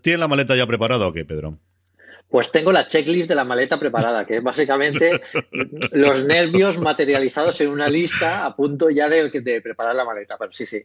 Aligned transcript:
¿Tienes 0.00 0.20
la 0.20 0.28
maleta 0.28 0.56
ya 0.56 0.66
preparada 0.66 1.06
o 1.06 1.12
qué, 1.12 1.24
Pedro? 1.24 1.58
Pues 2.28 2.52
tengo 2.52 2.70
la 2.70 2.86
checklist 2.86 3.28
de 3.28 3.34
la 3.34 3.44
maleta 3.44 3.78
preparada, 3.80 4.24
que 4.24 4.36
es 4.36 4.42
básicamente 4.42 5.20
los 5.92 6.24
nervios 6.24 6.78
materializados 6.78 7.60
en 7.60 7.70
una 7.70 7.88
lista 7.88 8.46
a 8.46 8.54
punto 8.54 8.88
ya 8.88 9.08
de, 9.08 9.60
preparar 9.60 9.96
la 9.96 10.04
maleta. 10.04 10.36
Pero 10.38 10.52
sí, 10.52 10.64
sí, 10.64 10.80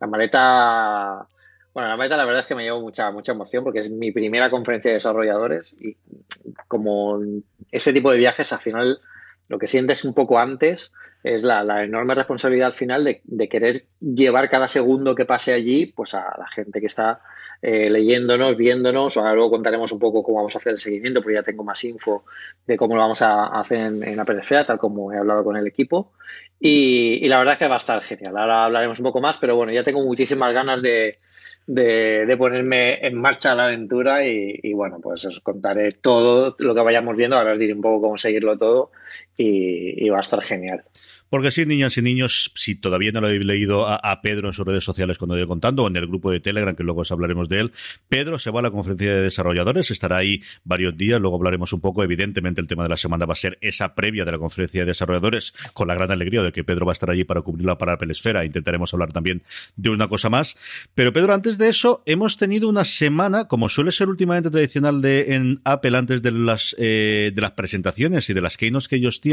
la 0.00 0.08
maleta, 0.08 1.26
bueno, 1.72 1.88
la 1.88 1.96
maleta 1.96 2.16
la 2.16 2.24
verdad 2.24 2.40
es 2.40 2.46
que 2.46 2.56
me 2.56 2.64
llevo 2.64 2.80
mucha, 2.80 3.12
mucha 3.12 3.30
emoción 3.30 3.62
porque 3.62 3.78
es 3.78 3.90
mi 3.90 4.10
primera 4.10 4.50
conferencia 4.50 4.90
de 4.90 4.96
desarrolladores 4.96 5.72
y 5.78 5.96
como 6.66 7.20
ese 7.70 7.92
tipo 7.92 8.10
de 8.10 8.18
viajes 8.18 8.52
al 8.52 8.60
final 8.60 9.00
lo 9.48 9.58
que 9.58 9.68
sientes 9.68 10.04
un 10.04 10.14
poco 10.14 10.38
antes 10.38 10.92
es 11.34 11.42
la, 11.42 11.84
enorme 11.84 12.14
responsabilidad 12.14 12.68
al 12.68 12.74
final 12.74 13.04
de, 13.04 13.48
querer 13.48 13.84
llevar 14.00 14.48
cada 14.48 14.68
segundo 14.68 15.14
que 15.14 15.24
pase 15.24 15.52
allí 15.52 15.92
pues 15.94 16.14
a 16.14 16.34
la 16.38 16.48
gente 16.48 16.80
que 16.80 16.86
está 16.86 17.20
eh, 17.60 17.90
leyéndonos, 17.90 18.56
viéndonos. 18.56 19.16
Ahora 19.16 19.34
luego 19.34 19.50
contaremos 19.50 19.92
un 19.92 19.98
poco 19.98 20.22
cómo 20.22 20.38
vamos 20.38 20.54
a 20.54 20.58
hacer 20.58 20.72
el 20.72 20.78
seguimiento, 20.78 21.20
porque 21.20 21.34
ya 21.34 21.42
tengo 21.42 21.64
más 21.64 21.82
info 21.84 22.24
de 22.66 22.76
cómo 22.76 22.94
lo 22.94 23.02
vamos 23.02 23.20
a 23.22 23.46
hacer 23.46 23.78
en, 23.78 24.02
en 24.02 24.24
tal 24.24 24.78
como 24.78 25.12
he 25.12 25.18
hablado 25.18 25.44
con 25.44 25.56
el 25.56 25.66
equipo. 25.66 26.12
Y, 26.60 27.28
la 27.28 27.38
verdad 27.38 27.54
es 27.54 27.58
que 27.58 27.68
va 27.68 27.74
a 27.74 27.78
estar 27.78 28.02
genial. 28.02 28.36
Ahora 28.36 28.64
hablaremos 28.64 28.98
un 28.98 29.04
poco 29.04 29.20
más, 29.20 29.38
pero 29.38 29.56
bueno, 29.56 29.72
ya 29.72 29.84
tengo 29.84 30.02
muchísimas 30.02 30.52
ganas 30.52 30.82
de, 30.82 31.12
de, 31.66 32.36
ponerme 32.36 33.06
en 33.06 33.20
marcha 33.20 33.54
la 33.54 33.66
aventura 33.66 34.26
y, 34.26 34.58
y, 34.62 34.72
bueno, 34.72 34.98
pues 35.00 35.24
os 35.24 35.40
contaré 35.40 35.92
todo 35.92 36.56
lo 36.58 36.74
que 36.74 36.80
vayamos 36.80 37.16
viendo. 37.16 37.36
Ahora 37.36 37.52
os 37.52 37.58
diré 37.58 37.74
un 37.74 37.80
poco 37.80 38.00
cómo 38.00 38.18
seguirlo 38.18 38.56
todo 38.58 38.90
y, 39.38 40.08
va 40.08 40.18
a 40.18 40.20
estar 40.20 40.42
genial. 40.42 40.82
Porque 41.30 41.50
sí, 41.50 41.64
niñas 41.64 41.96
y 41.96 42.02
niños, 42.02 42.50
si 42.54 42.74
todavía 42.74 43.12
no 43.12 43.20
lo 43.20 43.28
habéis 43.28 43.44
leído 43.44 43.86
a, 43.86 44.20
Pedro 44.20 44.48
en 44.48 44.52
sus 44.52 44.66
redes 44.66 44.82
sociales 44.82 45.18
cuando 45.18 45.38
he 45.38 45.46
contando, 45.46 45.84
o 45.84 45.88
en 45.88 45.96
el 45.96 46.06
grupo 46.06 46.30
de 46.30 46.40
Telegram, 46.40 46.74
que 46.74 46.82
luego 46.82 47.02
os 47.02 47.12
hablaremos 47.12 47.48
de 47.48 47.60
él, 47.60 47.72
Pedro 48.08 48.38
se 48.38 48.50
va 48.50 48.60
a 48.60 48.62
la 48.62 48.70
conferencia 48.70 49.14
de 49.14 49.22
desarrolladores, 49.22 49.90
estará 49.90 50.16
ahí 50.16 50.42
varios 50.64 50.96
días, 50.96 51.20
luego 51.20 51.36
hablaremos 51.36 51.72
un 51.72 51.80
poco. 51.80 52.02
Evidentemente, 52.02 52.60
el 52.60 52.66
tema 52.66 52.82
de 52.82 52.88
la 52.88 52.96
semana 52.96 53.26
va 53.26 53.34
a 53.34 53.36
ser 53.36 53.58
esa 53.60 53.94
previa 53.94 54.24
de 54.24 54.32
la 54.32 54.38
conferencia 54.38 54.80
de 54.80 54.86
desarrolladores, 54.86 55.54
con 55.72 55.86
la 55.86 55.94
gran 55.94 56.10
alegría 56.10 56.42
de 56.42 56.50
que 56.50 56.64
Pedro 56.64 56.86
va 56.86 56.92
a 56.92 56.94
estar 56.94 57.10
allí 57.10 57.24
para 57.24 57.42
cubrirla 57.42 57.78
para 57.78 57.92
Apple 57.92 58.10
Esfera. 58.10 58.44
Intentaremos 58.44 58.92
hablar 58.94 59.12
también 59.12 59.42
de 59.76 59.90
una 59.90 60.08
cosa 60.08 60.30
más. 60.30 60.56
Pero 60.94 61.12
Pedro, 61.12 61.34
antes 61.34 61.58
de 61.58 61.68
eso, 61.68 62.02
hemos 62.06 62.38
tenido 62.38 62.68
una 62.68 62.84
semana, 62.84 63.46
como 63.46 63.68
suele 63.68 63.92
ser 63.92 64.08
últimamente 64.08 64.50
tradicional 64.50 65.02
de 65.02 65.34
en 65.34 65.60
Apple 65.64 65.96
antes 65.96 66.22
de 66.22 66.32
las 66.32 66.74
eh, 66.78 67.32
de 67.34 67.40
las 67.40 67.52
presentaciones 67.52 68.30
y 68.30 68.34
de 68.34 68.40
las 68.40 68.56
keynotes 68.56 68.88
que 68.88 68.96
ellos 68.96 69.20
tienen, 69.20 69.27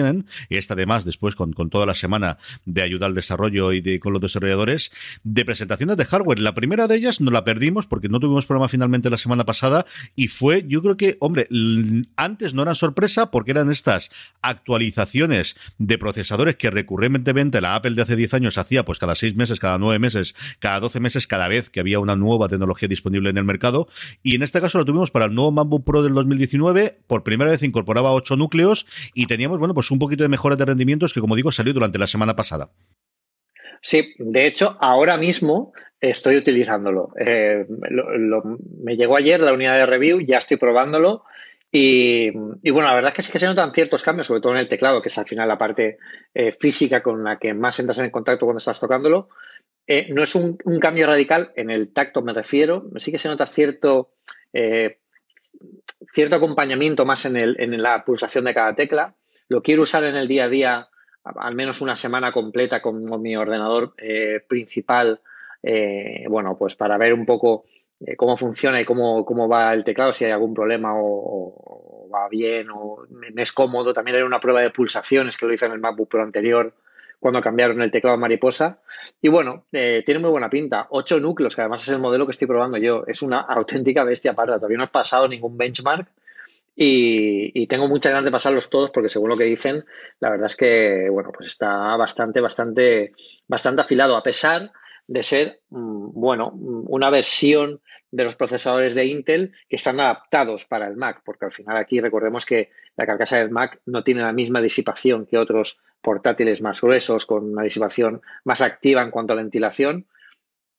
y 0.50 0.58
esta 0.58 0.74
además 0.74 1.06
después 1.06 1.36
con, 1.36 1.54
con 1.54 1.70
toda 1.70 1.86
la 1.86 1.94
semana 1.94 2.38
de 2.66 2.82
ayuda 2.82 3.06
al 3.06 3.16
desarrollo 3.16 3.72
y 3.72 3.82
de 3.82 4.00
con 4.00 4.14
los 4.14 4.22
desarrolladores, 4.22 4.92
de 5.24 5.46
presentaciones 5.46 5.98
de 5.98 6.06
hardware. 6.06 6.40
La 6.40 6.54
primera 6.54 6.88
de 6.88 6.96
ellas 6.96 7.22
no 7.22 7.32
la 7.32 7.44
perdimos 7.44 7.86
porque 7.88 8.10
no 8.10 8.20
tuvimos 8.20 8.46
programa 8.46 8.70
finalmente 8.70 9.10
la 9.10 9.18
semana 9.18 9.46
pasada 9.46 9.86
y 10.16 10.28
fue, 10.28 10.66
yo 10.68 10.82
creo 10.82 10.98
que, 10.98 11.18
hombre, 11.20 11.48
antes 12.16 12.54
no 12.54 12.62
eran 12.62 12.76
sorpresa 12.76 13.32
porque 13.32 13.52
eran 13.52 13.72
estas 13.72 14.12
actualizaciones 14.42 15.56
de 15.78 15.98
procesadores 15.98 16.56
que 16.56 16.70
recurrentemente 16.70 17.62
la 17.62 17.76
Apple 17.76 17.96
de 17.96 18.02
hace 18.02 18.16
10 18.16 18.34
años 18.36 18.58
hacía 18.58 18.86
pues 18.86 19.00
cada 19.00 19.16
6 19.16 19.36
meses, 19.36 19.60
cada 19.60 19.78
9 19.78 20.00
meses, 20.00 20.36
cada 20.60 20.80
12 20.80 21.00
meses, 21.00 21.28
cada 21.28 21.48
vez 21.48 21.70
que 21.70 21.80
había 21.80 22.00
una 22.00 22.16
nueva 22.16 22.48
tecnología 22.48 22.88
disponible 22.88 23.30
en 23.30 23.38
el 23.38 23.44
mercado. 23.44 23.88
Y 24.24 24.36
en 24.36 24.44
este 24.44 24.62
caso 24.62 24.78
lo 24.78 24.86
tuvimos 24.86 25.12
para 25.12 25.26
el 25.26 25.36
nuevo 25.36 25.52
MacBook 25.52 25.84
Pro 25.84 26.04
del 26.04 26.14
2019. 26.14 27.00
Por 27.08 27.24
primera 27.24 27.52
vez 27.52 27.64
incorporaba 27.64 28.14
8 28.14 28.36
núcleos 28.38 28.86
y 29.14 29.26
teníamos, 29.28 29.60
bueno, 29.60 29.74
pues 29.74 29.85
un 29.92 30.00
poquito 30.00 30.24
de 30.24 30.30
mejora 30.30 30.56
de 30.56 30.66
rendimientos 30.66 31.14
que, 31.14 31.22
como 31.22 31.36
digo, 31.36 31.52
salió 31.52 31.74
durante 31.74 31.98
la 31.98 32.08
semana 32.08 32.36
pasada. 32.36 32.72
Sí, 33.86 34.16
de 34.18 34.48
hecho, 34.48 34.78
ahora 34.82 35.16
mismo 35.16 35.72
estoy 36.02 36.38
utilizándolo. 36.38 37.14
Eh, 37.20 37.68
me 38.84 38.98
llegó 38.98 39.16
ayer 39.16 39.40
la 39.40 39.54
unidad 39.54 39.76
de 39.76 39.86
review, 39.86 40.22
ya 40.22 40.38
estoy 40.38 40.58
probándolo. 40.58 41.24
Y, 41.72 42.32
bueno, 42.32 42.88
la 42.88 42.96
verdad 42.96 43.12
es 43.12 43.16
que 43.16 43.22
sí 43.22 43.32
que 43.32 43.38
se 43.38 43.46
notan 43.46 43.74
ciertos 43.76 44.02
cambios, 44.02 44.26
sobre 44.26 44.42
todo 44.42 44.54
en 44.54 44.58
el 44.58 44.68
teclado, 44.68 45.04
que 45.04 45.10
es 45.10 45.18
al 45.20 45.28
final 45.28 45.48
la 45.48 45.60
parte 45.60 46.00
eh, 46.34 46.52
física 46.52 47.04
con 47.04 47.24
la 47.24 47.38
que 47.38 47.54
más 47.54 47.80
entras 47.80 48.00
en 48.00 48.10
contacto 48.10 48.48
cuando 48.48 48.58
estás 48.58 48.80
tocándolo. 48.80 49.30
Eh, 49.86 50.08
no 50.12 50.24
es 50.24 50.34
un, 50.34 50.58
cambio 50.80 51.06
radical 51.06 51.52
en 51.56 51.70
el 51.70 51.94
tacto, 51.94 52.24
me 52.24 52.34
refiero. 52.34 52.90
Sí 52.98 53.12
que 53.12 53.20
se 53.20 53.30
nota 53.30 53.46
cierto, 53.46 54.14
cierto 56.12 56.36
acompañamiento 56.38 57.06
más 57.06 57.26
en 57.26 57.82
la 57.84 58.04
pulsación 58.04 58.46
de 58.46 58.56
cada 58.56 58.74
tecla. 58.74 59.16
Lo 59.50 59.62
quiero 59.62 59.84
usar 59.84 60.04
en 60.04 60.16
el 60.16 60.28
día 60.28 60.46
a 60.46 60.50
día 60.50 60.90
al 61.26 61.56
menos 61.56 61.82
una 61.82 61.96
semana 61.96 62.32
completa 62.32 62.82
con, 62.82 63.22
mi 63.22 63.36
ordenador 63.36 63.94
eh, 63.98 64.42
principal, 64.48 65.20
eh, 65.64 66.26
bueno, 66.30 66.56
pues 66.58 66.76
para 66.76 66.98
ver 66.98 67.14
un 67.14 67.26
poco 67.26 67.66
eh, 68.00 68.16
cómo 68.16 68.38
funciona 68.38 68.80
y 68.80 68.86
cómo, 68.86 69.26
cómo, 69.26 69.48
va 69.48 69.74
el 69.74 69.84
teclado, 69.84 70.12
si 70.12 70.26
hay 70.26 70.32
algún 70.32 70.54
problema 70.54 70.94
o, 70.96 72.08
va 72.14 72.30
bien 72.30 72.70
o 72.70 73.06
me, 73.10 73.42
es 73.42 73.52
cómodo. 73.52 73.92
También 73.92 74.18
era 74.18 74.26
una 74.26 74.40
prueba 74.40 74.62
de 74.62 74.70
pulsaciones 74.70 75.36
que 75.36 75.48
lo 75.48 75.54
hice 75.54 75.66
en 75.66 75.72
el 75.72 75.80
MacBook 75.80 76.10
Pro 76.10 76.22
anterior 76.22 76.74
cuando 77.20 77.42
cambiaron 77.42 77.82
el 77.82 77.90
teclado 77.90 78.18
mariposa. 78.18 78.80
Y 79.20 79.30
bueno, 79.30 79.64
tiene 79.72 80.20
muy 80.20 80.30
buena 80.30 80.50
pinta. 80.50 80.86
Ocho 80.92 81.20
núcleos, 81.20 81.56
que 81.56 81.62
además 81.62 81.82
es 81.82 81.90
el 81.90 82.00
modelo 82.00 82.28
que 82.28 82.34
estoy 82.34 82.48
probando 82.48 82.78
yo. 82.78 83.04
Es 83.08 83.24
una 83.24 83.40
auténtica 83.40 84.04
bestia 84.04 84.36
parda. 84.36 84.58
Todavía 84.58 84.78
no 84.78 84.84
has 84.84 84.92
pasado 84.92 85.28
ningún 85.28 85.58
benchmark 85.58 86.08
y, 86.76 87.68
tengo 87.68 87.88
muchas 87.88 88.12
ganas 88.12 88.26
de 88.26 88.32
pasarlos 88.32 88.70
todos 88.70 88.92
porque 88.92 89.10
según 89.10 89.30
lo 89.30 89.38
que 89.38 89.46
dicen, 89.46 89.86
la 90.20 90.30
verdad 90.30 90.48
es 90.48 90.56
que, 90.56 91.10
bueno, 91.10 91.32
pues 91.32 91.48
está 91.48 91.96
bastante, 91.96 92.42
bastante, 92.42 93.14
bastante 93.48 93.82
afilado, 93.82 94.16
a 94.18 94.24
pesar 94.24 94.72
de 95.08 95.24
ser, 95.24 95.62
mm, 95.70 96.10
bueno, 96.14 96.52
una 96.52 97.10
versión 97.10 97.82
de 98.12 98.24
los 98.24 98.36
procesadores 98.36 98.94
de 98.96 99.06
Intel 99.06 99.54
que 99.70 99.76
están 99.76 100.00
adaptados 100.00 100.66
para 100.66 100.88
el 100.88 100.96
Mac, 100.96 101.22
porque 101.24 101.46
al 101.46 101.52
final 101.52 101.78
aquí 101.78 102.02
recordemos 102.02 102.46
que 102.46 102.72
la 102.96 103.06
carcasa 103.06 103.38
del 103.40 103.52
Mac 103.52 103.82
no 103.86 104.04
tiene 104.04 104.22
la 104.22 104.34
misma 104.34 104.62
disipación 104.62 105.26
que 105.26 105.38
otros 105.38 105.80
portátiles 106.02 106.62
más 106.62 106.82
gruesos, 106.82 107.26
con 107.26 107.52
una 107.52 107.64
disipación 107.64 108.22
más 108.44 108.62
activa 108.62 109.02
en 109.02 109.12
cuanto 109.12 109.34
a 109.34 109.38
ventilación, 109.38 110.08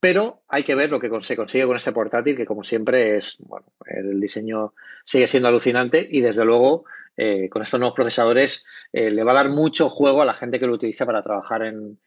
pero 0.01 0.43
hay 0.49 0.63
que 0.63 0.75
ver 0.75 0.91
lo 0.91 1.01
que 1.01 1.11
se 1.23 1.37
consigue 1.37 1.67
con 1.67 1.77
este 1.77 1.93
portátil, 1.93 2.37
que 2.37 2.47
como 2.47 2.63
siempre 2.63 3.17
es, 3.17 3.39
bueno, 3.41 3.67
el 3.87 4.21
diseño 4.21 4.75
sigue 5.05 5.27
siendo 5.27 5.49
alucinante 5.49 6.07
y 6.09 6.21
desde 6.21 6.45
luego 6.45 6.85
eh, 7.17 7.49
con 7.49 7.63
estos 7.63 7.81
nuevos 7.81 7.97
procesadores 7.97 8.67
eh, 8.93 9.11
le 9.11 9.25
va 9.25 9.33
a 9.33 9.37
dar 9.37 9.49
mucho 9.49 9.89
juego 9.89 10.21
a 10.23 10.27
la 10.27 10.35
gente 10.35 10.61
que 10.61 10.67
lo 10.67 10.75
utiliza 10.75 11.07
para 11.07 11.23
trabajar 11.23 11.63
en, 11.63 11.99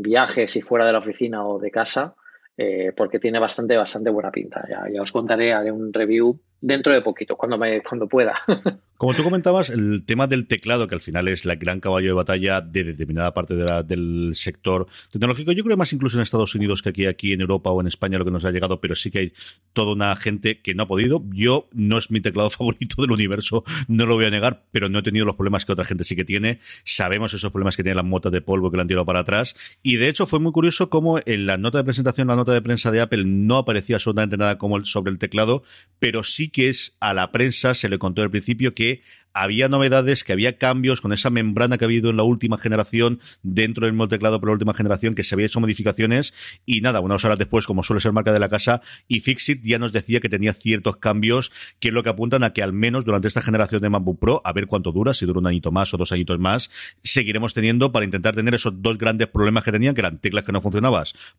viajes 0.00 0.54
y 0.56 0.60
fuera 0.60 0.84
de 0.84 0.92
la 0.92 0.98
oficina 0.98 1.46
o 1.46 1.58
de 1.58 1.70
casa, 1.70 2.14
eh, 2.58 2.92
porque 2.94 3.18
tiene 3.18 3.38
bastante, 3.38 3.74
bastante 3.74 4.10
buena 4.10 4.30
pinta. 4.30 4.66
Ya, 4.68 4.84
ya 4.92 5.00
os 5.00 5.12
contaré, 5.12 5.54
haré 5.54 5.72
un 5.72 5.94
review 5.94 6.38
dentro 6.60 6.92
de 6.92 7.02
poquito, 7.02 7.36
cuando, 7.36 7.58
me, 7.58 7.82
cuando 7.82 8.08
pueda. 8.08 8.38
Como 8.98 9.14
tú 9.14 9.22
comentabas, 9.22 9.70
el 9.70 10.04
tema 10.04 10.26
del 10.26 10.48
teclado, 10.48 10.88
que 10.88 10.96
al 10.96 11.00
final 11.00 11.28
es 11.28 11.44
la 11.44 11.54
gran 11.54 11.78
caballo 11.78 12.08
de 12.08 12.14
batalla 12.14 12.60
de 12.60 12.82
determinada 12.82 13.32
parte 13.32 13.54
del 13.54 14.30
sector 14.32 14.88
tecnológico, 15.08 15.52
yo 15.52 15.62
creo 15.62 15.76
más 15.76 15.92
incluso 15.92 16.16
en 16.16 16.24
Estados 16.24 16.56
Unidos 16.56 16.82
que 16.82 16.88
aquí, 16.88 17.06
aquí 17.06 17.32
en 17.32 17.40
Europa 17.40 17.70
o 17.70 17.80
en 17.80 17.86
España 17.86 18.18
lo 18.18 18.24
que 18.24 18.32
nos 18.32 18.44
ha 18.44 18.50
llegado, 18.50 18.80
pero 18.80 18.96
sí 18.96 19.12
que 19.12 19.18
hay 19.20 19.32
toda 19.72 19.92
una 19.92 20.16
gente 20.16 20.60
que 20.62 20.74
no 20.74 20.82
ha 20.82 20.88
podido. 20.88 21.22
Yo 21.28 21.68
no 21.72 21.96
es 21.96 22.10
mi 22.10 22.20
teclado 22.20 22.50
favorito 22.50 23.00
del 23.00 23.12
universo, 23.12 23.62
no 23.86 24.04
lo 24.04 24.16
voy 24.16 24.24
a 24.24 24.30
negar, 24.30 24.64
pero 24.72 24.88
no 24.88 24.98
he 24.98 25.02
tenido 25.02 25.24
los 25.24 25.36
problemas 25.36 25.64
que 25.64 25.70
otra 25.70 25.84
gente 25.84 26.02
sí 26.02 26.16
que 26.16 26.24
tiene. 26.24 26.58
Sabemos 26.84 27.32
esos 27.32 27.52
problemas 27.52 27.76
que 27.76 27.84
tiene 27.84 27.94
las 27.94 28.04
motas 28.04 28.32
de 28.32 28.40
polvo 28.40 28.68
que 28.68 28.78
le 28.78 28.80
han 28.80 28.88
tirado 28.88 29.06
para 29.06 29.20
atrás. 29.20 29.54
Y 29.80 29.94
de 29.94 30.08
hecho 30.08 30.26
fue 30.26 30.40
muy 30.40 30.50
curioso 30.50 30.90
cómo 30.90 31.20
en 31.24 31.46
la 31.46 31.56
nota 31.56 31.78
de 31.78 31.84
presentación, 31.84 32.26
la 32.26 32.34
nota 32.34 32.52
de 32.52 32.62
prensa 32.62 32.90
de 32.90 33.00
Apple, 33.00 33.22
no 33.26 33.58
aparecía 33.58 33.94
absolutamente 33.94 34.36
nada 34.36 34.58
como 34.58 34.84
sobre 34.84 35.12
el 35.12 35.20
teclado, 35.20 35.62
pero 36.00 36.24
sí 36.24 36.47
que 36.50 36.68
es 36.68 36.96
a 37.00 37.14
la 37.14 37.30
prensa 37.32 37.74
se 37.74 37.88
le 37.88 37.98
contó 37.98 38.22
al 38.22 38.30
principio 38.30 38.74
que 38.74 39.02
había 39.42 39.68
novedades, 39.68 40.24
que 40.24 40.32
había 40.32 40.58
cambios 40.58 41.00
con 41.00 41.12
esa 41.12 41.30
membrana 41.30 41.78
que 41.78 41.84
ha 41.84 41.86
habido 41.86 42.10
en 42.10 42.16
la 42.16 42.24
última 42.24 42.58
generación 42.58 43.20
dentro 43.42 43.86
del 43.86 43.92
mismo 43.92 44.08
teclado 44.08 44.40
por 44.40 44.48
la 44.48 44.54
última 44.54 44.74
generación, 44.74 45.14
que 45.14 45.22
se 45.22 45.34
había 45.34 45.46
hecho 45.46 45.60
modificaciones 45.60 46.34
y 46.66 46.80
nada, 46.80 47.00
unas 47.00 47.24
horas 47.24 47.38
después, 47.38 47.66
como 47.66 47.82
suele 47.82 48.00
ser 48.00 48.12
marca 48.12 48.32
de 48.32 48.40
la 48.40 48.48
casa, 48.48 48.82
y 49.06 49.20
Fixit 49.20 49.62
ya 49.62 49.78
nos 49.78 49.92
decía 49.92 50.20
que 50.20 50.28
tenía 50.28 50.52
ciertos 50.52 50.96
cambios 50.96 51.52
que 51.78 51.88
es 51.88 51.94
lo 51.94 52.02
que 52.02 52.10
apuntan 52.10 52.42
a 52.42 52.52
que 52.52 52.62
al 52.62 52.72
menos 52.72 53.04
durante 53.04 53.28
esta 53.28 53.40
generación 53.40 53.80
de 53.80 53.90
MacBook 53.90 54.18
Pro, 54.18 54.42
a 54.44 54.52
ver 54.52 54.66
cuánto 54.66 54.92
dura, 54.92 55.14
si 55.14 55.24
dura 55.24 55.38
un 55.38 55.46
añito 55.46 55.70
más 55.70 55.94
o 55.94 55.96
dos 55.96 56.12
añitos 56.12 56.38
más, 56.38 56.70
seguiremos 57.02 57.54
teniendo 57.54 57.92
para 57.92 58.04
intentar 58.04 58.34
tener 58.34 58.54
esos 58.54 58.82
dos 58.82 58.98
grandes 58.98 59.28
problemas 59.28 59.62
que 59.62 59.72
tenían, 59.72 59.94
que 59.94 60.00
eran 60.00 60.18
teclas 60.18 60.44
que 60.44 60.52
no 60.52 60.60
funcionaban 60.60 60.88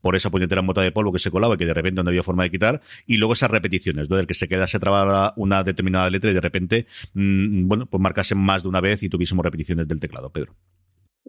por 0.02 0.16
esa 0.16 0.30
puñetera 0.30 0.62
mota 0.62 0.82
de 0.82 0.92
polvo 0.92 1.12
que 1.12 1.20
se 1.20 1.32
colaba 1.32 1.56
y 1.56 1.58
que 1.58 1.66
de 1.66 1.74
repente 1.74 2.04
no 2.04 2.10
había 2.10 2.24
forma 2.24 2.44
de 2.44 2.52
quitar, 2.52 2.82
y 3.08 3.18
luego 3.18 3.34
esas 3.34 3.50
repeticiones, 3.50 4.10
¿no? 4.10 4.16
del 4.16 4.28
que 4.28 4.34
se 4.34 4.48
quedase 4.48 4.80
trabada 4.80 5.34
una 5.38 5.64
determinada 5.64 6.10
letra 6.10 6.30
y 6.30 6.34
de 6.34 6.42
repente, 6.42 6.86
mm, 7.14 7.68
bueno, 7.68 7.89
pues 7.90 8.02
marcasen 8.02 8.38
más 8.38 8.64
de 8.64 8.70
una 8.70 8.82
vez 8.82 9.04
y 9.04 9.10
tuviésemos 9.10 9.44
repeticiones 9.44 9.88
del 9.88 10.00
teclado, 10.00 10.32
Pedro. 10.32 10.56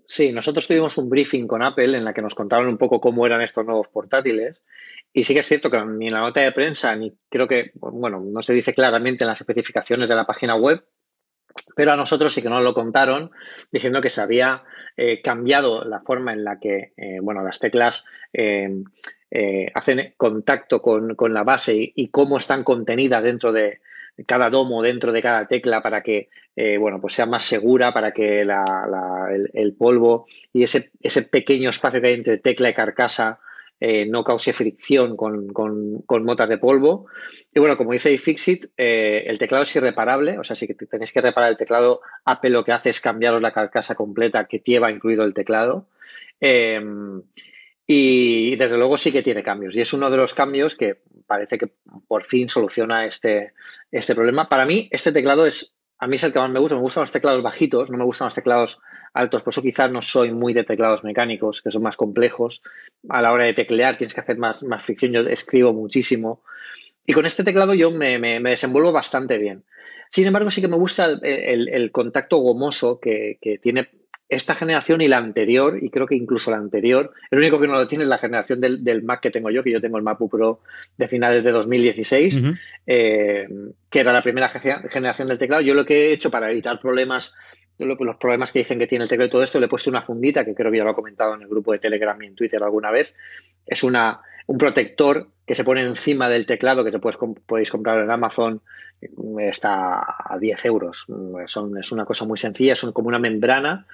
Sí, 0.06 0.32
nosotros 0.32 0.66
tuvimos 0.66 0.96
un 0.98 1.08
briefing 1.08 1.46
con 1.46 1.62
Apple 1.62 1.96
en 1.96 2.04
la 2.04 2.12
que 2.12 2.22
nos 2.22 2.34
contaron 2.34 2.68
un 2.68 2.78
poco 2.78 3.00
cómo 3.00 3.26
eran 3.26 3.42
estos 3.42 3.64
nuevos 3.64 3.88
portátiles. 3.88 4.62
Y 5.12 5.24
sí 5.24 5.34
que 5.34 5.40
es 5.40 5.46
cierto 5.46 5.70
que 5.70 5.84
ni 5.84 6.06
en 6.06 6.12
la 6.12 6.20
nota 6.20 6.40
de 6.40 6.52
prensa, 6.52 6.94
ni 6.94 7.16
creo 7.28 7.48
que, 7.48 7.72
bueno, 7.74 8.20
no 8.20 8.42
se 8.42 8.52
dice 8.52 8.74
claramente 8.74 9.24
en 9.24 9.28
las 9.28 9.40
especificaciones 9.40 10.08
de 10.08 10.14
la 10.14 10.26
página 10.26 10.54
web, 10.54 10.84
pero 11.74 11.92
a 11.92 11.96
nosotros 11.96 12.32
sí 12.32 12.42
que 12.42 12.48
nos 12.48 12.62
lo 12.62 12.74
contaron 12.74 13.30
diciendo 13.72 14.00
que 14.00 14.08
se 14.08 14.20
había 14.20 14.62
eh, 14.96 15.20
cambiado 15.20 15.84
la 15.84 16.00
forma 16.00 16.32
en 16.32 16.44
la 16.44 16.58
que, 16.60 16.92
eh, 16.96 17.18
bueno, 17.20 17.42
las 17.42 17.58
teclas 17.58 18.04
eh, 18.32 18.82
hacen 19.74 20.14
contacto 20.16 20.80
con, 20.80 21.16
la 21.32 21.42
base 21.42 21.92
y, 21.94 22.08
cómo 22.08 22.36
están 22.36 22.64
contenidas 22.64 23.24
dentro 23.24 23.52
de 23.52 23.80
cada 24.26 24.50
domo, 24.50 24.82
dentro 24.82 25.12
de 25.12 25.22
cada 25.22 25.46
tecla, 25.46 25.82
para 25.82 26.02
que 26.02 26.28
eh, 26.56 26.76
bueno, 26.78 27.00
pues 27.00 27.14
sea 27.14 27.26
más 27.26 27.44
segura, 27.44 27.94
para 27.94 28.12
que 28.12 28.42
el, 28.42 29.74
polvo 29.78 30.26
y 30.52 30.62
ese, 30.62 30.90
ese 31.00 31.22
pequeño 31.22 31.70
espacio 31.70 32.00
que 32.00 32.08
hay 32.08 32.14
entre 32.14 32.38
tecla 32.38 32.68
y 32.68 32.74
carcasa 32.74 33.40
eh, 33.82 34.04
no 34.04 34.22
cause 34.24 34.52
fricción 34.52 35.16
con, 35.16 35.54
motas 36.22 36.48
de 36.50 36.58
polvo. 36.58 37.06
Y 37.54 37.60
bueno, 37.60 37.78
como 37.78 37.92
dice 37.92 38.12
iFixit, 38.12 38.66
eh, 38.76 39.24
el 39.26 39.38
teclado 39.38 39.62
es 39.62 39.74
irreparable, 39.74 40.38
o 40.38 40.44
sea, 40.44 40.54
si 40.54 40.66
tenéis 40.66 41.12
que 41.12 41.22
reparar 41.22 41.48
el 41.48 41.56
teclado, 41.56 42.02
Apple 42.26 42.50
lo 42.50 42.62
que 42.62 42.72
hace 42.72 42.90
es 42.90 43.00
cambiaros 43.00 43.40
la 43.40 43.52
carcasa 43.52 43.94
completa 43.94 44.44
que 44.44 44.58
lleva 44.58 44.90
incluido 44.90 45.24
el 45.24 45.32
teclado. 45.32 45.86
Y 47.92 48.54
desde 48.54 48.78
luego 48.78 48.96
sí 48.96 49.10
que 49.10 49.20
tiene 49.20 49.42
cambios. 49.42 49.76
Y 49.76 49.80
es 49.80 49.92
uno 49.92 50.12
de 50.12 50.16
los 50.16 50.32
cambios 50.32 50.76
que 50.76 51.00
parece 51.26 51.58
que 51.58 51.72
por 52.06 52.24
fin 52.24 52.48
soluciona 52.48 53.04
este, 53.04 53.52
este 53.90 54.14
problema. 54.14 54.48
Para 54.48 54.64
mí, 54.64 54.88
este 54.92 55.10
teclado 55.10 55.44
es 55.44 55.74
a 55.98 56.06
mí 56.06 56.14
es 56.14 56.22
el 56.22 56.32
que 56.32 56.38
más 56.38 56.50
me 56.50 56.60
gusta. 56.60 56.76
Me 56.76 56.82
gustan 56.82 57.00
los 57.00 57.10
teclados 57.10 57.42
bajitos, 57.42 57.90
no 57.90 57.98
me 57.98 58.04
gustan 58.04 58.26
los 58.26 58.34
teclados 58.36 58.78
altos. 59.12 59.42
Por 59.42 59.52
eso 59.52 59.60
quizás 59.60 59.90
no 59.90 60.02
soy 60.02 60.30
muy 60.30 60.54
de 60.54 60.62
teclados 60.62 61.02
mecánicos, 61.02 61.62
que 61.62 61.72
son 61.72 61.82
más 61.82 61.96
complejos. 61.96 62.62
A 63.08 63.20
la 63.22 63.32
hora 63.32 63.42
de 63.42 63.54
teclear 63.54 63.98
tienes 63.98 64.14
que 64.14 64.20
hacer 64.20 64.38
más, 64.38 64.62
más 64.62 64.84
fricción. 64.84 65.10
Yo 65.10 65.22
escribo 65.22 65.72
muchísimo. 65.72 66.44
Y 67.04 67.12
con 67.12 67.26
este 67.26 67.42
teclado 67.42 67.74
yo 67.74 67.90
me, 67.90 68.20
desenvuelvo 68.38 68.92
bastante 68.92 69.36
bien. 69.36 69.64
Sin 70.10 70.28
embargo, 70.28 70.48
sí 70.52 70.60
que 70.60 70.68
me 70.68 70.76
gusta 70.76 71.06
el, 71.06 71.90
contacto 71.90 72.36
gomoso 72.36 73.00
que, 73.00 73.38
que, 73.42 73.58
tiene 73.58 73.88
esta 74.30 74.54
generación 74.54 75.00
y 75.00 75.08
la 75.08 75.18
anterior, 75.18 75.78
y 75.82 75.90
creo 75.90 76.06
que 76.06 76.14
incluso 76.14 76.52
la 76.52 76.56
anterior, 76.56 77.12
el 77.32 77.38
único 77.38 77.60
que 77.60 77.66
no 77.66 77.74
lo 77.74 77.88
tiene 77.88 78.04
es 78.04 78.08
la 78.08 78.18
generación 78.18 78.60
del, 78.60 79.02
Mac 79.02 79.20
que 79.20 79.30
tengo 79.30 79.50
yo, 79.50 79.64
que 79.64 79.72
yo 79.72 79.80
tengo 79.80 79.98
el 79.98 80.04
MacBook 80.04 80.30
Pro 80.30 80.60
de 80.96 81.08
finales 81.08 81.42
de 81.42 81.50
2016, 81.50 82.42
eh, 82.86 83.48
que 83.90 84.00
era 84.00 84.12
la 84.12 84.22
primera 84.22 84.48
generación 84.48 85.28
del 85.28 85.38
teclado. 85.38 85.62
Yo 85.62 85.74
lo 85.74 85.84
que 85.84 86.08
he 86.08 86.12
hecho 86.12 86.30
para 86.30 86.50
evitar 86.50 86.80
problemas, 86.80 87.34
los 87.78 88.16
problemas 88.16 88.52
que 88.52 88.60
dicen 88.60 88.78
que 88.78 88.86
tiene 88.86 89.04
el 89.04 89.10
teclado 89.10 89.26
y 89.26 89.32
todo 89.32 89.42
esto, 89.42 89.58
le 89.58 89.66
he 89.66 89.68
puesto 89.68 89.90
una 89.90 90.02
fundita, 90.02 90.44
que 90.44 90.54
creo 90.54 90.70
que 90.70 90.78
ya 90.78 90.84
lo 90.84 90.92
he 90.92 90.94
comentado 90.94 91.34
en 91.34 91.42
el 91.42 91.48
grupo 91.48 91.72
de 91.72 91.80
Telegram 91.80 92.20
y 92.22 92.26
en 92.26 92.36
Twitter 92.36 92.62
alguna 92.62 92.92
vez. 92.92 93.12
Es 93.66 93.82
una, 93.82 94.20
un 94.46 94.58
protector 94.58 95.26
que 95.44 95.56
se 95.56 95.64
pone 95.64 95.80
encima 95.80 96.28
del 96.28 96.46
teclado, 96.46 96.84
que 96.84 96.92
te 96.92 97.00
puedes, 97.00 97.18
podéis 97.46 97.70
comprar 97.72 97.98
en 97.98 98.12
Amazon, 98.12 98.62
está 99.40 99.98
a 99.98 100.38
10 100.38 100.64
euros. 100.66 101.06
Son, 101.46 101.76
es 101.76 101.90
una 101.90 102.04
cosa 102.04 102.24
muy 102.26 102.38
sencilla, 102.38 102.74
es 102.74 102.80
como 102.92 103.08
una 103.08 103.18
membrana 103.18 103.86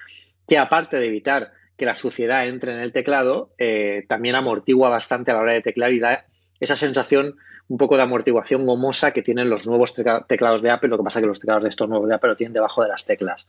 que 0.47 0.57
aparte 0.57 0.99
de 0.99 1.07
evitar 1.07 1.51
que 1.77 1.85
la 1.85 1.95
suciedad 1.95 2.47
entre 2.47 2.73
en 2.73 2.79
el 2.79 2.91
teclado, 2.91 3.51
eh, 3.57 4.05
también 4.07 4.35
amortigua 4.35 4.89
bastante 4.89 5.31
a 5.31 5.35
la 5.35 5.41
hora 5.41 5.53
de 5.53 5.61
teclar 5.61 5.91
y 5.91 5.99
da 5.99 6.25
esa 6.59 6.75
sensación 6.75 7.35
un 7.67 7.77
poco 7.77 7.97
de 7.97 8.03
amortiguación 8.03 8.65
gomosa 8.65 9.11
que 9.11 9.21
tienen 9.21 9.49
los 9.49 9.65
nuevos 9.65 9.93
teclados 9.93 10.61
de 10.61 10.71
Apple. 10.71 10.89
Lo 10.89 10.97
que 10.97 11.03
pasa 11.03 11.19
es 11.19 11.23
que 11.23 11.27
los 11.27 11.39
teclados 11.39 11.63
de 11.63 11.69
estos 11.69 11.89
nuevos 11.89 12.07
de 12.07 12.15
Apple 12.15 12.29
lo 12.29 12.35
tienen 12.37 12.53
debajo 12.53 12.81
de 12.81 12.87
las 12.87 13.05
teclas. 13.05 13.45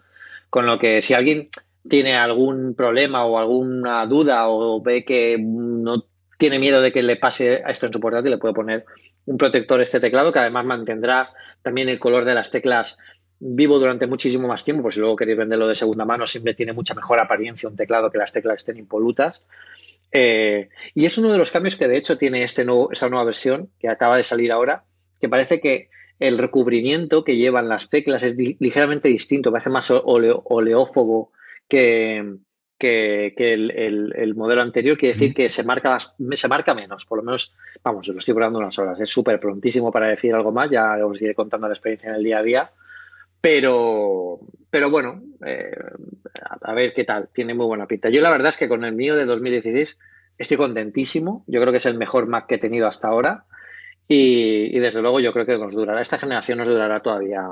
Con 0.50 0.67
lo 0.67 0.79
que 0.79 1.00
si 1.03 1.15
alguien 1.15 1.49
tiene 1.89 2.17
algún 2.17 2.75
problema 2.75 3.25
o 3.25 3.39
alguna 3.39 4.05
duda 4.06 4.49
o 4.49 4.83
ve 4.83 5.05
que 5.05 5.39
no 5.39 6.05
tiene 6.37 6.59
miedo 6.59 6.81
de 6.81 6.93
que 6.93 7.03
le 7.03 7.17
pase 7.17 7.62
esto 7.67 7.87
en 7.87 7.93
su 7.93 8.01
portátil, 8.01 8.33
le 8.33 8.39
puede 8.39 8.55
poner 8.55 8.85
un 9.27 9.39
protector 9.39 9.81
este 9.81 10.01
teclado 10.01 10.33
que 10.33 10.39
además 10.39 10.65
mantendrá 10.65 11.31
también 11.62 11.89
el 11.89 11.99
color 11.99 12.25
de 12.25 12.35
las 12.35 12.51
teclas 12.51 12.99
vivo 13.40 13.79
durante 13.79 14.06
muchísimo 14.06 14.49
más 14.49 14.64
tiempo, 14.64 14.82
pues 14.82 14.94
si 14.94 15.00
luego 15.00 15.17
queréis 15.17 15.38
venderlo 15.38 15.69
de 15.69 15.75
segunda 15.75 16.05
mano, 16.05 16.26
siempre 16.26 16.55
tiene 16.55 16.73
mucha 16.73 16.94
mejor 16.94 17.20
apariencia 17.20 17.69
un 17.69 17.76
teclado 17.76 18.11
que 18.11 18.19
las 18.19 18.32
teclas 18.32 18.56
estén 18.56 18.79
impolutas. 18.79 19.44
Eh, 20.11 20.70
y 20.94 21.05
es 21.05 21.19
uno 21.19 21.31
de 21.31 21.38
los 21.38 21.50
cambios 21.50 21.76
que 21.76 21.87
de 21.87 21.99
hecho 21.99 22.17
tiene 22.17 22.43
este 22.43 22.64
nuevo, 22.64 22.90
esa 22.90 23.08
nueva 23.08 23.25
versión 23.25 23.70
que 23.79 23.88
acaba 23.88 24.17
de 24.17 24.23
salir 24.23 24.50
ahora, 24.50 24.85
que 25.20 25.29
parece 25.29 25.61
que 25.61 25.90
el 26.19 26.38
recubrimiento 26.38 27.25
que 27.25 27.37
llevan 27.37 27.69
las 27.69 27.90
teclas 27.90 28.23
es 28.23 28.35
ligeramente 28.37 29.08
distinto, 29.08 29.52
parece 29.52 29.70
más 29.70 29.91
oleófobo 29.91 31.31
que, 31.69 32.38
que, 32.79 33.34
el, 33.37 34.34
modelo 34.34 34.62
anterior, 34.62 34.96
quiere 34.96 35.14
decir 35.14 35.34
que 35.34 35.49
se 35.49 35.62
marca, 35.62 35.99
se 35.99 36.49
marca 36.49 36.75
menos, 36.75 37.05
por 37.05 37.19
lo 37.19 37.25
menos, 37.25 37.55
vamos, 37.84 38.08
lo 38.08 38.19
estoy 38.19 38.34
probando 38.34 38.58
unas 38.58 38.79
horas, 38.79 39.00
es 39.00 39.08
súper 39.08 39.38
prontísimo 39.38 39.93
para 39.93 40.08
decir 40.08 40.34
algo 40.34 40.50
más, 40.50 40.70
ya 40.70 41.05
os 41.05 41.20
iré 41.20 41.34
contando 41.34 41.69
la 41.69 41.75
experiencia 41.75 42.11
en 42.11 42.17
el 42.17 42.25
día 42.25 42.38
a 42.38 42.43
día, 42.43 42.70
pero, 43.40 44.40
pero 44.70 44.90
bueno, 44.90 45.23
eh, 45.44 45.70
a, 46.62 46.75
ver 46.75 46.93
qué 46.94 47.05
tal. 47.05 47.29
Tiene 47.32 47.55
muy 47.55 47.67
buena 47.67 47.87
pinta. 47.87 48.08
Yo 48.11 48.20
la 48.20 48.31
verdad 48.31 48.49
es 48.49 48.56
que 48.56 48.69
con 48.69 48.85
el 48.85 48.94
mío 48.94 49.17
de 49.17 49.25
2016 49.25 49.99
estoy 50.38 50.56
contentísimo. 50.56 51.44
Yo 51.46 51.61
creo 51.61 51.73
que 51.73 51.79
es 51.79 51.87
el 51.87 51.99
mejor 51.99 52.26
Mac 52.26 52.46
que 52.46 52.56
he 52.56 52.58
tenido 52.58 52.87
hasta 52.87 53.08
ahora. 53.08 53.44
Y, 54.06 54.76
y 54.76 54.79
desde 54.81 55.02
luego 55.02 55.20
yo 55.20 55.32
creo 55.32 55.46
que 55.46 55.58
nos 55.58 55.73
durará. 55.73 56.00
Esta 56.00 56.19
generación 56.19 56.58
nos 56.58 56.69
durará 56.69 57.00
todavía 57.00 57.43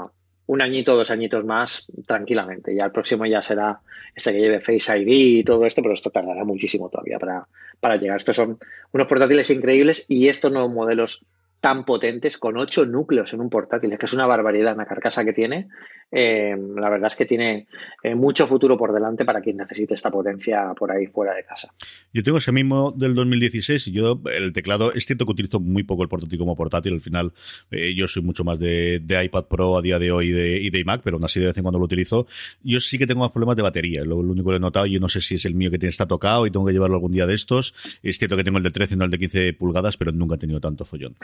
un 0.47 0.63
añito, 0.63 0.97
dos 0.97 1.11
añitos 1.11 1.45
más 1.45 1.87
tranquilamente. 2.07 2.75
Ya 2.75 2.87
el 2.87 2.93
próximo 2.93 3.27
ya 3.27 3.43
será 3.43 3.81
este 4.15 4.33
que 4.33 4.41
lleve 4.41 4.61
Face 4.61 4.99
ID 4.99 5.09
y 5.09 5.45
todo 5.45 5.65
esto, 5.65 5.83
pero 5.83 5.95
esto 5.95 6.11
tardará 6.11 6.45
muchísimo 6.45 6.89
todavía 6.89 7.19
para, 7.19 7.47
para 7.81 7.97
llegar. 7.97 8.17
Estos 8.17 8.37
son 8.37 8.59
unos 8.93 9.07
portátiles 9.07 9.51
increíbles 9.51 10.05
y 10.09 10.29
estos 10.29 10.53
nuevos 10.53 10.73
modelos 10.73 11.25
tan 11.67 11.85
potentes 11.85 12.39
con 12.39 12.57
ocho 12.59 12.87
núcleos 12.87 13.33
en 13.33 13.41
un 13.41 13.51
portátil. 13.51 13.93
Es 13.93 13.99
que 13.99 14.07
es 14.07 14.13
una 14.13 14.25
barbaridad 14.25 14.77
la 14.77 14.87
carcasa 14.87 15.25
que 15.25 15.33
tiene. 15.33 15.67
Eh, 16.13 16.57
la 16.77 16.89
verdad 16.89 17.09
es 17.09 17.17
que 17.17 17.27
tiene 17.27 17.67
eh, 18.03 18.15
mucho 18.15 18.47
futuro 18.47 18.79
por 18.79 18.93
delante 18.93 19.25
para 19.25 19.41
quien 19.41 19.57
necesite 19.57 19.95
esta 19.95 20.11
potencia 20.11 20.73
por 20.79 20.91
ahí 20.93 21.07
fuera 21.07 21.35
de 21.35 21.45
casa. 21.45 21.73
Yo 22.13 22.23
tengo 22.23 22.39
ese 22.39 22.53
mismo 22.53 22.93
del 22.93 23.15
2016 23.15 23.89
y 23.89 23.93
yo 23.93 24.21
el 24.33 24.53
teclado, 24.53 24.93
es 24.93 25.05
cierto 25.05 25.27
que 25.27 25.33
utilizo 25.33 25.59
muy 25.61 25.83
poco 25.83 26.03
el 26.03 26.09
portátil 26.09 26.39
como 26.39 26.57
portátil. 26.57 26.95
Al 26.95 27.01
final 27.01 27.33
eh, 27.71 27.95
yo 27.95 28.07
soy 28.07 28.23
mucho 28.23 28.45
más 28.45 28.59
de, 28.59 29.03
iPad 29.25 29.47
Pro 29.47 29.77
a 29.77 29.83
día 29.83 29.99
de 29.99 30.13
hoy 30.13 30.29
y 30.29 30.33
de, 30.33 30.61
y 30.63 30.77
iMac, 30.77 31.03
pero 31.03 31.17
aún 31.17 31.25
así 31.25 31.41
de 31.41 31.47
vez 31.47 31.57
en 31.57 31.65
cuando 31.65 31.79
lo 31.79 31.85
utilizo. 31.85 32.27
Yo 32.63 32.81
sí 32.81 32.99
que 32.99 33.07
tengo 33.07 33.21
más 33.21 33.33
problemas 33.33 33.57
de 33.57 33.63
batería. 33.63 34.05
Lo, 34.05 34.17
único 34.17 34.51
que 34.51 34.57
he 34.57 34.61
notado, 34.61 34.87
yo 34.87 35.01
no 35.01 35.09
sé 35.09 35.21
si 35.21 35.35
es 35.35 35.45
el 35.45 35.55
mío 35.55 35.71
que 35.71 35.79
tiene, 35.79 35.91
está 35.91 36.07
tocado 36.07 36.47
y 36.47 36.51
tengo 36.51 36.67
que 36.67 36.73
llevarlo 36.73 36.97
algún 36.97 37.13
día 37.13 37.27
de 37.27 37.35
estos. 37.35 37.75
Es 38.03 38.19
cierto 38.19 38.37
que 38.37 38.45
tengo 38.45 38.59
el 38.59 38.65
de 38.65 38.71
13 38.71 38.95
y 38.95 38.97
no 38.97 39.05
el 39.05 39.11
de 39.11 39.19
15 39.19 39.53
pulgadas, 39.55 39.97
pero 39.97 40.13
nunca 40.13 40.37
he 40.37 40.39
tenido 40.39 40.61
tanto 40.61 40.85
follón. 40.85 41.17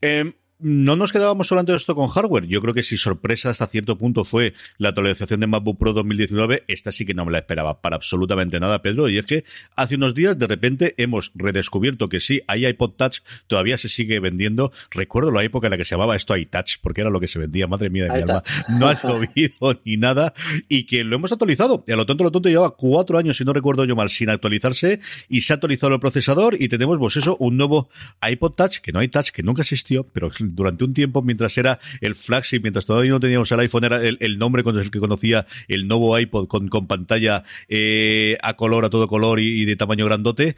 Eh, 0.00 0.32
no 0.62 0.96
nos 0.96 1.12
quedábamos 1.12 1.50
hablando 1.50 1.72
de 1.72 1.78
esto 1.78 1.94
con 1.94 2.08
hardware. 2.08 2.46
Yo 2.46 2.60
creo 2.60 2.74
que 2.74 2.82
si 2.82 2.96
sorpresa 2.96 3.50
hasta 3.50 3.66
cierto 3.66 3.96
punto 3.98 4.24
fue 4.24 4.54
la 4.78 4.90
actualización 4.90 5.40
de 5.40 5.46
MacBook 5.46 5.78
Pro 5.78 5.92
2019, 5.92 6.64
esta 6.68 6.92
sí 6.92 7.06
que 7.06 7.14
no 7.14 7.24
me 7.24 7.32
la 7.32 7.38
esperaba 7.38 7.80
para 7.80 7.96
absolutamente 7.96 8.60
nada, 8.60 8.82
Pedro. 8.82 9.08
Y 9.08 9.18
es 9.18 9.26
que 9.26 9.44
hace 9.76 9.96
unos 9.96 10.14
días 10.14 10.38
de 10.38 10.46
repente 10.46 10.94
hemos 10.98 11.32
redescubierto 11.34 12.08
que 12.08 12.20
sí, 12.20 12.42
hay 12.46 12.66
iPod 12.66 12.92
Touch, 12.92 13.20
todavía 13.46 13.78
se 13.78 13.88
sigue 13.88 14.20
vendiendo. 14.20 14.72
Recuerdo 14.90 15.30
la 15.30 15.42
época 15.42 15.66
en 15.66 15.72
la 15.72 15.76
que 15.76 15.84
se 15.84 15.94
llamaba 15.94 16.16
esto 16.16 16.36
iTouch, 16.36 16.76
porque 16.80 17.00
era 17.00 17.10
lo 17.10 17.20
que 17.20 17.28
se 17.28 17.38
vendía, 17.38 17.66
madre 17.66 17.90
mía 17.90 18.04
de 18.04 18.12
mi 18.12 18.22
alma. 18.22 18.42
No 18.68 18.88
ha 18.88 19.00
llovido 19.00 19.80
ni 19.84 19.96
nada. 19.96 20.32
Y 20.68 20.84
que 20.84 21.04
lo 21.04 21.16
hemos 21.16 21.32
actualizado. 21.32 21.84
Y 21.86 21.92
a 21.92 21.96
lo 21.96 22.06
tonto, 22.06 22.24
lo 22.24 22.30
tonto 22.30 22.48
lleva 22.48 22.76
cuatro 22.76 23.18
años, 23.18 23.36
si 23.36 23.44
no 23.44 23.52
recuerdo 23.52 23.84
yo 23.84 23.96
mal, 23.96 24.10
sin 24.10 24.30
actualizarse. 24.30 25.00
Y 25.28 25.42
se 25.42 25.52
ha 25.52 25.54
actualizado 25.54 25.94
el 25.94 26.00
procesador 26.00 26.56
y 26.60 26.68
tenemos, 26.68 26.98
pues 26.98 27.16
eso, 27.16 27.36
un 27.38 27.56
nuevo 27.56 27.88
iPod 28.28 28.52
Touch, 28.52 28.78
que 28.78 28.92
no 28.92 28.98
hay 29.00 29.08
Touch, 29.08 29.30
que 29.30 29.42
nunca 29.42 29.62
existió, 29.62 30.06
pero 30.12 30.30
durante 30.54 30.84
un 30.84 30.94
tiempo, 30.94 31.22
mientras 31.22 31.56
era 31.58 31.78
el 32.00 32.14
flagship, 32.14 32.60
mientras 32.62 32.86
todavía 32.86 33.10
no 33.10 33.20
teníamos 33.20 33.50
el 33.52 33.60
iPhone, 33.60 33.84
era 33.84 34.00
el, 34.02 34.38
nombre 34.38 34.62
con 34.62 34.78
el 34.78 34.90
que 34.90 35.00
conocía 35.00 35.46
el 35.68 35.86
nuevo 35.88 36.18
iPod 36.18 36.46
con, 36.46 36.68
con 36.68 36.86
pantalla 36.86 37.44
eh, 37.68 38.38
a 38.42 38.54
color, 38.54 38.84
a 38.84 38.90
todo 38.90 39.08
color 39.08 39.40
y, 39.40 39.64
de 39.64 39.76
tamaño 39.76 40.04
grandote. 40.06 40.56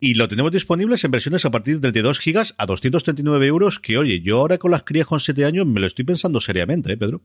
Y 0.00 0.14
lo 0.14 0.28
tenemos 0.28 0.52
disponibles 0.52 1.04
en 1.04 1.10
versiones 1.10 1.44
a 1.44 1.50
partir 1.50 1.76
de 1.76 1.80
32 1.80 2.18
gigas 2.18 2.54
a 2.58 2.66
239 2.66 3.46
euros, 3.46 3.80
que 3.80 3.98
oye, 3.98 4.20
yo 4.20 4.38
ahora 4.38 4.58
con 4.58 4.70
las 4.70 4.84
crías 4.84 5.06
con 5.06 5.20
7 5.20 5.44
años 5.44 5.66
me 5.66 5.80
lo 5.80 5.86
estoy 5.86 6.04
pensando 6.04 6.40
seriamente, 6.40 6.92
¿eh, 6.92 6.96
Pedro? 6.96 7.22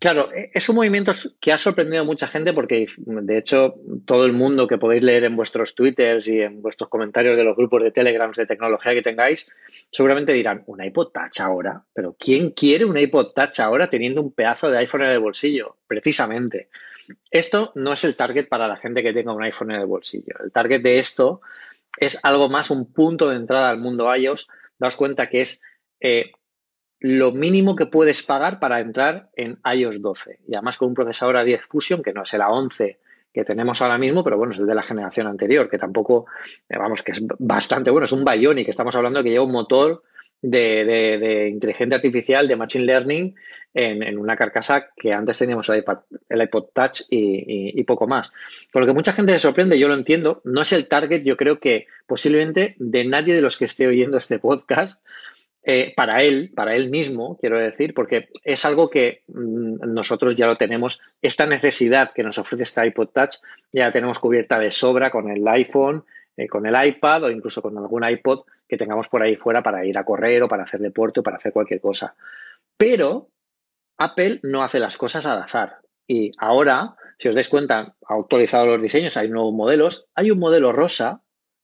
Claro, 0.00 0.32
e-, 0.32 0.50
es 0.54 0.68
un 0.68 0.76
movimiento 0.76 1.12
que 1.40 1.52
ha 1.52 1.58
sorprendido 1.58 2.00
a 2.02 2.06
mucha 2.06 2.26
gente 2.26 2.52
porque, 2.54 2.86
de 2.96 3.38
hecho, 3.38 3.74
todo 4.06 4.24
el 4.24 4.32
mundo 4.32 4.66
que 4.66 4.78
podéis 4.78 5.04
leer 5.04 5.24
en 5.24 5.36
vuestros 5.36 5.74
twitters 5.74 6.26
y 6.26 6.40
en 6.40 6.62
vuestros 6.62 6.88
comentarios 6.88 7.36
de 7.36 7.44
los 7.44 7.54
grupos 7.54 7.82
de 7.82 7.92
Telegrams 7.92 8.38
de 8.38 8.46
tecnología 8.46 8.94
que 8.94 9.02
tengáis, 9.02 9.46
seguramente 9.92 10.32
dirán, 10.32 10.64
¿un 10.66 10.82
iPod 10.82 11.12
Touch 11.12 11.40
ahora? 11.40 11.84
Pero 11.92 12.16
¿quién 12.18 12.50
quiere 12.50 12.86
un 12.86 12.96
iPod 12.96 13.32
Touch 13.34 13.60
ahora 13.60 13.90
teniendo 13.90 14.22
un 14.22 14.32
pedazo 14.32 14.70
de 14.70 14.78
iPhone 14.78 15.02
en 15.02 15.10
el 15.10 15.20
bolsillo? 15.20 15.76
Precisamente. 15.86 16.70
Esto 17.30 17.72
no 17.74 17.92
es 17.92 18.02
el 18.04 18.16
target 18.16 18.48
para 18.48 18.68
la 18.68 18.76
gente 18.76 19.02
que 19.02 19.12
tenga 19.12 19.34
un 19.34 19.42
iPhone 19.42 19.72
en 19.72 19.82
el 19.82 19.86
bolsillo. 19.86 20.34
El 20.42 20.50
target 20.50 20.80
de 20.80 20.98
esto 20.98 21.42
es 21.98 22.18
algo 22.22 22.48
más 22.48 22.70
un 22.70 22.90
punto 22.90 23.28
de 23.28 23.36
entrada 23.36 23.68
al 23.68 23.78
mundo 23.78 24.14
iOS. 24.14 24.48
Daos 24.78 24.96
cuenta 24.96 25.28
que 25.28 25.42
es 25.42 25.60
eh, 26.00 26.32
lo 27.00 27.32
mínimo 27.32 27.76
que 27.76 27.86
puedes 27.86 28.22
pagar 28.22 28.60
para 28.60 28.80
entrar 28.80 29.30
en 29.34 29.58
iOS 29.64 30.00
12. 30.00 30.40
Y 30.46 30.54
además 30.54 30.76
con 30.76 30.88
un 30.88 30.94
procesador 30.94 31.36
A10 31.36 31.62
Fusion, 31.68 32.02
que 32.02 32.12
no 32.12 32.22
es 32.22 32.34
el 32.34 32.42
A11 32.42 32.98
que 33.32 33.44
tenemos 33.44 33.80
ahora 33.80 33.98
mismo, 33.98 34.24
pero 34.24 34.36
bueno, 34.36 34.52
es 34.52 34.58
el 34.58 34.66
de 34.66 34.74
la 34.74 34.82
generación 34.82 35.26
anterior, 35.26 35.70
que 35.70 35.78
tampoco, 35.78 36.26
eh, 36.68 36.76
vamos, 36.76 37.02
que 37.02 37.12
es 37.12 37.22
bastante 37.38 37.90
bueno, 37.90 38.04
es 38.04 38.12
un 38.12 38.24
Bionic, 38.24 38.68
estamos 38.68 38.94
hablando 38.96 39.20
de 39.20 39.24
que 39.24 39.30
lleva 39.30 39.44
un 39.44 39.52
motor 39.52 40.02
de, 40.42 41.48
inteligencia 41.52 41.96
artificial, 41.96 42.48
de 42.48 42.56
machine 42.56 42.84
learning 42.84 43.34
en, 43.72 44.18
una 44.18 44.36
carcasa 44.36 44.88
que 44.96 45.12
antes 45.12 45.38
teníamos 45.38 45.68
el 45.68 45.84
iPod, 46.42 46.64
Touch 46.72 47.02
y, 47.10 47.82
poco 47.84 48.06
más. 48.08 48.32
Con 48.72 48.80
lo 48.80 48.86
que 48.86 48.94
mucha 48.94 49.12
gente 49.12 49.32
se 49.32 49.38
sorprende, 49.38 49.78
yo 49.78 49.86
lo 49.86 49.94
entiendo, 49.94 50.40
no 50.44 50.62
es 50.62 50.72
el 50.72 50.88
target, 50.88 51.22
yo 51.22 51.36
creo 51.36 51.60
que 51.60 51.86
posiblemente 52.06 52.74
de 52.78 53.04
nadie 53.04 53.34
de 53.34 53.42
los 53.42 53.56
que 53.56 53.66
esté 53.66 53.86
oyendo 53.86 54.18
este 54.18 54.38
podcast, 54.38 55.00
eh, 55.62 55.92
para 55.94 56.22
él, 56.22 56.52
para 56.54 56.74
él 56.74 56.88
mismo, 56.88 57.36
quiero 57.38 57.58
decir, 57.58 57.92
porque 57.92 58.30
es 58.44 58.64
algo 58.64 58.88
que 58.88 59.22
mm, 59.28 59.92
nosotros 59.92 60.34
ya 60.34 60.46
lo 60.46 60.56
tenemos, 60.56 61.00
esta 61.20 61.46
necesidad 61.46 62.12
que 62.14 62.22
nos 62.22 62.38
ofrece 62.38 62.62
este 62.62 62.86
iPod 62.86 63.08
Touch 63.08 63.34
ya 63.72 63.86
la 63.86 63.92
tenemos 63.92 64.18
cubierta 64.18 64.58
de 64.58 64.70
sobra 64.70 65.10
con 65.10 65.30
el 65.30 65.46
iPhone, 65.46 66.04
eh, 66.36 66.48
con 66.48 66.64
el 66.64 66.86
iPad 66.86 67.24
o 67.24 67.30
incluso 67.30 67.60
con 67.60 67.76
algún 67.76 68.08
iPod 68.08 68.44
que 68.66 68.78
tengamos 68.78 69.08
por 69.08 69.22
ahí 69.22 69.36
fuera 69.36 69.62
para 69.62 69.84
ir 69.84 69.98
a 69.98 70.04
correr 70.04 70.42
o 70.42 70.48
para 70.48 70.62
hacer 70.62 70.80
deporte 70.80 71.20
o 71.20 71.22
para 71.22 71.36
hacer 71.36 71.52
cualquier 71.52 71.80
cosa. 71.80 72.14
Pero 72.78 73.28
Apple 73.98 74.40
no 74.44 74.62
hace 74.62 74.80
las 74.80 74.96
cosas 74.96 75.26
al 75.26 75.42
azar. 75.42 75.80
Y 76.06 76.30
ahora, 76.38 76.96
si 77.18 77.28
os 77.28 77.34
dais 77.34 77.48
cuenta, 77.48 77.94
ha 78.06 78.14
actualizado 78.14 78.66
los 78.66 78.80
diseños, 78.80 79.16
hay 79.18 79.28
nuevos 79.28 79.52
modelos. 79.52 80.06
Hay 80.14 80.30
un 80.30 80.38
modelo 80.38 80.72
rosa 80.72 81.20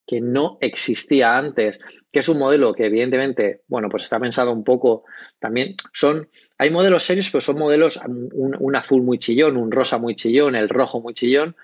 que 0.07 0.21
no 0.21 0.57
existía 0.61 1.37
antes, 1.37 1.79
que 2.11 2.19
es 2.19 2.29
un 2.29 2.39
modelo 2.39 2.73
que 2.73 2.85
evidentemente, 2.85 3.61
bueno, 3.67 3.89
pues 3.89 4.03
está 4.03 4.19
pensado 4.19 4.53
un 4.53 4.63
poco 4.63 5.03
también, 5.37 5.75
son, 5.93 6.29
hay 6.57 6.71
modelos 6.71 7.03
serios, 7.03 7.29
pero 7.29 7.41
son 7.41 7.59
modelos, 7.59 7.99
un, 8.05 8.75
azul 8.75 9.03
muy 9.03 9.19
chillón, 9.19 9.57
un 9.57 9.69
rosa 9.69 9.97
muy 9.97 10.15
chillón, 10.15 10.55
el 10.55 10.69
rojo 10.69 11.01
muy 11.01 11.13
chillón. 11.13 11.57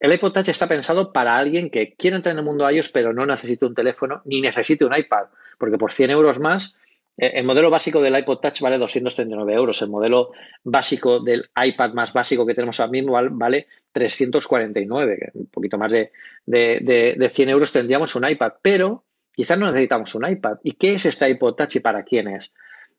El 0.00 0.12
iPod 0.12 0.32
Touch 0.32 0.48
está 0.48 0.66
pensado 0.66 1.12
para 1.12 1.36
alguien 1.36 1.70
que 1.70 1.94
quiere 1.94 2.16
entrar 2.16 2.32
en 2.32 2.40
el 2.40 2.44
mundo 2.44 2.68
iOS, 2.68 2.88
pero 2.88 3.12
no 3.12 3.24
necesite 3.24 3.64
un 3.64 3.74
teléfono 3.74 4.20
ni 4.24 4.40
necesite 4.40 4.84
un 4.84 4.96
iPad, 4.96 5.26
porque 5.58 5.78
por 5.78 5.92
100 5.92 6.10
euros 6.10 6.40
más 6.40 6.76
el 7.16 7.44
modelo 7.44 7.70
básico 7.70 8.00
del 8.00 8.16
iPod 8.18 8.38
Touch 8.38 8.60
vale 8.60 8.78
239 8.78 9.54
euros. 9.54 9.82
El 9.82 9.90
modelo 9.90 10.30
básico 10.64 11.20
del 11.20 11.50
iPad 11.62 11.92
más 11.92 12.12
básico 12.12 12.46
que 12.46 12.54
tenemos 12.54 12.80
ahora 12.80 12.92
mismo 12.92 13.12
vale 13.32 13.66
349. 13.92 15.32
Un 15.34 15.46
poquito 15.46 15.76
más 15.76 15.92
de, 15.92 16.10
de, 16.46 17.30
100 17.32 17.48
euros 17.50 17.70
tendríamos 17.70 18.14
un 18.14 18.28
iPad, 18.28 18.52
pero 18.62 19.04
quizás 19.34 19.58
no 19.58 19.66
necesitamos 19.66 20.14
un 20.14 20.26
iPad. 20.26 20.58
¿Y 20.62 20.72
qué 20.72 20.94
es 20.94 21.04
este 21.04 21.28
iPod 21.28 21.54
Touch 21.54 21.76
y 21.76 21.80
para 21.80 22.02
quién 22.02 22.28
es? 22.28 22.54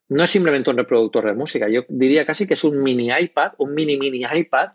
No 0.10 0.24
es 0.24 0.30
simplemente 0.30 0.70
un 0.70 0.78
reproductor 0.78 1.26
de 1.26 1.34
música. 1.34 1.68
Yo 1.70 1.86
diría 1.90 2.26
casi 2.26 2.46
que 2.46 2.54
es 2.54 2.64
un 2.64 2.84
mini 2.84 3.10
iPad, 3.10 3.54
un 3.58 3.74
mini 3.74 3.98
mini 3.98 4.26
iPad 4.32 4.74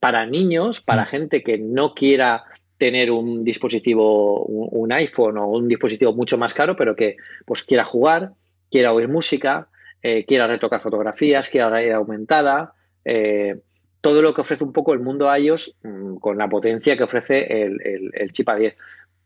para 0.00 0.24
niños, 0.24 0.80
para 0.80 1.02
mm. 1.02 1.06
gente 1.06 1.42
que 1.42 1.58
no 1.58 1.94
quiera 1.94 2.44
tener 2.78 3.12
un 3.12 3.44
dispositivo, 3.44 4.44
un, 4.44 4.92
iPhone 4.92 5.38
o 5.38 5.46
un 5.46 5.68
dispositivo 5.68 6.12
mucho 6.12 6.36
más 6.36 6.52
caro, 6.52 6.74
pero 6.74 6.96
que 6.96 7.16
pues 7.46 7.62
quiera 7.62 7.84
jugar, 7.84 8.32
quiera 8.72 8.92
oír 8.92 9.06
música, 9.06 9.68
eh, 10.02 10.24
quiera 10.24 10.48
retocar 10.48 10.80
fotografías, 10.80 11.50
quiera 11.50 11.70
realidad 11.70 11.98
aumentada, 11.98 12.72
eh, 13.04 13.60
todo 14.00 14.20
lo 14.22 14.34
que 14.34 14.40
ofrece 14.40 14.64
un 14.64 14.72
poco 14.72 14.94
el 14.94 14.98
mundo 14.98 15.34
iOS 15.34 15.76
mm, 15.82 16.16
con 16.16 16.38
la 16.38 16.48
potencia 16.48 16.96
que 16.96 17.04
ofrece 17.04 17.62
el, 17.62 18.32
chip 18.32 18.48
A10. 18.48 18.74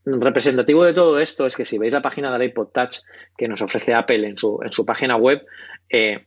Representativo 0.05 0.85
de 0.85 0.93
todo 0.93 1.19
esto 1.19 1.47
es 1.47 1.57
que 1.57 1.65
si 1.65 1.79
veis 1.79 1.93
la 1.93 2.03
página 2.03 2.31
del 2.31 2.49
iPod 2.49 2.69
Touch 2.69 2.99
que 3.37 3.49
nos 3.49 3.63
ofrece 3.63 3.95
Apple 3.95 4.27
en 4.27 4.37
su, 4.37 4.61
en 4.63 4.73
su 4.73 4.85
página 4.85 5.17
web, 5.17 5.47
eh, 5.89 6.27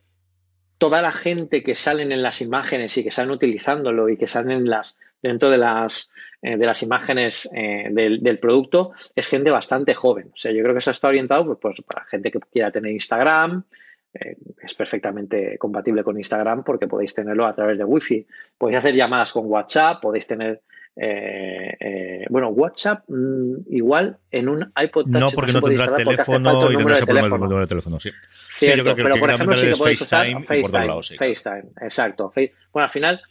toda 0.79 1.01
la 1.01 1.11
gente 1.11 1.61
que 1.61 1.75
salen 1.75 2.11
en 2.11 2.23
las 2.23 2.41
imágenes 2.41 2.97
y 2.97 3.03
que 3.03 3.11
salen 3.11 3.31
utilizándolo 3.31 4.09
y 4.09 4.17
que 4.17 4.27
salen 4.27 4.69
las, 4.69 4.97
dentro 5.21 5.49
de 5.49 5.57
las, 5.57 6.09
de 6.41 6.65
las 6.65 6.81
imágenes 6.83 7.49
del, 7.51 8.21
del, 8.21 8.39
producto 8.39 8.91
es 9.15 9.27
gente 9.27 9.51
bastante 9.51 9.93
joven. 9.93 10.31
O 10.33 10.38
sea, 10.38 10.51
yo 10.51 10.61
creo 10.61 10.73
que 10.73 10.79
eso 10.79 10.91
está 10.91 11.07
orientado 11.07 11.45
pues, 11.45 11.57
pues 11.61 11.81
para 11.81 12.05
gente 12.05 12.31
que 12.31 12.39
quiera 12.39 12.71
tener 12.71 12.91
Instagram, 12.91 13.63
eh, 14.11 14.38
es 14.63 14.73
perfectamente 14.73 15.55
compatible 15.59 16.03
con 16.03 16.17
Instagram 16.17 16.63
porque 16.63 16.88
podéis 16.88 17.13
tenerlo 17.13 17.45
a 17.45 17.53
través 17.53 17.77
de 17.77 17.83
Wi-Fi. 17.83 18.25
Podéis 18.57 18.77
hacer 18.77 18.95
llamadas 18.95 19.31
con 19.31 19.45
WhatsApp, 19.45 20.01
podéis 20.01 20.25
tener. 20.25 20.61
Eh, 20.95 21.77
eh, 21.79 22.25
bueno, 22.29 22.49
WhatsApp 22.49 23.03
mm, 23.07 23.51
igual 23.69 24.17
en 24.31 24.49
un 24.49 24.73
iPod 24.75 25.05
Touch 25.05 25.21
no 25.21 25.29
porque 25.33 25.53
no, 25.53 25.61
tendrá 25.61 25.95
teléfono 25.95 26.71
y 26.71 26.75
no 26.75 26.95
se 26.95 27.03
el 27.03 27.29
número 27.29 27.59
de 27.59 27.67
teléfono, 27.67 27.99
sí. 27.99 28.09
Cierto, 28.55 28.95
pero 28.95 29.15
por 29.17 29.29
ejemplo 29.29 29.55
sí 29.55 29.67
que 29.67 29.75
podéis 29.75 30.01
usar 30.01 30.25
FaceTime, 30.43 31.17
FaceTime, 31.17 31.71
exacto. 31.79 32.33
Bueno, 32.35 32.83
al 32.85 32.89
final 32.89 33.21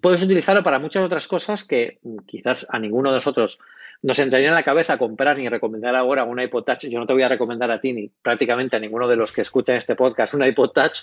puedes 0.00 0.22
utilizarlo 0.22 0.62
para 0.62 0.78
muchas 0.78 1.02
otras 1.02 1.26
cosas 1.26 1.64
que 1.64 1.98
mm, 2.02 2.18
quizás 2.26 2.66
a 2.68 2.78
ninguno 2.78 3.10
de 3.10 3.16
nosotros 3.16 3.58
nos 4.02 4.18
entraría 4.18 4.48
en 4.48 4.54
la 4.54 4.62
cabeza 4.62 4.98
comprar 4.98 5.38
ni 5.38 5.48
recomendar 5.48 5.96
ahora 5.96 6.24
una 6.24 6.44
iPod 6.44 6.64
Touch. 6.64 6.86
Yo 6.86 6.98
no 6.98 7.06
te 7.06 7.12
voy 7.12 7.22
a 7.22 7.28
recomendar 7.28 7.70
a 7.70 7.80
ti 7.80 7.92
ni 7.92 8.08
prácticamente 8.08 8.76
a 8.76 8.80
ninguno 8.80 9.08
de 9.08 9.16
los 9.16 9.32
que 9.32 9.40
escuchan 9.40 9.76
este 9.76 9.96
podcast 9.96 10.34
una 10.34 10.46
iPod 10.46 10.70
Touch, 10.70 10.98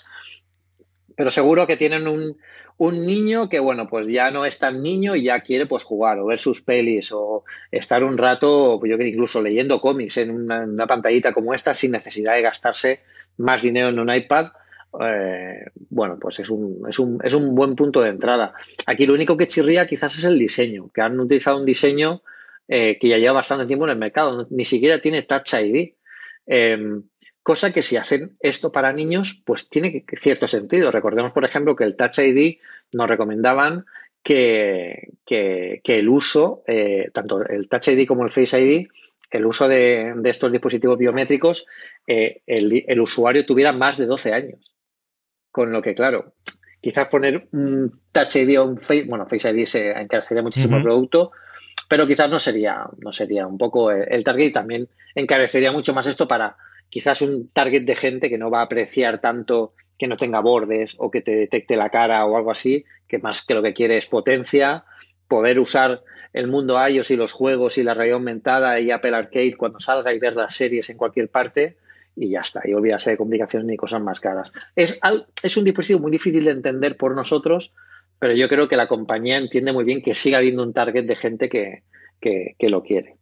pero 1.15 1.32
seguro 1.32 1.67
que 1.67 1.77
tienen 1.77 2.08
un, 2.08 2.38
niño 2.79 3.50
que, 3.50 3.60
bueno, 3.60 3.88
pues 3.88 4.08
ya 4.08 4.32
no 4.32 4.46
es 4.46 4.60
tan 4.60 4.82
niño 4.82 5.15
y 5.15 5.24
ya 5.24 5.39
quiere 5.41 5.65
pues 5.67 5.84
jugar 5.84 6.20
o 6.20 6.25
ver 6.25 6.39
sus 6.39 6.62
pelis 6.62 7.12
o 7.12 7.43
estar 7.72 8.03
un 8.03 8.17
rato, 8.17 8.84
yo 8.86 8.98
que 8.98 9.08
incluso 9.08 9.41
leyendo 9.41 9.79
cómics 9.79 10.17
en 10.17 10.32
una, 10.32 10.88
pantallita 10.88 11.34
como 11.34 11.53
esta 11.53 11.74
sin 11.74 11.91
necesidad 11.91 12.34
de 12.34 12.41
gastarse 12.41 13.00
más 13.38 13.62
dinero 13.62 13.89
en 13.89 14.00
un 14.00 14.13
iPad. 14.13 14.48
Eh, 15.01 15.65
bueno, 15.89 16.17
pues 16.19 16.39
es 16.39 16.50
un, 16.50 16.85
es, 16.88 17.00
un, 17.00 17.19
es 17.23 17.33
un 17.33 17.55
buen 17.55 17.75
punto 17.75 18.01
de 18.01 18.09
entrada. 18.09 18.53
Aquí 18.85 19.05
lo 19.05 19.13
único 19.13 19.38
que 19.38 19.47
chirría 19.47 19.88
quizás 19.88 20.15
es 20.17 20.23
el 20.25 20.38
diseño, 20.38 20.89
que 20.93 21.01
han 21.01 21.19
utilizado 21.19 21.57
un 21.57 21.65
diseño 21.65 22.21
eh, 22.67 22.97
que 23.00 23.09
ya 23.09 23.17
lleva 23.17 23.33
bastante 23.33 23.65
tiempo 23.65 23.85
en 23.85 23.91
el 23.91 23.97
mercado, 23.97 24.47
ni 24.50 24.65
siquiera 24.65 25.01
tiene 25.01 25.23
Touch 25.23 25.53
ID. 25.53 25.93
Em, 26.45 27.03
cosa 27.41 27.73
que 27.73 27.81
si 27.81 27.97
hacen 27.97 28.38
esto 28.39 28.71
para 28.71 28.93
niños, 28.93 29.41
pues 29.45 29.69
tiene 29.69 30.05
cierto 30.21 30.47
sentido. 30.47 30.91
Recordemos, 30.91 31.33
por 31.33 31.43
ejemplo, 31.43 31.75
que 31.75 31.83
el 31.83 31.95
Touch 31.95 32.19
ID 32.19 32.59
nos 32.93 33.07
recomendaban 33.07 33.85
que, 34.21 35.12
el 35.25 36.09
uso, 36.09 36.63
eh, 36.67 37.09
tanto 37.13 37.43
el 37.45 37.67
Touch 37.67 37.89
ID 37.89 38.07
como 38.07 38.23
el 38.23 38.31
Face 38.31 38.62
ID, 38.62 38.88
el 39.31 39.45
uso 39.47 39.67
de, 39.67 40.13
estos 40.25 40.51
dispositivos 40.51 40.97
biométricos, 40.97 41.65
el, 42.05 43.01
usuario 43.01 43.45
tuviera 43.45 43.71
más 43.73 43.97
de 43.97 44.05
12 44.05 44.31
años. 44.31 44.73
Con 45.53 45.72
lo 45.72 45.83
que, 45.83 45.93
claro, 45.93 46.33
quizás 46.81 47.10
poner 47.10 47.48
un 47.51 48.01
Touch 48.12 48.38
ID 48.38 48.60
o 48.60 48.65
un 48.65 48.79
Face, 48.79 49.05
bueno, 49.07 49.27
Face 49.27 49.51
ID 49.51 49.65
se 49.65 49.91
encarecería 49.91 50.41
muchísimo 50.41 50.77
el 50.77 50.83
producto, 50.83 51.31
pero 51.88 52.07
quizás 52.07 52.27
no 52.27 52.39
sería, 52.39 52.88
no 52.98 53.13
sería 53.13 53.45
un 53.45 53.60
poco 53.60 53.91
el 53.91 54.24
target 54.24 54.48
y 54.48 54.51
también 54.51 54.89
encarecería 55.13 55.72
mucho 55.72 55.93
más 55.93 56.07
esto 56.07 56.27
para 56.27 56.57
quizás 56.89 57.22
un 57.22 57.50
target 57.50 57.83
de 57.83 57.95
gente 57.95 58.29
que 58.29 58.39
no 58.39 58.50
va 58.50 58.62
a 58.62 58.63
apreciar 58.63 59.22
tanto 59.22 59.75
que 60.00 60.07
no 60.07 60.17
tenga 60.17 60.39
bordes 60.39 60.95
o 60.98 61.12
que 61.12 61.22
te 61.22 61.36
detecte 61.36 61.75
la 61.75 61.91
cara 61.91 62.25
o 62.25 62.36
algo 62.36 62.50
así, 62.50 62.83
que 63.07 63.19
más 63.19 63.45
que 63.45 63.53
lo 63.53 63.62
que 63.62 63.75
quiere 63.75 63.95
es 63.95 64.07
potencia, 64.07 64.86
poder 65.27 65.60
usar 65.60 66.01
el 66.33 66.48
mundo 66.48 66.83
iOS 66.83 67.12
y 67.12 67.15
los 67.15 67.31
juegos 67.31 67.77
y 67.77 67.83
la 67.83 67.93
realidad 67.93 68.15
aumentada 68.15 68.79
y 68.79 68.89
Apple 68.89 69.15
Arcade 69.15 69.55
cuando 69.55 69.79
salga 69.79 70.12
y 70.12 70.17
ver 70.17 70.36
las 70.36 70.55
series 70.55 70.89
en 70.89 70.98
cualquier 70.98 71.29
parte 71.29 71.77
y 72.15 72.29
ya 72.29 72.41
está, 72.41 72.62
y 72.65 72.74
olvídase 72.74 73.12
de 73.12 73.17
complicaciones 73.17 73.67
ni 73.67 73.77
cosas 73.77 74.01
más 74.01 74.20
caras. 74.20 74.53
Es, 74.75 75.00
es 75.41 75.58
un 75.58 75.63
dispositivo 75.63 76.00
muy 76.00 76.12
difícil 76.12 76.46
de 76.46 76.51
entender 76.51 76.98
por 76.98 77.15
nosotros, 77.15 77.74
pero 78.20 78.34
yo 78.34 78.48
creo 78.48 78.67
que 78.67 78.77
la 78.77 78.88
compañía 78.88 79.38
entiende 79.38 79.74
muy 79.74 79.84
bien 79.84 80.01
que 80.01 80.13
siga 80.13 80.38
habiendo 80.38 80.63
un 80.63 80.74
target 80.74 81.05
de 81.05 81.15
gente 81.15 81.50
que, 81.50 81.84
que 82.22 82.70
lo 82.70 82.84
quiere. 82.84 83.17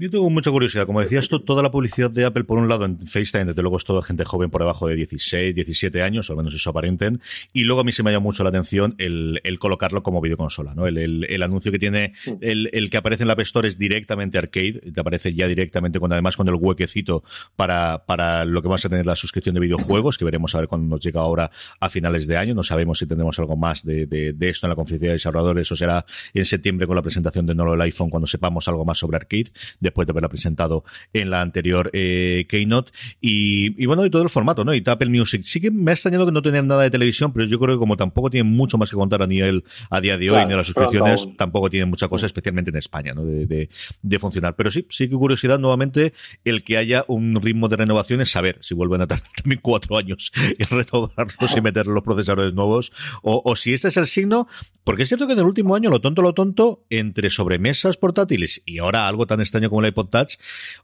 Yo 0.00 0.08
tengo 0.10 0.30
mucha 0.30 0.52
curiosidad. 0.52 0.86
Como 0.86 1.00
decías 1.00 1.28
tú, 1.28 1.40
toda 1.40 1.60
la 1.60 1.72
publicidad 1.72 2.08
de 2.08 2.24
Apple, 2.24 2.44
por 2.44 2.58
un 2.58 2.68
lado, 2.68 2.84
en 2.84 3.00
FaceTime, 3.00 3.46
desde 3.46 3.62
luego 3.62 3.78
es 3.78 3.84
toda 3.84 4.00
gente 4.00 4.24
joven 4.24 4.48
por 4.48 4.60
debajo 4.60 4.86
de 4.86 4.94
16, 4.94 5.52
17 5.56 6.02
años, 6.02 6.30
al 6.30 6.36
menos 6.36 6.54
eso 6.54 6.70
aparenten. 6.70 7.20
Y 7.52 7.64
luego 7.64 7.80
a 7.80 7.84
mí 7.84 7.90
se 7.90 8.04
me 8.04 8.12
llama 8.12 8.22
mucho 8.22 8.44
la 8.44 8.50
atención 8.50 8.94
el, 8.98 9.40
el 9.42 9.58
colocarlo 9.58 10.04
como 10.04 10.20
videoconsola, 10.20 10.72
¿no? 10.76 10.86
El, 10.86 10.98
el, 10.98 11.26
el 11.28 11.42
anuncio 11.42 11.72
que 11.72 11.80
tiene, 11.80 12.12
el, 12.40 12.90
que 12.90 12.96
aparece 12.96 13.24
en 13.24 13.26
la 13.26 13.32
App 13.32 13.40
Store 13.40 13.66
es 13.66 13.76
directamente 13.76 14.38
arcade, 14.38 14.74
te 14.94 15.00
aparece 15.00 15.34
ya 15.34 15.48
directamente 15.48 15.98
con, 15.98 16.12
además 16.12 16.36
con 16.36 16.46
el 16.46 16.54
huequecito 16.54 17.24
para, 17.56 18.04
para 18.06 18.44
lo 18.44 18.62
que 18.62 18.68
vamos 18.68 18.84
a 18.84 18.88
tener 18.88 19.04
la 19.04 19.16
suscripción 19.16 19.56
de 19.56 19.62
videojuegos, 19.62 20.16
que 20.16 20.24
veremos 20.24 20.54
a 20.54 20.60
ver 20.60 20.68
cuando 20.68 20.86
nos 20.86 21.00
llega 21.04 21.22
ahora 21.22 21.50
a 21.80 21.88
finales 21.88 22.28
de 22.28 22.36
año. 22.36 22.54
No 22.54 22.62
sabemos 22.62 23.00
si 23.00 23.06
tendremos 23.06 23.36
algo 23.40 23.56
más 23.56 23.84
de, 23.84 24.06
de, 24.06 24.32
de 24.32 24.48
esto 24.48 24.66
en 24.66 24.70
la 24.70 24.76
conferencia 24.76 25.08
de 25.08 25.14
desarrolladores 25.14 25.72
o 25.72 25.74
será 25.74 26.06
en 26.34 26.44
septiembre 26.44 26.86
con 26.86 26.94
la 26.94 27.02
presentación 27.02 27.46
de 27.46 27.56
nuevo 27.56 27.74
el 27.74 27.80
iPhone 27.80 28.10
cuando 28.10 28.28
sepamos 28.28 28.68
algo 28.68 28.84
más 28.84 28.98
sobre 28.98 29.16
arcade 29.16 29.50
después 29.88 30.06
de 30.06 30.12
haberla 30.12 30.28
presentado 30.28 30.84
en 31.12 31.30
la 31.30 31.40
anterior 31.40 31.90
eh, 31.92 32.46
Keynote. 32.48 32.92
Y, 33.20 33.86
bueno, 33.86 34.04
y 34.04 34.10
todo 34.10 34.22
el 34.22 34.28
formato, 34.28 34.64
¿no? 34.64 34.74
Y 34.74 34.82
Apple 34.86 35.10
Music. 35.10 35.42
Sí 35.44 35.60
que 35.60 35.70
me 35.70 35.90
ha 35.90 35.94
extrañado 35.94 36.26
que 36.26 36.32
no 36.32 36.42
tener 36.42 36.64
nada 36.64 36.82
de 36.82 36.90
televisión, 36.90 37.32
pero 37.32 37.46
yo 37.46 37.58
creo 37.58 37.76
que 37.76 37.78
como 37.78 37.96
tampoco 37.96 38.30
tienen 38.30 38.52
mucho 38.52 38.78
más 38.78 38.90
que 38.90 38.96
contar 38.96 39.22
a 39.22 39.26
nivel 39.26 39.64
a 39.90 40.00
día 40.00 40.18
de 40.18 40.30
hoy, 40.30 40.46
ni 40.46 40.54
las 40.54 40.66
suscripciones, 40.66 41.28
tampoco 41.36 41.70
tienen 41.70 41.88
mucha 41.88 42.08
cosa, 42.08 42.26
especialmente 42.26 42.70
en 42.70 42.76
España, 42.76 43.14
¿no? 43.14 43.24
De, 43.24 43.68
de, 44.02 44.18
funcionar. 44.18 44.56
Pero 44.56 44.70
sí, 44.70 44.86
sí 44.90 45.08
que 45.08 45.14
curiosidad 45.14 45.58
nuevamente 45.58 46.12
el 46.44 46.64
que 46.64 46.76
haya 46.76 47.04
un 47.06 47.40
ritmo 47.40 47.68
de 47.68 47.76
renovación 47.76 48.20
es 48.20 48.30
saber 48.30 48.58
si 48.60 48.74
vuelven 48.74 49.02
a 49.02 49.06
tardar 49.06 49.28
también 49.42 49.60
cuatro 49.62 49.96
años 49.96 50.32
en 50.36 50.66
renovarlos 50.68 51.56
y 51.56 51.60
meter 51.60 51.86
los 51.86 52.02
procesadores 52.02 52.54
nuevos, 52.54 52.92
o, 53.22 53.42
o 53.44 53.56
si 53.56 53.74
este 53.74 53.88
es 53.88 53.96
el 53.96 54.06
signo, 54.06 54.48
porque 54.84 55.04
es 55.04 55.08
cierto 55.08 55.26
que 55.26 55.34
en 55.34 55.38
el 55.38 55.44
último 55.44 55.74
año, 55.74 55.90
lo 55.90 56.00
tonto, 56.00 56.22
lo 56.22 56.32
tonto, 56.32 56.84
entre 56.90 57.30
sobremesas 57.30 57.96
portátiles 57.96 58.62
y 58.64 58.78
ahora 58.78 59.06
algo 59.06 59.26
tan 59.26 59.40
extraño 59.40 59.68
como 59.68 59.77
como 59.78 59.86
el 59.86 59.90
iPod 59.90 60.08
Touch, 60.08 60.34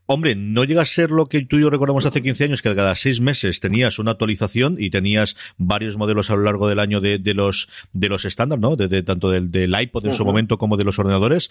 hombre, 0.06 0.36
no 0.36 0.62
llega 0.64 0.82
a 0.82 0.86
ser 0.86 1.10
lo 1.10 1.26
que 1.26 1.42
tú 1.42 1.56
y 1.56 1.62
yo 1.62 1.70
recordamos 1.70 2.06
hace 2.06 2.22
15 2.22 2.44
años, 2.44 2.62
que 2.62 2.74
cada 2.74 2.94
seis 2.94 3.20
meses 3.20 3.58
tenías 3.58 3.98
una 3.98 4.12
actualización 4.12 4.76
y 4.78 4.90
tenías 4.90 5.36
varios 5.56 5.96
modelos 5.96 6.30
a 6.30 6.36
lo 6.36 6.42
largo 6.42 6.68
del 6.68 6.78
año 6.78 7.00
de, 7.00 7.18
los 7.34 7.68
de 7.92 8.08
los 8.08 8.24
estándar, 8.24 8.58
¿no? 8.58 8.76
De, 8.76 9.02
tanto 9.02 9.30
del, 9.30 9.50
del 9.50 9.74
iPod 9.78 10.06
en 10.06 10.12
su 10.12 10.24
momento 10.24 10.58
como 10.58 10.76
de 10.76 10.84
los 10.84 10.98
ordenadores, 10.98 11.50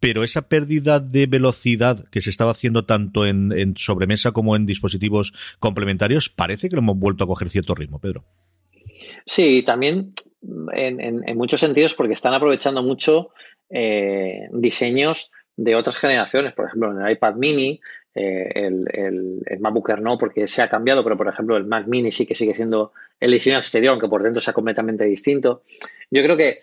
pero 0.00 0.24
esa 0.24 0.48
pérdida 0.48 1.00
de 1.00 1.26
velocidad 1.26 2.08
que 2.10 2.20
se 2.20 2.30
estaba 2.30 2.52
haciendo 2.52 2.84
tanto 2.84 3.26
en, 3.26 3.74
sobremesa 3.76 4.32
como 4.32 4.56
en 4.56 4.64
dispositivos 4.64 5.32
complementarios, 5.58 6.28
parece 6.28 6.68
que 6.68 6.76
lo 6.76 6.82
hemos 6.82 6.98
vuelto 6.98 7.24
a 7.24 7.26
coger 7.26 7.48
cierto 7.48 7.74
ritmo, 7.74 7.98
Pedro. 7.98 8.24
Sí, 9.26 9.62
también 9.62 10.14
en, 10.72 11.36
muchos 11.36 11.60
sentidos 11.60 11.94
porque 11.94 12.14
están 12.14 12.34
aprovechando 12.34 12.82
mucho 12.82 13.30
eh, 13.70 14.48
diseños 14.52 15.30
de 15.58 15.74
otras 15.74 15.96
generaciones, 15.96 16.54
por 16.54 16.66
ejemplo, 16.66 16.92
en 16.92 17.04
el 17.04 17.12
iPad 17.12 17.34
mini, 17.34 17.80
eh, 18.14 18.48
el, 18.54 18.86
el, 19.44 19.60
MacBook 19.60 19.90
no, 19.98 20.16
porque 20.16 20.46
se 20.46 20.62
ha 20.62 20.70
cambiado, 20.70 21.02
pero 21.02 21.16
por 21.16 21.28
ejemplo 21.28 21.56
el 21.56 21.66
Mac 21.66 21.86
mini 21.88 22.12
sí 22.12 22.26
que 22.26 22.36
sigue 22.36 22.54
siendo 22.54 22.92
el 23.18 23.32
diseño 23.32 23.58
exterior, 23.58 23.90
aunque 23.92 24.08
por 24.08 24.22
dentro 24.22 24.40
sea 24.40 24.54
completamente 24.54 25.04
distinto. 25.04 25.62
Yo 26.10 26.22
creo 26.22 26.36
que 26.36 26.60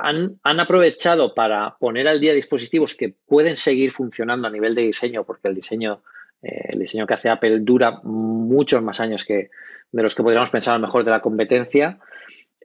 han, 0.00 0.38
aprovechado 0.44 1.34
para 1.34 1.76
poner 1.78 2.06
al 2.06 2.20
día 2.20 2.32
dispositivos 2.32 2.94
que 2.94 3.12
pueden 3.26 3.56
seguir 3.56 3.90
funcionando 3.90 4.46
a 4.46 4.52
nivel 4.52 4.76
de 4.76 4.82
diseño, 4.82 5.24
porque 5.24 5.48
el 5.48 5.56
diseño, 5.56 6.02
eh, 6.42 6.68
el 6.72 6.78
diseño 6.78 7.08
que 7.08 7.14
hace 7.14 7.28
Apple 7.28 7.60
dura 7.60 8.00
muchos 8.04 8.82
más 8.82 9.00
años 9.00 9.24
que 9.24 9.50
de 9.90 10.02
los 10.02 10.14
que 10.14 10.22
podríamos 10.22 10.50
pensar 10.50 10.74
a 10.74 10.78
lo 10.78 10.86
mejor 10.86 11.04
de 11.04 11.10
la 11.10 11.20
competencia, 11.20 11.98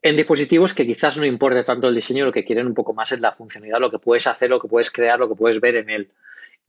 en 0.02 0.16
dispositivos 0.16 0.74
que 0.74 0.86
quizás 0.86 1.18
no 1.18 1.26
importe 1.26 1.64
tanto 1.64 1.88
el 1.88 1.96
diseño, 1.96 2.26
lo 2.26 2.32
que 2.32 2.46
quieren 2.46 2.68
un 2.68 2.74
poco 2.74 2.94
más 2.94 3.12
es 3.12 3.20
la 3.20 3.32
funcionalidad, 3.32 3.80
lo 3.80 3.92
que 3.92 4.00
puedes 4.00 4.28
hacer, 4.28 4.50
lo 4.50 4.60
que 4.60 4.68
puedes 4.68 4.92
crear, 4.92 5.20
lo 5.20 5.30
que 5.30 5.36
puedes 5.36 5.60
ver 5.60 5.76
en 5.76 5.90
él. 5.90 6.10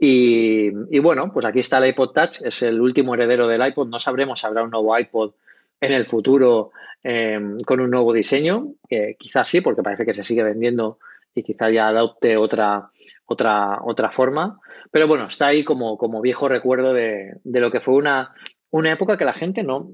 Y, 0.01 0.99
bueno, 1.01 1.33
pues 1.33 1.45
aquí 1.45 1.59
está 1.59 1.79
el 1.79 1.91
iPod 1.91 2.13
Touch, 2.13 2.43
es 2.45 2.63
el 2.63 2.81
último 2.81 3.15
heredero 3.15 3.49
del 3.49 3.67
iPod. 3.67 3.89
No 3.89 3.99
sabremos 3.99 4.41
si 4.41 4.47
habrá 4.47 4.63
un 4.63 4.71
nuevo 4.71 4.97
iPod 4.97 5.33
en 5.81 5.93
el 5.93 6.07
futuro 6.07 6.71
Em, 7.03 7.59
con 7.61 7.79
un 7.81 7.91
nuevo 7.91 8.13
diseño, 8.13 8.75
quizás 9.19 9.47
sí, 9.47 9.61
porque 9.61 9.83
parece 9.83 10.05
que 10.05 10.15
se 10.15 10.25
sigue 10.25 10.43
vendiendo 10.43 10.99
y 11.33 11.45
quizás 11.45 11.73
ya 11.73 11.89
adopte 11.89 12.37
otra, 12.37 12.91
otra, 13.27 13.79
otra 13.83 14.11
forma. 14.11 14.61
Pero 14.91 15.07
bueno, 15.07 15.27
está 15.27 15.47
ahí 15.47 15.63
como, 15.63 15.97
como 15.97 16.21
viejo 16.21 16.49
recuerdo 16.49 16.93
de, 16.93 17.37
de 17.45 17.61
lo 17.61 17.71
que 17.71 17.81
fue 17.81 17.95
una, 17.95 18.35
una 18.71 18.91
época 18.91 19.17
que 19.17 19.25
la 19.25 19.33
gente 19.33 19.63
no 19.63 19.91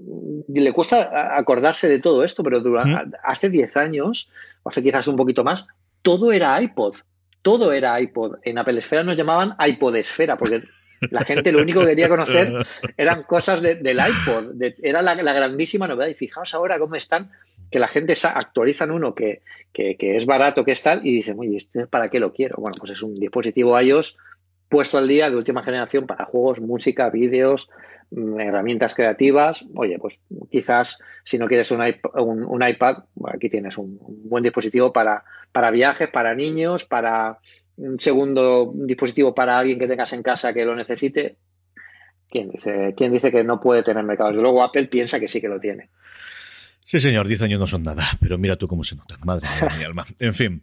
le 0.49 0.73
cuesta 0.73 1.37
acordarse 1.37 1.89
de 1.89 2.01
todo 2.01 2.25
esto, 2.25 2.43
pero 2.43 2.61
durante, 2.61 3.17
hace 3.23 3.49
10 3.49 3.77
años, 3.77 4.31
o 4.63 4.69
hace 4.69 4.83
quizás 4.83 5.07
un 5.07 5.17
poquito 5.17 5.45
más, 5.45 5.67
todo 6.03 6.33
era 6.33 6.61
iPod. 6.61 6.97
Todo 7.43 7.73
era 7.73 8.01
iPod. 8.01 8.37
En 8.43 8.59
Apple 8.59 8.79
Esfera 8.79 9.03
nos 9.03 9.17
llamaban 9.17 9.57
iPod 9.65 9.97
Esfera, 9.97 10.37
porque 10.37 10.63
la 11.11 11.25
gente 11.25 11.53
lo 11.53 11.63
único 11.63 11.81
que 11.81 11.89
quería 11.89 12.09
conocer 12.09 12.67
eran 12.97 13.23
cosas 13.25 13.61
del 13.63 13.99
iPod. 13.99 14.55
era 14.83 15.03
la, 15.03 15.15
grandísima 15.15 15.87
novedad. 15.89 16.09
Y 16.09 16.15
fijaos 16.15 16.55
ahora 16.55 16.79
cómo 16.79 16.95
están, 16.95 17.31
que 17.71 17.79
la 17.79 17.89
gente 17.89 18.15
actualizan 18.23 18.91
uno 18.91 19.15
que, 19.15 19.43
es 19.73 20.27
barato, 20.27 20.65
que 20.65 20.73
es 20.73 20.83
tal, 20.83 21.01
y 21.07 21.13
dicen, 21.15 21.37
oye, 21.39 21.59
¿para 21.91 22.09
qué 22.09 22.21
lo 22.21 22.33
quiero? 22.33 22.57
Bueno, 22.59 22.77
pues 22.79 22.93
es 22.93 23.03
un 23.03 23.15
dispositivo 23.15 23.81
iOS 23.81 24.17
puesto 24.69 24.99
al 24.99 25.07
día 25.07 25.31
de 25.31 25.37
última 25.37 25.63
generación 25.63 26.07
para 26.07 26.25
juegos, 26.25 26.61
música, 26.61 27.11
vídeos, 27.11 27.69
herramientas 28.39 28.95
creativas. 28.95 29.67
Oye, 29.75 29.99
pues 29.99 30.21
quizás 30.51 30.99
si 31.25 31.39
no 31.39 31.47
quieres 31.47 31.71
un, 31.71 32.63
iPad, 32.69 33.05
aquí 33.27 33.49
tienes 33.49 33.79
un, 33.79 33.99
buen 34.01 34.43
dispositivo 34.43 34.93
para, 34.93 35.25
para 35.53 35.71
viajes, 35.71 36.09
para 36.09 36.35
niños, 36.35 36.85
para 36.85 37.39
un 37.77 37.99
segundo 37.99 38.73
dispositivo 38.75 39.35
para 39.35 39.59
alguien 39.59 39.79
que 39.79 39.89
tengas 39.89 40.13
en 40.13 40.23
casa 40.23 40.53
que 40.53 40.65
lo 40.65 40.77
necesite, 40.77 41.37
¿quién 42.29 42.51
dice, 42.51 42.95
¿quién 42.97 43.13
dice 43.13 43.31
que 43.31 43.45
no 43.45 43.61
puede 43.61 43.83
tener 43.83 44.05
mercado? 44.05 44.31
Desde 44.31 44.43
luego 44.43 44.63
Apple 44.63 44.87
piensa 44.87 45.19
que 45.19 45.29
sí 45.29 45.41
que 45.41 45.49
lo 45.49 45.61
tiene. 45.61 45.91
Sí, 46.87 47.01
señor, 47.01 47.27
10 47.27 47.41
años 47.41 47.59
no 47.59 47.67
son 47.67 47.83
nada, 47.83 48.07
pero 48.21 48.37
mira 48.37 48.57
tú 48.57 48.69
cómo 48.69 48.85
se 48.85 48.95
notan. 48.95 49.19
Madre 49.25 49.49
mía 49.49 49.75
mi 49.79 49.85
alma. 49.85 50.05
En 50.21 50.35
fin, 50.35 50.63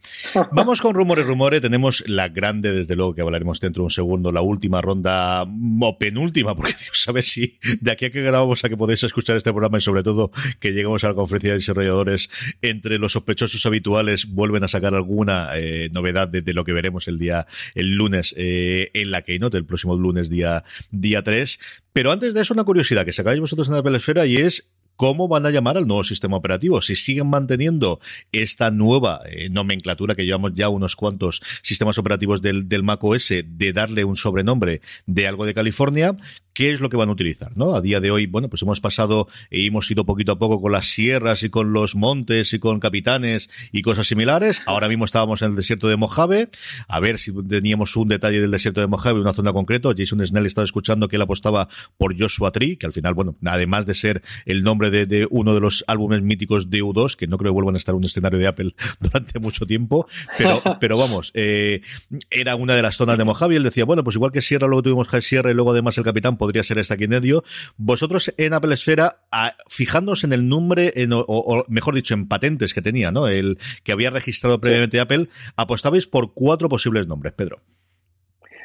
vamos 0.51 0.80
con 0.80 0.94
rumores, 0.94 1.25
rumores. 1.25 1.62
Tenemos 1.62 2.04
la 2.08 2.30
grande, 2.30 2.72
desde 2.72 2.96
luego, 2.96 3.16
que 3.16 3.22
hablaremos 3.22 3.60
dentro 3.60 3.82
de 3.82 3.86
un 3.86 3.90
segundo, 3.90 4.32
la 4.32 4.42
última 4.42 4.82
ronda, 4.82 5.44
o 5.44 5.98
penúltima, 5.98 6.56
porque 6.56 6.74
Dios 6.74 7.01
sabe 7.01 7.24
si 7.24 7.58
de 7.80 7.90
aquí 7.90 8.06
a 8.06 8.12
que 8.12 8.22
grabamos 8.22 8.63
a 8.63 8.70
que 8.70 8.78
podéis 8.78 9.04
escuchar 9.04 9.36
este 9.36 9.51
programa 9.51 9.80
y 9.80 9.82
sobre 9.82 10.04
todo 10.04 10.32
que 10.60 10.74
lleguemos 10.74 11.04
a 11.04 11.08
la 11.08 11.16
conferencia 11.16 11.54
de 11.54 11.58
desarrolladores, 11.58 12.30
entre 12.62 13.00
los 13.00 13.13
sospechosos 13.13 13.65
habituales 13.65 14.28
vuelven 14.28 14.63
a 14.63 14.67
sacar 14.67 14.93
alguna 14.93 15.50
eh, 15.56 15.89
novedad 15.91 16.28
de, 16.28 16.54
lo 16.54 16.63
que 16.63 16.74
veremos 16.74 17.08
el 17.08 17.17
día, 17.17 17.48
el 17.74 17.95
lunes, 17.95 18.36
eh, 18.38 18.91
en 18.93 19.10
la 19.10 19.24
Keynote, 19.24 19.58
el 19.58 19.65
próximo 19.65 19.98
lunes, 19.98 20.30
día, 20.30 20.65
día 20.91 21.24
3. 21.24 21.60
Pero 21.93 22.12
antes 22.12 22.36
de 22.36 22.41
eso, 22.41 22.54
una 22.54 22.63
curiosidad 22.63 23.06
que 23.06 23.12
sacáis 23.12 23.39
vosotros 23.39 23.67
en 23.67 23.74
la 23.74 23.84
pelesfera 23.84 24.26
y 24.28 24.38
es 24.38 24.70
cómo 25.02 25.28
van 25.28 25.48
a 25.48 25.50
llamar 25.50 25.78
al 25.78 25.88
nuevo 25.88 26.04
sistema 26.04 26.38
operativo. 26.38 26.80
Si 26.80 26.96
siguen 26.96 27.26
manteniendo 27.26 28.00
esta 28.32 28.70
nueva 28.70 29.22
eh, 29.26 29.50
nomenclatura 29.50 30.14
que 30.14 30.26
llevamos 30.26 30.52
ya 30.54 30.70
unos 30.70 30.96
cuantos 30.96 31.42
sistemas 31.64 31.98
operativos 31.98 32.44
del, 32.44 32.70
del 32.70 32.84
Mac 32.84 33.04
OS 33.04 33.34
de 33.44 33.74
darle 33.74 34.06
un 34.06 34.16
sobrenombre 34.16 34.82
de 35.08 35.26
algo 35.26 35.48
de 35.48 35.56
California, 35.56 36.16
qué 36.54 36.72
es 36.72 36.80
lo 36.80 36.90
que 36.90 36.98
van 36.98 37.10
a 37.10 37.12
utilizar, 37.12 37.56
¿no? 37.56 37.76
A 37.76 37.82
día 37.82 38.00
de 38.00 38.12
hoy, 38.12 38.26
bueno, 38.26 38.50
pues 38.50 38.62
hemos 38.62 38.82
pasado 38.82 39.28
y 39.50 39.68
hemos 39.68 39.90
ido 39.90 40.06
poquito 40.06 40.34
a 40.34 40.40
poco 40.40 40.62
con 40.62 40.72
las 40.72 40.88
sierras 40.88 41.44
y 41.44 41.50
con 41.50 41.74
los 41.74 41.96
montes 41.96 42.54
y 42.54 42.60
con 42.60 42.80
capitanes 42.80 43.50
y 43.72 43.82
cosas 43.82 44.08
similares. 44.08 44.62
Ahora 44.66 44.88
mismo 44.88 45.06
estábamos 45.06 45.42
en 45.42 45.52
el 45.52 45.56
desierto 45.56 45.88
de 45.88 45.98
Mojave. 45.98 46.50
A 46.88 47.00
ver 47.00 47.20
si 47.20 47.32
teníamos 47.44 47.96
un 47.96 48.10
detalle 48.10 48.42
del 48.42 48.52
desierto 48.52 48.82
de 48.82 48.88
Mojave, 48.88 49.22
una 49.22 49.34
zona 49.34 49.54
concreta. 49.54 49.90
Jason 49.96 50.26
Snell 50.26 50.46
estaba 50.46 50.66
escuchando 50.66 51.08
que 51.08 51.16
él 51.16 51.22
apostaba 51.22 51.68
por 51.98 52.18
Joshua 52.20 52.52
Tree, 52.52 52.78
que 52.78 52.86
al 52.86 52.94
final, 52.94 53.14
bueno, 53.14 53.36
además 53.46 53.86
de 53.86 53.96
ser 53.96 54.22
el 54.46 54.64
nombre 54.64 54.92
de, 54.92 55.28
uno 55.30 55.54
de 55.54 55.62
los 55.62 55.84
álbumes 55.88 56.22
míticos 56.22 56.70
de 56.70 56.84
U2, 56.84 57.16
que 57.16 57.28
no 57.28 57.38
creo 57.38 57.52
que 57.52 57.54
vuelvan 57.54 57.76
a 57.76 57.78
estar 57.78 57.94
en 57.94 57.98
un 57.98 58.06
escenario 58.06 58.40
de 58.40 58.48
Apple 58.48 58.76
durante 59.00 59.40
mucho 59.40 59.66
tiempo, 59.66 60.08
pero, 60.38 60.62
pero 60.80 60.98
vamos, 60.98 61.32
eh, 61.34 61.82
era 62.30 62.56
una 62.56 62.76
de 62.76 62.82
las 62.82 62.96
zonas 62.96 63.18
de 63.18 63.24
Mojave 63.24 63.56
y 63.56 63.58
él 63.58 63.64
decía, 63.64 63.86
bueno, 63.86 64.04
pues 64.04 64.16
igual 64.16 64.32
que 64.32 64.42
Sierra, 64.42 64.68
luego 64.68 64.84
tuvimos 64.84 65.08
Sierra 65.22 65.52
y 65.52 65.54
luego 65.54 65.72
además 65.72 65.98
el 65.98 66.04
capitán 66.04 66.38
podría 66.41 66.63
ser 66.63 66.80
esta 66.80 66.95
aquí 66.95 67.04
en 67.04 67.12
medio. 67.12 67.43
Vosotros 67.77 68.34
en 68.36 68.54
Apple 68.54 68.73
Esfera, 68.73 69.19
fijándonos 69.67 70.23
en 70.23 70.34
el 70.34 70.49
nombre, 70.49 70.91
o, 71.12 71.63
mejor 71.67 71.93
dicho, 71.93 72.15
en 72.15 72.27
patentes 72.27 72.73
que 72.73 72.82
tenía, 72.82 73.12
¿no? 73.12 73.27
El 73.27 73.60
que 73.84 73.91
había 73.91 74.10
registrado 74.10 74.60
previamente 74.60 74.99
Apple, 74.99 75.27
apostabais 75.56 76.08
por 76.08 76.34
cuatro 76.34 76.67
posibles 76.67 77.06
nombres, 77.06 77.34
Pedro. 77.34 77.62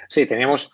Sí, 0.09 0.25
teníamos 0.25 0.71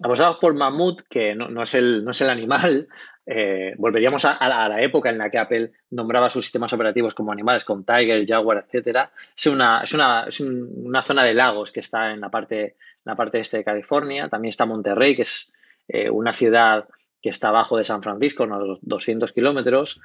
apostado 0.00 0.38
por 0.38 0.54
Mamut, 0.54 1.02
que 1.10 1.34
no, 1.34 1.60
es, 1.60 1.74
el, 1.74 2.04
no 2.04 2.12
es 2.12 2.20
el 2.20 2.30
animal, 2.30 2.86
eh, 3.26 3.74
volveríamos 3.76 4.24
a, 4.24 4.38
la, 4.48 4.80
época 4.80 5.10
en 5.10 5.18
la 5.18 5.30
que 5.30 5.38
Apple 5.38 5.72
nombraba 5.90 6.30
sus 6.30 6.44
sistemas 6.44 6.72
operativos 6.72 7.14
como 7.14 7.32
animales, 7.32 7.64
con 7.64 7.84
Tiger, 7.84 8.24
Jaguar, 8.24 8.64
etcétera. 8.64 9.10
Es 9.36 9.46
una, 9.48 9.80
es 9.82 9.92
una, 9.92 10.26
es 10.28 10.38
una 10.38 11.02
zona 11.02 11.24
de 11.24 11.34
lagos 11.34 11.72
que 11.72 11.80
está 11.80 12.12
en 12.12 12.20
la 12.20 12.28
parte, 12.28 12.62
en 12.62 12.74
la 13.06 13.16
parte 13.16 13.40
este 13.40 13.56
de 13.56 13.64
California. 13.64 14.28
También 14.28 14.50
está 14.50 14.66
Monterrey, 14.66 15.16
que 15.16 15.22
es 15.22 15.52
eh, 15.88 16.10
una 16.10 16.32
ciudad 16.32 16.88
que 17.20 17.30
está 17.30 17.48
abajo 17.48 17.78
de 17.78 17.84
San 17.84 18.02
Francisco, 18.02 18.44
unos 18.44 18.78
200 18.82 19.32
kilómetros. 19.32 20.00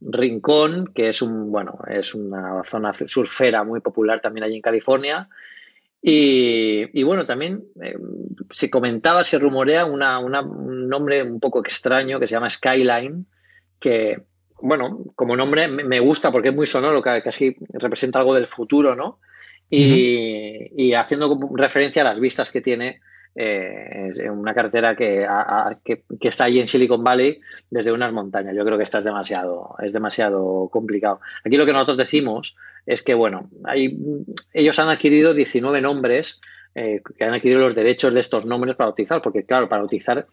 Rincón, 0.00 0.92
que 0.94 1.08
es 1.08 1.20
un, 1.20 1.50
bueno, 1.50 1.78
es 1.88 2.14
una 2.14 2.62
zona 2.64 2.92
surfera 2.94 3.64
muy 3.64 3.80
popular 3.80 4.20
también 4.20 4.44
allí 4.44 4.56
en 4.56 4.62
California. 4.62 5.28
Y, 6.02 7.02
bueno, 7.02 7.26
también 7.26 7.64
eh, 7.82 7.94
se 8.50 8.70
comentaba, 8.70 9.22
se 9.22 9.38
rumorea 9.38 9.84
una, 9.84 10.18
un 10.18 10.88
nombre 10.88 11.22
un 11.22 11.40
poco 11.40 11.60
extraño 11.60 12.18
que 12.18 12.26
se 12.26 12.34
llama 12.34 12.48
Skyline, 12.48 13.26
que, 13.78 14.22
bueno, 14.62 15.00
como 15.14 15.36
nombre 15.36 15.68
me 15.68 16.00
gusta 16.00 16.32
porque 16.32 16.48
es 16.48 16.54
muy 16.54 16.66
sonoro, 16.66 17.02
que 17.02 17.22
casi 17.22 17.56
representa 17.74 18.20
algo 18.20 18.34
del 18.34 18.46
futuro, 18.46 18.96
¿no? 18.96 19.18
Y, 19.68 20.70
y 20.74 20.94
haciendo 20.94 21.38
referencia 21.54 22.02
a 22.02 22.06
las 22.06 22.18
vistas 22.18 22.50
que 22.50 22.62
tiene 22.62 23.00
eh, 23.34 24.10
una 24.30 24.54
carretera 24.54 24.96
que, 24.96 25.26
está 26.20 26.44
allí 26.44 26.60
en 26.60 26.68
Silicon 26.68 27.04
Valley 27.04 27.40
desde 27.70 27.92
unas 27.92 28.12
montañas. 28.12 28.54
Yo 28.56 28.64
creo 28.64 28.76
que 28.76 28.82
esta 28.82 28.98
es 28.98 29.04
demasiado, 29.04 29.76
es 29.82 29.92
demasiado 29.92 30.68
complicado. 30.72 31.20
Aquí 31.44 31.56
lo 31.56 31.66
que 31.66 31.72
nosotros 31.72 31.98
decimos 31.98 32.56
es 32.86 33.02
que, 33.02 33.14
bueno, 33.14 33.50
hay, 33.64 33.98
ellos 34.52 34.78
han 34.78 34.88
adquirido 34.88 35.34
19 35.34 35.80
nombres, 35.80 36.40
eh, 36.74 37.02
que 37.16 37.24
han 37.24 37.34
adquirido 37.34 37.60
los 37.60 37.74
derechos 37.74 38.12
de 38.14 38.20
estos 38.20 38.46
nombres 38.46 38.74
para 38.74 38.90
utilizar, 38.90 39.22
porque 39.22 39.44
claro, 39.44 39.68
para 39.68 39.84
utilizar 39.84 40.26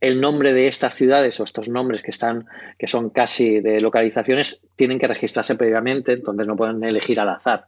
el 0.00 0.20
nombre 0.20 0.52
de 0.52 0.66
estas 0.66 0.94
ciudades 0.94 1.38
o 1.38 1.44
estos 1.44 1.68
nombres 1.68 2.02
que 2.02 2.10
están, 2.10 2.46
que 2.76 2.88
son 2.88 3.10
casi 3.10 3.60
de 3.60 3.80
localizaciones, 3.80 4.60
tienen 4.74 4.98
que 4.98 5.06
registrarse 5.06 5.54
previamente, 5.54 6.12
entonces 6.14 6.48
no 6.48 6.56
pueden 6.56 6.82
elegir 6.82 7.20
al 7.20 7.28
azar. 7.28 7.66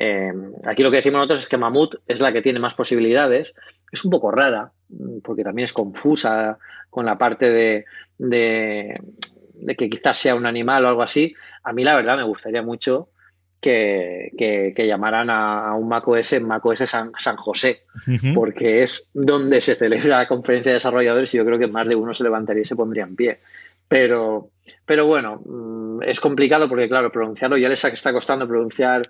Eh, 0.00 0.32
aquí 0.64 0.84
lo 0.84 0.90
que 0.90 0.98
decimos 0.98 1.18
nosotros 1.18 1.40
es 1.40 1.48
que 1.48 1.56
Mamut 1.56 1.96
es 2.06 2.20
la 2.20 2.32
que 2.32 2.40
tiene 2.40 2.60
más 2.60 2.74
posibilidades. 2.74 3.54
Es 3.90 4.04
un 4.04 4.10
poco 4.10 4.30
rara, 4.30 4.72
porque 5.24 5.42
también 5.42 5.64
es 5.64 5.72
confusa 5.72 6.58
con 6.88 7.04
la 7.04 7.18
parte 7.18 7.50
de, 7.50 7.84
de, 8.16 9.00
que 9.76 9.90
quizás 9.90 10.16
sea 10.16 10.36
un 10.36 10.46
animal 10.46 10.84
o 10.84 10.88
algo 10.88 11.02
así. 11.02 11.34
A 11.64 11.72
mí 11.72 11.82
la 11.82 11.96
verdad 11.96 12.16
me 12.16 12.22
gustaría 12.22 12.62
mucho 12.62 13.10
que, 13.60 14.30
que, 14.38 14.86
llamaran 14.86 15.30
a, 15.30 15.74
un 15.74 15.88
macOS 15.88 16.40
macOS 16.42 16.78
San, 16.78 17.10
San 17.18 17.36
José, 17.36 17.80
porque 18.34 18.84
es 18.84 19.10
donde 19.12 19.60
se 19.60 19.74
celebra 19.74 20.18
la 20.18 20.28
conferencia 20.28 20.70
de 20.70 20.74
desarrolladores 20.74 21.34
y 21.34 21.38
yo 21.38 21.44
creo 21.44 21.58
que 21.58 21.66
más 21.66 21.88
de 21.88 21.96
uno 21.96 22.14
se 22.14 22.22
levantaría 22.22 22.62
y 22.62 22.64
se 22.64 22.76
pondría 22.76 23.02
en 23.02 23.16
pie. 23.16 23.40
Pero, 23.88 24.50
pero 24.84 25.06
bueno, 25.06 25.42
mm, 25.44 26.02
es 26.02 26.20
complicado 26.20 26.68
porque, 26.68 26.88
claro, 26.88 27.10
pronunciarlo 27.10 27.56
ya 27.56 27.68
les 27.68 27.82
está 27.82 28.12
costando 28.12 28.46
pronunciar 28.46 29.02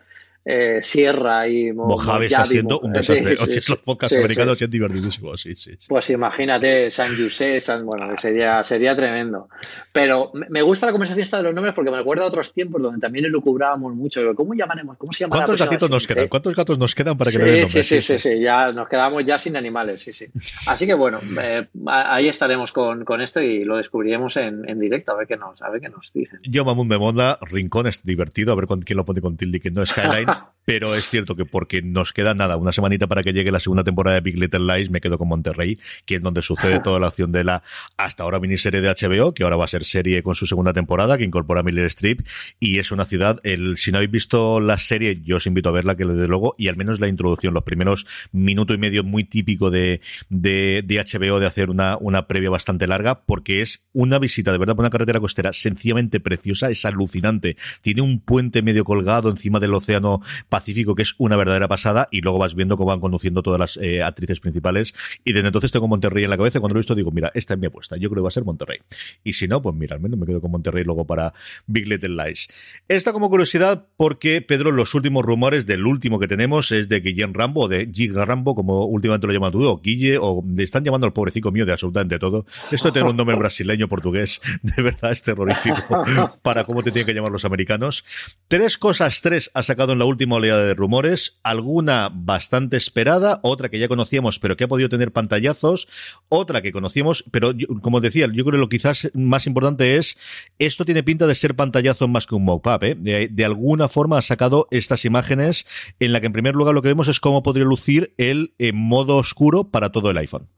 eh, 0.50 0.78
Sierra 0.80 1.46
y 1.46 1.72
Mojave 1.72 2.24
está 2.24 2.46
siendo 2.46 2.80
un 2.80 2.90
desastre. 2.94 3.36
los 3.36 3.78
podcasts 3.80 4.16
americanos 4.16 4.58
son 4.58 4.70
divertidísimos, 4.70 5.42
sí, 5.42 5.54
sí, 5.54 5.72
Pues 5.86 6.08
imagínate, 6.08 6.90
San 6.90 7.14
José, 7.18 7.58
bueno, 7.84 8.16
sería, 8.16 8.64
sería 8.64 8.96
tremendo. 8.96 9.50
Pero 9.92 10.32
me 10.48 10.62
gusta 10.62 10.86
la 10.86 10.92
conversación 10.92 11.22
esta 11.22 11.36
de 11.36 11.42
los 11.42 11.54
nombres 11.54 11.74
porque 11.74 11.90
me 11.90 11.98
recuerda 11.98 12.24
a 12.24 12.28
otros 12.28 12.54
tiempos 12.54 12.80
donde 12.80 12.98
también 12.98 13.26
elucubrábamos 13.26 13.94
mucho. 13.94 14.34
¿Cómo 14.34 14.54
llamaremos? 14.54 14.96
¿Cómo 14.96 15.12
se 15.12 15.24
llama 15.24 15.36
¿Cuántos 15.36 15.58
gatitos 15.58 15.90
nos 15.90 16.06
quedan? 16.06 16.28
¿Cuántos 16.28 16.54
gatos 16.54 16.78
nos 16.78 16.94
quedan 16.94 17.18
para 17.18 17.30
que 17.30 17.38
le 17.38 17.44
den 17.44 17.66
Sí, 17.66 17.82
sí, 17.82 18.00
sí, 18.00 18.18
sí, 18.18 18.40
ya 18.40 18.72
nos 18.72 18.88
quedamos 18.88 19.22
ya 19.26 19.36
sin 19.36 19.54
animales, 19.54 20.00
sí, 20.00 20.14
sí. 20.14 20.28
Así 20.66 20.86
que 20.86 20.94
bueno, 20.94 21.20
eh, 21.42 21.66
ahí 21.86 22.26
estaremos 22.26 22.72
con, 22.72 23.04
con, 23.04 23.20
esto 23.20 23.42
y 23.42 23.64
lo 23.64 23.76
descubriremos 23.76 24.38
en, 24.38 24.66
en, 24.66 24.80
directo, 24.80 25.12
a 25.12 25.16
ver 25.16 25.26
qué 25.26 25.36
nos, 25.36 25.60
a 25.60 25.68
ver 25.68 25.82
qué 25.82 25.90
nos 25.90 26.10
dicen. 26.10 26.40
Yo, 26.44 26.64
Mamón 26.64 26.88
de 26.88 26.96
Monda, 26.96 27.38
Rincón 27.42 27.86
es 27.86 28.02
divertido, 28.02 28.52
a 28.52 28.56
ver 28.56 28.66
quién 28.84 28.96
lo 28.96 29.04
pone 29.04 29.20
con 29.20 29.36
tilde 29.36 29.60
que 29.60 29.70
no 29.70 29.82
es 29.82 29.90
Skyline. 29.90 30.26
pero 30.68 30.94
es 30.94 31.08
cierto 31.08 31.34
que 31.34 31.46
porque 31.46 31.80
nos 31.80 32.12
queda 32.12 32.34
nada, 32.34 32.58
una 32.58 32.72
semanita 32.72 33.06
para 33.06 33.22
que 33.22 33.32
llegue 33.32 33.50
la 33.50 33.58
segunda 33.58 33.84
temporada 33.84 34.16
de 34.16 34.20
Big 34.20 34.38
Little 34.38 34.60
Lies, 34.60 34.90
me 34.90 35.00
quedo 35.00 35.16
con 35.16 35.26
Monterrey, 35.26 35.78
que 36.04 36.16
es 36.16 36.22
donde 36.22 36.42
sucede 36.42 36.78
toda 36.80 37.00
la 37.00 37.06
acción 37.06 37.32
de 37.32 37.42
la 37.42 37.62
hasta 37.96 38.24
ahora 38.24 38.38
miniserie 38.38 38.82
de 38.82 38.90
HBO, 38.90 39.32
que 39.32 39.44
ahora 39.44 39.56
va 39.56 39.64
a 39.64 39.68
ser 39.68 39.82
serie 39.84 40.22
con 40.22 40.34
su 40.34 40.46
segunda 40.46 40.74
temporada, 40.74 41.16
que 41.16 41.24
incorpora 41.24 41.60
a 41.60 41.62
Miller 41.62 41.86
Streep, 41.86 42.20
y 42.60 42.80
es 42.80 42.92
una 42.92 43.06
ciudad, 43.06 43.40
el, 43.44 43.78
si 43.78 43.92
no 43.92 43.96
habéis 43.96 44.10
visto 44.10 44.60
la 44.60 44.76
serie, 44.76 45.22
yo 45.24 45.36
os 45.36 45.46
invito 45.46 45.70
a 45.70 45.72
verla, 45.72 45.96
que 45.96 46.04
desde 46.04 46.28
luego, 46.28 46.54
y 46.58 46.68
al 46.68 46.76
menos 46.76 47.00
la 47.00 47.08
introducción, 47.08 47.54
los 47.54 47.64
primeros 47.64 48.06
minuto 48.32 48.74
y 48.74 48.78
medio 48.78 49.02
muy 49.04 49.24
típico 49.24 49.70
de, 49.70 50.02
de, 50.28 50.84
de 50.84 50.98
HBO 50.98 51.40
de 51.40 51.46
hacer 51.46 51.70
una, 51.70 51.96
una 51.98 52.26
previa 52.26 52.50
bastante 52.50 52.86
larga, 52.86 53.22
porque 53.22 53.62
es 53.62 53.84
una 53.94 54.18
visita 54.18 54.52
de 54.52 54.58
verdad 54.58 54.76
por 54.76 54.82
una 54.82 54.90
carretera 54.90 55.18
costera 55.18 55.54
sencillamente 55.54 56.20
preciosa, 56.20 56.68
es 56.68 56.84
alucinante. 56.84 57.56
Tiene 57.80 58.02
un 58.02 58.20
puente 58.20 58.60
medio 58.60 58.84
colgado 58.84 59.30
encima 59.30 59.60
del 59.60 59.72
océano 59.72 60.17
Pacífico 60.48 60.94
que 60.94 61.02
es 61.02 61.14
una 61.18 61.36
verdadera 61.36 61.68
pasada 61.68 62.08
y 62.10 62.20
luego 62.20 62.38
vas 62.38 62.54
viendo 62.54 62.76
cómo 62.76 62.88
van 62.88 63.00
conduciendo 63.00 63.42
todas 63.42 63.58
las 63.58 63.76
eh, 63.78 64.02
actrices 64.02 64.40
principales 64.40 64.94
y 65.24 65.32
desde 65.32 65.48
entonces 65.48 65.72
tengo 65.72 65.88
Monterrey 65.88 66.24
en 66.24 66.30
la 66.30 66.36
cabeza 66.36 66.60
cuando 66.60 66.74
lo 66.74 66.80
he 66.80 66.82
visto 66.82 66.94
digo, 66.94 67.10
mira, 67.10 67.30
esta 67.34 67.54
es 67.54 67.60
mi 67.60 67.66
apuesta, 67.66 67.96
yo 67.96 68.10
creo 68.10 68.22
que 68.22 68.24
va 68.24 68.28
a 68.28 68.32
ser 68.32 68.44
Monterrey. 68.44 68.78
Y 69.24 69.34
si 69.34 69.48
no, 69.48 69.62
pues 69.62 69.74
mira, 69.74 69.96
al 69.96 70.02
menos 70.02 70.18
me 70.18 70.26
quedo 70.26 70.40
con 70.40 70.50
Monterrey 70.50 70.84
luego 70.84 71.06
para 71.06 71.32
Big 71.66 71.88
Little 71.88 72.24
Lies. 72.24 72.48
Esta 72.88 73.12
como 73.12 73.28
curiosidad 73.28 73.86
porque, 73.96 74.42
Pedro, 74.42 74.72
los 74.72 74.94
últimos 74.94 75.24
rumores 75.24 75.66
del 75.66 75.86
último 75.86 76.18
que 76.18 76.28
tenemos 76.28 76.72
es 76.72 76.88
de 76.88 77.00
Guillén 77.00 77.34
Rambo, 77.34 77.68
de 77.68 77.90
Giga 77.92 78.24
Rambo, 78.24 78.54
como 78.54 78.84
últimamente 78.84 79.26
lo 79.26 79.32
llaman 79.32 79.52
tú, 79.52 79.64
o 79.64 79.80
Guille, 79.80 80.18
o 80.18 80.44
le 80.46 80.62
están 80.62 80.84
llamando 80.84 81.06
al 81.06 81.12
pobrecito 81.12 81.50
mío 81.50 81.66
de 81.66 81.72
absolutamente 81.72 82.18
todo. 82.18 82.46
Esto 82.70 82.88
de 82.88 82.92
tener 82.92 83.08
un 83.08 83.16
nombre 83.16 83.36
brasileño, 83.38 83.88
portugués, 83.88 84.40
de 84.62 84.82
verdad 84.82 85.12
es 85.12 85.22
terrorífico 85.22 86.04
para 86.42 86.64
cómo 86.64 86.82
te 86.82 86.90
tienen 86.90 87.06
que 87.06 87.14
llamar 87.14 87.32
los 87.32 87.44
americanos. 87.44 88.04
Tres 88.48 88.78
cosas, 88.78 89.20
tres 89.20 89.50
ha 89.54 89.62
sacado 89.62 89.92
en 89.92 89.98
la 89.98 90.04
última 90.08 90.36
oleada 90.36 90.64
de 90.64 90.74
rumores, 90.74 91.38
alguna 91.42 92.10
bastante 92.12 92.76
esperada, 92.76 93.40
otra 93.42 93.68
que 93.68 93.78
ya 93.78 93.88
conocíamos 93.88 94.38
pero 94.38 94.56
que 94.56 94.64
ha 94.64 94.68
podido 94.68 94.88
tener 94.88 95.12
pantallazos, 95.12 95.88
otra 96.28 96.62
que 96.62 96.72
conocíamos, 96.72 97.24
pero 97.30 97.52
como 97.82 98.00
decía, 98.00 98.26
yo 98.26 98.44
creo 98.44 98.52
que 98.52 98.58
lo 98.58 98.68
quizás 98.68 99.10
más 99.14 99.46
importante 99.46 99.96
es, 99.96 100.18
esto 100.58 100.84
tiene 100.84 101.02
pinta 101.02 101.26
de 101.26 101.34
ser 101.34 101.54
pantallazo 101.54 102.08
más 102.08 102.26
que 102.26 102.34
un 102.34 102.44
mock-up, 102.44 102.82
¿eh? 102.82 102.96
de, 102.96 103.44
alguna 103.44 103.88
forma 103.88 104.18
ha 104.18 104.22
sacado 104.22 104.66
estas 104.70 105.04
imágenes 105.04 105.66
en 106.00 106.12
la 106.12 106.20
que 106.20 106.26
en 106.26 106.32
primer 106.32 106.54
lugar 106.54 106.74
lo 106.74 106.82
que 106.82 106.88
vemos 106.88 107.08
es 107.08 107.20
cómo 107.20 107.42
podría 107.42 107.64
lucir 107.64 108.14
el 108.18 108.54
eh, 108.58 108.72
modo 108.72 109.16
oscuro 109.16 109.70
para 109.70 109.90
todo 109.90 110.10
el 110.10 110.18
iPhone. 110.18 110.48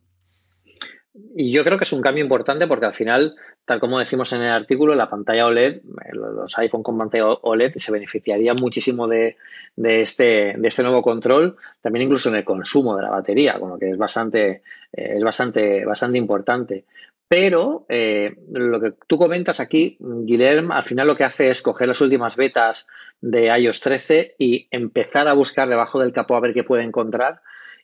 Y 1.12 1.50
yo 1.50 1.64
creo 1.64 1.76
que 1.76 1.84
es 1.84 1.92
un 1.92 2.02
cambio 2.02 2.22
importante 2.22 2.68
porque 2.68 2.86
al 2.86 2.94
final, 2.94 3.34
tal 3.64 3.80
como 3.80 3.98
decimos 3.98 4.32
en 4.32 4.42
el 4.42 4.52
artículo, 4.52 4.94
la 4.94 5.10
pantalla 5.10 5.46
OLED, 5.46 5.76
eh, 5.76 5.82
los 6.12 6.56
iPhone 6.58 6.84
con 6.84 6.96
pantalla 6.96 7.26
OLED 7.42 7.72
se 7.76 7.92
beneficiarían 7.92 8.56
muchísimo 8.60 9.08
de, 9.08 9.36
este, 9.76 10.54
de 10.56 10.68
este 10.68 10.82
nuevo 10.82 11.02
control, 11.02 11.56
también 11.80 12.04
incluso 12.04 12.28
en 12.28 12.36
el 12.36 12.44
consumo 12.44 12.96
de 12.96 13.02
la 13.02 13.10
batería, 13.10 13.58
con 13.58 13.70
lo 13.70 13.78
que 13.78 13.90
es 13.90 13.98
bastante, 13.98 14.62
eh, 14.92 15.14
es 15.16 15.24
bastante, 15.24 15.84
bastante 15.84 16.18
importante. 16.18 16.84
Pero 17.26 17.86
eh, 17.88 18.34
lo 18.52 18.80
que 18.80 18.94
tú 19.06 19.18
comentas 19.18 19.60
aquí, 19.60 19.96
Guillermo, 20.00 20.74
al 20.74 20.82
final 20.82 21.06
lo 21.06 21.16
que 21.16 21.24
hace 21.24 21.48
es 21.48 21.62
coger 21.62 21.88
las 21.88 22.00
últimas 22.00 22.34
betas 22.36 22.86
de 23.20 23.46
iOS 23.56 23.80
13 23.80 24.34
y 24.38 24.68
empezar 24.70 25.28
a 25.28 25.32
buscar 25.32 25.68
debajo 25.68 26.00
del 26.00 26.12
capó 26.12 26.36
a 26.36 26.40
ver 26.40 26.54
qué 26.54 26.64
puede 26.64 26.82
encontrar. 26.82 27.40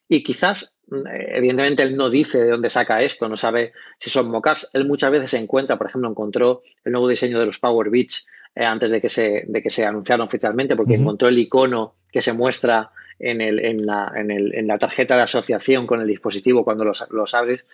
Y 0.08 0.22
quizás 0.22 0.74
evidentemente 0.90 1.82
él 1.82 1.96
no 1.96 2.10
dice 2.10 2.38
de 2.38 2.50
dónde 2.50 2.70
saca 2.70 3.02
esto, 3.02 3.28
no 3.28 3.36
sabe 3.36 3.72
si 3.98 4.10
son 4.10 4.30
mockups. 4.30 4.68
Él 4.72 4.86
muchas 4.86 5.10
veces 5.10 5.30
se 5.30 5.38
encuentra, 5.38 5.76
por 5.76 5.88
ejemplo, 5.88 6.08
encontró 6.08 6.62
el 6.84 6.92
nuevo 6.92 7.08
diseño 7.08 7.40
de 7.40 7.46
los 7.46 7.58
Power 7.58 7.90
Beats 7.90 8.28
eh, 8.54 8.64
antes 8.64 8.90
de 8.90 9.00
que 9.00 9.08
se, 9.08 9.44
de 9.46 9.62
que 9.62 9.70
se 9.70 9.84
anunciaran 9.84 10.26
oficialmente, 10.26 10.76
porque 10.76 10.94
encontró 10.94 11.28
el 11.28 11.38
icono 11.38 11.96
que 12.10 12.20
se 12.20 12.32
muestra 12.32 12.90
en, 13.18 13.40
el, 13.40 13.58
en, 13.64 13.84
la, 13.84 14.12
en, 14.14 14.30
el, 14.30 14.54
en, 14.54 14.66
la, 14.66 14.78
tarjeta 14.78 15.16
de 15.16 15.22
asociación 15.22 15.86
con 15.86 16.00
el 16.00 16.06
dispositivo 16.06 16.64
cuando 16.64 16.84
los, 16.84 17.04
los 17.10 17.34
abres. 17.34 17.64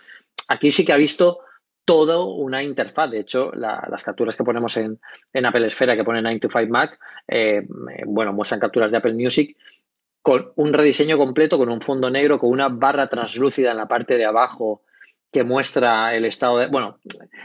Aquí 0.48 0.70
sí 0.70 0.84
que 0.84 0.92
ha 0.92 0.96
visto 0.96 1.40
todo 1.84 2.26
una 2.26 2.62
interfaz. 2.62 3.10
De 3.10 3.20
hecho, 3.20 3.52
las 3.54 4.04
capturas 4.04 4.36
que 4.36 4.44
ponemos 4.44 4.76
en, 4.76 4.98
en, 5.32 5.46
Apple 5.46 5.66
Esfera, 5.66 5.96
que 5.96 6.04
pone 6.04 6.22
9 6.22 6.40
to 6.40 6.48
5 6.48 6.70
Mac, 6.70 6.98
eh, 7.28 7.58
eh, 7.58 8.02
bueno, 8.06 8.32
muestran 8.32 8.60
capturas 8.60 8.92
de 8.92 8.98
Apple 8.98 9.14
Music 9.14 9.56
con 10.22 10.52
un 10.56 10.72
rediseño 10.72 11.18
completo, 11.18 11.58
con 11.58 11.68
un 11.68 11.80
fondo 11.80 12.08
negro, 12.10 12.38
con 12.38 12.50
una 12.50 12.68
barra 12.68 13.08
translúcida 13.08 13.72
en 13.72 13.76
la 13.76 13.88
parte 13.88 14.16
de 14.16 14.24
abajo 14.24 14.82
que 15.32 15.44
muestra 15.44 16.14
el 16.14 16.24
estado 16.24 16.58
de... 16.58 16.68
Bueno, 16.68 16.98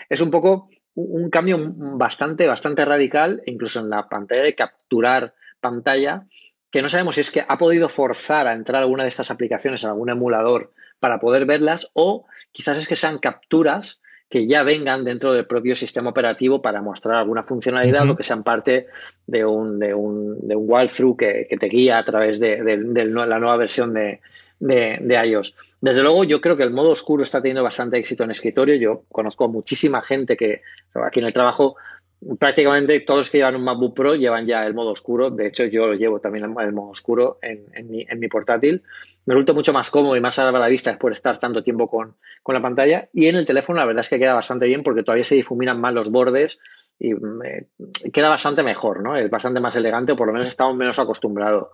es 0.10 0.22
un 0.22 0.30
poco 0.30 0.70
un 0.94 1.30
cambio 1.30 1.58
bastante, 1.60 2.48
bastante 2.48 2.86
radical, 2.86 3.42
incluso 3.46 3.80
en 3.80 3.90
la 3.90 4.08
pantalla 4.08 4.44
de 4.44 4.56
capturar 4.56 5.34
pantalla, 5.60 6.26
que 6.72 6.82
no 6.82 6.90
sabemos 6.90 7.16
si 7.16 7.22
es 7.22 7.32
que 7.32 7.46
ha 7.48 7.58
podido 7.58 7.90
forzar 7.90 8.48
a 8.48 8.54
entrar 8.54 8.82
alguna 8.82 9.04
de 9.04 9.10
estas 9.10 9.32
aplicaciones 9.32 9.84
en 9.84 9.90
algún 9.90 10.10
emulador 10.10 10.74
para 11.00 11.20
poder 11.20 11.46
verlas 11.46 11.90
o 11.94 12.26
quizás 12.52 12.78
es 12.78 12.88
que 12.88 12.96
sean 12.96 13.20
capturas 13.20 14.02
que 14.30 14.46
ya 14.46 14.64
vengan 14.64 15.06
dentro 15.06 15.34
del 15.34 15.46
propio 15.46 15.76
sistema 15.76 16.10
operativo 16.10 16.62
para 16.62 16.82
mostrar 16.82 17.18
alguna 17.18 17.44
funcionalidad 17.44 18.10
o 18.10 18.16
que 18.16 18.24
sean 18.24 18.44
parte 18.44 18.88
de 19.26 19.46
un, 19.46 19.80
de 19.80 19.94
un, 19.94 20.48
de 20.48 20.56
un 20.56 20.70
walkthrough 20.70 21.18
que, 21.18 21.48
que, 21.50 21.58
te 21.58 21.68
guía 21.68 21.98
a 21.98 22.04
través 22.04 22.40
de, 22.40 22.58
la 22.58 23.40
nueva 23.40 23.56
versión 23.56 23.94
de, 23.94 24.20
de, 24.60 25.22
iOS. 25.26 25.56
Desde 25.80 26.02
luego, 26.02 26.24
yo 26.24 26.42
creo 26.42 26.58
que 26.58 26.64
el 26.64 26.72
modo 26.72 26.90
oscuro 26.90 27.24
está 27.24 27.42
teniendo 27.42 27.64
bastante 27.64 27.98
éxito 27.98 28.24
en 28.24 28.32
escritorio. 28.32 28.76
Yo 28.76 29.04
conozco 29.10 29.46
a 29.46 29.48
muchísima 29.48 30.02
gente 30.02 30.36
que 30.36 30.62
aquí 30.94 31.20
en 31.20 31.28
el 31.28 31.34
trabajo 31.34 31.78
prácticamente 32.40 33.00
todos 33.02 33.20
los 33.20 33.30
que 33.30 33.38
llevan 33.38 33.56
un 33.56 33.64
MacBook 33.64 33.96
Pro 33.96 34.16
llevan 34.16 34.46
ya 34.46 34.66
el 34.66 34.74
modo 34.74 34.92
oscuro. 34.92 35.30
De 35.30 35.48
hecho, 35.48 35.66
yo 35.66 35.88
lo 35.88 35.94
llevo 35.94 36.20
también 36.20 36.46
el 36.46 36.74
modo 36.74 36.90
oscuro 36.90 37.38
en, 37.42 37.66
en, 37.74 37.90
mi, 37.90 38.06
en 38.10 38.20
mi, 38.20 38.28
portátil. 38.28 38.84
Me 39.28 39.34
resulta 39.34 39.52
mucho 39.52 39.74
más 39.74 39.90
cómodo 39.90 40.16
y 40.16 40.22
más 40.22 40.40
a 40.40 40.50
la 40.50 40.68
vista 40.70 40.90
después 40.90 41.12
de 41.12 41.16
estar 41.16 41.38
tanto 41.38 41.62
tiempo 41.62 41.90
con, 41.90 42.16
con, 42.42 42.56
la 42.56 42.62
pantalla. 42.62 43.10
Y 43.12 43.28
en 43.28 43.36
el 43.36 43.46
teléfono 43.46 43.78
la 43.78 43.86
verdad 43.86 44.00
es 44.00 44.08
que 44.08 44.20
queda 44.20 44.34
bastante 44.34 44.68
bien 44.68 44.84
porque 44.84 45.04
todavía 45.04 45.26
se 45.26 45.36
difuminan 45.36 45.82
más 45.82 45.94
los 45.94 46.10
bordes 46.10 46.60
y 46.98 47.12
queda 48.14 48.30
bastante 48.30 48.64
mejor, 48.64 49.04
¿no? 49.04 49.18
Es 49.18 49.30
bastante 49.30 49.60
más 49.60 49.76
elegante 49.76 50.14
o 50.14 50.16
por 50.16 50.28
lo 50.28 50.34
menos 50.34 50.48
estamos 50.48 50.78
menos 50.78 50.98
acostumbrados. 50.98 51.68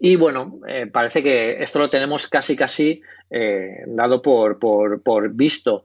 Y 0.00 0.16
bueno, 0.16 0.58
eh, 0.66 0.88
parece 0.88 1.22
que 1.22 1.62
esto 1.62 1.78
lo 1.78 1.88
tenemos 1.88 2.26
casi 2.26 2.56
casi 2.56 3.00
eh, 3.30 3.84
dado 3.86 4.20
por, 4.20 4.58
por, 4.58 5.02
por 5.04 5.30
visto. 5.30 5.84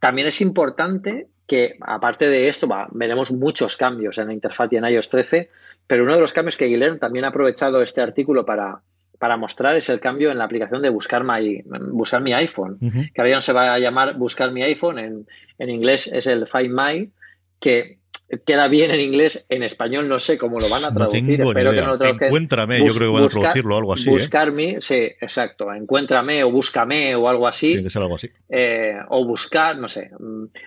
También 0.00 0.26
es 0.26 0.40
importante 0.40 1.28
que 1.46 1.76
aparte 1.80 2.28
de 2.28 2.48
esto 2.48 2.66
veremos 2.90 3.30
muchos 3.30 3.76
cambios 3.76 4.18
en 4.18 4.26
la 4.26 4.34
interfaz 4.34 4.72
y 4.72 4.78
en 4.78 4.84
iOS 4.84 5.10
13, 5.10 5.50
pero 5.86 6.02
uno 6.02 6.14
de 6.16 6.20
los 6.20 6.32
cambios 6.32 6.56
que 6.56 6.64
Guillermo 6.64 6.98
también 6.98 7.24
ha 7.24 7.28
aprovechado 7.28 7.80
este 7.80 8.00
artículo 8.00 8.44
para, 8.44 8.82
para 9.18 9.36
mostrar 9.36 9.76
es 9.76 9.88
el 9.88 10.00
cambio 10.00 10.30
en 10.30 10.38
la 10.38 10.44
aplicación 10.44 10.82
de 10.82 10.88
buscar, 10.88 11.24
my, 11.24 11.62
buscar 11.92 12.20
mi 12.20 12.32
iPhone, 12.32 12.78
que 12.80 13.20
ahora 13.20 13.30
ya 13.30 13.36
no 13.36 13.42
se 13.42 13.52
va 13.52 13.74
a 13.74 13.78
llamar 13.78 14.16
buscar 14.16 14.50
mi 14.50 14.62
iPhone, 14.62 14.98
en, 14.98 15.26
en 15.58 15.70
inglés 15.70 16.08
es 16.08 16.26
el 16.26 16.46
Find 16.46 16.70
My, 16.70 17.10
que 17.60 17.98
queda 18.44 18.68
bien 18.68 18.90
en 18.90 19.00
inglés, 19.00 19.44
en 19.48 19.62
español 19.62 20.08
no 20.08 20.18
sé 20.18 20.38
cómo 20.38 20.58
lo 20.58 20.68
van 20.68 20.84
a 20.84 20.92
traducir. 20.92 21.40
Espero 21.40 21.72
que 21.72 21.80
no 21.80 21.96
lo 21.96 22.04
Encuéntrame, 22.04 22.78
yo 22.78 22.94
creo 22.94 23.12
que 23.12 23.20
van 23.20 23.24
a 23.24 23.28
traducirlo 23.28 23.76
algo 23.76 23.92
así. 23.92 24.08
¿eh? 24.08 24.12
Buscarme, 24.12 24.80
sí, 24.80 24.94
exacto. 25.20 25.72
Encuéntrame 25.72 26.42
o 26.44 26.50
búscame 26.50 27.14
o 27.14 27.28
algo 27.28 27.46
así. 27.46 27.68
Tiene 27.68 27.84
que 27.84 27.90
ser 27.90 28.02
algo 28.02 28.14
así. 28.16 28.30
Eh, 28.48 28.96
o 29.08 29.24
buscar, 29.24 29.76
no 29.78 29.88
sé. 29.88 30.10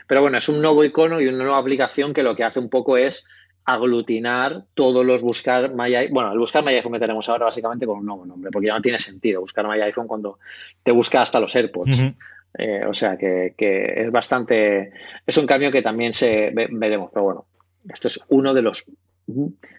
Pero 0.07 0.21
bueno, 0.21 0.37
es 0.37 0.47
un 0.49 0.61
nuevo 0.61 0.83
icono 0.83 1.19
y 1.19 1.27
una 1.27 1.43
nueva 1.43 1.59
aplicación 1.59 2.13
que 2.13 2.23
lo 2.23 2.35
que 2.35 2.43
hace 2.43 2.59
un 2.59 2.69
poco 2.69 2.97
es 2.97 3.25
aglutinar 3.67 4.63
todos 4.73 5.05
los 5.05 5.21
buscar 5.21 5.73
My 5.73 5.93
iPhone. 5.93 6.13
Bueno, 6.13 6.31
el 6.31 6.39
buscar 6.39 6.63
My 6.63 6.73
iPhone 6.73 6.93
que 6.93 6.99
tenemos 6.99 7.27
ahora 7.27 7.45
básicamente 7.45 7.85
con 7.85 7.99
un 7.99 8.05
nuevo 8.05 8.25
nombre, 8.25 8.49
porque 8.49 8.67
ya 8.67 8.73
no 8.73 8.81
tiene 8.81 8.97
sentido 8.97 9.41
buscar 9.41 9.67
My 9.67 9.81
iPhone 9.81 10.07
cuando 10.07 10.39
te 10.81 10.93
busca 10.93 11.21
hasta 11.21 11.39
los 11.41 11.53
AirPods. 11.53 12.13
Eh, 12.57 12.85
o 12.87 12.93
sea 12.93 13.17
que, 13.17 13.53
que, 13.57 14.03
es 14.03 14.09
bastante. 14.09 14.93
Es 15.25 15.37
un 15.37 15.45
cambio 15.45 15.69
que 15.69 15.81
también 15.81 16.13
se 16.13 16.51
veremos, 16.71 17.11
pero 17.13 17.25
bueno, 17.25 17.45
esto 17.89 18.07
es 18.07 18.21
uno 18.29 18.53
de 18.53 18.61
los 18.61 18.85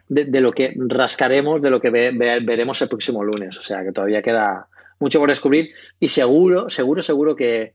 de, 0.08 0.40
lo 0.42 0.52
que 0.52 0.74
rascaremos, 0.76 1.62
de 1.62 1.70
lo 1.70 1.80
que 1.80 1.88
veremos 1.88 2.82
el 2.82 2.88
próximo 2.88 3.24
lunes. 3.24 3.56
O 3.56 3.62
sea 3.62 3.82
que 3.82 3.92
todavía 3.92 4.20
queda 4.20 4.66
mucho 5.00 5.18
por 5.18 5.30
descubrir 5.30 5.70
y 5.98 6.08
seguro, 6.08 6.68
seguro, 6.68 7.02
seguro 7.02 7.34
que, 7.34 7.72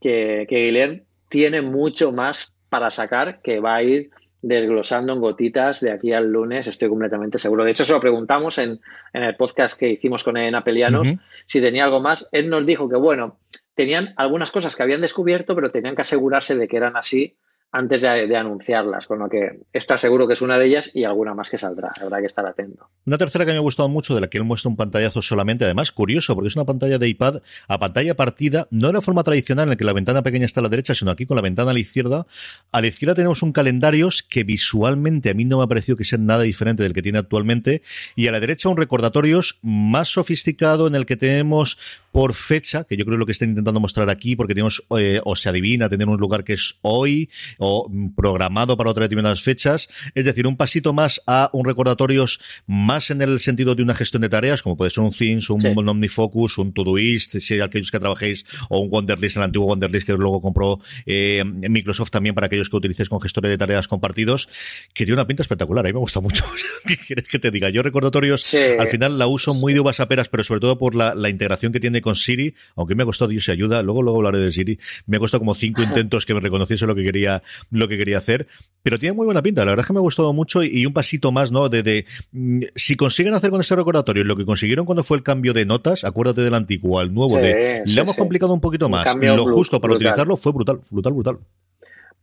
que, 0.00 0.46
que 0.48 1.02
tiene 1.28 1.60
mucho 1.60 2.12
más 2.12 2.52
para 2.68 2.92
sacar 2.92 3.40
que 3.42 3.58
va 3.58 3.74
a 3.74 3.82
ir 3.82 4.10
desglosando 4.46 5.12
en 5.12 5.20
gotitas 5.20 5.80
de 5.80 5.90
aquí 5.90 6.12
al 6.12 6.30
lunes, 6.30 6.68
estoy 6.68 6.88
completamente 6.88 7.38
seguro. 7.38 7.64
De 7.64 7.72
hecho, 7.72 7.84
se 7.84 7.92
lo 7.92 8.00
preguntamos 8.00 8.58
en, 8.58 8.80
el 9.12 9.34
podcast 9.34 9.76
que 9.76 9.90
hicimos 9.90 10.22
con 10.22 10.36
Enapelianos 10.36 11.14
si 11.46 11.60
tenía 11.60 11.84
algo 11.84 12.00
más. 12.00 12.28
Él 12.30 12.48
nos 12.48 12.64
dijo 12.64 12.88
que, 12.88 12.96
bueno, 12.96 13.40
tenían 13.74 14.14
algunas 14.16 14.52
cosas 14.52 14.76
que 14.76 14.84
habían 14.84 15.00
descubierto, 15.00 15.56
pero 15.56 15.72
tenían 15.72 15.96
que 15.96 16.02
asegurarse 16.02 16.54
de 16.56 16.68
que 16.68 16.76
eran 16.76 16.96
así 16.96 17.36
antes 17.72 18.00
de, 18.00 18.36
anunciarlas, 18.36 19.06
con 19.06 19.18
lo 19.18 19.28
que 19.28 19.60
está 19.72 19.96
seguro 19.96 20.26
que 20.26 20.32
es 20.32 20.40
una 20.40 20.58
de 20.58 20.66
ellas 20.66 20.90
y 20.94 21.04
alguna 21.04 21.34
más 21.34 21.50
que 21.50 21.58
saldrá. 21.58 21.90
Habrá 22.00 22.20
que 22.20 22.26
estar 22.26 22.46
atento. 22.46 22.88
Una 23.04 23.18
tercera 23.18 23.44
que 23.44 23.52
me 23.52 23.58
ha 23.58 23.60
gustado 23.60 23.88
mucho, 23.88 24.14
de 24.14 24.20
la 24.20 24.28
que 24.28 24.38
él 24.38 24.44
muestra 24.44 24.70
un 24.70 24.76
pantallazo 24.76 25.20
solamente, 25.20 25.64
además 25.64 25.92
curioso, 25.92 26.34
porque 26.34 26.48
es 26.48 26.56
una 26.56 26.64
pantalla 26.64 26.98
de 26.98 27.08
iPad 27.08 27.42
a 27.68 27.78
pantalla 27.78 28.16
partida, 28.16 28.66
no 28.70 28.86
de 28.86 28.94
la 28.94 29.00
forma 29.02 29.22
tradicional 29.24 29.64
en 29.64 29.70
la 29.70 29.76
que 29.76 29.84
la 29.84 29.92
ventana 29.92 30.22
pequeña 30.22 30.46
está 30.46 30.60
a 30.60 30.62
la 30.62 30.68
derecha, 30.68 30.94
sino 30.94 31.10
aquí 31.10 31.26
con 31.26 31.36
la 31.36 31.42
ventana 31.42 31.70
a 31.70 31.74
la 31.74 31.80
izquierda. 31.80 32.26
A 32.72 32.80
la 32.80 32.86
izquierda 32.86 33.14
tenemos 33.14 33.42
un 33.42 33.52
calendario 33.52 34.06
que 34.28 34.44
visualmente 34.44 35.30
a 35.30 35.34
mí 35.34 35.44
no 35.44 35.58
me 35.58 35.64
ha 35.64 35.66
parecido 35.66 35.96
que 35.96 36.04
sea 36.04 36.18
nada 36.18 36.44
diferente 36.44 36.82
del 36.82 36.92
que 36.92 37.02
tiene 37.02 37.18
actualmente, 37.18 37.82
y 38.14 38.28
a 38.28 38.32
la 38.32 38.40
derecha 38.40 38.68
un 38.68 38.76
recordatorios 38.76 39.58
más 39.62 40.08
sofisticado 40.08 40.86
en 40.86 40.94
el 40.94 41.06
que 41.06 41.16
tenemos 41.16 41.78
por 42.12 42.32
fecha, 42.32 42.84
que 42.84 42.96
yo 42.96 43.04
creo 43.04 43.18
lo 43.18 43.26
que 43.26 43.32
están 43.32 43.50
intentando 43.50 43.78
mostrar 43.78 44.08
aquí, 44.08 44.36
porque 44.36 44.54
tenemos, 44.54 44.82
eh, 44.98 45.20
o 45.24 45.36
se 45.36 45.50
adivina, 45.50 45.88
tener 45.88 46.08
un 46.08 46.18
lugar 46.18 46.44
que 46.44 46.54
es 46.54 46.78
hoy, 46.80 47.28
o 47.58 47.90
programado 48.16 48.76
para 48.76 48.90
otras 48.90 49.04
determinadas 49.04 49.42
fechas. 49.42 49.88
Es 50.14 50.24
decir, 50.24 50.46
un 50.46 50.56
pasito 50.56 50.92
más 50.92 51.22
a 51.26 51.50
un 51.52 51.64
recordatorios 51.64 52.40
más 52.66 53.10
en 53.10 53.22
el 53.22 53.40
sentido 53.40 53.74
de 53.74 53.82
una 53.82 53.94
gestión 53.94 54.22
de 54.22 54.28
tareas, 54.28 54.62
como 54.62 54.76
puede 54.76 54.90
ser 54.90 55.04
un 55.04 55.10
Things, 55.10 55.50
un 55.50 55.88
OmniFocus, 55.88 56.58
un 56.58 56.72
Todoist, 56.72 57.38
si 57.38 57.54
hay 57.54 57.60
aquellos 57.60 57.90
que 57.90 57.98
trabajéis, 57.98 58.44
o 58.68 58.78
un 58.80 58.88
Wonderlist, 58.90 59.36
el 59.36 59.44
antiguo 59.44 59.66
Wonderlist 59.66 60.06
que 60.06 60.14
luego 60.14 60.40
compró 60.40 60.80
eh, 61.06 61.44
Microsoft 61.44 62.10
también 62.10 62.34
para 62.34 62.46
aquellos 62.46 62.68
que 62.68 62.76
utilicéis 62.76 63.08
con 63.08 63.20
gestores 63.20 63.50
de 63.50 63.58
tareas 63.58 63.88
compartidos, 63.88 64.48
que 64.92 65.04
tiene 65.04 65.14
una 65.14 65.26
pinta 65.26 65.42
espectacular. 65.42 65.84
A 65.84 65.88
mí 65.88 65.92
me 65.92 66.00
gusta 66.00 66.20
mucho. 66.20 66.44
¿Qué 66.86 66.96
quieres 66.96 67.28
que 67.28 67.38
te 67.38 67.50
diga? 67.50 67.70
Yo 67.70 67.82
recordatorios, 67.82 68.54
al 68.78 68.88
final 68.88 69.18
la 69.18 69.26
uso 69.26 69.54
muy 69.54 69.72
de 69.72 69.80
uvas 69.80 70.00
a 70.00 70.08
peras, 70.08 70.28
pero 70.28 70.44
sobre 70.44 70.60
todo 70.60 70.78
por 70.78 70.94
la, 70.94 71.14
la 71.14 71.28
integración 71.28 71.72
que 71.72 71.80
tiene 71.80 72.00
con 72.00 72.16
Siri, 72.16 72.54
aunque 72.76 72.94
me 72.94 73.02
ha 73.02 73.06
costado 73.06 73.28
Dios 73.28 73.48
y 73.48 73.50
ayuda, 73.50 73.82
luego 73.82 74.02
luego 74.02 74.18
hablaré 74.18 74.38
de 74.38 74.52
Siri, 74.52 74.78
me 75.06 75.16
ha 75.16 75.20
costado 75.20 75.40
como 75.40 75.54
cinco 75.54 75.82
intentos 75.82 76.26
que 76.26 76.34
me 76.34 76.40
reconociese 76.40 76.86
lo 76.86 76.94
que 76.94 77.02
quería, 77.02 77.42
lo 77.70 77.88
que 77.88 77.98
quería 77.98 78.18
hacer, 78.18 78.46
pero 78.82 78.98
tiene 78.98 79.14
muy 79.14 79.24
buena 79.24 79.42
pinta, 79.42 79.64
la 79.64 79.72
verdad 79.72 79.82
es 79.82 79.86
que 79.88 79.92
me 79.92 79.98
ha 79.98 80.02
gustado 80.02 80.32
mucho 80.32 80.62
y, 80.62 80.86
un 80.86 80.92
pasito 80.92 81.32
más, 81.32 81.50
¿no? 81.50 81.68
De, 81.68 82.06
mm, 82.32 82.62
si 82.74 82.96
consiguen 82.96 83.34
hacer 83.34 83.50
con 83.50 83.60
este 83.60 83.74
recordatorio 83.74 84.22
lo 84.24 84.36
que 84.36 84.44
consiguieron 84.44 84.86
cuando 84.86 85.02
fue 85.02 85.16
el 85.16 85.22
cambio 85.22 85.52
de 85.52 85.66
notas, 85.66 86.04
acuérdate 86.04 86.42
del 86.42 86.54
antiguo 86.54 87.00
al 87.00 87.12
nuevo, 87.12 87.36
de 87.36 87.82
le 87.84 88.00
hemos 88.00 88.14
complicado 88.14 88.54
un 88.54 88.60
poquito 88.60 88.88
más, 88.88 89.14
lo 89.16 89.44
justo 89.46 89.80
para 89.80 89.94
utilizarlo 89.94 90.36
fue 90.36 90.52
brutal, 90.52 90.80
brutal, 90.90 91.12
brutal. 91.12 91.38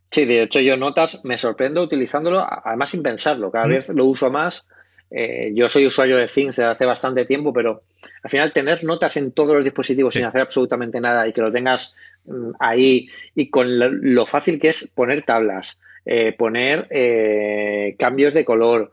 Sí, 0.09 0.25
de 0.25 0.43
hecho 0.43 0.59
yo 0.59 0.77
notas 0.77 1.21
me 1.23 1.37
sorprendo 1.37 1.81
utilizándolo, 1.81 2.45
además 2.63 2.91
sin 2.91 3.01
pensarlo, 3.01 3.51
cada 3.51 3.65
mm. 3.65 3.69
vez 3.69 3.89
lo 3.89 4.05
uso 4.05 4.29
más 4.29 4.65
eh, 5.09 5.51
yo 5.53 5.69
soy 5.69 5.85
usuario 5.85 6.17
de 6.17 6.27
Things 6.27 6.55
desde 6.55 6.71
hace 6.71 6.85
bastante 6.85 7.25
tiempo, 7.25 7.53
pero 7.53 7.83
al 8.23 8.29
final 8.29 8.51
tener 8.51 8.83
notas 8.83 9.15
en 9.17 9.31
todos 9.31 9.55
los 9.55 9.63
dispositivos 9.63 10.13
sin 10.13 10.25
hacer 10.25 10.41
absolutamente 10.41 10.99
nada 10.99 11.27
y 11.27 11.33
que 11.33 11.41
lo 11.41 11.51
tengas 11.51 11.95
mm, 12.25 12.49
ahí 12.59 13.07
y 13.35 13.49
con 13.49 13.67
lo, 13.77 14.25
fácil 14.25 14.59
que 14.59 14.69
es 14.69 14.89
poner 14.93 15.21
tablas, 15.21 15.79
eh, 16.05 16.33
poner 16.33 16.87
eh, 16.89 17.95
cambios 17.97 18.33
de 18.33 18.45
color, 18.45 18.91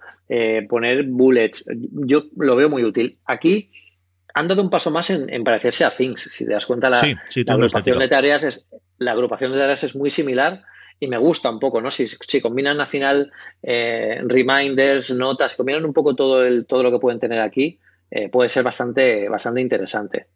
poner 0.68 1.03
bullets, 1.07 1.64
yo 1.90 2.23
lo 2.37 2.55
veo 2.55 2.68
muy 2.68 2.85
útil. 2.85 3.18
Aquí 3.25 3.73
han 4.33 4.46
dado 4.46 4.62
un 4.62 4.70
paso 4.70 4.92
más 4.92 5.11
en, 5.11 5.42
parecerse 5.42 5.85
a 5.85 5.90
Things. 5.90 6.23
Si 6.31 6.44
te 6.44 6.53
das 6.53 6.66
cuenta, 6.66 6.88
la, 6.88 7.01
agrupación 7.49 7.99
de 7.99 8.07
tareas 8.07 8.44
es 8.44 8.66
la 8.99 9.12
agrupación 9.12 9.51
de 9.51 9.59
tareas 9.59 9.83
es 9.83 9.96
muy 9.96 10.11
similar 10.11 10.62
y 11.01 11.09
me 11.09 11.17
gusta 11.19 11.51
un 11.51 11.59
poco, 11.59 11.81
¿no? 11.81 11.91
Si, 11.91 12.07
si 12.07 12.41
combinan 12.41 12.81
al 12.81 12.87
final 12.87 13.33
eh, 13.63 14.21
reminders, 14.23 15.11
notas, 15.13 15.55
combinan 15.55 15.85
un 15.87 15.95
poco 15.95 16.15
todo, 16.15 16.45
el, 16.45 16.67
todo 16.67 16.83
lo 16.83 16.91
que 16.91 16.99
pueden 16.99 17.19
tener 17.19 17.41
aquí, 17.41 17.81
eh, 18.11 18.29
puede 18.29 18.51
ser 18.51 18.63
bastante, 18.63 19.29
bastante 19.29 19.63
interesante. 19.63 20.27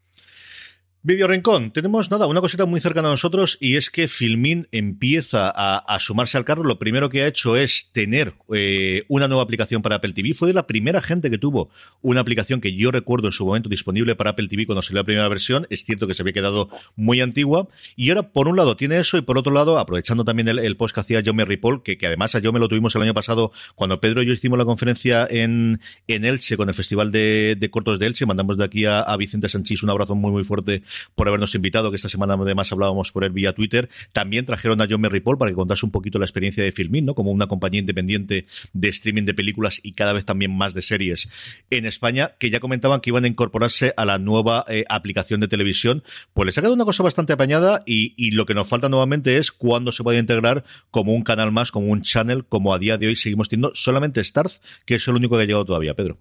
Video 1.07 1.27
Rincón, 1.27 1.71
tenemos 1.71 2.11
nada, 2.11 2.27
una 2.27 2.41
cosita 2.41 2.65
muy 2.65 2.81
cercana 2.81 3.09
a 3.09 3.11
nosotros 3.11 3.59
y 3.61 3.77
es 3.77 3.91
que 3.91 4.09
Filmin 4.09 4.69
empieza 4.73 5.53
a, 5.55 5.99
sumarse 6.01 6.39
al 6.39 6.47
carro. 6.47 6.65
Lo 6.65 6.79
primero 6.79 7.11
que 7.11 7.21
ha 7.21 7.27
hecho 7.27 7.59
es 7.59 7.91
tener 7.93 8.33
eh, 8.55 9.05
una 9.09 9.29
nueva 9.29 9.43
aplicación 9.43 9.83
para 9.83 9.97
Apple 9.97 10.15
TV. 10.15 10.33
Fue 10.33 10.49
de 10.49 10.55
la 10.55 10.67
primera 10.67 11.03
gente 11.03 11.29
que 11.31 11.37
tuvo 11.37 11.69
una 12.01 12.21
aplicación 12.23 12.63
que 12.63 12.75
yo 12.75 12.91
recuerdo 12.91 13.29
en 13.29 13.33
su 13.33 13.45
momento 13.45 13.69
disponible 13.69 14.17
para 14.17 14.31
Apple 14.31 14.49
TV 14.49 14.65
cuando 14.65 14.81
salió 14.81 15.01
la 15.01 15.05
primera 15.05 15.29
versión. 15.29 15.67
Es 15.69 15.85
cierto 15.85 16.07
que 16.07 16.15
se 16.15 16.23
había 16.23 16.33
quedado 16.33 16.71
muy 16.97 17.21
antigua. 17.21 17.69
Y 17.97 18.09
ahora, 18.09 18.33
por 18.33 18.49
un 18.49 18.57
lado, 18.57 18.75
tiene 18.75 18.99
eso 18.99 19.19
y 19.19 19.21
por 19.21 19.37
otro 19.37 19.53
lado, 19.53 19.79
aprovechando 19.79 20.25
también 20.25 20.49
el, 20.49 20.77
post 20.79 20.95
que 20.95 21.01
hacía 21.01 21.23
Jaume 21.23 21.45
Ripoll, 21.45 21.83
que, 21.83 21.99
que 21.99 22.07
además 22.07 22.35
a 22.35 22.41
me 22.41 22.59
lo 22.59 22.69
tuvimos 22.69 22.97
el 22.97 23.03
año 23.03 23.13
pasado 23.13 23.53
cuando 23.75 24.01
Pedro 24.01 24.23
y 24.23 24.27
yo 24.27 24.33
hicimos 24.33 24.59
la 24.59 24.65
conferencia 24.65 25.29
en, 25.31 25.83
en 26.09 26.25
Elche 26.25 26.57
con 26.57 26.71
el 26.71 26.75
Festival 26.75 27.13
de, 27.13 27.69
Cortos 27.71 27.99
de 27.99 28.07
Elche. 28.07 28.25
Mandamos 28.25 28.57
de 28.57 28.65
aquí 28.65 28.87
a, 28.87 29.01
a 29.01 29.19
Vicente 29.19 29.51
Sanchís 29.51 29.83
un 29.83 29.91
abrazo 29.91 30.15
muy, 30.15 30.33
muy 30.33 30.45
fuerte 30.45 30.83
por 31.15 31.29
habernos 31.29 31.55
invitado, 31.55 31.91
que 31.91 31.97
esta 31.97 32.09
semana 32.09 32.35
además 32.35 32.73
hablábamos 32.73 33.13
por 33.13 33.25
él 33.25 33.31
vía 33.31 33.53
Twitter. 33.53 33.89
También 34.13 34.45
trajeron 34.45 34.81
a 34.81 34.87
John 34.89 35.01
Merry 35.01 35.21
Paul 35.21 35.39
para 35.39 35.51
que 35.51 35.57
contase 35.57 35.87
un 35.87 35.93
poquito 35.93 36.19
la 36.19 36.25
experiencia 36.25 36.63
de 36.63 36.73
Filmin, 36.73 37.07
¿no? 37.07 37.15
Como 37.15 37.31
una 37.31 37.47
compañía 37.47 37.81
independiente 37.81 38.47
de 38.73 38.89
streaming 38.89 39.25
de 39.25 39.35
películas 39.35 39.81
y 39.83 39.93
cada 39.93 40.13
vez 40.13 40.25
también 40.25 40.57
más 40.57 40.75
de 40.75 40.83
series 40.83 41.29
en 41.71 41.87
España, 41.87 42.33
que 42.39 42.51
ya 42.51 42.61
comentaban 42.61 43.01
que 43.01 43.11
iban 43.11 43.25
a 43.25 43.29
incorporarse 43.29 43.95
a 43.97 44.05
la 44.05 44.19
nueva 44.19 44.65
eh, 44.69 44.85
aplicación 44.89 45.41
de 45.41 45.49
televisión. 45.49 46.03
Pues 46.33 46.47
les 46.47 46.59
ha 46.59 46.61
quedado 46.61 46.75
una 46.75 46.85
cosa 46.85 47.03
bastante 47.03 47.33
apañada 47.33 47.83
y, 47.87 48.15
y 48.17 48.33
lo 48.33 48.47
que 48.47 48.55
nos 48.55 48.69
falta 48.69 48.89
nuevamente 48.89 49.39
es 49.39 49.53
cuándo 49.53 49.93
se 49.93 50.03
puede 50.03 50.19
integrar 50.19 50.65
como 50.91 51.15
un 51.15 51.23
canal 51.23 51.53
más, 51.53 51.71
como 51.71 51.89
un 51.89 52.03
channel, 52.03 52.45
como 52.45 52.75
a 52.75 52.79
día 52.79 52.99
de 52.99 53.09
hoy 53.09 53.17
seguimos 53.17 53.49
teniendo 53.49 53.75
solamente 53.75 54.23
Starz, 54.23 54.61
que 54.85 54.97
es 54.97 55.09
el 55.09 55.15
único 55.15 55.37
que 55.37 55.43
ha 55.43 55.47
llegado 55.47 55.65
todavía, 55.65 55.95
Pedro. 55.95 56.19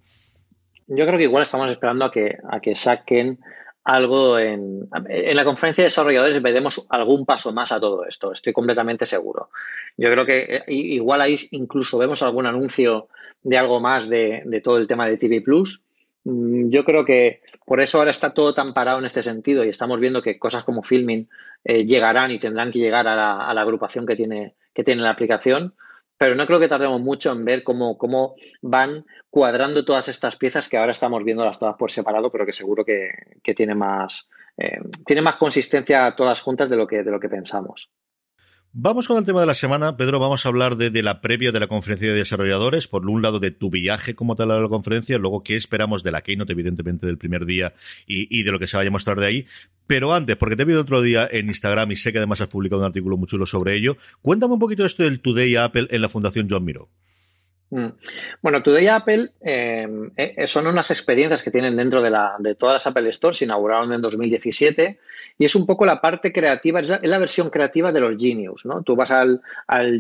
Yo 0.88 1.06
creo 1.06 1.18
que 1.18 1.24
igual 1.24 1.44
estamos 1.44 1.72
esperando 1.72 2.06
a 2.06 2.12
que, 2.12 2.38
a 2.50 2.60
que 2.60 2.76
saquen 2.76 3.40
algo 3.84 4.40
en, 4.40 4.88
en 5.10 5.36
la 5.36 5.44
conferencia 5.44 5.84
de 5.84 5.88
desarrolladores 5.88 6.42
veremos 6.42 6.86
algún 6.90 7.26
paso 7.26 7.52
más 7.52 7.72
a 7.72 7.80
todo 7.80 8.06
esto, 8.06 8.32
estoy 8.32 8.54
completamente 8.54 9.06
seguro. 9.06 9.50
Yo 9.98 10.10
creo 10.10 10.26
que 10.26 10.56
eh, 10.56 10.64
igual 10.68 11.22
ahí 11.22 11.38
incluso 11.52 11.98
vemos 11.98 12.22
algún 12.22 12.46
anuncio 12.46 13.10
de 13.42 13.58
algo 13.58 13.80
más 13.80 14.08
de, 14.08 14.62
todo 14.64 14.78
el 14.78 14.88
tema 14.88 15.08
de 15.08 15.18
TV 15.18 15.42
Plus. 15.42 15.82
Mm, 16.24 16.70
yo 16.70 16.86
creo 16.86 17.04
que 17.04 17.42
por 17.66 17.82
eso 17.82 17.98
ahora 17.98 18.12
está 18.12 18.34
todo 18.34 18.54
tan 18.54 18.74
parado 18.74 19.00
en 19.00 19.06
este 19.06 19.22
sentido 19.22 19.66
y 19.66 19.70
estamos 19.70 20.00
viendo 20.00 20.22
que 20.22 20.40
cosas 20.40 20.64
como 20.64 20.84
filming 20.84 21.28
eh, 21.66 21.86
llegarán 21.86 22.32
y 22.32 22.40
tendrán 22.40 22.72
que 22.72 22.80
llegar 22.80 23.08
a 23.08 23.16
la, 23.16 23.46
a 23.46 23.54
la 23.54 23.62
agrupación 23.62 24.06
que 24.06 24.16
tiene, 24.16 24.56
que 24.74 24.84
tiene 24.84 25.02
la 25.02 25.10
aplicación 25.10 25.74
pero 26.24 26.36
no 26.36 26.48
creo 26.48 26.62
que 26.62 26.70
tardemos 26.70 27.02
mucho 27.02 27.34
en 27.34 27.44
ver 27.44 27.64
cómo, 27.64 27.98
cómo 27.98 28.36
van 28.62 29.06
cuadrando 29.30 29.84
todas 29.84 30.08
estas 30.08 30.38
piezas 30.38 30.70
que 30.70 30.78
ahora 30.78 30.94
estamos 30.94 31.22
viéndolas 31.26 31.60
todas 31.60 31.76
por 31.76 31.92
separado, 31.92 32.32
pero 32.32 32.46
que 32.46 32.54
seguro 32.54 32.86
que, 32.86 33.12
tiene 33.54 33.76
más 33.76 34.30
eh, 34.56 34.80
tiene 35.06 35.22
más 35.22 35.36
consistencia 35.36 36.16
todas 36.16 36.40
juntas 36.40 36.70
de 36.70 36.78
lo 36.78 36.88
que, 36.88 37.04
de 37.04 37.12
lo 37.12 37.20
que 37.20 37.28
pensamos. 37.28 37.90
Vamos 38.76 39.08
con 39.08 39.18
el 39.18 39.26
tema 39.26 39.40
de 39.40 39.46
la 39.46 39.54
semana, 39.54 39.98
Pedro. 39.98 40.18
Vamos 40.18 40.48
a 40.48 40.50
hablar 40.50 40.78
de, 40.78 41.04
la 41.04 41.22
previa 41.22 41.52
de 41.52 41.60
la 41.60 41.68
conferencia 41.68 42.08
de 42.08 42.18
desarrolladores. 42.18 42.88
Por 42.88 43.08
un 43.08 43.22
lado, 43.22 43.40
de 43.40 43.52
tu 43.52 43.70
viaje 43.70 44.16
como 44.16 44.36
tal 44.36 44.50
a 44.50 44.60
la 44.60 44.68
conferencia, 44.68 45.20
luego 45.20 45.44
qué 45.44 45.58
esperamos 45.58 46.02
de 46.02 46.10
la 46.10 46.24
keynote, 46.24 46.54
evidentemente, 46.54 47.06
del 47.06 47.20
primer 47.20 47.46
día 47.46 47.76
y, 48.08 48.42
de 48.42 48.52
lo 48.52 48.58
que 48.58 48.66
se 48.66 48.76
vaya 48.76 48.88
a 48.88 48.92
mostrar 48.92 49.20
de 49.20 49.28
ahí. 49.28 49.46
Pero 49.88 50.14
antes, 50.14 50.36
porque 50.38 50.56
te 50.56 50.64
he 50.64 50.66
visto 50.66 50.82
otro 50.82 51.02
día 51.02 51.28
en 51.30 51.48
Instagram 51.48 51.92
y 51.92 51.96
sé 51.96 52.12
que 52.12 52.20
además 52.20 52.42
has 52.42 52.48
publicado 52.48 52.82
un 52.82 52.88
artículo 52.88 53.18
muy 53.18 53.28
chulo 53.28 53.46
sobre 53.46 53.76
ello, 53.76 53.98
cuéntame 54.22 54.54
un 54.54 54.60
poquito 54.60 54.86
esto 54.86 55.04
del 55.04 55.20
Today 55.20 55.56
Apple 55.56 55.88
en 55.90 56.02
la 56.02 56.10
Fundación 56.10 56.48
John 56.50 56.64
Miro. 56.64 56.90
Mm. 57.74 57.88
Bueno, 58.44 58.62
Today 58.62 58.88
Apple 58.88 59.30
eh, 59.42 59.88
eh, 60.16 60.46
son 60.46 60.68
unas 60.68 60.92
experiencias 60.92 61.42
que 61.42 61.50
tienen 61.50 61.76
dentro 61.76 62.04
de, 62.04 62.12
la, 62.12 62.36
de 62.38 62.54
todas 62.54 62.76
las 62.76 62.86
Apple 62.88 63.12
Stores, 63.12 63.38
se 63.38 63.46
inauguraron 63.46 63.92
en 63.92 64.02
2017 64.02 65.00
y 65.40 65.46
es 65.46 65.56
un 65.56 65.66
poco 65.66 65.84
la 65.84 66.00
parte 66.00 66.32
creativa, 66.32 66.82
es 66.82 66.90
la, 66.90 67.18
versión 67.18 67.50
creativa 67.50 67.92
de 67.92 68.00
los 68.00 68.22
Genius, 68.22 68.68
¿no? 68.68 68.84
Tú 68.84 68.96
vas 68.96 69.10
al, 69.10 69.42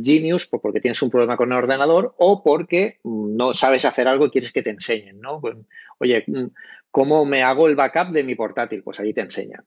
Genius 0.04 0.46
porque 0.46 0.82
tienes 0.82 1.02
un 1.02 1.10
problema 1.10 1.36
con 1.36 1.52
el 1.52 1.58
ordenador 1.58 2.13
o 2.19 2.43
porque 2.43 3.00
mm, 3.02 3.36
no 3.36 3.56
sabes 3.56 3.86
hacer 3.86 4.08
algo 4.08 4.28
y 4.28 4.30
quieres 4.30 4.52
que 4.52 4.62
te 4.62 4.69
enseñen, 4.69 5.19
¿no? 5.19 5.41
Pues, 5.41 5.56
oye, 5.98 6.24
mm, 6.28 6.46
¿cómo 6.91 7.26
me 7.26 7.41
hago 7.41 7.67
el 7.67 7.76
backup 7.76 8.12
de 8.12 8.24
mi 8.24 8.36
portátil? 8.36 8.84
Pues 8.84 9.00
ahí 9.00 9.15
te 9.15 9.22
enseñan. 9.22 9.65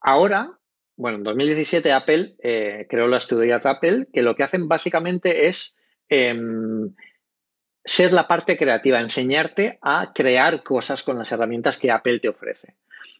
Ahora, 0.00 0.58
bueno, 0.96 1.18
en 1.18 1.24
2017 1.24 1.92
Apple 1.92 2.36
eh, 2.42 2.86
creó 2.88 3.06
las 3.06 3.24
Studios 3.24 3.66
Apple, 3.66 4.08
que 4.12 4.22
lo 4.22 4.34
que 4.34 4.42
hacen 4.42 4.68
básicamente 4.68 5.46
es 5.46 5.76
em, 6.08 6.94
ser 7.84 8.12
la 8.12 8.28
parte 8.28 8.56
creativa, 8.56 9.00
enseñarte 9.00 9.78
a 9.82 10.12
crear 10.14 10.62
cosas 10.62 11.02
con 11.02 11.18
las 11.18 11.32
herramientas 11.32 11.78
que 11.78 11.90
Apple 11.90 12.20
te 12.20 12.28
ofrece. 12.28 12.76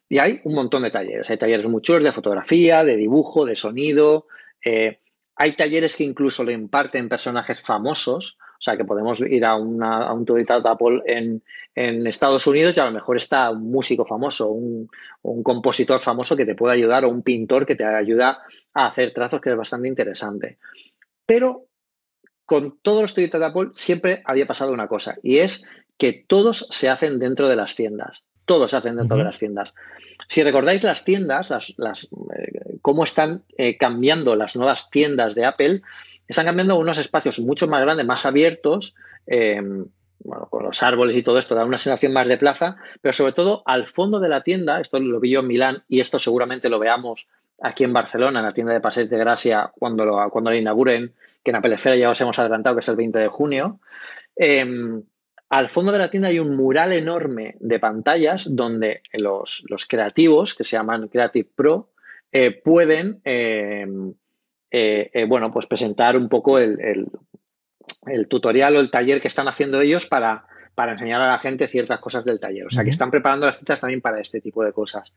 Y 0.08 0.18
hay 0.18 0.40
un 0.44 0.54
montón 0.54 0.82
de 0.82 0.90
talleres. 0.90 1.30
Hay 1.30 1.38
talleres 1.38 1.66
muy 1.68 1.82
chulos 1.82 2.02
de 2.02 2.12
fotografía, 2.12 2.84
de 2.84 2.96
dibujo, 2.96 3.46
de 3.46 3.54
sonido. 3.54 4.26
Eh, 4.64 4.98
hay 5.36 5.52
talleres 5.52 5.96
que 5.96 6.04
incluso 6.04 6.44
le 6.44 6.52
imparten 6.52 7.08
personajes 7.08 7.62
famosos. 7.62 8.36
O 8.60 8.62
sea, 8.62 8.76
que 8.76 8.84
podemos 8.84 9.18
ir 9.22 9.46
a, 9.46 9.56
una, 9.56 10.02
a 10.02 10.12
un 10.12 10.26
tutorial 10.26 10.62
de 10.62 10.68
Apple 10.68 11.02
en, 11.06 11.42
en, 11.74 12.06
Estados 12.06 12.46
Unidos 12.46 12.76
y 12.76 12.80
a 12.80 12.84
lo 12.84 12.92
mejor 12.92 13.16
está 13.16 13.48
un 13.48 13.70
músico 13.70 14.04
famoso, 14.04 14.50
un, 14.50 14.90
un, 15.22 15.42
compositor 15.42 15.98
famoso 15.98 16.36
que 16.36 16.44
te 16.44 16.54
puede 16.54 16.74
ayudar 16.74 17.06
o 17.06 17.08
un 17.08 17.22
pintor 17.22 17.64
que 17.64 17.74
te 17.74 17.86
ayuda 17.86 18.42
a 18.74 18.86
hacer 18.86 19.14
trazos, 19.14 19.40
que 19.40 19.48
es 19.48 19.56
bastante 19.56 19.88
interesante. 19.88 20.58
Pero 21.24 21.68
con 22.44 22.78
todos 22.82 23.00
los 23.00 23.14
tutoriales 23.14 23.40
de 23.40 23.46
Apple 23.46 23.70
siempre 23.76 24.22
había 24.26 24.46
pasado 24.46 24.72
una 24.72 24.88
cosa 24.88 25.16
y 25.22 25.38
es 25.38 25.64
que 25.96 26.24
todos 26.26 26.66
se 26.70 26.90
hacen 26.90 27.18
dentro 27.18 27.48
de 27.48 27.56
las 27.56 27.74
tiendas. 27.74 28.24
Todos 28.44 28.72
se 28.72 28.76
hacen 28.76 28.96
dentro 28.96 29.16
de 29.16 29.24
las 29.24 29.38
tiendas. 29.38 29.74
Si 30.28 30.42
recordáis 30.42 30.82
las 30.82 31.04
tiendas, 31.04 31.50
las, 31.78 32.04
eh, 32.04 32.76
cómo 32.82 33.04
están 33.04 33.44
eh, 33.56 33.78
cambiando 33.78 34.36
las 34.36 34.54
nuevas 34.56 34.90
tiendas 34.90 35.34
de 35.34 35.46
Apple, 35.46 35.82
están 36.30 36.46
cambiando 36.46 36.78
unos 36.78 36.98
espacios 36.98 37.38
mucho 37.38 37.66
más 37.68 37.80
grandes, 37.80 38.06
más 38.06 38.26
abiertos, 38.26 38.94
em, 39.26 39.86
bueno, 40.22 40.46
con 40.50 40.64
los 40.64 40.82
árboles 40.82 41.16
y 41.16 41.22
todo 41.22 41.38
esto, 41.38 41.54
da 41.54 41.64
una 41.64 41.78
sensación 41.78 42.12
más 42.12 42.28
de 42.28 42.36
plaza, 42.36 42.76
pero 43.00 43.12
sobre 43.12 43.32
todo 43.32 43.62
al 43.64 43.88
fondo 43.88 44.20
de 44.20 44.28
la 44.28 44.42
tienda, 44.42 44.80
esto 44.80 45.00
lo 45.00 45.18
vi 45.18 45.30
yo 45.30 45.40
en 45.40 45.46
Milán 45.46 45.84
y 45.88 46.00
esto 46.00 46.18
seguramente 46.18 46.68
lo 46.68 46.78
veamos 46.78 47.26
aquí 47.60 47.84
en 47.84 47.92
Barcelona, 47.92 48.40
en 48.40 48.46
la 48.46 48.52
tienda 48.52 48.72
de 48.72 48.80
Paseo 48.80 49.06
de 49.06 49.18
Gracia, 49.18 49.70
cuando 49.78 50.04
lo, 50.04 50.30
cuando 50.30 50.50
lo 50.50 50.56
inauguren, 50.56 51.14
que 51.42 51.50
en 51.50 51.56
Apple 51.56 51.74
Esfera 51.74 51.96
ya 51.96 52.10
os 52.10 52.20
hemos 52.20 52.38
adelantado 52.38 52.76
que 52.76 52.80
es 52.80 52.88
el 52.88 52.96
20 52.96 53.18
de 53.18 53.28
junio. 53.28 53.80
Em, 54.36 55.02
al 55.48 55.68
fondo 55.68 55.90
de 55.90 55.98
la 55.98 56.10
tienda 56.10 56.28
hay 56.28 56.38
un 56.38 56.54
mural 56.56 56.92
enorme 56.92 57.56
de 57.58 57.78
pantallas 57.80 58.46
donde 58.54 59.02
los, 59.12 59.64
creativos, 59.88 60.54
que 60.54 60.64
se 60.64 60.76
llaman 60.76 61.08
Creative 61.08 61.48
Pro, 61.54 61.90
eh, 62.32 62.52
pueden 62.52 63.20
em, 63.24 64.14
eh, 64.70 65.10
eh, 65.12 65.24
bueno, 65.24 65.52
pues 65.52 65.66
presentar 65.66 66.16
un 66.16 66.28
poco 66.28 66.58
el, 66.58 67.08
tutorial 68.28 68.76
o 68.76 68.80
el 68.80 68.90
taller 68.90 69.20
que 69.20 69.28
están 69.28 69.48
haciendo 69.48 69.80
ellos 69.80 70.06
para, 70.06 70.46
para, 70.74 70.92
enseñar 70.92 71.20
a 71.20 71.26
la 71.26 71.38
gente 71.38 71.66
ciertas 71.68 72.00
cosas 72.00 72.24
del 72.24 72.40
taller. 72.40 72.66
O 72.66 72.70
sea, 72.70 72.84
que 72.84 72.90
están 72.90 73.10
preparando 73.10 73.46
las 73.46 73.58
citas 73.58 73.80
también 73.80 74.00
para 74.00 74.20
este 74.20 74.40
tipo 74.40 74.64
de 74.64 74.72
cosas. 74.72 75.12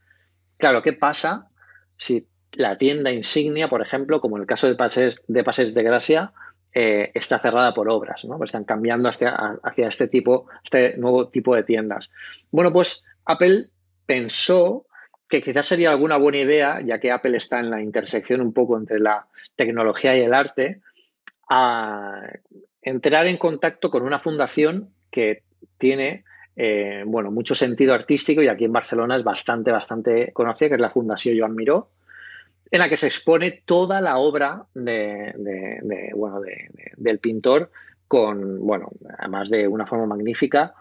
Claro, 0.58 0.82
¿qué 0.82 0.94
pasa 0.94 1.50
si 1.98 2.28
la 2.54 2.78
tienda 2.78 3.12
insignia, 3.12 3.68
por 3.68 3.82
ejemplo, 3.82 4.22
como 4.22 4.38
en 4.38 4.42
el 4.42 4.48
caso 4.48 4.68
de 4.68 4.76
Pases 4.76 5.22
de, 5.28 5.44
Pases 5.44 5.74
de 5.74 5.84
Gracia, 5.84 6.34
eh, 6.74 7.12
está 7.14 7.38
cerrada 7.38 7.74
por 7.74 7.90
obras, 7.90 8.26
¿no? 8.26 8.38
Pues 8.38 8.50
están 8.50 8.64
cambiando 8.64 9.10
hacia, 9.10 9.30
hacia 9.64 9.88
este 9.88 10.08
tipo, 10.08 10.48
este 10.64 10.98
nuevo 10.98 11.30
tipo 11.30 11.56
de 11.56 11.64
tiendas. 11.64 12.10
Bueno, 12.52 12.72
pues 12.72 13.04
Apple 13.26 13.66
pensó 14.06 14.86
que 15.34 15.42
quizás 15.42 15.66
sería 15.66 15.90
alguna 15.90 16.18
buena 16.18 16.38
idea, 16.38 16.80
ya 16.86 17.00
que 17.00 17.12
Apple 17.12 17.36
está 17.38 17.60
en 17.60 17.72
la 17.72 17.82
intersección 17.82 18.40
un 18.40 18.54
poco 18.54 18.78
entre 18.78 19.00
la 19.00 19.26
tecnología 19.56 20.16
y 20.16 20.22
el 20.22 20.32
arte, 20.32 20.82
a 21.50 22.22
entrar 22.84 23.26
en 23.26 23.38
contacto 23.38 23.90
con 23.90 24.04
una 24.04 24.20
fundación 24.20 24.90
que 25.10 25.42
tiene 25.80 26.24
eh, 26.56 27.02
bueno, 27.08 27.32
mucho 27.32 27.56
sentido 27.56 27.96
artístico 27.96 28.44
y 28.44 28.48
aquí 28.48 28.66
en 28.66 28.74
Barcelona 28.74 29.16
es 29.16 29.24
bastante, 29.24 29.72
bastante 29.72 30.32
conocida, 30.34 30.70
que 30.70 30.76
es 30.76 30.82
la 30.82 30.92
Fundación 30.92 31.36
Joan 31.36 31.56
Miró, 31.56 31.90
en 32.70 32.78
la 32.82 32.88
que 32.88 32.98
se 32.98 33.08
expone 33.08 33.64
toda 33.66 34.02
la 34.02 34.20
obra 34.20 34.68
de, 34.76 36.12
bueno, 36.16 36.42
del 36.96 37.18
pintor 37.18 37.72
con, 38.08 38.60
bueno, 38.60 38.92
además 39.18 39.50
de 39.50 39.68
una 39.68 39.88
forma 39.88 40.06
magnífica, 40.06 40.76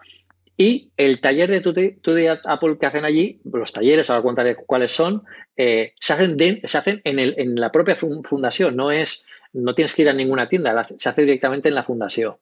y 0.57 0.91
el 0.97 1.19
taller 1.19 1.49
de 1.49 1.61
Today 1.61 2.27
Apple 2.45 2.77
que 2.79 2.85
hacen 2.85 3.05
allí, 3.05 3.41
los 3.43 3.73
talleres, 3.73 4.09
ahora 4.09 4.21
contaré 4.21 4.55
cuáles 4.55 4.91
son, 4.91 5.23
eh, 5.57 5.93
se 5.99 6.13
hacen, 6.13 6.37
se 6.63 6.77
hacen 6.77 7.01
en, 7.03 7.19
el, 7.19 7.33
en, 7.37 7.55
la 7.55 7.71
propia 7.71 7.95
fundación, 7.95 8.75
no, 8.75 8.91
es, 8.91 9.25
no 9.51 9.73
tienes 9.73 9.95
que 9.95 10.03
ir 10.03 10.09
a 10.09 10.13
ninguna 10.13 10.47
tienda, 10.47 10.85
se 10.97 11.09
hace 11.09 11.21
directamente 11.21 11.69
en 11.69 11.75
la 11.75 11.83
fundación. 11.83 12.35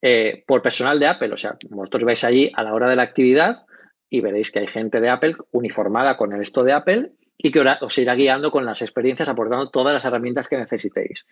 Eh, 0.00 0.44
por 0.46 0.62
personal 0.62 1.00
de 1.00 1.06
Apple, 1.06 1.32
o 1.32 1.36
sea, 1.36 1.56
vosotros 1.70 2.04
vais 2.04 2.22
allí 2.22 2.52
a 2.54 2.62
la 2.62 2.74
hora 2.74 2.88
de 2.88 2.96
la 2.96 3.02
actividad 3.02 3.66
y 4.10 4.20
veréis 4.20 4.50
que 4.50 4.60
hay 4.60 4.68
gente 4.68 5.00
de 5.00 5.08
Apple 5.08 5.34
uniformada 5.50 6.16
con 6.16 6.32
el 6.32 6.42
esto 6.42 6.62
de 6.64 6.72
Apple 6.72 7.12
y 7.36 7.50
que 7.50 7.60
os 7.80 7.98
irá 7.98 8.14
guiando 8.14 8.50
con 8.50 8.64
las 8.64 8.82
experiencias, 8.82 9.28
aportando 9.28 9.70
todas 9.70 9.94
las 9.94 10.04
herramientas 10.04 10.48
que 10.48 10.56
necesitéis. 10.56 11.26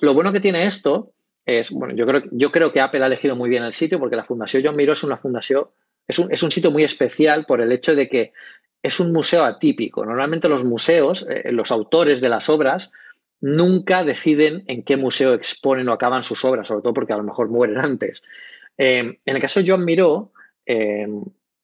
Lo 0.00 0.14
bueno 0.14 0.32
que 0.32 0.40
tiene 0.40 0.64
esto 0.64 1.12
es, 1.46 1.70
bueno, 1.70 1.94
yo 1.94 2.06
creo, 2.06 2.22
yo 2.30 2.50
creo 2.50 2.72
que 2.72 2.80
Apple 2.80 3.02
ha 3.02 3.06
elegido 3.06 3.36
muy 3.36 3.50
bien 3.50 3.64
el 3.64 3.72
sitio 3.72 3.98
porque 3.98 4.16
la 4.16 4.24
Fundación 4.24 4.62
John 4.64 4.76
Miró 4.76 4.94
es 4.94 5.04
una 5.04 5.18
fundación, 5.18 5.66
es 6.08 6.18
un, 6.18 6.32
es 6.32 6.42
un 6.42 6.50
sitio 6.50 6.70
muy 6.70 6.84
especial 6.84 7.44
por 7.46 7.60
el 7.60 7.72
hecho 7.72 7.94
de 7.94 8.08
que 8.08 8.32
es 8.82 9.00
un 9.00 9.12
museo 9.12 9.44
atípico. 9.44 10.04
Normalmente 10.04 10.48
los 10.48 10.62
museos, 10.62 11.26
eh, 11.28 11.50
los 11.52 11.70
autores 11.70 12.20
de 12.20 12.28
las 12.28 12.48
obras, 12.48 12.92
nunca 13.40 14.04
deciden 14.04 14.64
en 14.68 14.82
qué 14.82 14.96
museo 14.96 15.34
exponen 15.34 15.88
o 15.88 15.92
acaban 15.92 16.22
sus 16.22 16.44
obras, 16.44 16.68
sobre 16.68 16.82
todo 16.82 16.94
porque 16.94 17.14
a 17.14 17.16
lo 17.16 17.24
mejor 17.24 17.48
mueren 17.48 17.78
antes. 17.80 18.22
Eh, 18.76 19.20
en 19.24 19.36
el 19.36 19.40
caso 19.40 19.60
de 19.60 19.70
John 19.70 19.84
Miró, 19.84 20.32
eh, 20.66 21.06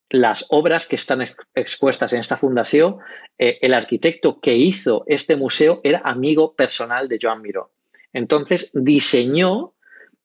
las 0.09 0.47
obras 0.49 0.87
que 0.87 0.97
están 0.97 1.23
expuestas 1.55 2.13
en 2.13 2.21
esta 2.21 2.37
fundación, 2.37 2.97
el 3.39 3.73
arquitecto 3.73 4.41
que 4.41 4.57
hizo 4.57 5.05
este 5.07 5.37
museo 5.37 5.81
era 5.85 6.01
amigo 6.05 6.57
personal 6.57 7.07
de 7.09 7.19
Joan 7.23 7.43
Miró. 7.43 7.71
Entonces 8.13 8.71
diseñó 8.75 9.75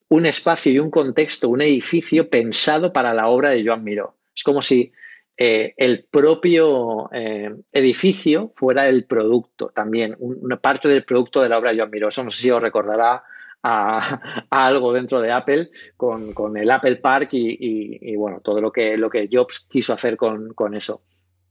un 0.09 0.25
espacio 0.25 0.71
y 0.71 0.79
un 0.79 0.91
contexto, 0.91 1.49
un 1.49 1.61
edificio 1.61 2.29
pensado 2.29 2.93
para 2.93 3.13
la 3.13 3.27
obra 3.27 3.49
de 3.49 3.65
Joan 3.65 3.83
Miró. 3.83 4.15
Es 4.35 4.43
como 4.43 4.61
si 4.61 4.91
eh, 5.37 5.73
el 5.77 6.05
propio 6.09 7.09
eh, 7.11 7.53
edificio 7.71 8.53
fuera 8.55 8.87
el 8.87 9.05
producto 9.05 9.69
también, 9.69 10.15
una 10.19 10.57
parte 10.57 10.87
del 10.87 11.03
producto 11.03 11.41
de 11.41 11.49
la 11.49 11.57
obra 11.57 11.71
de 11.71 11.77
Joan 11.77 11.89
Miró. 11.89 12.07
Eso 12.07 12.23
no 12.23 12.29
sé 12.29 12.43
si 12.43 12.51
os 12.51 12.61
recordará 12.61 13.23
a, 13.63 14.45
algo 14.49 14.93
dentro 14.93 15.21
de 15.21 15.31
Apple 15.31 15.69
con, 15.97 16.57
el 16.57 16.69
Apple 16.69 16.97
Park 16.97 17.29
y, 17.31 18.15
bueno, 18.15 18.39
todo 18.41 18.61
lo 18.61 18.71
que, 18.71 18.97
lo 18.97 19.09
que 19.09 19.27
Jobs 19.31 19.67
quiso 19.69 19.93
hacer 19.93 20.17
con, 20.17 20.53
con 20.53 20.75
eso 20.75 21.01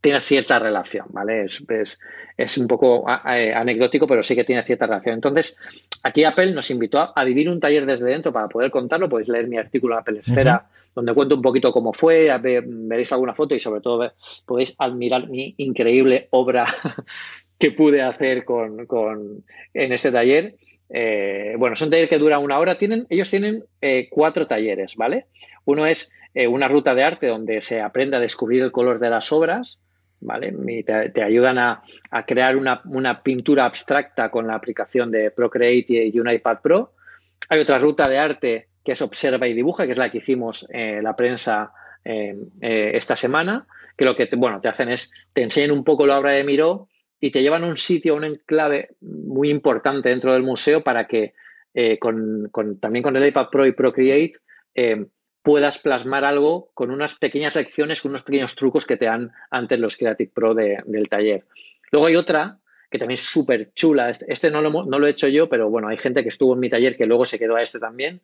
tiene 0.05 0.21
cierta 0.21 0.59
relación, 0.59 1.07
¿vale? 1.09 1.47
Es, 1.47 2.59
un 2.59 2.69
poco 2.69 3.07
eh, 3.27 3.55
anecdótico, 3.55 4.07
pero 4.07 4.23
sí 4.23 4.35
que 4.35 4.45
tiene 4.45 4.62
cierta 4.62 4.85
relación. 4.85 5.14
Entonces, 5.14 5.59
aquí 6.03 6.25
Apple 6.25 6.53
nos 6.53 6.71
invitó 6.71 7.11
a, 7.17 7.25
vivir 7.25 7.49
un 7.49 7.59
taller 7.59 7.87
desde 7.87 8.11
dentro 8.11 8.31
para 8.31 8.49
poder 8.49 8.71
contarlo. 8.71 9.09
Podéis 9.09 9.31
leer 9.31 9.49
mi 9.49 9.57
artículo 9.57 9.95
en 9.95 10.01
Apple 10.01 10.19
Esfera, 10.21 10.67
donde 10.95 11.14
cuento 11.14 11.37
un 11.37 11.40
poquito 11.40 11.73
cómo 11.73 11.95
fue, 11.95 12.29
veréis 12.38 13.12
alguna 13.12 13.33
foto 13.33 13.55
y 13.55 13.61
sobre 13.61 13.81
todo 13.81 14.12
podéis 14.45 14.75
admirar 14.77 15.27
mi 15.27 15.55
increíble 15.57 16.29
obra 16.33 16.67
que 17.59 17.71
pude 17.71 18.03
hacer 18.03 18.45
con, 18.45 18.87
en 19.73 19.93
este 19.93 20.12
taller. 20.12 20.57
Eh, 20.90 21.55
bueno, 21.57 21.73
es 21.73 21.81
un 21.81 21.88
taller 21.88 22.11
que 22.11 22.19
dura 22.19 22.38
una 22.38 22.59
hora. 22.59 22.77
Tienen, 22.77 23.07
ellos 23.09 23.31
tienen 23.31 23.64
eh, 23.81 24.09
cuatro 24.11 24.47
talleres, 24.47 24.97
¿vale? 24.97 25.29
Uno 25.64 25.87
es 25.87 26.12
una 26.51 26.67
ruta 26.69 26.95
de 26.95 27.05
arte 27.05 27.29
donde 27.29 27.61
se 27.61 27.81
aprende 27.81 28.17
a 28.17 28.21
descubrir 28.21 28.61
el 28.64 28.73
color 28.73 28.99
de 28.99 29.09
las 29.09 29.33
obras. 29.33 29.79
¿Vale? 30.25 30.53
te, 30.83 31.23
ayudan 31.23 31.59
a, 31.59 31.83
crear 32.27 32.57
una, 32.57 33.23
pintura 33.23 33.65
abstracta 33.65 34.31
con 34.31 34.47
la 34.47 34.55
aplicación 34.55 35.11
de 35.11 35.31
Procreate 35.31 36.07
y 36.07 36.19
un 36.19 36.31
iPad 36.31 36.59
Pro. 36.63 36.93
Hay 37.49 37.61
otra 37.61 37.79
ruta 37.79 38.09
de 38.09 38.19
arte 38.19 38.69
que 38.83 38.93
es 38.93 39.03
Observa 39.03 39.47
y 39.47 39.55
Dibuja, 39.55 39.87
que 39.87 39.93
es 39.93 39.99
la 39.99 40.11
que 40.11 40.19
hicimos 40.19 40.67
en 40.71 41.05
la 41.05 41.15
prensa 41.15 41.73
eh, 42.05 42.37
esta 42.61 43.17
semana, 43.17 43.67
que 43.97 44.05
lo 44.05 44.17
que 44.17 44.27
te, 44.27 44.37
bueno, 44.37 44.61
te 44.61 44.69
hacen 44.69 44.89
es, 44.91 45.11
te 45.33 45.43
enseñan 45.43 45.71
un 45.71 45.85
poco 45.85 46.07
la 46.07 46.19
obra 46.19 46.33
de 46.33 46.45
Miró 46.45 46.89
y 47.21 47.31
te 47.31 47.43
llevan 47.43 47.65
a 47.65 47.69
un 47.69 47.79
sitio, 47.79 48.15
a 48.15 48.17
un 48.17 48.25
enclave 48.25 48.91
muy 49.01 49.49
importante 49.49 50.11
dentro 50.11 50.33
del 50.33 50.43
museo 50.43 50.83
para 50.83 51.07
que 51.07 51.35
eh, 51.73 51.99
también 52.81 53.03
con 53.03 53.17
el 53.17 53.27
iPad 53.27 53.49
Pro 53.51 53.67
y 53.67 53.73
Procreate 53.73 54.35
eh, 54.75 55.07
puedas 55.45 55.79
plasmar 55.79 56.25
algo 56.25 56.71
con 56.73 56.91
unas 56.91 57.15
pequeñas 57.15 57.55
lecciones, 57.55 58.01
con 58.01 58.13
unos 58.13 58.23
pequeños 58.23 58.55
trucos 58.57 58.87
que 58.87 58.97
te 58.97 59.05
dan 59.05 59.31
antes 59.51 59.79
los 59.79 59.99
Creative 59.99 60.31
Pro 60.35 60.55
del 60.55 61.09
taller. 61.11 61.45
Luego 61.93 62.07
hay 62.07 62.17
otra 62.17 62.59
que 62.91 62.99
también 62.99 63.19
es 63.19 63.25
súper 63.25 63.71
chula. 63.75 64.09
Este, 64.09 64.25
este 64.33 64.51
no, 64.51 64.63
lo, 64.63 64.71
no, 64.71 64.99
lo, 64.99 65.07
he 65.07 65.11
hecho 65.11 65.29
yo, 65.29 65.51
pero 65.51 65.69
bueno, 65.69 65.89
hay 65.89 65.99
gente 65.99 66.23
que 66.23 66.31
estuvo 66.31 66.55
en 66.55 66.61
mi 66.61 66.71
taller 66.71 66.97
que 66.97 67.05
luego 67.05 67.27
se 67.27 67.39
quedó 67.39 67.57
a 67.57 67.63
este 67.63 67.79
también, 67.79 68.23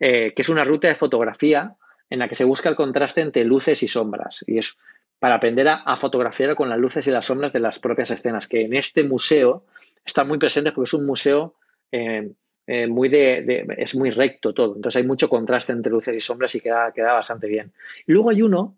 eh, 0.00 0.32
que 0.32 0.40
es 0.40 0.48
una 0.48 0.64
ruta 0.64 0.88
de 0.88 0.94
fotografía 0.94 1.74
en 2.08 2.18
la 2.18 2.26
que 2.26 2.34
se 2.36 2.44
busca 2.44 2.70
el 2.70 2.74
contraste 2.74 3.20
entre 3.20 3.44
luces 3.44 3.82
y 3.82 3.88
sombras. 3.88 4.42
Y 4.46 4.56
es 4.56 4.78
para 5.18 5.34
aprender 5.34 5.68
a, 5.68 5.96
fotografiar 5.96 6.54
con 6.54 6.70
las 6.70 6.78
luces 6.78 7.06
y 7.06 7.10
las 7.10 7.26
sombras 7.26 7.52
de 7.52 7.60
las 7.60 7.80
propias 7.80 8.10
escenas, 8.10 8.48
que 8.48 8.62
en 8.62 8.72
este 8.72 9.04
museo 9.04 9.66
están 10.06 10.26
muy 10.26 10.38
presentes 10.38 10.72
porque 10.72 10.88
es 10.88 10.94
un 10.94 11.04
museo 11.04 11.54
eh, 11.90 12.32
eh, 12.66 12.86
muy 12.86 13.08
de, 13.08 13.66
es 13.76 13.94
muy 13.94 14.10
recto 14.10 14.54
todo. 14.54 14.76
Entonces 14.76 15.00
hay 15.00 15.06
mucho 15.06 15.28
contraste 15.28 15.72
entre 15.72 15.92
luces 15.92 16.14
y 16.14 16.20
sombras 16.20 16.54
y 16.54 16.60
queda, 16.60 16.92
queda 16.92 17.12
bastante 17.12 17.46
bien. 17.48 17.72
Y 18.06 18.12
luego 18.12 18.30
hay 18.30 18.42
uno 18.42 18.76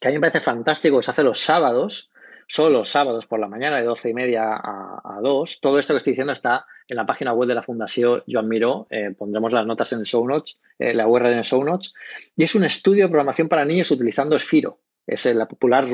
que 0.00 0.08
a 0.08 0.10
mí 0.10 0.16
me 0.16 0.20
parece 0.20 0.40
fantástico, 0.40 0.96
que 0.96 1.02
se 1.02 1.10
hace 1.10 1.22
los 1.22 1.38
sábados, 1.38 2.10
solo 2.46 2.78
los 2.78 2.88
sábados 2.88 3.26
por 3.26 3.38
la 3.38 3.48
mañana 3.48 3.76
de 3.76 3.84
12 3.84 4.10
y 4.10 4.14
media 4.14 4.54
a, 4.54 5.18
2. 5.22 5.60
Todo 5.60 5.78
esto 5.78 5.92
que 5.92 5.98
estoy 5.98 6.12
diciendo 6.12 6.32
está 6.32 6.66
en 6.88 6.96
la 6.96 7.06
página 7.06 7.32
web 7.32 7.48
de 7.48 7.54
la 7.54 7.62
Fundación 7.62 8.22
Joan 8.26 8.48
Miró. 8.48 8.86
Eh, 8.90 9.14
pondremos 9.16 9.52
las 9.52 9.66
notas 9.66 9.92
en 9.92 10.00
el 10.00 10.06
show 10.06 10.26
notes, 10.26 10.58
eh, 10.78 10.94
la 10.94 11.06
URL 11.06 11.32
en 11.32 11.38
el 11.38 11.44
show 11.44 11.62
notes. 11.64 11.94
Y 12.36 12.44
es 12.44 12.54
un 12.54 12.64
estudio 12.64 13.04
de 13.04 13.08
programación 13.08 13.48
para 13.48 13.64
niños 13.64 13.90
utilizando 13.90 14.38
Sphero. 14.38 14.78
Es 15.06 15.24
la 15.26 15.46
popular 15.46 15.86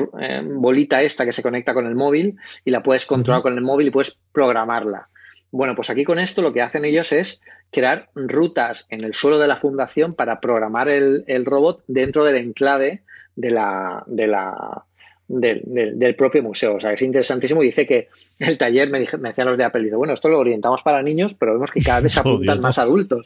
bolita 0.43 1.03
esta 1.03 1.23
que 1.23 1.31
se 1.31 1.43
conecta 1.43 1.75
con 1.75 1.85
el 1.85 1.93
móvil 1.93 2.35
y 2.65 2.71
la 2.71 2.81
puedes 2.81 3.05
controlar 3.05 3.43
con 3.43 3.53
el 3.53 3.61
móvil 3.61 3.89
y 3.89 3.91
puedes 3.91 4.19
programarla. 4.31 5.07
Bueno, 5.53 5.75
pues 5.75 5.91
aquí 5.91 6.03
con 6.03 6.17
esto 6.17 6.41
lo 6.41 6.51
que 6.51 6.63
hacen 6.63 6.83
ellos 6.83 7.11
es 7.11 7.43
crear 7.71 8.09
rutas 8.15 8.87
en 8.89 9.03
el 9.03 9.13
suelo 9.13 9.37
de 9.37 9.47
la 9.47 9.55
fundación 9.55 10.15
para 10.15 10.39
programar 10.39 10.89
el, 10.89 11.23
el 11.27 11.45
robot 11.45 11.83
dentro 11.85 12.25
del 12.25 12.37
enclave 12.37 13.03
de 13.35 13.51
la, 13.51 14.03
de 14.07 14.25
la, 14.25 14.83
del, 15.27 16.15
propio 16.15 16.41
museo. 16.41 16.77
O 16.77 16.79
sea, 16.79 16.93
es 16.93 17.03
interesantísimo. 17.03 17.61
Y 17.61 17.67
dice 17.67 17.85
que 17.85 18.09
el 18.39 18.57
taller, 18.57 18.89
me, 18.89 18.99
dije, 18.99 19.15
me 19.17 19.29
decían 19.29 19.47
los 19.47 19.59
de 19.59 19.65
Apple, 19.65 19.83
dice, 19.83 19.95
bueno, 19.95 20.15
esto 20.15 20.27
lo 20.27 20.39
orientamos 20.39 20.81
para 20.81 21.03
niños, 21.03 21.35
pero 21.35 21.53
vemos 21.53 21.69
que 21.69 21.83
cada 21.83 22.01
vez 22.01 22.11
se 22.13 22.19
apuntan 22.19 22.59
más 22.59 22.79
adultos. 22.79 23.23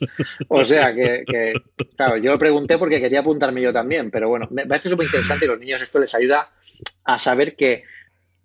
O 0.49 0.65
sea, 0.65 0.93
que, 0.93 1.53
claro, 1.95 2.17
yo 2.17 2.31
lo 2.31 2.37
pregunté 2.37 2.77
porque 2.77 2.99
quería 2.99 3.21
apuntarme 3.21 3.61
yo 3.61 3.71
también, 3.71 4.11
pero 4.11 4.27
bueno, 4.27 4.49
me 4.51 4.65
parece 4.65 4.89
súper 4.89 5.05
interesante 5.05 5.45
y 5.45 5.47
los 5.47 5.59
niños 5.61 5.81
esto 5.81 5.97
les 5.97 6.13
ayuda 6.13 6.51
a 7.05 7.17
saber 7.17 7.55
que 7.55 7.83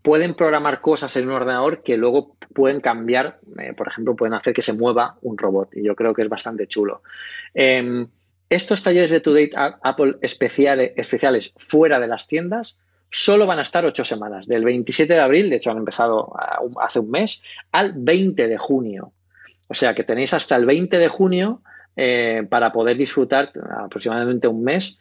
pueden 0.02 0.34
programar 0.34 0.80
cosas 0.80 1.16
en 1.16 1.28
un 1.28 1.34
ordenador 1.34 1.80
que 1.82 1.96
luego 1.96 2.36
pueden 2.54 2.80
cambiar, 2.80 3.38
eh, 3.58 3.72
por 3.72 3.88
ejemplo, 3.88 4.16
pueden 4.16 4.34
hacer 4.34 4.52
que 4.52 4.62
se 4.62 4.72
mueva 4.72 5.16
un 5.22 5.38
robot. 5.38 5.76
Y 5.76 5.84
yo 5.84 5.94
creo 5.94 6.12
que 6.12 6.22
es 6.22 6.28
bastante 6.28 6.66
chulo. 6.66 7.02
Em, 7.54 8.08
estos 8.50 8.82
talleres 8.82 9.10
de 9.10 9.20
Today 9.20 9.50
Apple 9.54 10.16
especiales, 10.20 10.92
especiales 10.96 11.54
fuera 11.56 11.98
de 12.00 12.08
las 12.08 12.26
tiendas 12.26 12.76
solo 13.10 13.46
van 13.46 13.58
a 13.58 13.62
estar 13.62 13.84
ocho 13.84 14.04
semanas, 14.04 14.46
del 14.48 14.64
27 14.64 15.12
de 15.12 15.20
abril, 15.20 15.50
de 15.50 15.56
hecho 15.56 15.70
han 15.70 15.78
empezado 15.78 16.32
hace 16.80 16.98
un 16.98 17.10
mes, 17.10 17.42
al 17.70 17.92
20 17.94 18.48
de 18.48 18.58
junio. 18.58 19.12
O 19.68 19.74
sea 19.74 19.94
que 19.94 20.02
tenéis 20.02 20.34
hasta 20.34 20.56
el 20.56 20.66
20 20.66 20.98
de 20.98 21.08
junio 21.08 21.62
eh, 21.94 22.46
para 22.48 22.72
poder 22.72 22.96
disfrutar 22.96 23.52
aproximadamente 23.84 24.48
un 24.48 24.64
mes 24.64 24.98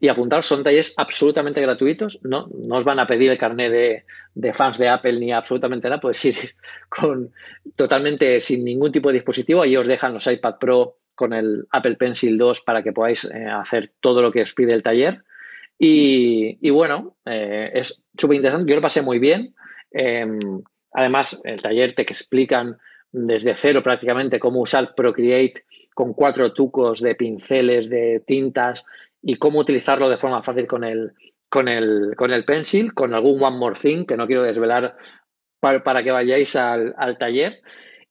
y 0.00 0.08
apuntaros. 0.08 0.46
Son 0.46 0.64
talleres 0.64 0.94
absolutamente 0.96 1.60
gratuitos. 1.60 2.18
No, 2.22 2.48
no 2.52 2.76
os 2.76 2.84
van 2.84 2.98
a 2.98 3.06
pedir 3.06 3.30
el 3.30 3.38
carnet 3.38 4.04
de, 4.34 4.52
fans 4.52 4.78
de 4.78 4.88
Apple 4.88 5.20
ni 5.20 5.32
absolutamente 5.32 5.88
nada. 5.88 6.00
Podéis 6.00 6.24
ir 6.24 6.36
con, 6.88 7.32
totalmente 7.76 8.40
sin 8.40 8.64
ningún 8.64 8.90
tipo 8.90 9.08
de 9.08 9.14
dispositivo. 9.14 9.62
Ahí 9.62 9.76
os 9.76 9.86
dejan 9.86 10.14
los 10.14 10.26
iPad 10.26 10.56
Pro 10.58 10.96
con 11.14 11.34
el 11.34 11.66
Apple 11.70 11.96
Pencil 11.96 12.38
2 12.38 12.62
para 12.62 12.82
que 12.82 12.92
podáis 12.92 13.24
eh, 13.24 13.44
hacer 13.46 13.92
todo 14.00 14.22
lo 14.22 14.32
que 14.32 14.42
os 14.42 14.54
pide 14.54 14.72
el 14.72 14.82
taller. 14.82 15.22
Y, 15.82 16.68
bueno, 16.70 17.16
eh, 17.24 17.70
es 17.74 18.04
súper 18.16 18.36
interesante. 18.36 18.68
Yo 18.68 18.76
lo 18.76 18.82
pasé 18.82 19.00
muy 19.00 19.18
bien. 19.18 19.54
Em, 19.90 20.38
además, 20.92 21.40
el 21.44 21.60
taller 21.62 21.94
te 21.94 22.02
explican 22.02 22.76
desde 23.12 23.54
cero 23.56 23.82
prácticamente 23.82 24.38
cómo 24.38 24.60
usar 24.60 24.94
Procreate 24.94 25.64
con 25.94 26.12
cuatro 26.14 26.52
tucos 26.52 27.00
de 27.00 27.14
pinceles, 27.14 27.88
de 27.88 28.22
tintas 28.26 28.84
y 29.22 29.36
cómo 29.36 29.60
utilizarlo 29.60 30.08
de 30.08 30.18
forma 30.18 30.42
fácil 30.42 30.66
con 30.66 30.84
el, 30.84 31.12
con 31.48 31.68
el, 31.68 32.14
con 32.16 32.32
el 32.32 32.44
pencil, 32.44 32.94
con 32.94 33.14
algún 33.14 33.42
One 33.42 33.58
More 33.58 33.78
Thing 33.78 34.06
que 34.06 34.16
no 34.16 34.26
quiero 34.26 34.42
desvelar 34.42 34.96
para, 35.60 36.02
que 36.02 36.10
vayáis 36.10 36.56
al, 36.56 36.94
taller. 37.18 37.60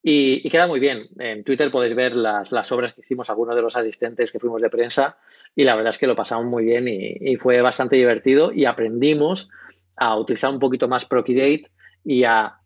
Y, 0.02 0.48
queda 0.50 0.68
muy 0.68 0.80
bien. 0.80 1.08
En 1.18 1.44
Twitter 1.44 1.72
podéis 1.72 1.96
ver 1.96 2.16
las, 2.16 2.52
las 2.52 2.72
obras 2.72 2.94
que 2.94 3.02
hicimos 3.02 3.30
algunos 3.30 3.56
de 3.56 3.62
los 3.62 3.76
asistentes 3.76 4.32
que 4.32 4.40
fuimos 4.40 4.62
de 4.62 4.70
prensa 4.70 5.18
y 5.56 5.64
la 5.64 5.76
verdad 5.76 5.90
es 5.90 5.98
que 5.98 6.08
lo 6.08 6.16
pasamos 6.16 6.46
muy 6.46 6.64
bien 6.64 6.88
y, 6.88 7.36
fue 7.38 7.62
bastante 7.62 7.96
divertido 7.96 8.52
y 8.54 8.66
aprendimos 8.66 9.50
a 9.96 10.18
utilizar 10.18 10.52
un 10.52 10.60
poquito 10.60 10.88
más 10.88 11.06
Procreate 11.06 11.72
y 12.04 12.24
a... 12.24 12.59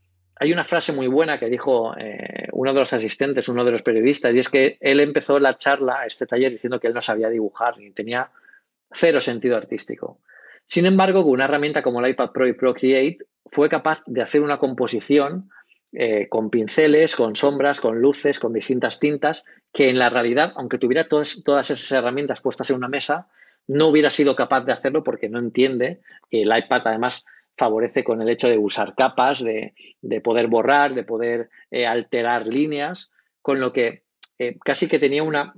Hay 0.43 0.51
una 0.51 0.65
frase 0.65 0.91
muy 0.91 1.07
buena 1.07 1.39
que 1.39 1.47
dijo 1.47 1.95
eh, 1.97 2.49
uno 2.51 2.73
de 2.73 2.79
los 2.79 2.91
asistentes, 2.91 3.47
uno 3.47 3.63
de 3.63 3.71
los 3.71 3.81
periodistas, 3.81 4.35
y 4.35 4.39
es 4.39 4.49
que 4.49 4.77
él 4.81 4.99
empezó 4.99 5.39
la 5.39 5.55
charla, 5.55 6.05
este 6.05 6.25
taller, 6.25 6.51
diciendo 6.51 6.81
que 6.81 6.87
él 6.87 6.93
no 6.93 6.99
sabía 6.99 7.29
dibujar 7.29 7.77
ni 7.77 7.91
tenía 7.91 8.29
cero 8.91 9.21
sentido 9.21 9.55
artístico. 9.55 10.19
Sin 10.67 10.85
embargo, 10.85 11.23
con 11.23 11.31
una 11.31 11.45
herramienta 11.45 11.81
como 11.81 12.01
el 12.01 12.11
iPad 12.11 12.31
Pro 12.31 12.45
y 12.45 12.51
Procreate, 12.51 13.19
fue 13.53 13.69
capaz 13.69 14.03
de 14.05 14.21
hacer 14.21 14.41
una 14.41 14.57
composición 14.59 15.49
eh, 15.93 16.27
con 16.27 16.49
pinceles, 16.49 17.15
con 17.15 17.37
sombras, 17.37 17.79
con 17.79 18.01
luces, 18.01 18.37
con 18.37 18.51
distintas 18.51 18.99
tintas, 18.99 19.45
que 19.71 19.89
en 19.89 19.97
la 19.97 20.09
realidad, 20.09 20.51
aunque 20.57 20.77
tuviera 20.77 21.07
todas, 21.07 21.41
todas 21.45 21.69
esas 21.69 21.89
herramientas 21.93 22.41
puestas 22.41 22.69
en 22.69 22.75
una 22.75 22.89
mesa, 22.89 23.29
no 23.65 23.87
hubiera 23.87 24.09
sido 24.09 24.35
capaz 24.35 24.65
de 24.65 24.73
hacerlo 24.73 25.05
porque 25.05 25.29
no 25.29 25.39
entiende. 25.39 26.01
El 26.29 26.51
iPad 26.53 26.81
además 26.83 27.23
favorece 27.58 28.04
con 28.04 28.22
el 28.22 28.30
hecho 28.30 28.49
de 28.49 28.58
usar 28.58 28.95
capas, 28.95 29.43
de, 29.43 29.74
poder 30.22 30.47
borrar, 30.47 30.93
de 30.93 31.04
poder 31.04 31.49
eh, 31.72 31.86
alterar 31.86 32.47
líneas, 32.47 33.12
con 33.41 33.60
lo 33.60 33.72
que 33.74 34.04
eh, 34.39 34.58
casi 34.64 34.88
que 34.88 34.99
tenía 34.99 35.24
una 35.24 35.54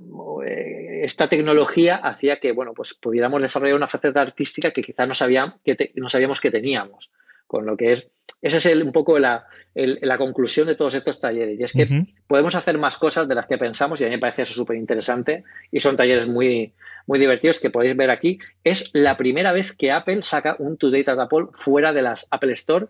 esta 1.02 1.28
tecnología 1.28 1.96
hacía 1.96 2.40
que 2.40 2.52
bueno 2.52 2.72
pues 2.74 2.94
pudiéramos 2.94 3.40
desarrollar 3.40 3.76
una 3.76 3.86
faceta 3.86 4.20
artística 4.20 4.70
que 4.72 4.82
quizás 4.82 5.06
no, 5.06 5.60
que 5.64 5.92
no 5.94 6.08
sabíamos 6.08 6.40
que 6.40 6.50
teníamos 6.50 7.10
con 7.46 7.64
lo 7.64 7.76
que 7.76 7.92
es 7.92 8.10
esa 8.42 8.56
es 8.56 8.82
un 8.82 8.92
poco 8.92 9.18
la, 9.18 9.46
conclusión 10.18 10.66
de 10.66 10.76
todos 10.76 10.94
estos 10.94 11.18
talleres. 11.18 11.58
Y 11.58 11.62
es 11.64 11.72
que 11.72 12.06
podemos 12.26 12.54
hacer 12.54 12.78
más 12.78 12.98
cosas 12.98 13.28
de 13.28 13.34
las 13.34 13.46
que 13.46 13.58
pensamos 13.58 14.00
y 14.00 14.04
a 14.04 14.08
mí 14.08 14.14
me 14.14 14.20
parece 14.20 14.42
eso 14.42 14.54
súper 14.54 14.76
interesante 14.76 15.44
y 15.70 15.80
son 15.80 15.96
talleres 15.96 16.28
muy, 16.28 16.72
muy 17.06 17.18
divertidos 17.18 17.58
que 17.58 17.70
podéis 17.70 17.96
ver 17.96 18.10
aquí. 18.10 18.38
Es 18.62 18.90
la 18.92 19.16
primera 19.16 19.52
vez 19.52 19.72
que 19.72 19.90
Apple 19.90 20.22
saca 20.22 20.56
un 20.58 20.76
Today 20.76 21.04
at 21.06 21.18
Apple 21.18 21.46
fuera 21.52 21.92
de 21.92 22.02
las 22.02 22.26
Apple 22.30 22.52
Store 22.52 22.86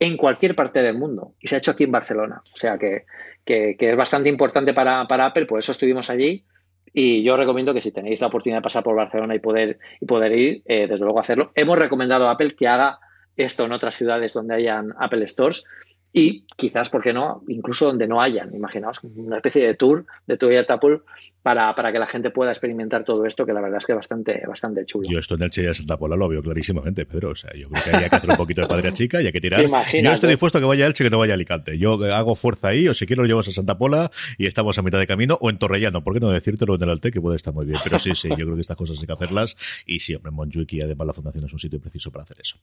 en 0.00 0.16
cualquier 0.16 0.54
parte 0.54 0.82
del 0.82 0.98
mundo 0.98 1.34
y 1.40 1.48
se 1.48 1.54
ha 1.54 1.58
hecho 1.58 1.70
aquí 1.70 1.84
en 1.84 1.92
Barcelona. 1.92 2.42
O 2.52 2.56
sea 2.56 2.78
que, 2.78 3.04
es 3.46 3.96
bastante 3.96 4.28
importante 4.28 4.74
para, 4.74 5.02
Apple, 5.02 5.46
por 5.46 5.58
eso 5.58 5.72
estuvimos 5.72 6.10
allí. 6.10 6.44
Y 6.92 7.22
yo 7.22 7.36
recomiendo 7.36 7.72
que 7.72 7.80
si 7.80 7.92
tenéis 7.92 8.20
la 8.20 8.26
oportunidad 8.26 8.58
de 8.58 8.64
pasar 8.64 8.82
por 8.82 8.96
Barcelona 8.96 9.36
y 9.36 9.38
poder, 9.38 9.78
y 10.00 10.06
poder 10.06 10.32
ir, 10.32 10.62
eh, 10.64 10.88
desde 10.88 10.98
luego 10.98 11.20
hacerlo. 11.20 11.52
Hemos 11.54 11.78
recomendado 11.78 12.26
a 12.26 12.32
Apple 12.32 12.56
que 12.56 12.66
haga 12.66 12.98
esto 13.42 13.64
en 13.64 13.72
otras 13.72 13.94
ciudades 13.94 14.32
donde 14.32 14.54
hayan 14.54 14.94
Apple 14.98 15.26
Stores 15.26 15.64
y 16.12 16.44
quizás, 16.56 16.90
¿por 16.90 17.02
qué 17.02 17.12
no? 17.12 17.44
Incluso 17.46 17.86
donde 17.86 18.08
no 18.08 18.20
hayan, 18.20 18.52
imaginaos, 18.54 19.00
una 19.04 19.36
especie 19.36 19.64
de 19.64 19.74
tour 19.74 20.06
de 20.26 20.36
Toyota 20.36 20.74
Apple 20.74 21.00
para, 21.40 21.72
para, 21.76 21.92
que 21.92 22.00
la 22.00 22.08
gente 22.08 22.30
pueda 22.30 22.50
experimentar 22.50 23.04
todo 23.04 23.24
esto, 23.26 23.46
que 23.46 23.52
la 23.52 23.60
verdad 23.60 23.78
es 23.78 23.86
que 23.86 23.92
es 23.92 23.96
bastante, 23.96 24.42
bastante 24.46 24.84
chulo. 24.84 25.08
Yo 25.08 25.20
esto 25.20 25.36
en 25.36 25.42
el 25.42 25.50
Che 25.50 25.62
de 25.62 25.72
Santa 25.72 25.96
Pola 25.96 26.16
lo 26.16 26.28
veo 26.28 26.42
clarísimamente, 26.42 27.06
Pedro. 27.06 27.30
O 27.30 27.34
sea, 27.36 27.52
yo 27.56 27.68
creo 27.68 27.84
que 27.84 27.90
hay 27.96 28.10
que 28.10 28.16
hacer 28.16 28.30
un 28.30 28.36
poquito 28.36 28.60
de 28.60 28.66
padre 28.66 28.88
a 28.88 28.92
chica 28.92 29.22
y 29.22 29.26
hay 29.26 29.32
que 29.32 29.40
tirar. 29.40 29.64
Yo 29.64 30.12
estoy 30.12 30.28
dispuesto 30.28 30.58
a 30.58 30.60
que 30.60 30.66
vaya 30.66 30.86
Elche 30.86 31.04
que 31.04 31.10
no 31.10 31.18
vaya 31.18 31.34
a 31.34 31.36
Alicante. 31.36 31.78
Yo 31.78 31.92
hago 32.12 32.34
fuerza 32.34 32.68
ahí, 32.68 32.88
o 32.88 32.94
si 32.94 33.06
quiero 33.06 33.22
lo 33.22 33.28
llevas 33.28 33.46
a 33.46 33.52
Santa 33.52 33.78
Pola 33.78 34.10
y 34.36 34.46
estamos 34.46 34.76
a 34.78 34.82
mitad 34.82 34.98
de 34.98 35.06
camino, 35.06 35.38
o 35.40 35.48
en 35.48 35.58
Torrellano, 35.58 36.02
¿por 36.02 36.14
qué 36.14 36.20
no 36.20 36.30
decírtelo 36.30 36.74
en 36.74 36.82
el 36.82 36.90
Alte, 36.90 37.12
que 37.12 37.20
puede 37.20 37.36
estar 37.36 37.54
muy 37.54 37.66
bien? 37.66 37.78
Pero 37.84 38.00
sí, 38.00 38.14
sí, 38.16 38.28
yo 38.30 38.34
creo 38.34 38.54
que 38.56 38.62
estas 38.62 38.76
cosas 38.76 38.98
hay 39.00 39.06
que 39.06 39.12
hacerlas 39.12 39.56
y 39.86 40.00
siempre 40.00 40.30
en 40.30 40.66
y 40.68 40.80
además 40.82 41.06
la 41.06 41.12
Fundación 41.12 41.44
es 41.44 41.52
un 41.52 41.58
sitio 41.58 41.80
preciso 41.80 42.10
para 42.10 42.24
hacer 42.24 42.38
eso. 42.40 42.58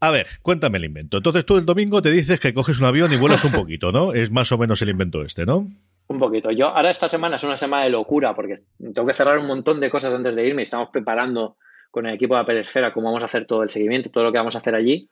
A 0.00 0.10
ver, 0.10 0.26
cuéntame 0.42 0.78
el 0.78 0.86
invento. 0.86 1.18
Entonces 1.18 1.44
tú 1.44 1.58
el 1.58 1.66
domingo 1.66 2.00
te 2.00 2.10
dices 2.10 2.40
que 2.40 2.54
coges 2.54 2.80
un 2.80 2.86
avión 2.86 3.12
y 3.12 3.16
vuelas 3.16 3.44
un 3.44 3.52
poquito, 3.60 3.92
¿no? 3.92 4.14
Es 4.14 4.30
más 4.30 4.50
o 4.50 4.58
menos 4.58 4.80
el 4.80 4.88
invento 4.88 5.22
este, 5.22 5.44
¿no? 5.44 5.68
Un 6.08 6.18
poquito. 6.18 6.50
Yo 6.50 6.68
ahora 6.68 6.90
esta 6.90 7.08
semana 7.08 7.36
es 7.36 7.44
una 7.44 7.56
semana 7.56 7.84
de 7.84 7.90
locura 7.90 8.34
porque 8.34 8.62
tengo 8.78 9.06
que 9.06 9.12
cerrar 9.12 9.38
un 9.38 9.46
montón 9.46 9.78
de 9.78 9.90
cosas 9.90 10.12
antes 10.14 10.34
de 10.34 10.46
irme 10.46 10.62
estamos 10.62 10.88
preparando 10.90 11.56
con 11.90 12.06
el 12.06 12.14
equipo 12.14 12.34
de 12.34 12.40
Apple 12.40 12.60
Esfera 12.60 12.92
cómo 12.92 13.08
vamos 13.08 13.22
a 13.22 13.26
hacer 13.26 13.46
todo 13.46 13.62
el 13.62 13.70
seguimiento, 13.70 14.10
todo 14.10 14.24
lo 14.24 14.32
que 14.32 14.38
vamos 14.38 14.54
a 14.54 14.58
hacer 14.58 14.74
allí. 14.74 15.08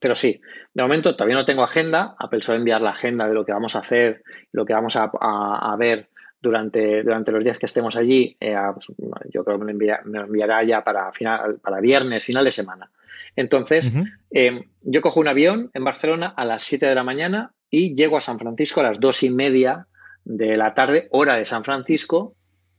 Pero 0.00 0.14
sí, 0.14 0.40
de 0.74 0.82
momento 0.82 1.16
todavía 1.16 1.36
no 1.36 1.44
tengo 1.44 1.62
agenda. 1.62 2.14
Apple 2.18 2.42
suele 2.42 2.58
enviar 2.58 2.82
la 2.82 2.90
agenda 2.90 3.26
de 3.26 3.34
lo 3.34 3.44
que 3.44 3.52
vamos 3.52 3.74
a 3.74 3.78
hacer, 3.78 4.22
lo 4.52 4.66
que 4.66 4.74
vamos 4.74 4.96
a, 4.96 5.76
ver 5.78 6.08
durante, 6.40 7.02
durante 7.02 7.32
los 7.32 7.42
días 7.42 7.58
que 7.58 7.66
estemos 7.66 7.96
allí. 7.96 8.36
Eh, 8.38 8.56
pues, 8.74 8.92
yo 9.32 9.44
creo 9.44 9.58
que 9.58 9.64
me, 9.64 9.72
me 9.72 10.18
lo 10.18 10.24
enviará 10.24 10.62
ya 10.62 10.84
para, 10.84 11.10
final, 11.12 11.58
para 11.60 11.80
viernes, 11.80 12.24
final 12.24 12.44
de 12.44 12.50
semana. 12.50 12.90
Entonces, 13.36 13.92
eh, 14.30 14.64
yo 14.82 15.00
cojo 15.00 15.20
un 15.20 15.28
avión 15.28 15.70
en 15.74 15.84
Barcelona 15.84 16.32
a 16.36 16.44
las 16.44 16.62
7 16.62 16.86
de 16.86 16.94
la 16.94 17.04
mañana 17.04 17.52
y 17.70 17.94
llego 17.94 18.16
a 18.16 18.20
San 18.20 18.38
Francisco 18.38 18.80
a 18.80 18.84
las 18.84 19.00
2 19.00 19.22
y 19.24 19.30
media 19.30 19.86
de 20.24 20.56
la 20.56 20.74
tarde, 20.74 21.08
hora 21.10 21.36
de 21.36 21.44
San 21.44 21.64
Francisco, 21.64 22.34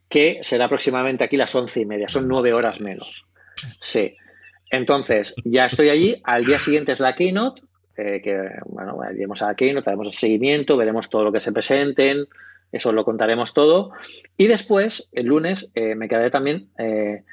que 0.10 0.40
será 0.42 0.66
aproximadamente 0.66 1.24
aquí 1.24 1.38
las 1.38 1.54
11 1.54 1.82
y 1.82 1.86
media, 1.86 2.08
son 2.08 2.28
9 2.28 2.54
horas 2.54 2.80
menos. 2.80 3.26
Sí. 3.80 4.16
Entonces, 4.72 5.36
ya 5.44 5.66
estoy 5.66 5.90
allí, 5.90 6.22
al 6.24 6.46
día 6.46 6.60
siguiente 6.60 6.92
es 6.92 7.00
la 7.00 7.16
keynote, 7.16 7.62
eh, 7.98 8.22
que, 8.22 8.50
bueno, 8.66 8.98
iremos 9.14 9.42
a 9.42 9.48
la 9.48 9.56
keynote, 9.56 9.90
haremos 9.90 10.08
el 10.08 10.14
seguimiento, 10.14 10.76
veremos 10.76 11.10
todo 11.10 11.24
lo 11.24 11.32
que 11.32 11.40
se 11.40 11.52
presenten, 11.52 12.26
eso 12.72 12.92
lo 12.92 13.06
contaremos 13.06 13.54
todo. 13.54 13.92
Y 14.38 14.48
después, 14.48 15.10
el 15.14 15.28
lunes, 15.28 15.72
eh, 15.76 15.96
me 15.96 16.10
quedaré 16.10 16.30
también 16.30 16.70
eh, 16.78 17.24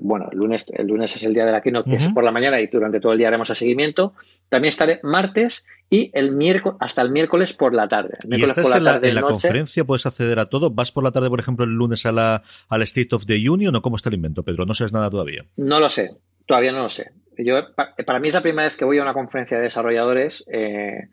bueno, 0.00 0.28
el 0.30 0.38
lunes, 0.38 0.64
el 0.72 0.86
lunes 0.86 1.14
es 1.16 1.24
el 1.24 1.34
día 1.34 1.44
de 1.44 1.52
la 1.52 1.60
keynote, 1.60 1.90
que 1.90 1.96
es 1.96 2.08
por 2.08 2.24
la 2.24 2.30
mañana 2.30 2.60
y 2.60 2.68
durante 2.68 3.00
todo 3.00 3.12
el 3.12 3.18
día 3.18 3.28
haremos 3.28 3.50
el 3.50 3.56
seguimiento. 3.56 4.14
También 4.48 4.68
estaré 4.68 5.00
martes 5.02 5.66
y 5.88 6.10
el 6.14 6.36
miércoles, 6.36 6.78
hasta 6.80 7.02
el 7.02 7.10
miércoles 7.10 7.52
por 7.52 7.74
la 7.74 7.88
tarde. 7.88 8.18
¿Y 8.28 8.42
estás 8.42 8.74
en 8.76 8.84
la, 9.14 9.22
conferencia? 9.22 9.84
¿Puedes 9.84 10.06
acceder 10.06 10.38
a 10.38 10.46
todo? 10.46 10.70
¿Vas 10.70 10.92
por 10.92 11.02
la 11.02 11.10
tarde, 11.10 11.28
por 11.28 11.40
ejemplo, 11.40 11.64
el 11.64 11.72
lunes 11.72 12.06
a 12.06 12.12
la, 12.12 12.42
al 12.68 12.82
State 12.82 13.14
of 13.14 13.26
the 13.26 13.50
Union 13.50 13.74
o 13.74 13.82
cómo 13.82 13.96
está 13.96 14.08
el 14.08 14.14
invento, 14.14 14.44
Pedro? 14.44 14.66
¿No 14.66 14.74
sabes 14.74 14.92
nada 14.92 15.10
todavía? 15.10 15.44
No 15.56 15.80
lo 15.80 15.88
sé, 15.88 16.16
todavía 16.46 16.72
no 16.72 16.82
lo 16.82 16.88
sé. 16.88 17.10
Yo, 17.36 17.74
para 17.74 18.20
mí 18.20 18.28
es 18.28 18.34
la 18.34 18.42
primera 18.42 18.68
vez 18.68 18.76
que 18.76 18.84
voy 18.84 18.98
a 18.98 19.02
una 19.02 19.14
conferencia 19.14 19.56
de 19.56 19.64
desarrolladores. 19.64 20.46
Eh, 20.52 21.08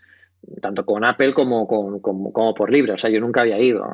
tanto 0.61 0.85
con 0.85 1.03
Apple 1.03 1.33
como, 1.33 1.67
como, 1.67 2.53
por 2.53 2.71
libre. 2.71 2.93
O 2.93 2.97
sea, 2.97 3.09
yo 3.09 3.19
nunca 3.19 3.41
había 3.41 3.59
ido. 3.59 3.85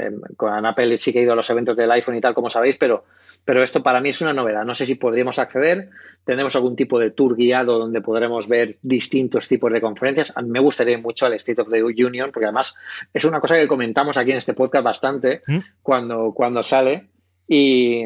Eh, 0.00 0.10
con 0.36 0.64
Apple 0.64 0.98
sí 0.98 1.12
que 1.12 1.20
he 1.20 1.22
ido 1.22 1.32
a 1.32 1.36
los 1.36 1.48
eventos 1.50 1.76
del 1.76 1.90
iPhone 1.90 2.16
y 2.16 2.20
tal, 2.20 2.34
como 2.34 2.50
sabéis, 2.50 2.76
pero, 2.76 3.04
pero 3.44 3.62
esto 3.62 3.82
para 3.82 4.00
mí 4.00 4.10
es 4.10 4.20
una 4.20 4.32
novedad. 4.32 4.64
No 4.64 4.74
sé 4.74 4.86
si 4.86 4.96
podríamos 4.96 5.38
acceder. 5.38 5.90
Tendremos 6.24 6.54
algún 6.56 6.76
tipo 6.76 6.98
de 6.98 7.10
tour 7.10 7.36
guiado 7.36 7.78
donde 7.78 8.00
podremos 8.00 8.48
ver 8.48 8.76
distintos 8.82 9.48
tipos 9.48 9.72
de 9.72 9.80
conferencias. 9.80 10.32
A 10.36 10.42
mí 10.42 10.50
me 10.50 10.60
gustaría 10.60 10.98
mucho 10.98 11.26
el 11.26 11.34
State 11.34 11.60
of 11.62 11.70
the 11.70 11.82
Union, 11.82 12.30
porque 12.32 12.46
además 12.46 12.76
es 13.12 13.24
una 13.24 13.40
cosa 13.40 13.56
que 13.56 13.68
comentamos 13.68 14.16
aquí 14.16 14.32
en 14.32 14.38
este 14.38 14.54
podcast 14.54 14.84
bastante 14.84 15.42
¿Mm? 15.46 15.58
cuando, 15.82 16.32
cuando 16.34 16.62
sale. 16.62 17.08
Y, 17.48 18.04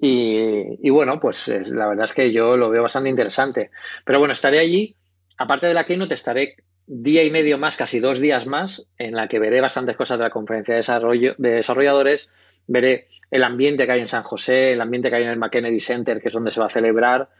y, 0.00 0.90
bueno, 0.90 1.20
pues 1.20 1.48
la 1.70 1.86
verdad 1.86 2.04
es 2.04 2.12
que 2.12 2.32
yo 2.32 2.56
lo 2.56 2.68
veo 2.68 2.82
bastante 2.82 3.10
interesante. 3.10 3.70
Pero 4.04 4.18
bueno, 4.18 4.32
estaré 4.32 4.58
allí. 4.58 4.96
Aparte 5.38 5.66
de 5.66 5.74
la 5.74 5.84
Keynote, 5.84 6.14
estaré 6.14 6.56
día 6.86 7.22
y 7.22 7.30
medio 7.30 7.58
más, 7.58 7.76
casi 7.76 8.00
dos 8.00 8.18
días 8.18 8.46
más, 8.46 8.86
en 8.98 9.14
la 9.14 9.28
que 9.28 9.38
veré 9.38 9.60
bastantes 9.60 9.96
cosas 9.96 10.18
de 10.18 10.24
la 10.24 10.30
conferencia 10.30 10.74
de, 10.74 10.78
desarrollo, 10.78 11.34
de 11.38 11.50
desarrolladores. 11.50 12.28
Veré 12.66 13.08
el 13.30 13.44
ambiente 13.44 13.86
que 13.86 13.92
hay 13.92 14.00
en 14.00 14.08
San 14.08 14.22
José, 14.22 14.72
el 14.72 14.80
ambiente 14.80 15.10
que 15.10 15.16
hay 15.16 15.24
en 15.24 15.30
el 15.30 15.38
McKennedy 15.38 15.80
Center, 15.80 16.20
que 16.20 16.28
es 16.28 16.34
donde 16.34 16.50
se 16.50 16.60
va 16.60 16.66
a 16.66 16.70
celebrar. 16.70 17.30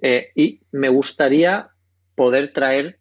Eh, 0.00 0.30
y 0.34 0.60
me 0.72 0.88
gustaría 0.88 1.70
poder 2.14 2.52
traer 2.52 2.98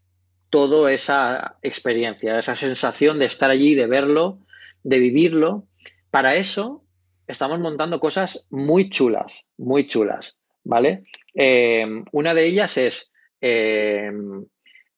toda 0.50 0.92
esa 0.92 1.58
experiencia, 1.62 2.38
esa 2.38 2.56
sensación 2.56 3.20
de 3.20 3.26
estar 3.26 3.50
allí, 3.50 3.76
de 3.76 3.88
verlo, 3.88 4.40
de 4.84 5.00
vivirlo. 5.00 5.68
Para 6.10 6.36
eso 6.36 6.84
estamos 7.28 7.60
montando 7.60 8.00
cosas 8.00 8.48
muy 8.50 8.90
chulas, 8.90 9.46
muy 9.58 9.88
chulas, 9.88 10.38
¿vale? 10.64 11.04
Eh, 11.36 11.86
una 12.12 12.34
de 12.34 12.46
ellas 12.46 12.78
es, 12.78 13.12
eh, 13.42 14.12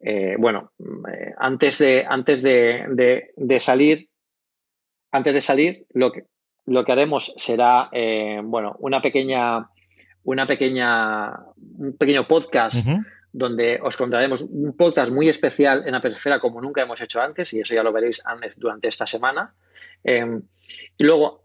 eh, 0.03 0.35
bueno, 0.37 0.71
antes 1.37 1.77
de, 1.77 2.05
antes 2.07 2.41
de, 2.41 3.57
salir, 3.59 4.09
antes 5.11 5.33
de 5.33 5.41
salir, 5.41 5.85
lo 5.93 6.11
que, 6.11 6.25
lo 6.65 6.83
que 6.83 6.91
haremos 6.91 7.33
será, 7.37 7.89
bueno, 8.43 8.75
una 8.79 9.01
pequeña, 9.01 9.69
una 10.23 10.45
pequeña, 10.45 11.31
un 11.77 11.97
pequeño 11.97 12.27
podcast. 12.27 12.85
donde 13.33 13.79
os 13.81 13.95
contaremos 13.95 14.41
un 14.41 14.75
podcast 14.75 15.09
muy 15.09 15.29
especial 15.29 15.83
en 15.85 15.93
la 15.93 15.99
Esfera 15.99 16.41
como 16.41 16.59
nunca 16.59 16.81
hemos 16.81 16.99
hecho 16.99 17.21
antes, 17.21 17.53
y 17.53 17.61
eso 17.61 17.73
ya 17.73 17.81
lo 17.81 17.93
veréis 17.93 18.21
durante 18.57 18.89
esta 18.89 19.07
semana. 19.07 19.53
y 20.03 21.03
luego, 21.03 21.41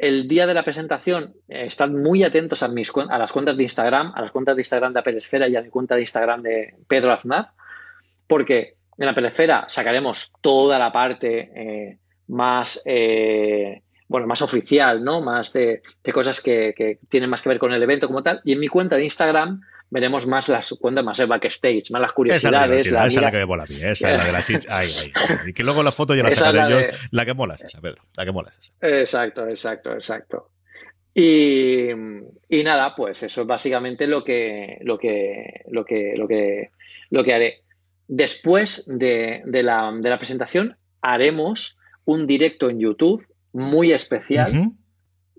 el 0.00 0.28
día 0.28 0.46
de 0.46 0.54
la 0.54 0.62
presentación, 0.62 1.34
eh, 1.46 1.66
estad 1.66 1.90
muy 1.90 2.24
atentos 2.24 2.62
a, 2.62 2.68
mis, 2.68 2.90
a 2.96 3.18
las 3.18 3.32
cuentas 3.32 3.54
de 3.54 3.64
Instagram, 3.64 4.12
a 4.14 4.22
las 4.22 4.32
cuentas 4.32 4.56
de 4.56 4.62
Instagram 4.62 4.94
de 4.94 5.00
Apple 5.00 5.18
Esfera 5.18 5.46
y 5.46 5.56
a 5.56 5.62
mi 5.62 5.68
cuenta 5.68 5.94
de 5.94 6.00
Instagram 6.00 6.40
de 6.40 6.74
Pedro 6.88 7.12
Aznar, 7.12 7.50
porque 8.30 8.76
en 8.96 9.06
la 9.06 9.28
Esfera 9.28 9.64
sacaremos 9.66 10.30
toda 10.40 10.78
la 10.78 10.92
parte 10.92 11.50
eh, 11.52 11.98
más, 12.28 12.80
eh, 12.84 13.82
bueno, 14.06 14.28
más 14.28 14.40
oficial, 14.40 15.02
¿no? 15.02 15.20
Más 15.20 15.52
de, 15.52 15.82
cosas 16.14 16.40
que, 16.40 16.72
que, 16.76 17.00
tienen 17.08 17.28
más 17.28 17.42
que 17.42 17.48
ver 17.48 17.58
con 17.58 17.72
el 17.72 17.82
evento 17.82 18.06
como 18.06 18.22
tal. 18.22 18.40
Y 18.44 18.52
en 18.52 18.60
mi 18.60 18.68
cuenta 18.68 18.96
de 18.96 19.02
Instagram 19.02 19.62
veremos 19.90 20.28
más 20.28 20.48
las 20.48 20.70
cuentas 20.80 21.04
más 21.04 21.18
el 21.18 21.26
backstage, 21.26 21.90
más 21.90 22.00
las 22.00 22.12
curiosidades. 22.12 22.86
Esa 22.86 23.06
es 23.06 23.14
la, 23.16 23.32
que 23.32 23.38
me 23.38 23.46
mola 23.46 23.64
a 23.64 23.66
mí, 23.66 23.74
esa 23.82 24.12
es 24.12 24.18
la 24.18 24.24
de 24.24 24.32
la 24.32 24.44
chicha. 24.44 24.68
Ay, 24.70 24.92
ay, 24.96 25.12
Y 25.48 25.52
que 25.52 25.64
luego 25.64 25.82
la 25.82 25.90
foto 25.90 26.14
ya 26.14 26.22
la 26.22 26.30
sacaré 26.30 26.70
yo. 26.72 26.78
La 27.10 27.26
que 27.26 27.34
mola 27.34 27.56
es 27.56 27.62
esa, 27.62 27.80
Pedro. 27.80 28.04
La 28.16 28.24
que 28.24 28.30
mola 28.30 28.50
es 28.50 28.58
esa. 28.60 28.98
Exacto, 29.00 29.48
exacto, 29.48 29.92
exacto. 29.92 30.50
Y, 31.12 31.88
y, 32.48 32.62
nada, 32.62 32.94
pues 32.94 33.24
eso 33.24 33.40
es 33.40 33.46
básicamente 33.48 34.06
lo 34.06 34.22
que, 34.22 34.78
lo 34.82 34.96
que, 34.96 35.64
lo 35.66 35.84
que, 35.84 36.14
lo 36.16 36.28
que, 36.28 36.66
lo 37.10 37.24
que 37.24 37.34
haré. 37.34 37.62
Después 38.12 38.84
de, 38.88 39.42
de, 39.44 39.62
la, 39.62 39.96
de 39.96 40.10
la 40.10 40.18
presentación, 40.18 40.76
haremos 41.00 41.78
un 42.04 42.26
directo 42.26 42.68
en 42.68 42.80
YouTube 42.80 43.24
muy 43.52 43.92
especial 43.92 44.72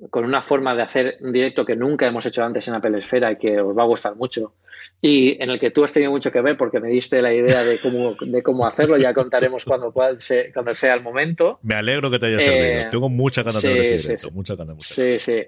con 0.09 0.23
una 0.23 0.41
forma 0.41 0.73
de 0.73 0.81
hacer 0.81 1.17
un 1.19 1.33
directo 1.33 1.65
que 1.65 1.75
nunca 1.75 2.07
hemos 2.07 2.25
hecho 2.25 2.45
antes 2.45 2.65
en 2.69 2.75
Apple 2.75 2.97
Esfera 2.97 3.33
y 3.33 3.35
que 3.35 3.59
os 3.59 3.77
va 3.77 3.83
a 3.83 3.87
gustar 3.87 4.15
mucho. 4.15 4.55
Y 5.01 5.35
en 5.43 5.49
el 5.49 5.59
que 5.59 5.71
tú 5.71 5.83
has 5.83 5.91
tenido 5.91 6.11
mucho 6.11 6.31
que 6.31 6.39
ver 6.39 6.55
porque 6.55 6.79
me 6.79 6.87
diste 6.87 7.21
la 7.21 7.33
idea 7.33 7.65
de 7.65 7.77
cómo, 7.77 8.15
de 8.19 8.41
cómo 8.41 8.65
hacerlo. 8.65 8.97
Ya 8.97 9.13
contaremos 9.13 9.65
cuando, 9.65 9.91
cuando 9.91 10.73
sea 10.73 10.93
el 10.93 11.03
momento. 11.03 11.59
Me 11.63 11.75
alegro 11.75 12.09
que 12.09 12.19
te 12.19 12.27
haya 12.27 12.39
servido. 12.39 12.81
Eh, 12.83 12.87
Tengo 12.89 13.09
muchas 13.09 13.43
ganas 13.43 13.61
de 13.61 13.73
ver 13.73 13.81
ese 13.81 14.07
directo. 14.07 14.29
Sí, 14.29 14.33
muchas 14.33 14.57
ganas. 14.57 14.77
sí, 14.79 15.19
sí. 15.19 15.43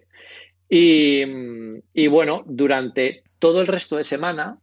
Y, 0.69 1.23
y, 1.93 2.07
bueno, 2.07 2.43
durante 2.45 3.23
todo 3.39 3.61
el 3.61 3.67
resto 3.67 3.95
de 3.95 4.03
semana, 4.03 4.57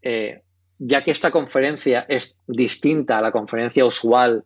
eh, 0.00 0.42
ya 0.78 1.02
que 1.02 1.10
esta 1.10 1.30
conferencia 1.30 2.04
es 2.08 2.36
distinta 2.46 3.18
a 3.18 3.22
la 3.22 3.32
conferencia 3.32 3.84
usual, 3.84 4.44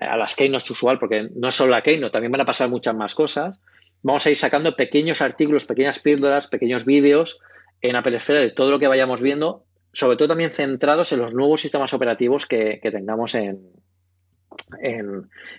a 0.00 0.16
las 0.16 0.34
keynotes 0.34 0.70
usual, 0.70 0.98
porque 0.98 1.28
no 1.34 1.48
es 1.48 1.54
solo 1.54 1.70
la 1.70 1.82
keynote, 1.82 2.12
también 2.12 2.32
van 2.32 2.40
a 2.42 2.46
pasar 2.46 2.68
muchas 2.68 2.94
más 2.94 3.14
cosas 3.14 3.60
vamos 4.02 4.26
a 4.26 4.30
ir 4.30 4.36
sacando 4.36 4.76
pequeños 4.76 5.22
artículos, 5.22 5.66
pequeñas 5.66 5.98
píldoras, 5.98 6.46
pequeños 6.46 6.84
vídeos 6.84 7.40
en 7.80 7.96
Apple 7.96 8.16
Esfera 8.16 8.40
de 8.40 8.50
todo 8.50 8.70
lo 8.70 8.78
que 8.78 8.88
vayamos 8.88 9.22
viendo, 9.22 9.64
sobre 9.92 10.16
todo 10.16 10.28
también 10.28 10.50
centrados 10.50 11.12
en 11.12 11.20
los 11.20 11.32
nuevos 11.32 11.60
sistemas 11.60 11.92
operativos 11.94 12.46
que, 12.46 12.80
tengamos 12.82 13.34
en, 13.34 13.72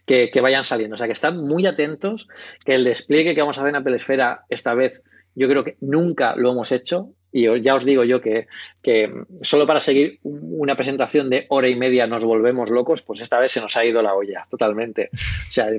que, 0.05 0.41
vayan 0.41 0.63
saliendo. 0.63 0.95
O 0.95 0.97
sea, 0.97 1.07
que 1.07 1.13
están 1.13 1.37
muy 1.37 1.65
atentos, 1.65 2.27
que 2.65 2.75
el 2.75 2.83
despliegue 2.83 3.35
que 3.35 3.41
vamos 3.41 3.57
a 3.57 3.61
hacer 3.61 3.69
en 3.69 3.81
Apple 3.81 3.95
Esfera 3.95 4.45
esta 4.49 4.73
vez, 4.73 5.03
yo 5.35 5.47
creo 5.47 5.63
que 5.63 5.77
nunca 5.79 6.35
lo 6.35 6.51
hemos 6.51 6.71
hecho. 6.71 7.13
Y 7.31 7.61
ya 7.61 7.75
os 7.75 7.85
digo 7.85 8.03
yo 8.03 8.21
que, 8.21 8.47
que 8.81 9.11
solo 9.41 9.67
para 9.67 9.79
seguir 9.79 10.19
una 10.23 10.75
presentación 10.75 11.29
de 11.29 11.45
hora 11.49 11.67
y 11.67 11.75
media 11.75 12.07
nos 12.07 12.23
volvemos 12.23 12.69
locos, 12.69 13.01
pues 13.01 13.21
esta 13.21 13.39
vez 13.39 13.51
se 13.51 13.61
nos 13.61 13.75
ha 13.77 13.85
ido 13.85 14.01
la 14.01 14.15
olla 14.15 14.47
totalmente. 14.49 15.09
O 15.13 15.51
sea, 15.51 15.69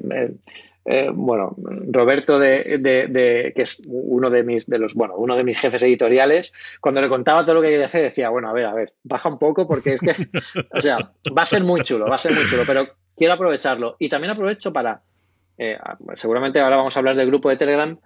eh, 0.87 1.11
bueno, 1.13 1.55
Roberto 1.91 2.39
de, 2.39 3.53
que 3.55 3.63
es 3.63 3.83
uno 3.87 4.31
de 4.31 4.43
mis 4.43 4.67
de 4.67 4.79
los 4.79 4.95
bueno 4.95 5.15
uno 5.17 5.37
de 5.37 5.45
mis 5.45 5.59
jefes 5.59 5.83
editoriales 5.83 6.53
cuando 6.81 7.03
le 7.03 7.09
contaba 7.09 7.45
todo 7.45 7.57
lo 7.57 7.63
que 7.63 7.69
quería 7.69 7.85
hacer 7.85 8.03
decía 8.03 8.31
bueno 8.31 8.49
a 8.49 8.55
ver 8.55 8.65
a 8.65 8.73
ver 8.73 8.95
baja 9.03 9.29
un 9.29 9.39
poco 9.39 9.69
porque 9.69 9.95
es 9.95 10.01
que 10.01 10.29
o 10.73 10.81
sea 10.81 11.13
va 11.37 11.43
a 11.43 11.47
ser 11.47 11.65
muy 11.65 11.83
chulo 11.83 12.07
va 12.09 12.15
a 12.15 12.19
ser 12.19 12.33
muy 12.33 12.47
chulo 12.47 12.63
pero 12.67 12.89
quiero 13.15 13.35
aprovecharlo 13.35 13.97
y 13.99 14.09
también 14.09 14.33
aprovecho 14.33 14.73
para 14.73 15.03
eh, 15.59 15.77
seguramente 16.15 16.61
ahora 16.61 16.77
vamos 16.77 16.97
a 16.97 17.01
hablar 17.01 17.15
del 17.15 17.27
grupo 17.27 17.51
de 17.51 17.57
Telegram 17.59 17.99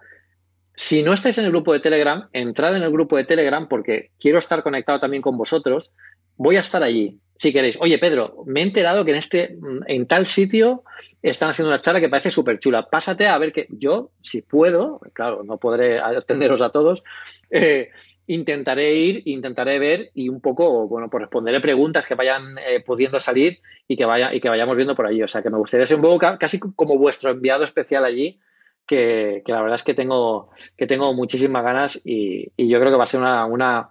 si 0.75 1.03
no 1.03 1.13
estáis 1.13 1.37
en 1.37 1.45
el 1.45 1.51
grupo 1.51 1.73
de 1.73 1.79
Telegram 1.79 2.29
entrad 2.33 2.75
en 2.75 2.83
el 2.83 2.91
grupo 2.91 3.17
de 3.17 3.25
Telegram 3.25 3.67
porque 3.67 4.11
quiero 4.19 4.39
estar 4.39 4.63
conectado 4.63 4.99
también 4.99 5.21
con 5.21 5.37
vosotros 5.37 5.91
voy 6.37 6.57
a 6.57 6.61
estar 6.61 6.83
allí 6.83 7.19
si 7.37 7.51
queréis, 7.51 7.77
oye 7.81 7.97
Pedro, 7.97 8.43
me 8.45 8.61
he 8.61 8.63
enterado 8.63 9.03
que 9.03 9.11
en 9.11 9.17
este, 9.17 9.57
en 9.87 10.05
tal 10.07 10.25
sitio 10.25 10.83
están 11.21 11.49
haciendo 11.49 11.69
una 11.69 11.81
charla 11.81 11.99
que 11.99 12.07
parece 12.07 12.31
súper 12.31 12.59
chula. 12.59 12.87
Pásate 12.89 13.27
a 13.27 13.37
ver 13.37 13.51
que 13.51 13.67
yo, 13.69 14.11
si 14.21 14.41
puedo, 14.41 15.01
claro, 15.13 15.43
no 15.43 15.57
podré 15.57 15.99
atenderos 15.99 16.61
a 16.61 16.69
todos, 16.69 17.03
eh, 17.49 17.89
intentaré 18.27 18.95
ir, 18.95 19.23
intentaré 19.25 19.79
ver 19.79 20.11
y 20.13 20.29
un 20.29 20.39
poco, 20.39 20.87
bueno, 20.87 21.09
pues 21.09 21.23
responderé 21.23 21.59
preguntas 21.59 22.05
que 22.05 22.15
vayan 22.15 22.57
eh, 22.57 22.81
pudiendo 22.85 23.19
salir 23.19 23.59
y 23.87 23.97
que 23.97 24.05
y 24.31 24.39
que 24.39 24.49
vayamos 24.49 24.77
viendo 24.77 24.95
por 24.95 25.07
allí. 25.07 25.21
O 25.21 25.27
sea, 25.27 25.41
que 25.41 25.49
me 25.49 25.57
gustaría 25.57 25.85
ser 25.85 25.97
un 25.97 26.03
poco 26.03 26.37
casi 26.39 26.59
como 26.59 26.97
vuestro 26.97 27.31
enviado 27.31 27.63
especial 27.63 28.05
allí. 28.05 28.39
Que, 28.85 29.43
la 29.47 29.61
verdad 29.61 29.75
es 29.75 29.83
que 29.83 29.93
tengo, 29.93 30.51
que 30.77 30.87
tengo 30.87 31.13
muchísimas 31.13 31.63
ganas 31.63 32.01
y, 32.03 32.51
y 32.55 32.67
yo 32.67 32.79
creo 32.79 32.91
que 32.91 32.97
va 32.97 33.05
a 33.05 33.07
ser 33.07 33.19
una, 33.19 33.45
una, 33.45 33.89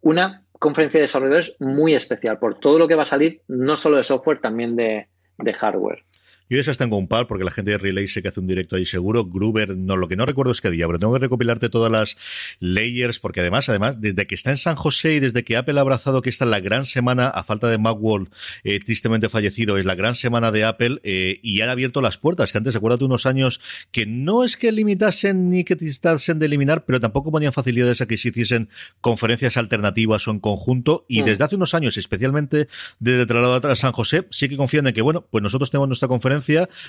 una 0.00 0.44
conferencia 0.58 0.98
de 0.98 1.02
desarrolladores 1.02 1.56
muy 1.58 1.94
especial 1.94 2.38
por 2.38 2.58
todo 2.58 2.78
lo 2.78 2.88
que 2.88 2.94
va 2.94 3.02
a 3.02 3.06
salir, 3.06 3.42
no 3.48 3.76
solo 3.76 3.96
de 3.96 4.04
software, 4.04 4.40
también 4.40 4.76
de, 4.76 5.08
de 5.38 5.52
hardware. 5.54 6.04
Yo 6.52 6.56
de 6.56 6.60
esas 6.60 6.76
tengo 6.76 6.98
un 6.98 7.08
par, 7.08 7.28
porque 7.28 7.44
la 7.44 7.50
gente 7.50 7.70
de 7.70 7.78
Relay 7.78 8.06
sé 8.08 8.20
que 8.20 8.28
hace 8.28 8.38
un 8.38 8.44
directo 8.44 8.76
ahí 8.76 8.84
seguro. 8.84 9.24
Gruber, 9.24 9.74
no, 9.74 9.96
lo 9.96 10.06
que 10.06 10.16
no 10.16 10.26
recuerdo 10.26 10.52
es 10.52 10.60
qué 10.60 10.70
día, 10.70 10.86
pero 10.86 10.98
tengo 10.98 11.14
que 11.14 11.20
recopilarte 11.20 11.70
todas 11.70 11.90
las 11.90 12.18
layers, 12.60 13.18
porque 13.20 13.40
además, 13.40 13.70
además, 13.70 14.02
desde 14.02 14.26
que 14.26 14.34
está 14.34 14.50
en 14.50 14.58
San 14.58 14.76
José 14.76 15.14
y 15.14 15.20
desde 15.20 15.44
que 15.44 15.56
Apple 15.56 15.78
ha 15.78 15.80
abrazado 15.80 16.20
que 16.20 16.28
esta 16.28 16.44
es 16.44 16.50
la 16.50 16.60
gran 16.60 16.84
semana, 16.84 17.28
a 17.28 17.42
falta 17.42 17.70
de 17.70 17.78
Macworld, 17.78 18.28
eh, 18.64 18.80
tristemente 18.80 19.30
fallecido, 19.30 19.78
es 19.78 19.86
la 19.86 19.94
gran 19.94 20.14
semana 20.14 20.52
de 20.52 20.64
Apple, 20.64 21.00
eh, 21.04 21.40
y 21.42 21.62
han 21.62 21.70
abierto 21.70 22.02
las 22.02 22.18
puertas, 22.18 22.52
que 22.52 22.58
antes, 22.58 22.76
acuérdate, 22.76 23.04
unos 23.04 23.24
años 23.24 23.58
que 23.90 24.04
no 24.04 24.44
es 24.44 24.58
que 24.58 24.72
limitasen 24.72 25.48
ni 25.48 25.64
que 25.64 25.74
tratasen 25.74 26.38
de 26.38 26.44
eliminar, 26.44 26.84
pero 26.84 27.00
tampoco 27.00 27.32
ponían 27.32 27.54
facilidades 27.54 28.02
a 28.02 28.06
que 28.06 28.18
se 28.18 28.28
hiciesen 28.28 28.68
conferencias 29.00 29.56
alternativas 29.56 30.28
o 30.28 30.30
en 30.30 30.38
conjunto, 30.38 31.06
y 31.08 31.22
mm. 31.22 31.24
desde 31.24 31.44
hace 31.44 31.56
unos 31.56 31.72
años, 31.72 31.96
especialmente 31.96 32.68
desde 33.00 33.24
Traslado 33.24 33.70
a 33.70 33.74
San 33.74 33.92
José, 33.92 34.26
sí 34.28 34.50
que 34.50 34.58
confían 34.58 34.86
en 34.86 34.92
que, 34.92 35.00
bueno, 35.00 35.26
pues 35.30 35.40
nosotros 35.40 35.70
tenemos 35.70 35.88
nuestra 35.88 36.08
conferencia 36.08 36.41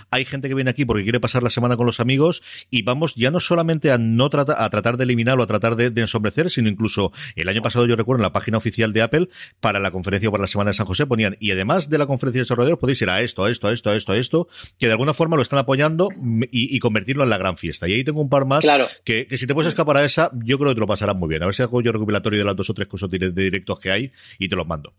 hay 0.09 0.25
gente 0.25 0.47
que 0.47 0.55
viene 0.55 0.69
aquí 0.69 0.85
porque 0.85 1.03
quiere 1.03 1.19
pasar 1.19 1.43
la 1.43 1.49
semana 1.49 1.77
con 1.77 1.85
los 1.85 1.99
amigos 1.99 2.41
y 2.69 2.83
vamos 2.83 3.15
ya 3.15 3.31
no 3.31 3.39
solamente 3.39 3.91
a 3.91 3.97
no 3.97 4.29
tratar 4.29 4.55
a 4.59 4.69
tratar 4.69 4.97
de 4.97 5.03
eliminarlo, 5.03 5.43
a 5.43 5.47
tratar 5.47 5.75
de, 5.75 6.01
ensombrecer, 6.01 6.49
sino 6.49 6.69
incluso 6.69 7.11
el 7.35 7.47
año 7.47 7.61
pasado 7.61 7.85
yo 7.85 7.95
recuerdo 7.95 8.19
en 8.19 8.23
la 8.23 8.33
página 8.33 8.57
oficial 8.57 8.93
de 8.93 9.01
Apple 9.01 9.29
para 9.59 9.79
la 9.79 9.91
conferencia 9.91 10.29
o 10.29 10.31
para 10.31 10.43
la 10.43 10.47
semana 10.47 10.71
de 10.71 10.75
San 10.75 10.85
José 10.85 11.05
ponían 11.05 11.37
y 11.39 11.51
además 11.51 11.89
de 11.89 11.97
la 11.97 12.05
conferencia 12.05 12.39
de 12.39 12.43
desarrolladores 12.43 12.79
podéis 12.79 13.01
ir 13.01 13.09
a 13.09 13.21
esto, 13.21 13.45
a 13.45 13.51
esto, 13.51 13.67
a 13.67 13.73
esto, 13.73 13.89
a 13.89 13.95
esto, 13.95 14.11
a 14.11 14.17
esto, 14.17 14.47
que 14.77 14.87
de 14.87 14.91
alguna 14.91 15.13
forma 15.13 15.35
lo 15.35 15.41
están 15.41 15.59
apoyando 15.59 16.09
y, 16.51 16.79
convertirlo 16.79 17.23
en 17.23 17.29
la 17.29 17.37
gran 17.37 17.55
fiesta. 17.55 17.87
Y 17.87 17.93
ahí 17.93 18.03
tengo 18.03 18.21
un 18.21 18.29
par 18.29 18.45
más 18.45 18.65
que, 19.05 19.27
si 19.37 19.47
te 19.47 19.53
puedes 19.53 19.69
escapar 19.69 19.97
a 19.97 20.05
esa, 20.05 20.31
yo 20.43 20.57
creo 20.57 20.71
que 20.71 20.75
te 20.75 20.81
lo 20.81 20.87
pasarás 20.87 21.15
muy 21.15 21.29
bien. 21.29 21.43
A 21.43 21.45
ver 21.45 21.55
si 21.55 21.63
hago 21.63 21.81
yo 21.81 21.91
recopilatorio 21.91 22.39
de 22.39 22.45
las 22.45 22.55
dos 22.55 22.69
o 22.69 22.73
tres 22.73 22.87
cosas 22.87 23.09
de 23.09 23.31
directos 23.31 23.79
que 23.79 23.91
hay 23.91 24.11
y 24.37 24.49
te 24.49 24.55
los 24.55 24.67
mando. 24.67 24.93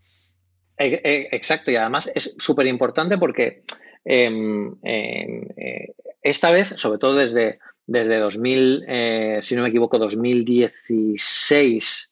E, 0.77 1.01
e, 1.03 1.35
exacto, 1.35 1.71
y 1.71 1.75
además 1.75 2.11
es 2.13 2.35
súper 2.37 2.67
importante 2.67 3.17
porque 3.17 3.63
esta 6.21 6.51
vez, 6.51 6.75
sobre 6.77 6.99
todo 6.99 7.15
desde, 7.15 7.57
desde 7.87 8.19
2000, 8.19 8.85
eh, 8.87 9.39
si 9.41 9.55
no 9.55 9.63
me 9.63 9.69
equivoco, 9.69 9.97
2016, 9.97 12.11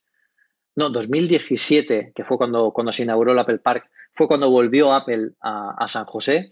no, 0.75 0.89
2017, 0.89 2.13
que 2.15 2.23
fue 2.23 2.37
cuando, 2.37 2.71
cuando 2.71 2.91
se 2.91 3.03
inauguró 3.03 3.33
el 3.33 3.39
Apple 3.39 3.59
Park, 3.59 3.87
fue 4.13 4.27
cuando 4.27 4.49
volvió 4.49 4.91
Apple 4.93 5.33
a, 5.41 5.85
San 5.87 6.05
José. 6.05 6.51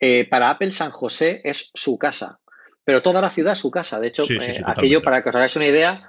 Eh, 0.00 0.26
para 0.28 0.50
Apple, 0.50 0.72
San 0.72 0.90
José 0.90 1.40
es 1.44 1.70
su 1.74 1.98
casa, 1.98 2.40
pero 2.84 3.02
toda 3.02 3.20
la 3.20 3.30
ciudad 3.30 3.52
es 3.52 3.58
su 3.58 3.70
casa. 3.70 4.00
De 4.00 4.08
hecho, 4.08 4.24
aquello, 4.64 5.02
para 5.02 5.22
que 5.22 5.28
os 5.28 5.34
hagáis 5.34 5.54
una 5.56 5.66
idea, 5.66 6.08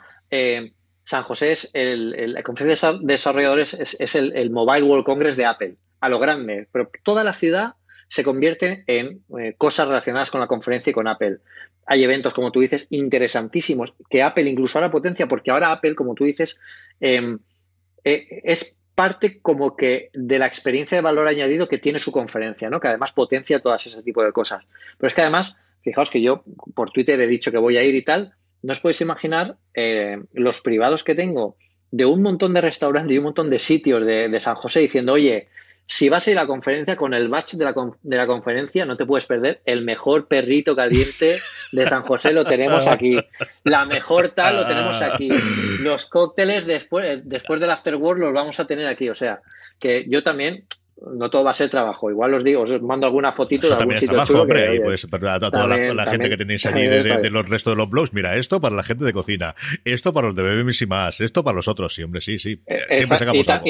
San 1.10 1.24
José 1.24 1.54
es 1.54 1.72
el, 1.74 2.34
la 2.34 2.44
conferencia 2.44 2.94
de 2.94 3.00
desarrolladores 3.02 3.74
es, 3.74 4.16
el, 4.16 4.52
Mobile 4.52 4.86
World 4.86 5.06
Congress 5.06 5.36
de 5.36 5.46
Apple, 5.46 5.76
a 6.02 6.08
lo 6.08 6.20
grande, 6.20 6.68
pero 6.72 6.92
toda 7.04 7.24
la 7.24 7.34
ciudad 7.34 7.74
se 8.10 8.24
convierte 8.24 8.84
en 8.88 9.24
eh, 9.40 9.54
cosas 9.58 9.88
relacionadas 9.88 10.32
con 10.32 10.42
la 10.42 10.48
conferencia 10.48 10.90
y 10.90 10.94
con 10.94 11.08
Apple. 11.08 11.38
Hay 11.86 12.04
eventos, 12.04 12.34
como 12.34 12.52
tú 12.52 12.60
dices, 12.60 12.88
interesantísimos, 12.90 13.94
que 14.10 14.24
Apple 14.24 14.50
incluso 14.50 14.78
ahora 14.78 14.92
potencia, 14.92 15.28
porque 15.28 15.52
ahora 15.52 15.72
Apple, 15.72 15.96
como 15.96 16.16
tú 16.16 16.26
dices, 16.26 16.60
em, 17.00 17.40
eh, 18.04 18.42
es 18.44 18.78
parte 18.96 19.42
como 19.42 19.78
que 19.78 20.10
de 20.14 20.40
la 20.40 20.48
experiencia 20.48 20.98
de 20.98 21.02
valor 21.02 21.28
añadido 21.28 21.70
que 21.70 21.78
tiene 21.78 22.00
su 22.00 22.12
conferencia, 22.12 22.70
¿no? 22.70 22.80
Que 22.80 22.90
además 22.90 23.12
potencia 23.12 23.60
todas 23.60 23.86
ese 23.86 24.04
tipo 24.04 24.24
de 24.24 24.32
cosas. 24.32 24.66
Pero 24.98 25.08
es 25.08 25.14
que 25.14 25.22
además, 25.22 25.56
fijaos 25.84 26.10
que 26.10 26.22
yo 26.22 26.44
por 26.74 26.92
Twitter 26.92 27.22
he 27.22 27.28
dicho 27.28 27.52
que 27.52 27.58
voy 27.60 27.78
a 27.78 27.84
ir 27.84 27.96
y 27.96 28.04
tal, 28.04 28.34
no 28.64 28.72
os 28.72 28.80
podéis 28.80 29.02
imaginar 29.02 29.56
eh, 29.74 30.18
los 30.34 30.62
privados 30.62 31.04
que 31.04 31.16
tengo 31.16 31.56
de 31.92 32.06
un 32.06 32.22
montón 32.22 32.54
de 32.54 32.62
restaurantes 32.62 33.14
y 33.14 33.18
un 33.18 33.26
montón 33.26 33.50
de 33.50 33.60
sitios 33.60 34.06
de, 34.06 34.40
San 34.40 34.56
José 34.56 34.82
diciendo, 34.82 35.14
oye, 35.14 35.48
si 35.92 36.08
vas 36.08 36.28
a 36.28 36.32
ir 36.32 36.38
a 36.38 36.44
la 36.44 36.48
conferencia 36.48 36.96
con 36.96 37.16
el 37.16 37.30
batch 37.30 37.56
de 37.56 37.66
la, 37.66 37.74
de 38.04 38.16
la, 38.16 38.28
conferencia, 38.28 38.86
no 38.86 38.96
te 38.96 39.08
puedes 39.08 39.26
perder. 39.26 39.62
El 39.66 39.84
mejor 39.84 40.28
perrito 40.28 40.76
caliente 40.76 41.38
de 41.72 41.88
San 41.88 42.04
José 42.04 42.32
lo 42.32 42.46
tenemos 42.46 42.86
aquí. 42.86 43.18
La 43.64 43.86
mejor 43.86 44.30
tal 44.30 44.58
lo 44.58 44.68
tenemos 44.68 45.02
aquí. 45.02 45.32
Los 45.82 46.06
cócteles 46.06 46.68
después, 46.68 47.22
después 47.24 47.60
del 47.60 47.72
afterworld 47.72 48.22
los 48.22 48.34
vamos 48.34 48.60
a 48.60 48.68
tener 48.68 48.86
aquí. 48.86 49.10
O 49.10 49.16
sea, 49.16 49.42
que 49.80 50.06
yo 50.08 50.22
también 50.22 50.64
no 51.16 51.28
todo 51.32 51.44
va 51.44 51.50
a 51.50 51.54
ser 51.54 51.72
trabajo. 51.72 52.12
Igual 52.12 52.36
os 52.36 52.44
digo, 52.44 52.62
os 52.62 52.82
mando 52.84 53.08
alguna 53.08 53.32
fotito 53.32 53.68
de 53.68 53.74
algún 53.74 53.94
sitio 53.94 54.10
trabajo, 54.10 54.44
hombre, 54.44 54.76
y 54.76 54.80
pues 54.82 55.08
para 55.08 55.40
toda 55.40 55.66
la, 55.66 56.06
gente 56.06 56.30
que 56.30 56.38
tenéis 56.38 56.66
allí 56.68 56.86
de, 56.88 57.30
los 57.32 57.50
restos 57.50 57.74
de 57.74 57.78
los 57.78 57.90
blogs, 57.90 58.14
mira, 58.14 58.36
esto 58.36 58.62
para 58.62 58.76
la 58.76 58.84
gente 58.84 59.06
de 59.06 59.14
cocina, 59.14 59.56
esto 59.86 60.14
para 60.14 60.28
los 60.28 60.36
de 60.36 60.44
BBMs 60.44 60.84
y 60.84 60.86
más, 60.86 61.20
esto 61.20 61.44
para 61.44 61.56
los 61.56 61.68
otros, 61.68 61.96
sí, 61.96 62.04
hombre, 62.04 62.22
sí, 62.22 62.38
sí. 62.38 62.62
Eh, 62.68 62.86
siempre 62.92 63.18
sacamos 63.18 63.48
algo. 63.50 63.66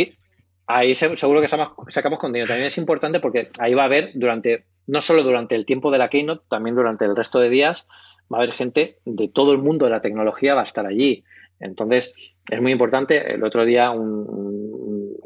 Ahí 0.70 0.93
seguro 0.93 1.41
que 1.41 1.47
sacamos, 1.47 2.20
contenido. 2.20 2.47
También 2.47 2.67
es 2.67 2.78
importante 2.78 3.20
porque 3.20 3.49
ahí 3.59 3.74
va 3.74 3.82
a 3.82 3.86
haber 3.86 4.11
durante, 4.13 4.65
no 4.86 5.01
solo 5.01 5.24
durante 5.24 5.55
el 5.55 5.65
tiempo 5.65 5.91
de 5.91 5.97
la 5.97 6.09
keynote, 6.09 6.45
también 6.47 6.76
durante 6.76 7.05
el 7.05 7.15
resto 7.15 7.39
de 7.39 7.49
días, 7.49 7.88
va 8.32 8.38
a 8.38 8.41
haber 8.43 8.53
gente 8.53 8.97
de 9.03 9.28
todo 9.28 9.51
el 9.51 9.57
mundo 9.57 9.86
de 9.86 9.91
la 9.91 10.01
tecnología 10.01 10.53
va 10.53 10.61
a 10.61 10.65
estar 10.65 10.86
allí. 10.86 11.24
Entonces, 11.59 12.13
es 12.49 12.61
muy 12.61 12.72
importante. 12.72 13.34
El 13.34 13.43
otro 13.43 13.65
día 13.65 13.89
un, 13.89 15.17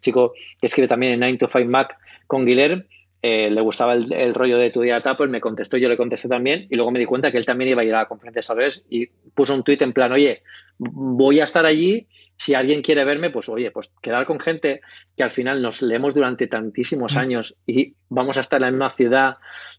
chico 0.00 0.32
que 0.60 0.66
escribe 0.66 0.88
también 0.88 1.12
en 1.12 1.20
9 1.20 1.36
to 1.36 1.48
5 1.48 1.68
Mac 1.68 1.96
con 2.26 2.46
Guilherme, 2.46 2.86
eh, 3.24 3.50
le 3.50 3.60
gustaba 3.60 3.94
el, 3.94 4.34
rollo 4.34 4.58
de 4.58 4.70
tu 4.70 4.80
día 4.80 4.98
de 4.98 5.08
Apple, 5.08 5.28
me 5.28 5.40
contestó, 5.40 5.76
yo 5.76 5.88
le 5.88 5.96
contesté 5.96 6.28
también, 6.28 6.66
y 6.68 6.74
luego 6.74 6.90
me 6.90 6.98
di 6.98 7.06
cuenta 7.06 7.30
que 7.30 7.38
él 7.38 7.46
también 7.46 7.70
iba 7.70 7.82
a 7.82 7.84
ir 7.84 7.94
a 7.94 7.98
la 7.98 8.08
conferencia 8.08 8.38
de 8.38 8.40
desarrolladores 8.40 8.84
y 8.90 9.06
puso 9.06 9.54
un 9.54 9.62
tuit 9.62 9.80
en 9.82 9.92
plan, 9.92 10.10
oye, 10.10 10.42
voy 10.78 11.38
a 11.38 11.44
estar 11.44 11.64
allí, 11.64 12.08
si 12.36 12.54
alguien 12.54 12.82
quiere 12.82 13.04
verme, 13.04 13.30
pues 13.30 13.48
oye, 13.48 13.70
pues 13.70 13.92
quedar 14.02 14.26
con 14.26 14.40
gente 14.40 14.80
que 15.16 15.22
al 15.22 15.30
final 15.30 15.62
nos 15.62 15.82
leemos 15.82 16.14
durante 16.14 16.48
tantísimos 16.48 17.14
mm. 17.14 17.18
años 17.18 17.56
y 17.64 17.94
vamos 18.08 18.36
a 18.38 18.40
estar 18.40 18.58
en 18.58 18.62
la 18.62 18.70
misma 18.72 18.90
ciudad, 18.90 19.36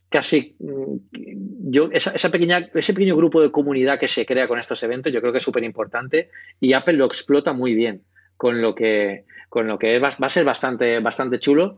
casi 0.08 0.56
mm, 0.60 1.70
yo, 1.70 1.90
esa, 1.92 2.32
pequeña, 2.32 2.70
ese 2.74 2.94
pequeño 2.94 3.18
grupo 3.18 3.42
de 3.42 3.52
comunidad 3.52 4.00
que 4.00 4.08
se 4.08 4.26
crea 4.26 4.48
con 4.48 4.60
estos 4.60 4.82
eventos, 4.84 5.12
yo 5.12 5.20
creo 5.20 5.34
que 5.34 5.40
es 5.40 5.44
súper 5.44 5.66
importante 5.66 6.30
y 6.62 6.72
Apple 6.72 6.94
lo 6.94 7.06
explota 7.06 7.52
muy 7.52 7.74
bien 7.74 8.04
con 8.38 8.62
lo 8.62 8.74
que, 8.76 9.26
con 9.50 9.68
lo 9.68 9.78
que 9.78 10.00
va, 10.00 10.10
a 10.18 10.30
ser 10.30 10.46
bastante, 10.46 11.00
bastante 11.00 11.40
chulo. 11.40 11.78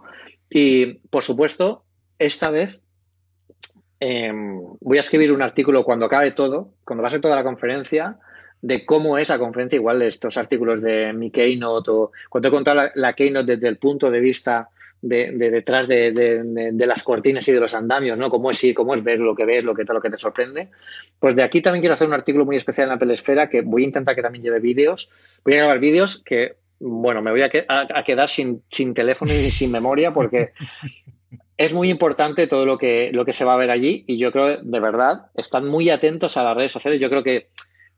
Y 0.49 0.95
por 1.09 1.23
supuesto, 1.23 1.83
esta 2.19 2.49
vez 2.51 2.81
em, 3.99 4.61
voy 4.81 4.97
a 4.97 5.01
escribir 5.01 5.33
un 5.33 5.41
artículo 5.41 5.83
cuando 5.83 6.05
acabe 6.05 6.31
todo, 6.31 6.71
cuando 6.83 7.01
va 7.01 7.07
a 7.07 7.11
ser 7.11 7.21
toda 7.21 7.35
la 7.35 7.43
conferencia, 7.43 8.17
de 8.61 8.85
cómo 8.85 9.17
es 9.17 9.29
la 9.29 9.37
conferencia, 9.37 9.77
igual 9.77 10.01
estos 10.01 10.37
artículos 10.37 10.81
de 10.81 11.13
mi 11.13 11.29
Keynote 11.29 11.91
o 11.91 12.11
cuando 12.29 12.47
he 12.47 12.51
contado 12.51 12.89
la, 12.95 13.13
Keynote 13.13 13.55
desde 13.55 13.67
el 13.67 13.77
punto 13.77 14.09
de 14.09 14.19
vista 14.19 14.69
de, 15.01 15.31
detrás 15.33 15.87
de, 15.87 16.73
las 16.75 17.03
cortinas 17.03 17.47
y 17.47 17.51
de 17.51 17.59
los 17.59 17.75
andamios, 17.75 18.17
¿no? 18.17 18.31
Cómo 18.31 18.49
es 18.49 18.63
ir, 18.63 18.73
cómo 18.73 18.95
es 18.95 19.03
ver 19.03 19.19
lo 19.19 19.35
que 19.35 19.45
ves, 19.45 19.63
lo 19.63 19.75
que, 19.75 19.83
lo 19.83 20.01
que 20.01 20.09
te 20.09 20.17
sorprende. 20.17 20.69
Pues 21.19 21.35
de 21.35 21.43
aquí 21.43 21.61
también 21.61 21.81
quiero 21.81 21.93
hacer 21.93 22.07
un 22.07 22.15
artículo 22.15 22.45
muy 22.45 22.55
especial 22.55 22.87
en 22.87 22.93
Apple 22.93 23.13
Esfera 23.13 23.49
que 23.49 23.61
voy 23.61 23.83
a 23.83 23.85
intentar 23.85 24.15
que 24.15 24.23
también 24.23 24.43
lleve 24.43 24.59
vídeos. 24.59 25.09
Voy 25.43 25.53
a 25.53 25.57
grabar 25.57 25.79
vídeos 25.79 26.23
que, 26.23 26.55
bueno, 26.79 27.21
me 27.21 27.31
voy 27.31 27.41
a, 27.41 27.49
quedar 27.49 28.27
sin, 28.27 28.63
sin 28.69 28.93
teléfono 28.93 29.31
y 29.31 29.49
sin 29.49 29.71
memoria 29.71 30.13
porque 30.13 30.51
es 31.57 31.73
muy 31.73 31.89
importante 31.89 32.47
todo 32.47 32.65
lo 32.65 32.77
que, 32.77 33.11
lo 33.13 33.25
que 33.25 33.33
se 33.33 33.45
va 33.45 33.53
a 33.53 33.57
ver 33.57 33.71
allí 33.71 34.03
y 34.07 34.17
yo 34.17 34.31
creo, 34.31 34.61
de 34.61 34.79
verdad, 34.79 35.27
están 35.35 35.67
muy 35.67 35.89
atentos 35.89 36.37
a 36.37 36.43
las 36.43 36.55
redes 36.55 36.71
sociales. 36.71 36.99
Yo 36.99 37.09
creo 37.09 37.23
que 37.23 37.47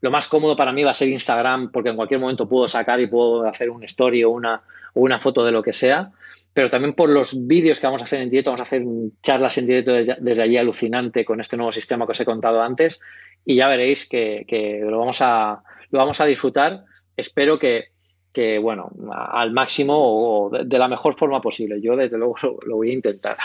lo 0.00 0.10
más 0.10 0.28
cómodo 0.28 0.56
para 0.56 0.72
mí 0.72 0.84
va 0.84 0.90
a 0.90 0.94
ser 0.94 1.08
Instagram 1.08 1.72
porque 1.72 1.90
en 1.90 1.96
cualquier 1.96 2.20
momento 2.20 2.48
puedo 2.48 2.68
sacar 2.68 3.00
y 3.00 3.08
puedo 3.08 3.46
hacer 3.46 3.70
un 3.70 3.82
story 3.84 4.22
o 4.24 4.30
una, 4.30 4.62
o 4.94 5.00
una 5.00 5.18
foto 5.18 5.44
de 5.44 5.52
lo 5.52 5.62
que 5.62 5.72
sea. 5.72 6.12
Pero 6.54 6.68
también 6.68 6.94
por 6.94 7.10
los 7.10 7.46
vídeos 7.46 7.80
que 7.80 7.86
vamos 7.86 8.02
a 8.02 8.04
hacer 8.04 8.20
en 8.20 8.30
directo, 8.30 8.50
vamos 8.50 8.60
a 8.60 8.62
hacer 8.62 8.82
charlas 9.22 9.58
en 9.58 9.66
directo 9.66 9.92
desde, 9.92 10.42
allí 10.42 10.56
alucinante 10.56 11.24
con 11.24 11.40
este 11.40 11.56
nuevo 11.56 11.72
sistema 11.72 12.06
que 12.06 12.12
os 12.12 12.20
he 12.20 12.24
contado 12.24 12.62
antes 12.62 13.00
y 13.44 13.56
ya 13.56 13.68
veréis 13.68 14.08
que, 14.08 14.80
lo, 14.82 14.98
vamos 14.98 15.20
a, 15.20 15.62
lo 15.90 15.98
vamos 15.98 16.20
a 16.20 16.26
disfrutar. 16.26 16.84
Espero 17.16 17.58
que, 17.58 17.88
que 18.32 18.58
bueno, 18.58 18.90
al 19.10 19.52
máximo 19.52 19.94
o 19.96 20.50
de 20.50 20.78
la 20.78 20.88
mejor 20.88 21.14
forma 21.14 21.40
posible. 21.40 21.80
Yo 21.80 21.94
desde 21.94 22.18
luego 22.18 22.36
lo 22.66 22.76
voy 22.76 22.90
a 22.90 22.94
intentar. 22.94 23.38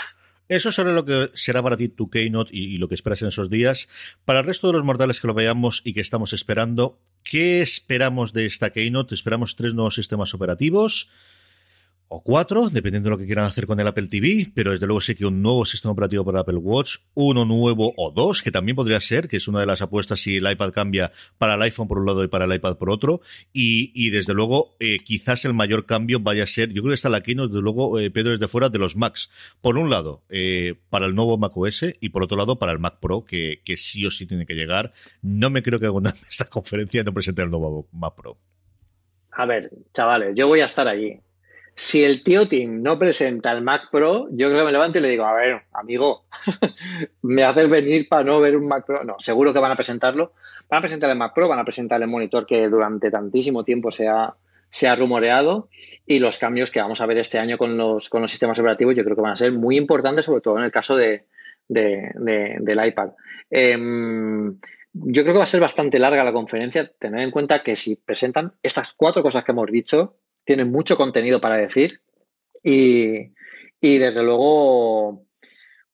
Eso 0.48 0.70
será 0.70 0.92
lo 0.92 1.04
que 1.04 1.30
será 1.32 1.62
para 1.62 1.76
ti 1.76 1.88
tu 1.88 2.10
Keynote 2.10 2.50
y, 2.54 2.76
lo 2.76 2.88
que 2.88 2.94
esperas 2.94 3.22
en 3.22 3.28
esos 3.28 3.48
días. 3.48 3.88
Para 4.24 4.40
el 4.40 4.46
resto 4.46 4.66
de 4.66 4.74
los 4.74 4.84
mortales 4.84 5.20
que 5.20 5.26
lo 5.26 5.34
veamos 5.34 5.80
y 5.84 5.94
que 5.94 6.02
estamos 6.02 6.34
esperando, 6.34 6.98
¿qué 7.22 7.62
esperamos 7.62 8.34
de 8.34 8.44
esta 8.44 8.70
Keynote? 8.70 9.14
Esperamos 9.14 9.56
tres 9.56 9.72
nuevos 9.72 9.94
sistemas 9.94 10.34
operativos 10.34 11.08
o 12.08 12.22
cuatro, 12.22 12.68
dependiendo 12.70 13.08
de 13.08 13.10
lo 13.10 13.18
que 13.18 13.26
quieran 13.26 13.44
hacer 13.44 13.66
con 13.66 13.80
el 13.80 13.86
Apple 13.86 14.08
TV, 14.08 14.50
pero 14.54 14.72
desde 14.72 14.86
luego 14.86 15.00
sé 15.00 15.14
que 15.14 15.26
un 15.26 15.42
nuevo 15.42 15.64
sistema 15.64 15.92
operativo 15.92 16.24
para 16.24 16.40
Apple 16.40 16.56
Watch, 16.56 16.98
uno 17.14 17.44
nuevo 17.44 17.92
o 17.96 18.10
dos, 18.10 18.42
que 18.42 18.50
también 18.50 18.76
podría 18.76 19.00
ser, 19.00 19.28
que 19.28 19.38
es 19.38 19.48
una 19.48 19.60
de 19.60 19.66
las 19.66 19.82
apuestas 19.82 20.20
si 20.20 20.36
el 20.36 20.50
iPad 20.50 20.72
cambia 20.72 21.12
para 21.38 21.54
el 21.54 21.62
iPhone 21.62 21.88
por 21.88 21.98
un 21.98 22.06
lado 22.06 22.22
y 22.22 22.28
para 22.28 22.44
el 22.44 22.52
iPad 22.52 22.76
por 22.76 22.90
otro, 22.90 23.20
y, 23.52 24.10
desde 24.10 24.34
luego 24.34 24.76
eh, 24.80 24.98
quizás 24.98 25.44
el 25.44 25.54
mayor 25.54 25.86
cambio 25.86 26.20
vaya 26.20 26.44
a 26.44 26.46
ser, 26.46 26.68
yo 26.70 26.82
creo 26.82 26.90
que 26.90 26.96
está 26.96 27.08
la 27.08 27.22
keynote, 27.22 27.48
desde 27.48 27.62
luego, 27.62 27.98
eh, 27.98 28.10
Pedro, 28.10 28.32
desde 28.32 28.48
fuera 28.48 28.68
de 28.68 28.78
los 28.78 28.96
Macs. 28.96 29.30
Por 29.60 29.78
un 29.78 29.90
lado, 29.90 30.22
eh, 30.28 30.74
para 30.90 31.06
el 31.06 31.14
nuevo 31.14 31.38
Mac 31.38 31.56
OS 31.56 31.86
y 32.00 32.10
por 32.10 32.22
otro 32.22 32.36
lado 32.36 32.58
para 32.58 32.72
el 32.72 32.78
Mac 32.78 32.98
Pro, 33.00 33.24
que, 33.24 33.60
que 33.64 33.76
sí 33.76 34.04
o 34.06 34.10
sí 34.10 34.26
tiene 34.26 34.46
que 34.46 34.54
llegar. 34.54 34.92
No 35.22 35.50
me 35.50 35.62
creo 35.62 35.80
que 35.80 35.86
hagan 35.86 36.14
esta 36.30 36.44
conferencia 36.44 37.02
no 37.02 37.12
presente 37.12 37.42
el 37.42 37.50
nuevo 37.50 37.88
Mac 37.92 38.14
Pro. 38.14 38.38
A 39.32 39.46
ver, 39.46 39.70
chavales, 39.92 40.34
yo 40.36 40.46
voy 40.46 40.60
a 40.60 40.66
estar 40.66 40.86
allí 40.86 41.20
si 41.76 42.04
el 42.04 42.22
tío 42.22 42.46
Tim 42.46 42.82
no 42.82 42.98
presenta 42.98 43.50
el 43.50 43.62
Mac 43.62 43.88
Pro, 43.90 44.28
yo 44.30 44.48
creo 44.48 44.60
que 44.60 44.66
me 44.66 44.72
levanto 44.72 44.98
y 44.98 45.00
le 45.00 45.08
digo, 45.08 45.24
a 45.24 45.34
ver, 45.34 45.62
amigo, 45.72 46.24
me 47.22 47.42
haces 47.42 47.68
venir 47.68 48.08
para 48.08 48.22
no 48.22 48.40
ver 48.40 48.56
un 48.56 48.68
Mac 48.68 48.86
Pro. 48.86 49.02
No, 49.02 49.16
seguro 49.18 49.52
que 49.52 49.58
van 49.58 49.72
a 49.72 49.76
presentarlo. 49.76 50.32
Van 50.68 50.78
a 50.78 50.82
presentar 50.82 51.10
el 51.10 51.18
Mac 51.18 51.34
Pro, 51.34 51.48
van 51.48 51.58
a 51.58 51.64
presentar 51.64 52.00
el 52.00 52.08
monitor 52.08 52.46
que 52.46 52.68
durante 52.68 53.10
tantísimo 53.10 53.64
tiempo 53.64 53.90
se 53.90 54.08
ha, 54.08 54.36
rumoreado 54.96 55.68
y 56.06 56.18
los 56.18 56.38
cambios 56.38 56.70
que 56.70 56.80
vamos 56.80 57.00
a 57.00 57.06
ver 57.06 57.18
este 57.18 57.38
año 57.38 57.58
con 57.58 57.76
los, 57.76 58.08
con 58.08 58.22
los 58.22 58.30
sistemas 58.30 58.58
operativos 58.58 58.96
yo 58.96 59.04
creo 59.04 59.14
que 59.14 59.22
van 59.22 59.32
a 59.32 59.36
ser 59.36 59.52
muy 59.52 59.76
importantes, 59.76 60.24
sobre 60.24 60.40
todo 60.40 60.58
en 60.58 60.64
el 60.64 60.72
caso 60.72 60.96
de, 60.96 61.26
del 61.68 62.86
iPad. 62.86 63.10
Em, 63.50 64.58
yo 64.92 65.22
creo 65.22 65.34
que 65.34 65.38
va 65.38 65.44
a 65.44 65.46
ser 65.46 65.60
bastante 65.60 65.98
larga 65.98 66.24
la 66.24 66.32
conferencia, 66.32 66.90
tener 66.98 67.20
en 67.20 67.30
cuenta 67.30 67.62
que 67.62 67.74
si 67.76 67.96
presentan 67.96 68.52
estas 68.62 68.94
cuatro 68.94 69.22
cosas 69.22 69.44
que 69.44 69.52
hemos 69.52 69.70
dicho, 69.70 70.16
tienen 70.44 70.70
mucho 70.70 70.96
contenido 70.96 71.40
para 71.40 71.56
decir 71.56 72.00
y, 72.62 73.32
desde 73.80 74.22
luego 74.22 75.26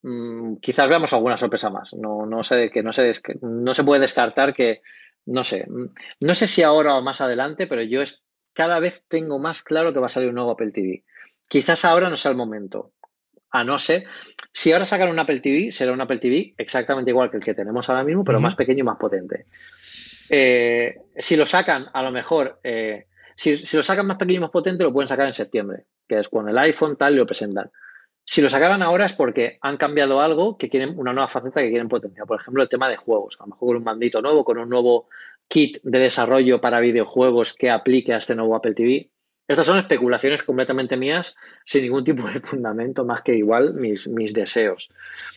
mm, 0.02 0.56
quizás 0.56 0.88
veamos 0.88 1.12
alguna 1.12 1.36
sorpresa 1.36 1.70
más. 1.70 1.92
No, 1.94 2.26
no 2.26 2.42
sé 2.42 2.70
que 2.70 2.82
no 2.82 2.92
se, 2.92 3.10
no 3.42 3.74
se 3.74 3.84
puede 3.84 4.02
descartar 4.02 4.54
que, 4.54 4.82
no 5.26 5.44
sé, 5.44 5.66
no 6.20 6.34
sé 6.34 6.46
si 6.46 6.62
ahora 6.62 6.94
o 6.94 7.02
más 7.02 7.20
adelante, 7.20 7.66
pero 7.66 7.82
yo 7.82 8.02
es, 8.02 8.22
cada 8.52 8.78
vez 8.78 9.04
tengo 9.08 9.38
más 9.38 9.62
claro 9.62 9.92
que 9.92 10.00
va 10.00 10.06
a 10.06 10.10
salir 10.10 10.28
un 10.28 10.36
nuevo 10.36 10.52
Apple 10.52 10.72
TV. 10.72 11.04
Quizás 11.48 11.84
ahora 11.84 12.08
no 12.08 12.16
sea 12.16 12.30
el 12.30 12.36
momento. 12.36 12.92
A 13.52 13.64
no 13.64 13.80
ser, 13.80 14.04
si 14.52 14.70
ahora 14.70 14.84
sacan 14.84 15.08
un 15.08 15.18
Apple 15.18 15.40
TV, 15.40 15.72
será 15.72 15.92
un 15.92 16.00
Apple 16.00 16.18
TV 16.18 16.54
exactamente 16.56 17.10
igual 17.10 17.30
que 17.32 17.38
el 17.38 17.42
que 17.42 17.54
tenemos 17.54 17.88
ahora 17.88 18.04
mismo, 18.04 18.22
pero 18.22 18.38
más 18.38 18.54
pequeño 18.54 18.80
y 18.80 18.84
más 18.84 18.96
potente. 18.96 19.46
Eh, 20.28 20.94
si 21.16 21.34
lo 21.34 21.46
sacan, 21.46 21.86
a 21.92 22.02
lo 22.04 22.12
mejor 22.12 22.60
eh, 22.62 23.06
si, 23.34 23.76
lo 23.76 23.82
sacan 23.82 24.06
más 24.06 24.16
pequeño 24.16 24.38
y 24.38 24.40
más 24.40 24.50
potente, 24.50 24.84
lo 24.84 24.92
pueden 24.92 25.08
sacar 25.08 25.26
en 25.26 25.34
septiembre, 25.34 25.84
que 26.08 26.18
es 26.18 26.28
cuando 26.28 26.50
el 26.50 26.58
iPhone 26.58 26.96
tal 26.96 27.16
lo 27.16 27.26
presentan. 27.26 27.70
Si 28.24 28.42
lo 28.42 28.50
sacaban 28.50 28.82
ahora 28.82 29.06
es 29.06 29.12
porque 29.12 29.58
han 29.60 29.76
cambiado 29.76 30.20
algo 30.20 30.56
que 30.56 30.68
quieren, 30.68 30.98
una 30.98 31.12
nueva 31.12 31.26
faceta 31.26 31.62
que 31.62 31.70
quieren 31.70 31.88
potenciar. 31.88 32.26
Por 32.26 32.40
ejemplo, 32.40 32.62
el 32.62 32.68
tema 32.68 32.88
de 32.88 32.96
juegos. 32.96 33.36
A 33.40 33.44
lo 33.44 33.48
mejor 33.48 33.68
con 33.68 33.76
un 33.78 33.84
mandito 33.84 34.22
nuevo, 34.22 34.44
con 34.44 34.58
un 34.58 34.68
nuevo 34.68 35.08
kit 35.48 35.78
de 35.82 35.98
desarrollo 35.98 36.60
para 36.60 36.78
videojuegos 36.78 37.54
que 37.54 37.70
aplique 37.70 38.14
a 38.14 38.18
este 38.18 38.36
nuevo 38.36 38.54
Apple 38.54 38.74
TV. 38.74 39.10
Estas 39.48 39.66
son 39.66 39.78
especulaciones 39.78 40.44
completamente 40.44 40.96
mías, 40.96 41.34
sin 41.64 41.82
ningún 41.82 42.04
tipo 42.04 42.28
de 42.28 42.38
fundamento, 42.40 43.04
más 43.04 43.22
que 43.22 43.34
igual 43.34 43.74
mis, 43.74 44.06
mis 44.06 44.32
deseos. 44.32 44.90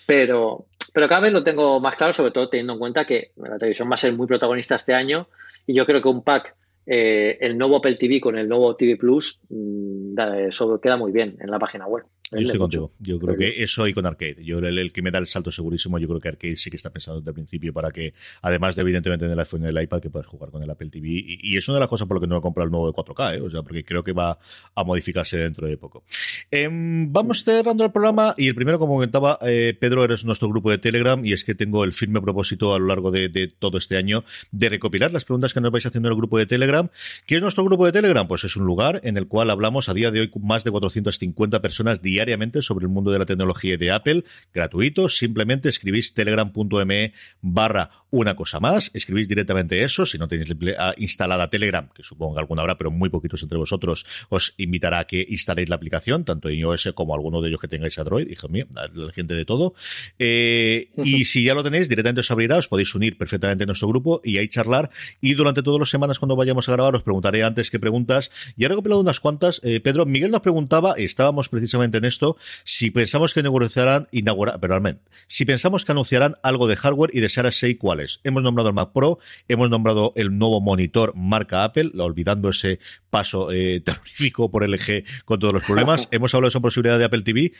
Pero, 0.06 0.68
pero 0.94 1.08
cada 1.08 1.22
vez 1.22 1.34
lo 1.34 1.44
tengo 1.44 1.80
más 1.80 1.96
claro, 1.96 2.14
sobre 2.14 2.30
todo 2.30 2.48
teniendo 2.48 2.74
en 2.74 2.80
cuenta 2.80 3.06
que 3.06 3.32
la 3.38 3.58
televisión 3.58 3.90
va 3.90 3.96
a 3.96 3.98
ser 3.98 4.14
muy 4.14 4.28
protagonista 4.28 4.76
este 4.76 4.94
año 4.94 5.28
y 5.66 5.74
yo 5.74 5.88
creo 5.88 6.00
que 6.00 6.10
un 6.10 6.24
pack 6.24 6.56
eh, 6.86 7.38
el 7.40 7.58
nuevo 7.58 7.78
Apple 7.78 7.96
TV 7.96 8.20
con 8.20 8.38
el 8.38 8.48
nuevo 8.48 8.76
TV 8.76 8.98
Plus 8.98 9.40
mm, 9.50 10.20
eso 10.48 10.80
queda 10.80 10.98
muy 10.98 11.12
bien 11.12 11.38
en 11.40 11.50
la 11.50 11.60
página 11.60 11.88
web. 11.88 12.04
Yo 12.34 12.42
estoy 12.42 12.60
contigo. 12.60 12.92
Yo 13.00 13.20
creo 13.20 13.38
que 13.38 13.64
eso 13.64 13.88
y 13.88 13.94
con 13.94 14.06
Arcade. 14.06 14.44
Yo 14.44 14.60
el, 14.60 14.92
que 14.92 15.02
me 15.02 15.12
da 15.12 15.20
el 15.20 15.28
salto 15.28 15.52
segurísimo, 15.52 16.00
yo 16.00 16.08
creo 16.08 16.20
que 16.20 16.30
Arcade 16.30 16.56
sí 16.56 16.70
que 16.70 16.78
está 16.78 16.92
pensando 16.92 17.20
desde 17.20 17.32
el 17.32 17.36
principio 17.36 17.74
para 17.74 17.92
que, 17.92 18.14
además 18.42 18.76
de 18.76 18.82
evidentemente 18.82 19.26
en 19.26 19.32
el 19.32 19.40
iPhone 19.40 19.64
y 19.64 19.68
el 19.68 19.82
iPad, 19.82 20.02
que 20.02 20.10
puedas 20.10 20.28
jugar 20.28 20.52
con 20.52 20.64
el 20.64 20.70
Apple 20.70 20.90
TV. 20.90 21.08
Y, 21.10 21.58
es 21.58 21.68
una 21.68 21.76
de 21.76 21.82
las 21.82 21.90
cosas 21.90 22.08
por 22.08 22.16
lo 22.16 22.22
que 22.22 22.28
no 22.28 22.38
he 22.38 22.42
comprado 22.42 22.66
el 22.66 22.72
nuevo 22.72 22.88
de 22.88 22.94
4K, 22.94 23.38
¿eh? 23.38 23.42
o 23.42 23.50
sea, 23.50 23.62
porque 23.62 23.84
creo 23.84 24.04
que 24.04 24.14
va 24.14 24.38
a 24.76 24.84
modificarse 24.84 25.38
dentro 25.38 25.68
de 25.68 25.78
poco. 25.78 26.04
Em, 26.52 27.12
vamos 27.12 27.44
cerrando 27.44 27.86
el 27.86 27.92
programa 27.92 28.34
y 28.38 28.48
el 28.48 28.56
primero, 28.56 28.80
como 28.80 28.94
comentaba 28.96 29.38
eh, 29.42 29.76
Pedro, 29.80 30.04
eres 30.04 30.26
nuestro 30.26 30.50
grupo 30.50 30.72
de 30.72 30.78
Telegram 30.78 31.24
y 31.26 31.34
es 31.34 31.44
que 31.44 31.56
tengo 31.56 31.84
el 31.84 31.94
firme 31.94 32.22
propósito 32.22 32.74
a 32.74 32.80
lo 32.80 32.88
largo 32.88 33.12
de, 33.12 33.30
de, 33.30 33.48
todo 33.48 33.78
este 33.78 33.98
año 33.98 34.24
de 34.52 34.70
recopilar 34.70 35.12
las 35.14 35.26
preguntas 35.26 35.54
que 35.54 35.62
nos 35.62 35.72
vais 35.72 35.86
haciendo 35.86 36.10
en 36.10 36.14
el 36.14 36.18
grupo 36.18 36.38
de 36.38 36.46
Telegram. 36.46 36.90
¿Qué 37.26 37.36
es 37.36 37.42
nuestro 37.42 37.64
grupo 37.64 37.86
de 37.86 37.92
Telegram? 37.92 38.28
Pues 38.28 38.44
es 38.44 38.56
un 38.56 38.66
lugar 38.66 39.02
en 39.04 39.18
el 39.18 39.28
cual 39.28 39.50
hablamos 39.50 39.90
a 39.90 39.94
día 39.94 40.12
de 40.12 40.22
hoy 40.22 40.32
más 40.42 40.64
de 40.64 40.72
450 40.72 41.62
personas 41.62 42.02
diariamente 42.24 42.62
sobre 42.62 42.84
el 42.84 42.90
mundo 42.90 43.12
de 43.12 43.20
la 43.20 43.26
tecnología 43.26 43.78
de 43.78 43.92
Apple, 43.92 44.24
gratuito, 44.54 45.10
simplemente 45.10 45.70
escribís 45.70 46.14
telegram.me 46.14 47.14
barra 47.42 47.90
una 48.12 48.36
cosa 48.36 48.60
más, 48.60 48.92
escribís 48.94 49.28
directamente 49.28 49.84
eso, 49.84 50.06
si 50.06 50.18
no 50.20 50.28
tenéis 50.28 50.50
instalada 50.98 51.50
Telegram, 51.50 51.90
que 51.94 52.04
supongo 52.04 52.36
que 52.36 52.42
alguna 52.42 52.62
habrá, 52.62 52.78
pero 52.78 52.92
muy 52.92 53.10
poquitos 53.10 53.42
entre 53.42 53.58
vosotros, 53.58 54.06
os 54.30 54.54
invitará 54.58 55.00
a 55.00 55.08
que 55.08 55.26
instaléis 55.28 55.68
la 55.68 55.76
aplicación, 55.76 56.24
tanto 56.24 56.48
en 56.50 56.60
iOS 56.60 56.94
como 56.94 57.16
alguno 57.16 57.42
de 57.42 57.50
ellos 57.50 57.60
que 57.60 57.68
tengáis 57.68 57.98
Android, 57.98 58.30
hijo 58.30 58.48
mío, 58.50 58.68
la 58.72 59.12
gente 59.12 59.34
de 59.34 59.46
todo. 59.46 59.74
Eh, 60.20 60.90
y 61.04 61.26
si 61.26 61.44
ya 61.44 61.56
lo 61.56 61.64
tenéis, 61.64 61.90
directamente 61.90 62.22
os 62.22 62.30
abrirá, 62.30 62.58
os 62.58 62.68
podéis 62.68 62.94
unir 62.94 63.18
perfectamente 63.18 63.64
a 63.64 63.68
nuestro 63.68 63.88
grupo 63.88 64.22
y 64.24 64.38
ahí 64.38 64.48
charlar. 64.48 64.92
Y 65.20 65.34
durante 65.34 65.64
todas 65.64 65.80
las 65.80 65.90
semanas 65.90 66.20
cuando 66.20 66.36
vayamos 66.36 66.70
a 66.70 66.72
grabar 66.74 66.96
os 66.96 67.02
preguntaré 67.02 67.44
antes 67.44 67.72
qué 67.72 67.80
preguntas. 67.80 68.30
Y 68.56 68.66
he 68.66 68.68
recopilado 68.68 69.02
unas 69.02 69.20
cuantas. 69.20 69.60
Eh, 69.64 69.80
Pedro, 69.80 70.06
Miguel 70.06 70.30
nos 70.30 70.42
preguntaba, 70.42 71.00
y 71.00 71.06
estábamos 71.06 71.50
precisamente 71.50 71.98
en 71.98 72.03
esto, 72.06 72.38
si 72.64 72.92
pensamos 72.92 73.34
que 73.34 73.42
inaugurarán, 73.42 74.08
inaugurar, 74.12 74.60
perdón, 74.60 75.02
si 75.28 75.46
pensamos 75.46 75.86
que 75.86 75.92
anunciarán 75.92 76.38
algo 76.44 76.68
de 76.68 76.76
hardware 76.76 77.12
y 77.14 77.20
desear 77.20 77.52
6 77.52 77.78
cuáles. 77.80 78.20
Hemos 78.24 78.44
nombrado 78.44 78.70
el 78.70 78.76
Mac 78.76 78.92
Pro, 78.94 79.20
hemos 79.48 79.70
nombrado 79.70 80.14
el 80.16 80.38
nuevo 80.38 80.62
monitor 80.62 81.14
marca 81.16 81.64
Apple, 81.64 81.92
olvidando 81.98 82.50
ese 82.50 82.80
paso 83.10 83.52
eh, 83.52 83.82
terrorífico 83.86 84.50
por 84.50 84.68
LG 84.68 85.04
con 85.26 85.40
todos 85.40 85.54
los 85.54 85.64
problemas. 85.64 86.08
hemos 86.12 86.34
hablado 86.34 86.48
de 86.48 86.50
esa 86.50 86.60
posibilidad 86.60 87.00
de 87.00 87.06
Apple 87.06 87.22
TV. 87.22 87.54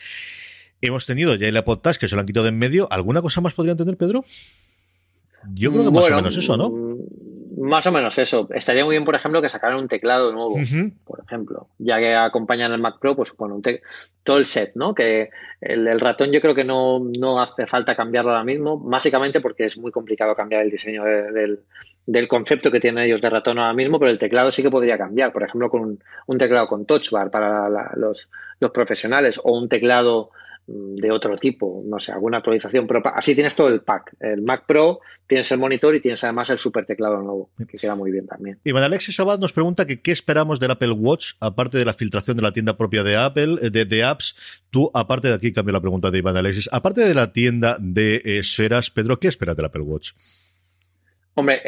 Hemos 0.82 1.06
tenido 1.06 1.36
ya 1.36 1.48
el 1.48 1.56
iPod 1.56 1.80
Touch 1.80 1.98
que 1.98 2.08
se 2.08 2.16
lo 2.16 2.22
han 2.22 2.28
quitado 2.28 2.44
de 2.44 2.50
en 2.50 2.58
medio. 2.58 2.92
¿Alguna 2.92 3.22
cosa 3.22 3.40
más 3.40 3.54
podrían 3.54 3.78
tener, 3.78 3.96
Pedro? 3.96 4.26
Yo 5.54 5.72
creo 5.72 5.86
que 5.86 5.92
más 5.92 6.10
o 6.10 6.16
menos 6.16 6.38
eso, 6.38 6.58
¿no? 6.58 6.72
Más 7.64 7.88
o 7.88 7.94
menos 7.94 8.18
eso. 8.18 8.50
Estaría 8.54 8.84
muy 8.84 8.96
bien, 8.96 9.06
por 9.06 9.16
ejemplo, 9.16 9.42
que 9.42 9.48
sacaran 9.48 9.78
un 9.78 9.88
teclado 9.88 10.34
nuevo, 10.34 10.58
por 11.06 11.22
ejemplo. 11.26 11.70
Ya 11.78 11.98
que 11.98 12.14
acompañan 12.14 12.74
el 12.74 12.82
Mac 12.82 13.00
Pro, 13.00 13.16
pues 13.16 13.34
bueno, 13.38 13.62
todo 14.22 14.38
el 14.38 14.46
set, 14.46 14.74
¿no? 14.76 14.94
Que 14.94 15.30
el, 15.62 15.98
ratón 16.02 16.34
yo 16.34 16.42
creo 16.42 16.54
que 16.54 16.66
no, 16.66 17.00
no, 17.00 17.42
hace 17.42 17.66
falta 17.66 17.96
cambiarlo 17.96 18.32
ahora 18.32 18.44
mismo, 18.44 18.78
básicamente 18.78 19.40
porque 19.40 19.64
es 19.64 19.78
muy 19.78 19.94
complicado 19.94 20.36
cambiar 20.36 20.64
el 20.64 20.72
diseño 20.72 21.06
del, 21.06 21.62
del, 22.06 22.28
concepto 22.28 22.70
que 22.70 22.82
tienen 22.82 23.06
ellos 23.06 23.22
de 23.22 23.30
ratón 23.30 23.58
ahora 23.58 23.74
mismo, 23.74 23.98
pero 23.98 24.12
el 24.12 24.20
teclado 24.20 24.52
sí 24.52 24.62
que 24.62 24.70
podría 24.70 24.98
cambiar. 24.98 25.32
Por 25.32 25.44
ejemplo, 25.44 25.70
con 25.70 26.00
un, 26.26 26.38
teclado 26.38 26.68
con 26.68 26.86
touch 26.86 27.12
bar 27.12 27.32
para 27.32 27.70
los, 27.96 28.30
los 28.60 28.72
profesionales 28.72 29.40
o 29.42 29.58
un 29.58 29.70
teclado 29.70 30.32
de 30.66 31.12
otro 31.12 31.36
tipo, 31.38 31.84
no 31.86 32.00
sé, 32.00 32.14
alguna 32.14 32.38
actualización, 32.38 32.88
pero 32.88 33.02
así 33.14 33.36
tienes 33.36 33.56
todo 33.56 33.68
el 33.68 33.82
pack. 33.82 34.16
El 34.20 34.44
Mac 34.44 34.64
Pro, 34.66 35.02
tienes 35.28 35.52
el 35.52 35.60
monitor 35.60 35.94
y 35.96 36.00
tienes 36.00 36.24
además 36.24 36.50
el 36.50 36.60
super 36.60 36.86
teclado 36.86 37.18
nuevo, 37.18 37.50
que 37.68 37.78
queda 37.78 37.96
muy 37.96 38.12
bien 38.12 38.28
también. 38.28 38.60
Iván 38.64 38.84
Alexis 38.84 39.20
Abad 39.20 39.40
nos 39.40 39.52
pregunta 39.52 39.86
que 39.86 40.02
qué 40.02 40.12
esperamos 40.12 40.60
del 40.60 40.72
Apple 40.72 40.92
Watch, 40.92 41.34
aparte 41.40 41.78
de 41.78 41.86
la 41.86 41.94
filtración 41.94 42.38
de 42.38 42.44
la 42.44 42.54
tienda 42.54 42.78
propia 42.78 43.04
de 43.04 43.18
Apple, 43.18 43.58
eh, 43.62 43.70
de, 43.70 44.04
apps. 44.04 44.62
Tú, 44.70 44.90
aparte 44.94 45.28
de 45.28 45.34
aquí, 45.34 45.52
cambio 45.52 45.74
la 45.74 45.82
pregunta 45.82 46.12
de 46.12 46.18
Iván 46.20 46.38
Alexis, 46.38 46.70
aparte 46.72 47.02
de 47.02 47.14
la 47.14 47.34
tienda 47.34 47.78
de 47.80 48.22
esferas, 48.24 48.90
Pedro, 48.90 49.20
¿qué 49.20 49.28
esperas 49.28 49.58
del 49.58 49.66
Apple 49.66 49.82
Watch? 49.82 50.12
Hombre, 51.36 51.62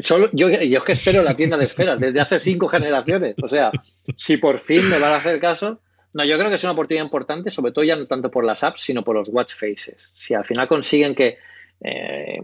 solo, 0.00 0.30
yo, 0.32 0.48
yo 0.48 0.78
es 0.78 0.84
que 0.84 0.92
espero 0.92 1.22
la 1.22 1.34
tienda 1.34 1.56
de 1.56 1.64
esferas 1.64 1.98
desde 1.98 2.20
hace 2.20 2.38
cinco 2.38 2.68
generaciones. 2.68 3.34
O 3.42 3.48
sea, 3.48 3.72
si 4.14 4.36
por 4.36 4.58
fin 4.58 4.88
me 4.88 4.98
van 4.98 5.12
a 5.12 5.16
hacer 5.16 5.40
caso, 5.40 5.80
no, 6.16 6.24
yo 6.24 6.38
creo 6.38 6.48
que 6.48 6.54
es 6.54 6.64
una 6.64 6.72
oportunidad 6.72 7.04
importante, 7.04 7.50
sobre 7.50 7.72
todo 7.72 7.84
ya 7.84 7.94
no 7.94 8.06
tanto 8.06 8.30
por 8.30 8.42
las 8.42 8.64
apps, 8.64 8.80
sino 8.80 9.04
por 9.04 9.16
los 9.16 9.28
watch 9.28 9.52
faces. 9.52 10.12
Si 10.14 10.32
al 10.32 10.46
final 10.46 10.66
consiguen 10.66 11.14
que 11.14 11.36
eh, 11.82 12.40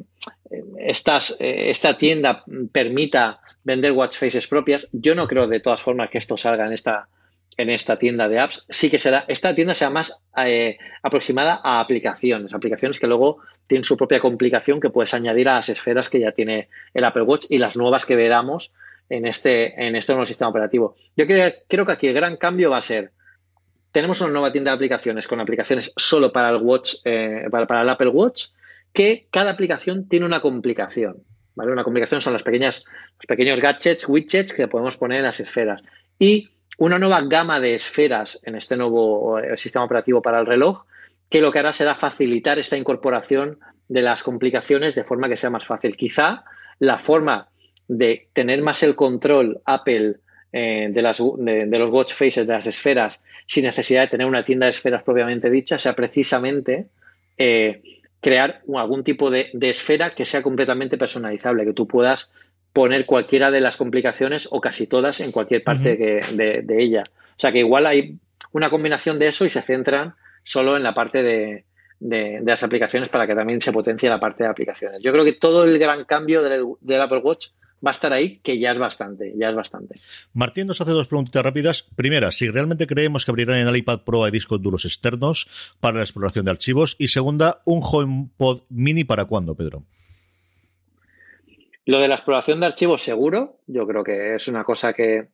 estas, 0.77 1.35
eh, 1.41 1.71
esta 1.71 1.97
tienda 1.97 2.45
permita 2.71 3.41
vender 3.65 3.93
watch 3.93 4.19
faces 4.19 4.47
propias, 4.47 4.89
yo 4.93 5.15
no 5.15 5.27
creo 5.27 5.47
de 5.47 5.61
todas 5.61 5.81
formas 5.81 6.11
que 6.11 6.19
esto 6.19 6.37
salga 6.37 6.67
en 6.67 6.75
esta, 6.75 7.09
en 7.57 7.71
esta 7.71 7.99
tienda 7.99 8.29
de 8.29 8.41
apps. 8.41 8.67
Sí 8.69 8.91
que 8.91 8.99
será, 8.99 9.25
esta 9.27 9.55
tienda 9.55 9.73
sea 9.73 9.89
más 9.89 10.19
eh, 10.37 10.77
aproximada 11.03 11.59
a 11.65 11.81
aplicaciones, 11.81 12.53
aplicaciones 12.53 13.01
que 13.01 13.07
luego 13.07 13.39
tienen 13.67 13.85
su 13.85 13.97
propia 13.97 14.21
complicación 14.21 14.81
que 14.81 14.91
puedes 14.91 15.15
añadir 15.15 15.49
a 15.49 15.55
las 15.55 15.71
esferas 15.71 16.11
que 16.11 16.21
ya 16.21 16.33
tiene 16.33 16.69
el 16.93 17.05
Apple 17.05 17.23
Watch 17.23 17.47
y 17.49 17.57
las 17.57 17.75
nuevas 17.75 18.05
que 18.05 18.17
veramos 18.17 18.71
en 19.09 19.25
este, 19.25 19.83
en 19.83 19.97
este 19.97 20.13
nuevo 20.13 20.27
sistema 20.27 20.51
operativo. 20.51 20.95
Yo 21.17 21.25
creo 21.27 21.87
que 21.87 21.93
aquí 21.93 22.09
el 22.09 22.13
gran 22.13 22.37
cambio 22.37 22.69
va 22.69 22.77
a 22.77 22.83
ser 22.83 23.13
tenemos 23.93 24.21
una 24.23 24.31
nueva 24.31 24.51
tienda 24.51 24.71
de 24.71 24.77
aplicaciones 24.77 25.29
con 25.29 25.41
aplicaciones 25.41 25.93
solo 25.97 26.33
para 26.33 26.49
el 26.49 26.57
Watch, 26.57 26.95
eh, 27.05 27.47
para, 27.51 27.83
el 27.83 27.89
Apple 27.89 28.09
Watch, 28.09 28.47
que 28.93 29.29
cada 29.31 29.51
aplicación 29.51 30.09
tiene 30.09 30.27
una 30.27 30.41
complicación. 30.41 31.23
¿vale? 31.55 31.73
Una 31.73 31.85
complicación 31.85 32.23
son 32.23 32.33
las 32.33 32.43
pequeñas, 32.43 32.85
los 33.19 33.27
pequeños 33.27 33.61
gadgets, 33.61 34.09
widgets 34.09 34.55
que 34.55 34.67
podemos 34.67 34.97
poner 34.97 35.19
en 35.19 35.25
las 35.25 35.41
esferas. 35.41 35.83
Y 36.19 36.49
una 36.79 36.99
nueva 36.99 37.21
gama 37.23 37.61
de 37.61 37.75
esferas 37.75 38.41
en 38.45 38.55
este 38.55 38.77
nuevo 38.77 39.39
eh, 39.39 39.57
sistema 39.59 39.85
operativo 39.85 40.23
para 40.23 40.41
el 40.41 40.47
reloj, 40.47 40.85
que 41.29 41.43
lo 41.43 41.53
que 41.53 41.59
hará 41.59 41.73
será 41.73 41.95
facilitar 41.95 42.59
esta 42.59 42.77
incorporación 42.77 43.59
de 43.89 44.03
las 44.03 44.23
complicaciones 44.23 44.95
de 44.95 45.05
forma 45.05 45.29
que 45.29 45.37
sea 45.37 45.51
más 45.51 45.67
fácil. 45.67 45.97
Quizá 45.97 46.45
la 46.79 46.99
forma 46.99 47.51
de 47.89 48.29
tener 48.33 48.63
más 48.63 48.83
el 48.83 48.97
control 48.97 49.61
Apple 49.67 50.21
eh, 50.55 50.89
de, 50.91 51.01
las, 51.03 51.19
de, 51.39 51.79
los 51.79 51.91
watch 51.91 52.13
faces, 52.13 52.47
de 52.47 52.53
las 52.53 52.67
esferas, 52.67 53.21
sin 53.47 53.65
necesidad 53.65 54.03
de 54.03 54.09
tener 54.09 54.27
una 54.27 54.45
tienda 54.45 54.67
de 54.67 54.71
esferas 54.71 55.03
propiamente 55.03 55.49
dicha, 55.49 55.79
sea 55.79 55.95
precisamente 55.95 56.89
eh, 57.39 57.83
crear 58.21 58.61
algún 58.77 59.03
tipo 59.03 59.31
de, 59.31 59.51
esfera 59.63 60.15
que 60.15 60.27
sea 60.27 60.43
completamente 60.43 60.99
personalizable, 60.99 61.65
que 61.65 61.73
tú 61.73 61.87
puedas 61.87 62.31
poner 62.75 63.07
cualquiera 63.07 63.51
de 63.51 63.63
las 63.63 63.79
complicaciones 63.79 64.47
o 64.51 64.61
casi 64.61 64.87
todas 64.87 65.21
en 65.21 65.33
cualquier 65.33 65.65
parte 65.65 65.97
de, 65.97 66.65
ella. 66.79 67.03
O 67.07 67.41
sea 67.41 67.51
que 67.51 67.61
igual 67.61 67.87
hay 67.87 68.17
una 68.53 68.69
combinación 68.69 69.19
de 69.19 69.29
eso 69.29 69.47
y 69.47 69.49
se 69.49 69.63
centran 69.63 70.15
solo 70.43 70.77
en 70.77 70.83
la 70.83 70.93
parte 70.93 71.23
de, 71.23 71.65
las 72.45 72.63
aplicaciones 72.63 73.09
para 73.09 73.27
que 73.27 73.35
también 73.35 73.61
se 73.63 73.73
potencie 73.73 74.09
la 74.09 74.21
parte 74.21 74.45
de 74.45 74.51
aplicaciones. 74.51 75.03
Yo 75.03 75.13
creo 75.13 75.25
que 75.25 75.33
todo 75.33 75.65
el 75.65 75.79
gran 75.79 76.05
cambio 76.05 76.43
del 76.43 77.01
Apple 77.01 77.19
Watch 77.19 77.49
va 77.85 77.91
a 77.91 77.93
estar 77.93 78.13
ahí, 78.13 78.39
que 78.39 78.59
ya 78.59 78.71
es 78.71 78.79
bastante, 78.79 79.35
ya 79.37 79.49
es 79.49 79.55
bastante. 79.55 79.97
Martín 80.33 80.67
nos 80.67 80.81
hace 80.81 80.93
dos 80.93 81.09
preguntas 81.09 81.43
rápidas. 81.43 81.83
Primera, 81.97 82.31
si 82.31 82.49
realmente 82.49 82.87
creemos 82.87 83.25
que 83.25 83.31
abrirán 83.31 83.59
en 83.59 83.69
el 83.69 83.77
iPad 83.77 84.03
Pro 84.05 84.25
a 84.25 84.31
discos 84.31 84.63
duros 84.63 84.85
externos 84.85 85.75
para 85.81 85.97
la 85.97 86.03
exploración 86.03 86.45
de 86.45 86.53
archivos. 86.53 86.97
Y 86.99 87.09
segunda, 87.09 87.63
un 87.65 87.81
HomePod 87.83 88.63
mini 88.69 89.05
para 89.05 89.25
cuándo, 89.25 89.55
Pedro. 89.55 89.85
Lo 91.85 91.99
de 91.99 92.09
la 92.09 92.15
exploración 92.15 92.61
de 92.61 92.67
archivos 92.67 93.03
seguro, 93.03 93.59
yo 93.67 93.87
creo 93.87 94.05
que 94.05 94.37
es 94.37 94.47
una 94.47 94.63
cosa 94.63 94.93
que, 94.93 95.29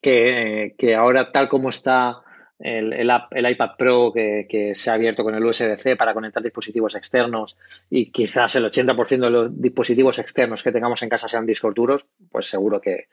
que, 0.00 0.74
que 0.76 0.94
ahora 0.96 1.30
tal 1.30 1.48
como 1.48 1.68
está 1.68 2.24
el, 2.64 2.94
el, 2.94 3.50
iPad 3.50 3.70
Pro 3.76 4.10
que, 4.10 4.72
se 4.74 4.90
ha 4.90 4.94
abierto 4.94 5.22
con 5.22 5.34
el 5.34 5.44
USB-C 5.44 5.96
para 5.96 6.14
conectar 6.14 6.42
dispositivos 6.42 6.94
externos 6.94 7.58
y 7.90 8.10
quizás 8.10 8.56
el 8.56 8.64
80% 8.64 9.20
de 9.20 9.30
los 9.30 9.60
dispositivos 9.60 10.18
externos 10.18 10.62
que 10.62 10.72
tengamos 10.72 11.02
en 11.02 11.10
casa 11.10 11.28
sean 11.28 11.44
discos 11.44 11.74
duros, 11.74 12.06
pues 12.32 12.46
seguro 12.46 12.80
que, 12.80 13.08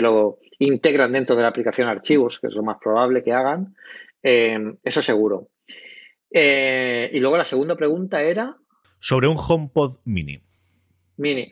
lo 0.00 0.38
integran 0.58 1.12
dentro 1.12 1.36
de 1.36 1.42
la 1.42 1.48
aplicación 1.48 1.86
archivos, 1.86 2.40
que 2.40 2.46
es 2.46 2.54
lo 2.54 2.62
más 2.62 2.78
probable 2.78 3.22
que 3.22 3.34
hagan. 3.34 3.76
Eh, 4.22 4.58
eso 4.82 5.02
seguro. 5.02 5.48
Eh, 6.30 7.10
y 7.12 7.20
luego 7.20 7.36
la 7.36 7.44
segunda 7.44 7.76
pregunta 7.76 8.22
era... 8.22 8.56
Sobre 8.98 9.28
un 9.28 9.36
HomePod 9.36 9.98
mini. 10.06 10.40
Mini. 11.18 11.42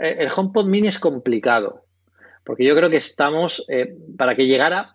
Eh, 0.00 0.16
el 0.18 0.28
HomePod 0.34 0.66
mini 0.66 0.88
es 0.88 0.98
complicado 0.98 1.84
Porque 2.42 2.64
yo 2.64 2.74
creo 2.74 2.90
que 2.90 2.96
estamos, 2.96 3.64
eh, 3.68 3.96
para 4.16 4.34
que 4.34 4.46
llegara, 4.46 4.90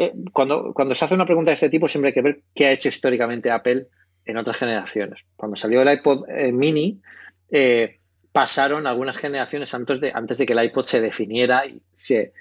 eh, 0.00 0.12
eh, 0.14 0.14
cuando, 0.32 0.94
se 0.94 1.04
hace 1.04 1.14
una 1.14 1.26
pregunta 1.26 1.50
de 1.50 1.54
este 1.54 1.68
tipo, 1.68 1.88
siempre 1.88 2.08
hay 2.08 2.14
que 2.14 2.22
ver 2.22 2.40
qué 2.54 2.66
ha 2.66 2.72
hecho 2.72 2.88
históricamente 2.88 3.50
Apple 3.50 3.86
en 4.24 4.36
otras 4.36 4.56
generaciones. 4.56 5.24
Cuando 5.36 5.56
salió 5.56 5.82
el 5.82 5.92
iPod 5.92 6.26
mini, 6.52 7.00
pasaron 8.32 8.86
algunas 8.86 9.18
generaciones 9.18 9.74
antes 9.74 10.00
de, 10.00 10.12
antes 10.14 10.38
de 10.38 10.46
que 10.46 10.52
el 10.52 10.64
iPod 10.64 10.84
se 10.84 11.00
definiera 11.00 11.66
y 11.66 11.82
se, 11.98 12.32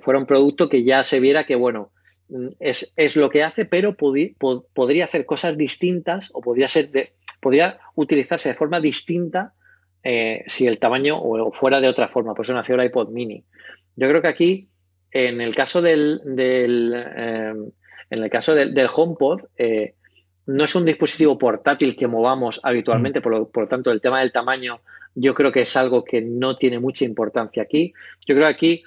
fuera 0.00 0.18
un 0.18 0.26
producto 0.26 0.68
que 0.68 0.84
ya 0.84 1.02
se 1.02 1.20
viera 1.20 1.44
que, 1.44 1.54
bueno, 1.54 1.92
mm, 2.28 2.48
es, 2.58 3.16
lo 3.16 3.30
que 3.30 3.44
hace, 3.44 3.64
pero 3.64 3.96
podría 3.96 5.04
hacer 5.04 5.24
cosas 5.26 5.56
distintas 5.56 6.30
o 6.34 6.40
podría, 6.40 6.68
ser 6.68 6.90
de, 6.90 7.12
podría 7.40 7.78
utilizarse 7.94 8.48
de 8.48 8.54
forma 8.56 8.80
distinta 8.80 9.54
eh, 10.02 10.44
si 10.46 10.66
el 10.66 10.78
tamaño 10.78 11.20
o 11.20 11.52
fuera 11.52 11.80
de 11.80 11.88
otra 11.88 12.08
forma. 12.08 12.34
Por 12.34 12.44
eso 12.44 12.54
nació 12.54 12.74
el 12.74 12.86
iPod 12.86 13.10
mini. 13.10 13.44
Yo 13.96 14.08
creo 14.08 14.22
que 14.22 14.28
aquí, 14.28 14.70
en 15.10 15.40
el 15.40 15.54
caso 15.54 15.82
del, 15.82 16.20
eh, 16.38 17.54
en 18.10 18.22
el 18.22 18.30
caso 18.30 18.54
del, 18.54 18.88
HomePod, 18.92 19.42
eh, 19.56 19.94
no 20.46 20.64
es 20.64 20.74
un 20.74 20.84
dispositivo 20.84 21.38
portátil 21.38 21.96
que 21.96 22.06
movamos 22.06 22.60
habitualmente, 22.62 23.20
mm. 23.20 23.22
por, 23.22 23.62
lo, 23.62 23.68
tanto, 23.68 23.90
el 23.90 24.00
tema 24.00 24.20
del 24.20 24.32
tamaño 24.32 24.80
yo 25.14 25.34
creo 25.34 25.50
que 25.50 25.62
es 25.62 25.76
algo 25.76 26.04
que 26.04 26.20
no 26.20 26.56
tiene 26.56 26.78
mucha 26.78 27.04
importancia 27.04 27.62
aquí. 27.62 27.94
Yo 28.26 28.34
creo 28.34 28.46
que 28.48 28.54
aquí 28.54 28.82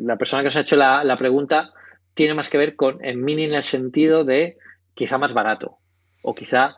la 0.00 0.16
persona 0.16 0.42
que 0.42 0.48
os 0.48 0.56
ha 0.56 0.60
hecho 0.60 0.76
la, 0.76 1.16
pregunta 1.18 1.70
tiene 2.14 2.34
más 2.34 2.48
que 2.48 2.58
ver 2.58 2.74
con 2.74 3.04
el 3.04 3.18
mini 3.18 3.44
en 3.44 3.54
el 3.54 3.62
sentido 3.62 4.24
de 4.24 4.56
quizá 4.94 5.18
más 5.18 5.32
barato 5.32 5.78
o 6.22 6.34
quizá... 6.34 6.76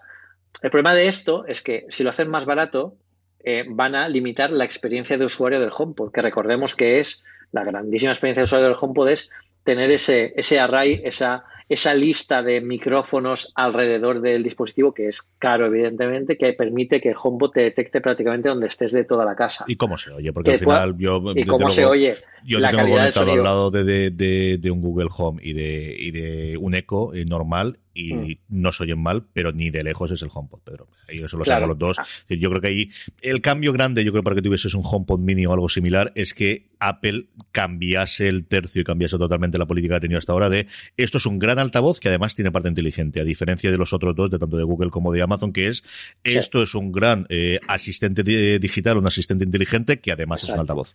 El 0.63 0.71
problema 0.71 0.95
de 0.95 1.09
esto 1.09 1.45
es 1.47 1.63
que 1.63 1.85
si 1.89 2.05
lo 2.05 2.11
hacen 2.11 2.31
más 2.31 2.45
barato, 2.45 2.97
eh, 3.45 3.65
van 3.69 3.95
a 3.95 4.09
limitar 4.09 4.51
la 4.51 4.65
experiencia 4.65 5.19
de 5.19 5.25
usuario 5.25 5.61
del 5.61 5.73
HomePod, 5.77 6.13
que 6.13 6.23
recordemos 6.23 6.75
que 6.75 6.99
es 6.99 7.25
la 7.53 7.65
grandísima 7.65 8.13
experiencia 8.13 8.43
de 8.43 8.47
usuario 8.47 8.69
del 8.69 8.77
HomePod 8.81 9.09
es 9.09 9.31
tener 9.63 9.91
ese, 9.91 10.35
ese 10.37 10.61
array, 10.61 11.01
esa, 11.05 11.45
esa 11.69 11.95
lista 11.95 12.43
de 12.43 12.61
micrófonos 12.61 13.53
alrededor 13.55 14.21
del 14.21 14.43
dispositivo, 14.43 14.93
que 14.93 15.09
es 15.09 15.23
caro, 15.39 15.67
evidentemente, 15.67 16.37
que 16.37 16.53
permite 16.53 17.01
que 17.01 17.11
el 17.11 17.17
HomePod 17.23 17.53
te 17.53 17.63
detecte 17.63 18.01
prácticamente 18.01 18.49
donde 18.49 18.67
estés 18.67 18.93
de 18.93 19.05
toda 19.05 19.25
la 19.25 19.35
casa. 19.35 19.65
¿Y 19.67 19.77
cómo 19.77 19.97
se 19.97 20.11
oye? 20.11 20.33
Porque 20.33 20.53
al 20.53 20.59
final 20.59 20.97
yo... 20.99 21.23
¿Y 21.35 21.45
cómo 21.45 21.71
se 21.71 21.87
oye? 21.87 22.17
Yo 22.45 22.59
la 22.59 22.71
tengo 22.71 22.91
conectado 22.91 23.33
al 23.33 23.43
lado 23.43 23.71
de, 23.71 24.11
de, 24.11 24.59
de, 24.59 24.71
un 24.71 24.83
Google 24.83 25.09
Home 25.17 25.41
y 25.43 25.55
de, 25.55 25.97
y 25.99 26.11
de 26.11 26.57
un 26.59 26.75
Echo 26.75 27.15
eh, 27.15 27.25
normal 27.25 27.79
y 27.95 28.13
mm. 28.13 28.39
no 28.49 28.73
se 28.73 28.83
oyen 28.83 28.99
mal, 28.99 29.25
pero 29.33 29.53
ni 29.53 29.71
de 29.71 29.83
lejos 29.85 30.11
es 30.11 30.21
el 30.23 30.29
HomePod, 30.33 30.61
Pedro. 30.61 30.89
Y 31.09 31.23
eso 31.23 31.39
lo 31.39 31.45
sabemos 31.45 31.71
los 31.71 31.79
dos. 31.79 31.99
Ah. 31.99 32.05
Yo 32.29 32.51
creo 32.51 32.61
que 32.61 32.69
ahí 32.69 32.91
el 33.23 33.41
cambio 33.41 33.73
grande, 33.73 34.05
yo 34.05 34.11
creo 34.11 34.25
para 34.25 34.37
que 34.37 34.43
tuvieses 34.43 34.75
un 34.75 34.83
HomePod 34.85 35.21
mini 35.21 35.47
o 35.47 35.53
algo 35.53 35.69
similar, 35.69 36.13
es 36.17 36.35
que 36.35 36.67
Apple 36.81 37.29
cambiase 37.53 38.29
el 38.29 38.47
tercio 38.47 38.83
y 38.83 38.85
cambiase 38.85 39.17
totalmente 39.17 39.59
la 39.59 39.67
política 39.67 39.95
que 39.95 39.97
ha 39.97 40.01
tenido 40.01 40.19
hasta 40.19 40.33
ahora 40.33 40.51
de 40.51 40.67
esto 40.97 41.19
es 41.19 41.27
un 41.27 41.39
gran 41.39 41.59
altavoz 41.65 42.01
que 42.01 42.09
además 42.09 42.35
tiene 42.35 42.53
parte 42.53 42.69
inteligente, 42.69 43.21
a 43.21 43.25
diferencia 43.25 43.71
de 43.71 43.77
los 43.77 43.93
otros 43.93 44.15
dos, 44.15 44.31
de 44.31 44.39
tanto 44.39 44.57
de 44.57 44.65
Google 44.65 44.91
como 44.91 45.13
de 45.13 45.23
Amazon, 45.23 45.53
que 45.53 45.69
es 45.69 45.83
esto 46.23 46.63
es 46.63 46.75
un 46.75 46.93
gran 46.93 47.27
eh, 47.29 47.59
asistente 47.69 48.23
digital, 48.23 48.99
un 48.99 49.07
asistente 49.07 49.45
inteligente 49.45 50.01
que 50.01 50.13
además 50.13 50.43
es 50.43 50.51
un 50.51 50.61
altavoz. 50.61 50.95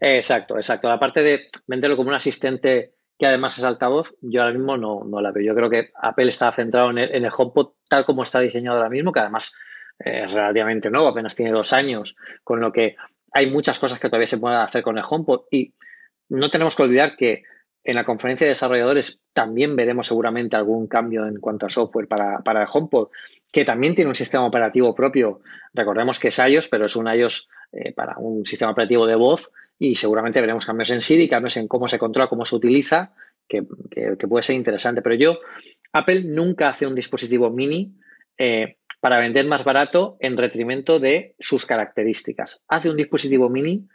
Exacto, 0.00 0.56
exacto. 0.56 0.90
Aparte 0.90 1.22
de 1.22 1.48
venderlo 1.66 1.96
como 1.96 2.10
un 2.10 2.14
asistente 2.14 2.92
que 3.18 3.26
además 3.26 3.58
es 3.58 3.64
altavoz, 3.64 4.14
yo 4.20 4.42
ahora 4.42 4.54
mismo 4.54 4.76
no, 4.76 5.02
no 5.04 5.20
la 5.20 5.32
veo. 5.32 5.42
Yo 5.42 5.54
creo 5.54 5.68
que 5.68 5.90
Apple 6.00 6.28
está 6.28 6.52
centrado 6.52 6.90
en 6.90 6.98
el, 6.98 7.30
HomePod 7.36 7.72
tal 7.88 8.04
como 8.04 8.22
está 8.22 8.38
diseñado 8.38 8.76
ahora 8.76 8.90
mismo, 8.90 9.12
que 9.12 9.20
además 9.20 9.54
es 9.98 10.30
relativamente 10.30 10.90
nuevo, 10.90 11.08
apenas 11.08 11.34
tiene 11.34 11.50
dos 11.50 11.72
años, 11.72 12.14
con 12.44 12.60
lo 12.60 12.72
que 12.72 12.94
hay 13.32 13.50
muchas 13.50 13.80
cosas 13.80 13.98
que 13.98 14.08
todavía 14.08 14.26
se 14.26 14.38
pueden 14.38 14.60
hacer 14.60 14.82
con 14.82 14.96
el 14.96 15.04
HomePod 15.08 15.46
y 15.50 15.74
no 16.28 16.48
tenemos 16.48 16.76
que 16.76 16.84
olvidar 16.84 17.16
que 17.16 17.42
en 17.88 17.94
la 17.94 18.04
conferencia 18.04 18.44
de 18.44 18.50
desarrolladores 18.50 19.22
también 19.32 19.74
veremos 19.74 20.08
seguramente 20.08 20.58
algún 20.58 20.88
cambio 20.88 21.26
en 21.26 21.40
cuanto 21.40 21.64
a 21.64 21.70
software 21.70 22.06
para, 22.06 22.40
para 22.40 22.60
el 22.60 22.68
HomePod, 22.70 23.08
que 23.50 23.64
también 23.64 23.94
tiene 23.94 24.10
un 24.10 24.14
sistema 24.14 24.46
operativo 24.46 24.94
propio. 24.94 25.40
Recordemos 25.72 26.18
que 26.18 26.28
es 26.28 26.38
iOS, 26.38 26.68
pero 26.68 26.84
es 26.84 26.96
un 26.96 27.08
iOS 27.08 27.48
eh, 27.72 27.94
para 27.94 28.18
un 28.18 28.44
sistema 28.44 28.72
operativo 28.72 29.06
de 29.06 29.14
voz 29.14 29.50
y 29.78 29.94
seguramente 29.94 30.38
veremos 30.42 30.66
cambios 30.66 30.90
en 30.90 31.00
Siri, 31.00 31.30
cambios 31.30 31.56
en 31.56 31.66
cómo 31.66 31.88
se 31.88 31.98
controla, 31.98 32.28
cómo 32.28 32.44
se 32.44 32.56
utiliza, 32.56 33.14
que, 33.48 33.62
puede 33.62 34.42
ser 34.42 34.56
interesante. 34.56 35.00
Pero 35.00 35.14
yo, 35.14 35.38
Apple 35.94 36.24
nunca 36.26 36.68
hace 36.68 36.86
un 36.86 36.94
dispositivo 36.94 37.48
mini 37.48 37.94
eh, 38.36 38.76
para 39.00 39.18
vender 39.18 39.46
más 39.46 39.64
barato 39.64 40.18
en 40.20 40.36
detrimento 40.36 41.00
de 41.00 41.36
sus 41.38 41.64
características. 41.64 42.60
Hace 42.68 42.90
un 42.90 42.98
dispositivo 42.98 43.48
mini 43.48 43.88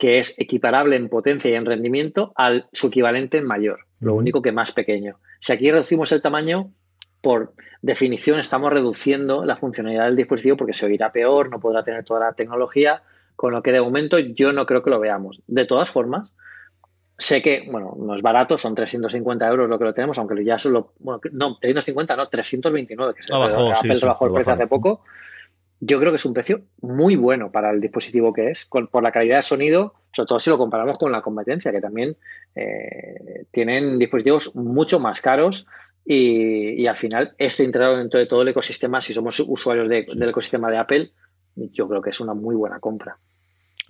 que 0.00 0.18
es 0.18 0.34
equiparable 0.38 0.96
en 0.96 1.10
potencia 1.10 1.50
y 1.50 1.54
en 1.54 1.66
rendimiento 1.66 2.32
al 2.34 2.66
su 2.72 2.86
equivalente 2.86 3.36
en 3.36 3.46
mayor, 3.46 3.80
lo 4.00 4.14
único 4.14 4.40
que 4.40 4.50
más 4.50 4.72
pequeño. 4.72 5.18
Si 5.40 5.52
aquí 5.52 5.70
reducimos 5.70 6.10
el 6.10 6.22
tamaño, 6.22 6.70
por 7.20 7.52
definición 7.82 8.38
estamos 8.38 8.72
reduciendo 8.72 9.44
la 9.44 9.58
funcionalidad 9.58 10.06
del 10.06 10.16
dispositivo 10.16 10.56
porque 10.56 10.72
se 10.72 10.86
oirá 10.86 11.12
peor, 11.12 11.50
no 11.50 11.60
podrá 11.60 11.84
tener 11.84 12.02
toda 12.02 12.20
la 12.20 12.32
tecnología, 12.32 13.02
con 13.36 13.52
lo 13.52 13.62
que 13.62 13.72
de 13.72 13.80
momento 13.82 14.18
yo 14.18 14.54
no 14.54 14.64
creo 14.64 14.82
que 14.82 14.88
lo 14.88 15.00
veamos. 15.00 15.42
De 15.46 15.66
todas 15.66 15.90
formas, 15.90 16.32
sé 17.18 17.42
que, 17.42 17.68
bueno, 17.70 17.94
no 17.98 18.14
es 18.14 18.22
barato, 18.22 18.56
son 18.56 18.74
350 18.74 19.46
euros 19.48 19.68
lo 19.68 19.78
que 19.78 19.84
lo 19.84 19.92
tenemos, 19.92 20.16
aunque 20.16 20.42
ya 20.42 20.58
solo, 20.58 20.94
bueno, 20.98 21.20
no, 21.32 21.58
350, 21.60 22.16
no, 22.16 22.26
329, 22.26 23.14
que 23.14 23.22
se 23.22 23.34
Apple 23.34 23.98
bajó 24.02 24.26
el 24.28 24.32
precio 24.32 24.54
hace 24.54 24.66
poco. 24.66 25.02
Yo 25.80 25.98
creo 25.98 26.12
que 26.12 26.16
es 26.16 26.24
un 26.26 26.34
precio 26.34 26.62
muy 26.82 27.16
bueno 27.16 27.50
para 27.50 27.70
el 27.70 27.80
dispositivo 27.80 28.34
que 28.34 28.50
es, 28.50 28.66
por 28.66 29.02
la 29.02 29.10
calidad 29.10 29.36
de 29.36 29.42
sonido, 29.42 29.94
sobre 30.12 30.28
todo 30.28 30.38
si 30.38 30.50
lo 30.50 30.58
comparamos 30.58 30.98
con 30.98 31.10
la 31.10 31.22
competencia, 31.22 31.72
que 31.72 31.80
también 31.80 32.16
eh, 32.54 33.46
tienen 33.50 33.98
dispositivos 33.98 34.54
mucho 34.54 35.00
más 35.00 35.22
caros 35.22 35.66
y, 36.04 36.86
al 36.86 36.96
final 36.96 37.34
esto 37.38 37.62
integrado 37.62 37.96
dentro 37.96 38.18
de 38.20 38.26
todo 38.26 38.42
el 38.42 38.48
ecosistema, 38.48 39.00
si 39.00 39.14
somos 39.14 39.40
usuarios 39.40 39.88
del 39.88 40.28
ecosistema 40.28 40.70
de 40.70 40.76
Apple, 40.76 41.12
yo 41.56 41.88
creo 41.88 42.02
que 42.02 42.10
es 42.10 42.20
una 42.20 42.34
muy 42.34 42.56
buena 42.56 42.78
compra. 42.78 43.16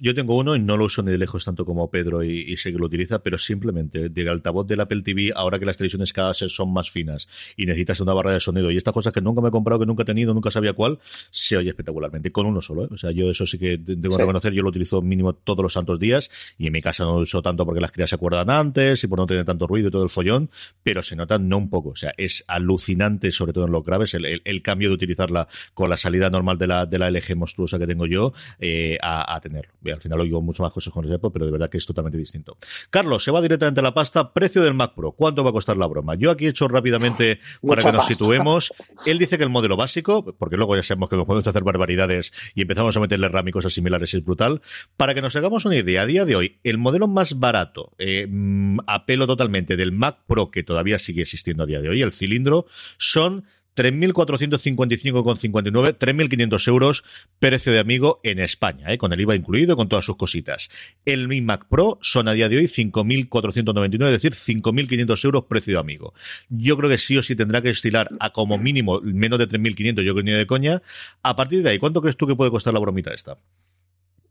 Yo 0.02 0.14
tengo 0.14 0.38
uno 0.38 0.56
y 0.56 0.60
no 0.60 0.78
lo 0.78 0.86
uso 0.86 1.02
ni 1.02 1.10
de 1.12 1.18
lejos 1.18 1.44
tanto 1.44 1.66
como 1.66 1.90
Pedro 1.90 2.24
y, 2.24 2.56
sé 2.56 2.72
que 2.72 2.78
lo 2.78 2.86
utiliza, 2.86 3.22
pero 3.22 3.36
simplemente 3.36 4.08
del 4.08 4.28
altavoz 4.28 4.66
del 4.66 4.80
Apple 4.80 5.02
TV, 5.02 5.30
ahora 5.36 5.58
que 5.58 5.66
las 5.66 5.76
televisiones 5.76 6.14
cada 6.14 6.30
vez 6.30 6.38
son 6.38 6.72
más 6.72 6.90
finas 6.90 7.28
y 7.54 7.66
necesitas 7.66 8.00
una 8.00 8.14
barra 8.14 8.32
de 8.32 8.40
sonido 8.40 8.70
y 8.70 8.78
estas 8.78 8.94
cosas 8.94 9.12
que 9.12 9.20
nunca 9.20 9.42
me 9.42 9.48
he 9.48 9.50
comprado, 9.50 9.80
que 9.80 9.84
nunca 9.84 10.04
he 10.04 10.06
tenido, 10.06 10.32
nunca 10.32 10.50
sabía 10.50 10.72
cuál, 10.72 10.98
se 11.30 11.58
oye 11.58 11.68
espectacularmente, 11.68 12.32
con 12.32 12.46
uno 12.46 12.62
solo. 12.62 12.84
¿eh? 12.84 12.88
O 12.90 12.96
sea, 12.96 13.10
yo 13.10 13.30
eso 13.30 13.44
sí 13.44 13.58
que 13.58 13.76
debo 13.76 14.16
reconocer, 14.16 14.54
yo 14.54 14.62
lo 14.62 14.70
utilizo 14.70 15.02
mínimo 15.02 15.34
todos 15.34 15.62
los 15.62 15.74
santos 15.74 16.00
días 16.00 16.30
y 16.56 16.66
en 16.68 16.72
mi 16.72 16.80
casa 16.80 17.04
no 17.04 17.16
lo 17.16 17.20
uso 17.20 17.42
tanto 17.42 17.66
porque 17.66 17.82
las 17.82 17.92
crías 17.92 18.08
se 18.08 18.16
acuerdan 18.16 18.48
antes 18.48 19.04
y 19.04 19.06
por 19.06 19.18
no 19.18 19.26
tener 19.26 19.44
tanto 19.44 19.66
ruido 19.66 19.88
y 19.88 19.90
todo 19.90 20.04
el 20.04 20.08
follón, 20.08 20.48
pero 20.82 21.02
se 21.02 21.14
nota 21.14 21.38
no 21.38 21.58
un 21.58 21.68
poco. 21.68 21.90
O 21.90 21.96
sea, 21.96 22.14
es 22.16 22.42
alucinante, 22.48 23.32
sobre 23.32 23.52
todo 23.52 23.66
en 23.66 23.72
los 23.72 23.84
graves, 23.84 24.14
el, 24.14 24.62
cambio 24.62 24.88
de 24.88 24.94
utilizarla 24.94 25.46
con 25.74 25.90
la 25.90 25.98
salida 25.98 26.30
normal 26.30 26.56
de 26.56 26.66
la, 26.66 26.86
de 26.86 26.98
la 26.98 27.10
LG 27.10 27.36
monstruosa 27.36 27.78
que 27.78 27.86
tengo 27.86 28.06
yo 28.06 28.32
eh, 28.58 28.96
a, 29.02 29.34
a 29.34 29.40
tenerlo 29.40 29.72
al 29.92 30.00
final 30.00 30.20
oigo 30.20 30.42
mucho 30.42 30.62
más 30.62 30.72
cosas 30.72 30.92
con 30.92 31.04
ese 31.04 31.18
pero 31.18 31.44
de 31.44 31.50
verdad 31.50 31.68
que 31.68 31.78
es 31.78 31.86
totalmente 31.86 32.18
distinto. 32.18 32.56
Carlos, 32.90 33.22
se 33.24 33.30
va 33.30 33.40
directamente 33.40 33.80
a 33.80 33.82
la 33.82 33.94
pasta. 33.94 34.32
Precio 34.32 34.62
del 34.62 34.74
Mac 34.74 34.94
Pro. 34.94 35.12
¿Cuánto 35.12 35.44
va 35.44 35.50
a 35.50 35.52
costar 35.52 35.76
la 35.76 35.86
broma? 35.86 36.14
Yo 36.14 36.30
aquí 36.30 36.46
he 36.46 36.48
hecho 36.48 36.68
rápidamente 36.68 37.40
para 37.66 37.82
que 37.82 37.92
nos 37.92 38.06
situemos. 38.06 38.72
Él 39.06 39.18
dice 39.18 39.38
que 39.38 39.44
el 39.44 39.50
modelo 39.50 39.76
básico, 39.76 40.24
porque 40.38 40.56
luego 40.56 40.76
ya 40.76 40.82
sabemos 40.82 41.08
que 41.08 41.16
nos 41.16 41.26
podemos 41.26 41.46
hacer 41.46 41.62
barbaridades 41.62 42.32
y 42.54 42.62
empezamos 42.62 42.96
a 42.96 43.00
meterle 43.00 43.28
RAM 43.28 43.48
y 43.48 43.52
cosas 43.52 43.72
similares, 43.72 44.14
es 44.14 44.24
brutal. 44.24 44.60
Para 44.96 45.14
que 45.14 45.22
nos 45.22 45.36
hagamos 45.36 45.64
una 45.64 45.76
idea, 45.76 46.02
a 46.02 46.06
día 46.06 46.24
de 46.24 46.36
hoy, 46.36 46.58
el 46.64 46.78
modelo 46.78 47.08
más 47.08 47.38
barato, 47.38 47.92
eh, 47.98 48.26
mm, 48.28 48.80
apelo 48.86 49.26
totalmente 49.26 49.76
del 49.76 49.92
Mac 49.92 50.18
Pro, 50.26 50.50
que 50.50 50.62
todavía 50.62 50.98
sigue 50.98 51.22
existiendo 51.22 51.64
a 51.64 51.66
día 51.66 51.80
de 51.80 51.88
hoy, 51.88 52.02
el 52.02 52.12
cilindro, 52.12 52.66
son 52.98 53.44
3.455,59, 53.80 55.96
3.500 55.96 56.68
euros, 56.68 57.02
precio 57.38 57.72
de 57.72 57.78
amigo 57.78 58.20
en 58.22 58.38
España, 58.38 58.92
¿eh? 58.92 58.98
con 58.98 59.14
el 59.14 59.22
IVA 59.22 59.36
incluido, 59.36 59.74
con 59.74 59.88
todas 59.88 60.04
sus 60.04 60.16
cositas. 60.16 60.68
El 61.06 61.28
Mi 61.28 61.40
Mac 61.40 61.64
Pro 61.66 61.98
son 62.02 62.28
a 62.28 62.34
día 62.34 62.50
de 62.50 62.58
hoy 62.58 62.64
5.499, 62.64 64.06
es 64.06 64.22
decir, 64.22 64.32
5.500 64.32 65.24
euros, 65.24 65.44
precio 65.44 65.72
de 65.72 65.80
amigo. 65.80 66.12
Yo 66.50 66.76
creo 66.76 66.90
que 66.90 66.98
sí 66.98 67.16
o 67.16 67.22
sí 67.22 67.34
tendrá 67.34 67.62
que 67.62 67.70
estilar 67.70 68.10
a 68.20 68.34
como 68.34 68.58
mínimo 68.58 69.00
menos 69.00 69.38
de 69.38 69.48
3.500, 69.48 70.02
yo 70.02 70.12
creo 70.12 70.24
ni 70.24 70.32
de 70.32 70.46
coña. 70.46 70.82
A 71.22 71.34
partir 71.34 71.62
de 71.62 71.70
ahí, 71.70 71.78
¿cuánto 71.78 72.02
crees 72.02 72.18
tú 72.18 72.26
que 72.26 72.36
puede 72.36 72.50
costar 72.50 72.74
la 72.74 72.80
bromita 72.80 73.14
esta? 73.14 73.38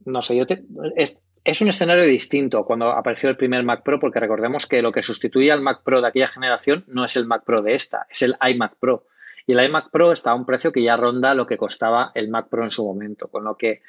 No 0.05 0.21
sé, 0.21 0.37
yo 0.37 0.45
te, 0.45 0.63
es, 0.95 1.17
es 1.43 1.61
un 1.61 1.69
escenario 1.69 2.03
distinto 2.03 2.65
cuando 2.65 2.91
apareció 2.91 3.29
el 3.29 3.35
primer 3.35 3.63
Mac 3.63 3.81
Pro, 3.81 3.99
porque 3.99 4.19
recordemos 4.19 4.67
que 4.67 4.83
lo 4.83 4.91
que 4.91 5.01
sustituye 5.01 5.51
al 5.51 5.61
Mac 5.61 5.81
Pro 5.83 6.01
de 6.01 6.07
aquella 6.07 6.27
generación 6.27 6.85
no 6.87 7.03
es 7.03 7.15
el 7.15 7.25
Mac 7.25 7.45
Pro 7.45 7.63
de 7.63 7.73
esta, 7.73 8.05
es 8.11 8.21
el 8.21 8.35
iMac 8.47 8.75
Pro. 8.79 9.07
Y 9.49 9.53
el 9.53 9.65
iMac 9.65 9.89
Pro 9.89 10.11
está 10.11 10.29
a 10.29 10.35
un 10.35 10.45
precio 10.45 10.71
que 10.71 10.83
ya 10.83 10.95
ronda 10.95 11.33
lo 11.33 11.47
que 11.47 11.57
costaba 11.57 12.11
el 12.13 12.29
Mac 12.29 12.49
Pro 12.49 12.63
en 12.63 12.69
su 12.69 12.85
momento. 12.85 13.29
Con 13.29 13.45
lo 13.45 13.57
que 13.57 13.81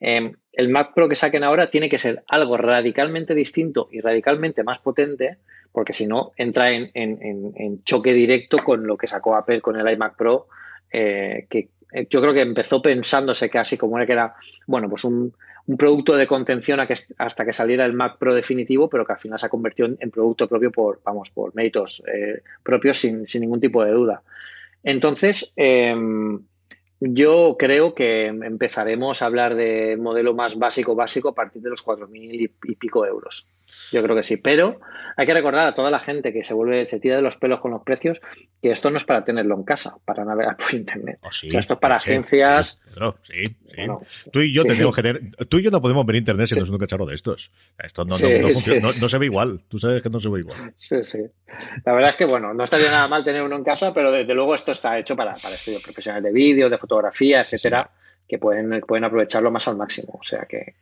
em, 0.00 0.32
el 0.52 0.68
Mac 0.68 0.92
Pro 0.92 1.08
que 1.08 1.14
saquen 1.14 1.44
ahora 1.44 1.70
tiene 1.70 1.88
que 1.88 1.98
ser 1.98 2.24
algo 2.26 2.56
radicalmente 2.56 3.32
distinto 3.32 3.88
y 3.92 4.00
radicalmente 4.00 4.64
más 4.64 4.80
potente, 4.80 5.38
porque 5.70 5.92
si 5.92 6.08
no 6.08 6.32
entra 6.36 6.72
en, 6.72 7.84
choque 7.84 8.12
directo 8.12 8.56
con 8.58 8.88
lo 8.88 8.96
que 8.96 9.06
sacó 9.06 9.36
Apple 9.36 9.60
con 9.60 9.76
el 9.76 9.88
iMac 9.88 10.16
Pro, 10.16 10.48
eh, 10.90 11.46
que 11.48 11.68
eh, 11.92 12.08
yo 12.10 12.20
creo 12.20 12.34
que 12.34 12.40
empezó 12.40 12.82
pensándose 12.82 13.48
casi 13.48 13.78
como 13.78 13.98
era 13.98 14.06
que 14.06 14.14
era, 14.14 14.34
bueno, 14.66 14.88
pues 14.88 15.04
un, 15.04 15.32
producto 15.78 16.16
de 16.16 16.26
contención 16.26 16.80
hasta 17.18 17.44
que 17.44 17.52
saliera 17.52 17.86
el 17.86 17.92
Mac 17.92 18.18
Pro 18.18 18.34
definitivo, 18.34 18.90
pero 18.90 19.06
que 19.06 19.12
al 19.12 19.18
final 19.20 19.38
se 19.38 19.46
ha 19.46 19.48
convertido 19.48 19.90
en, 19.96 20.10
producto 20.10 20.48
propio 20.48 20.72
por, 20.72 21.00
vamos, 21.04 21.30
por 21.30 21.54
méritos 21.54 22.02
eh, 22.12 22.42
propios 22.64 22.98
sin, 22.98 23.24
ningún 23.40 23.60
tipo 23.60 23.82
de 23.84 23.92
duda. 23.92 24.22
Entonces, 24.84 25.52
em, 25.56 26.40
yo 27.00 27.56
creo 27.58 27.94
que 27.94 28.26
empezaremos 28.26 29.20
a 29.20 29.26
hablar 29.26 29.54
de 29.56 29.96
modelo 29.96 30.34
más 30.34 30.56
básico, 30.56 30.94
básico 30.94 31.30
a 31.30 31.34
partir 31.34 31.60
de 31.62 31.70
los 31.70 31.84
4.000 31.84 32.50
y, 32.64 32.74
pico 32.76 33.04
euros. 33.04 33.46
Yo 33.92 34.02
creo 34.02 34.16
que 34.16 34.22
sí. 34.22 34.36
Pero 34.36 34.80
hay 35.16 35.26
que 35.26 35.34
recordar 35.34 35.66
a 35.66 35.74
toda 35.74 35.90
la 35.90 35.98
gente 35.98 36.32
que 36.32 36.44
se 36.44 36.54
vuelve, 36.54 36.88
se 36.88 37.00
tira 37.00 37.16
de 37.16 37.22
los 37.22 37.36
pelos 37.36 37.60
con 37.60 37.72
los 37.72 37.82
precios, 37.82 38.20
que 38.62 38.70
esto 38.70 38.90
no 38.90 38.96
es 38.96 39.04
para 39.04 39.24
tenerlo 39.24 39.54
en 39.56 39.64
casa, 39.64 39.96
para 40.04 40.24
navegar 40.24 40.56
por 40.56 40.72
internet. 40.74 41.18
Oh, 41.22 41.28
o 41.28 41.32
sea, 41.32 41.60
esto 41.60 41.74
es 41.74 41.80
para 41.80 41.96
agencias. 41.96 42.80
Sí, 43.22 43.44
sí, 43.66 43.86
tú 44.32 44.40
y 44.40 44.52
yo 44.52 44.64
tenemos 44.64 44.94
que 44.94 45.02
tener, 45.02 45.20
tú 45.48 45.58
y 45.58 45.62
yo 45.62 45.70
no 45.70 45.82
podemos 45.82 46.06
ver 46.06 46.16
internet 46.16 46.46
si 46.48 46.54
no 46.54 46.62
es 46.62 46.70
un 46.70 46.78
cacharro 46.78 47.06
de 47.06 47.14
estos. 47.14 47.50
Esto 47.78 48.04
no, 48.04 48.16
no, 48.16 49.08
se 49.08 49.18
ve 49.18 49.26
igual. 49.26 49.60
Tú 49.68 49.78
sabes 49.78 50.02
que 50.02 50.10
no 50.10 50.20
se 50.20 50.28
ve 50.28 50.40
igual. 50.40 50.72
Sí, 50.76 51.02
sí. 51.02 51.18
La 51.84 51.92
verdad 51.92 52.10
es 52.10 52.16
que, 52.16 52.24
bueno, 52.24 52.54
no 52.54 52.64
estaría 52.64 52.90
nada 52.90 53.08
mal 53.08 53.24
tener 53.24 53.42
uno 53.42 53.56
en 53.56 53.64
casa, 53.64 53.92
pero 53.92 54.10
desde 54.10 54.34
luego 54.34 54.54
esto 54.54 54.72
está 54.72 54.98
hecho 54.98 55.14
para, 55.16 55.34
para 55.34 55.54
estudios 55.54 55.82
profesionales 55.82 56.24
de 56.24 56.32
vídeo, 56.32 56.68
de 56.68 56.78
fotografía, 56.86 57.40
etcétera, 57.40 57.90
que 58.28 58.38
pueden, 58.38 58.80
pueden 58.82 59.04
aprovecharlo 59.04 59.50
más 59.50 59.66
al 59.68 59.76
máximo. 59.76 60.18
O 60.20 60.22
sea 60.22 60.46
que, 60.46 60.74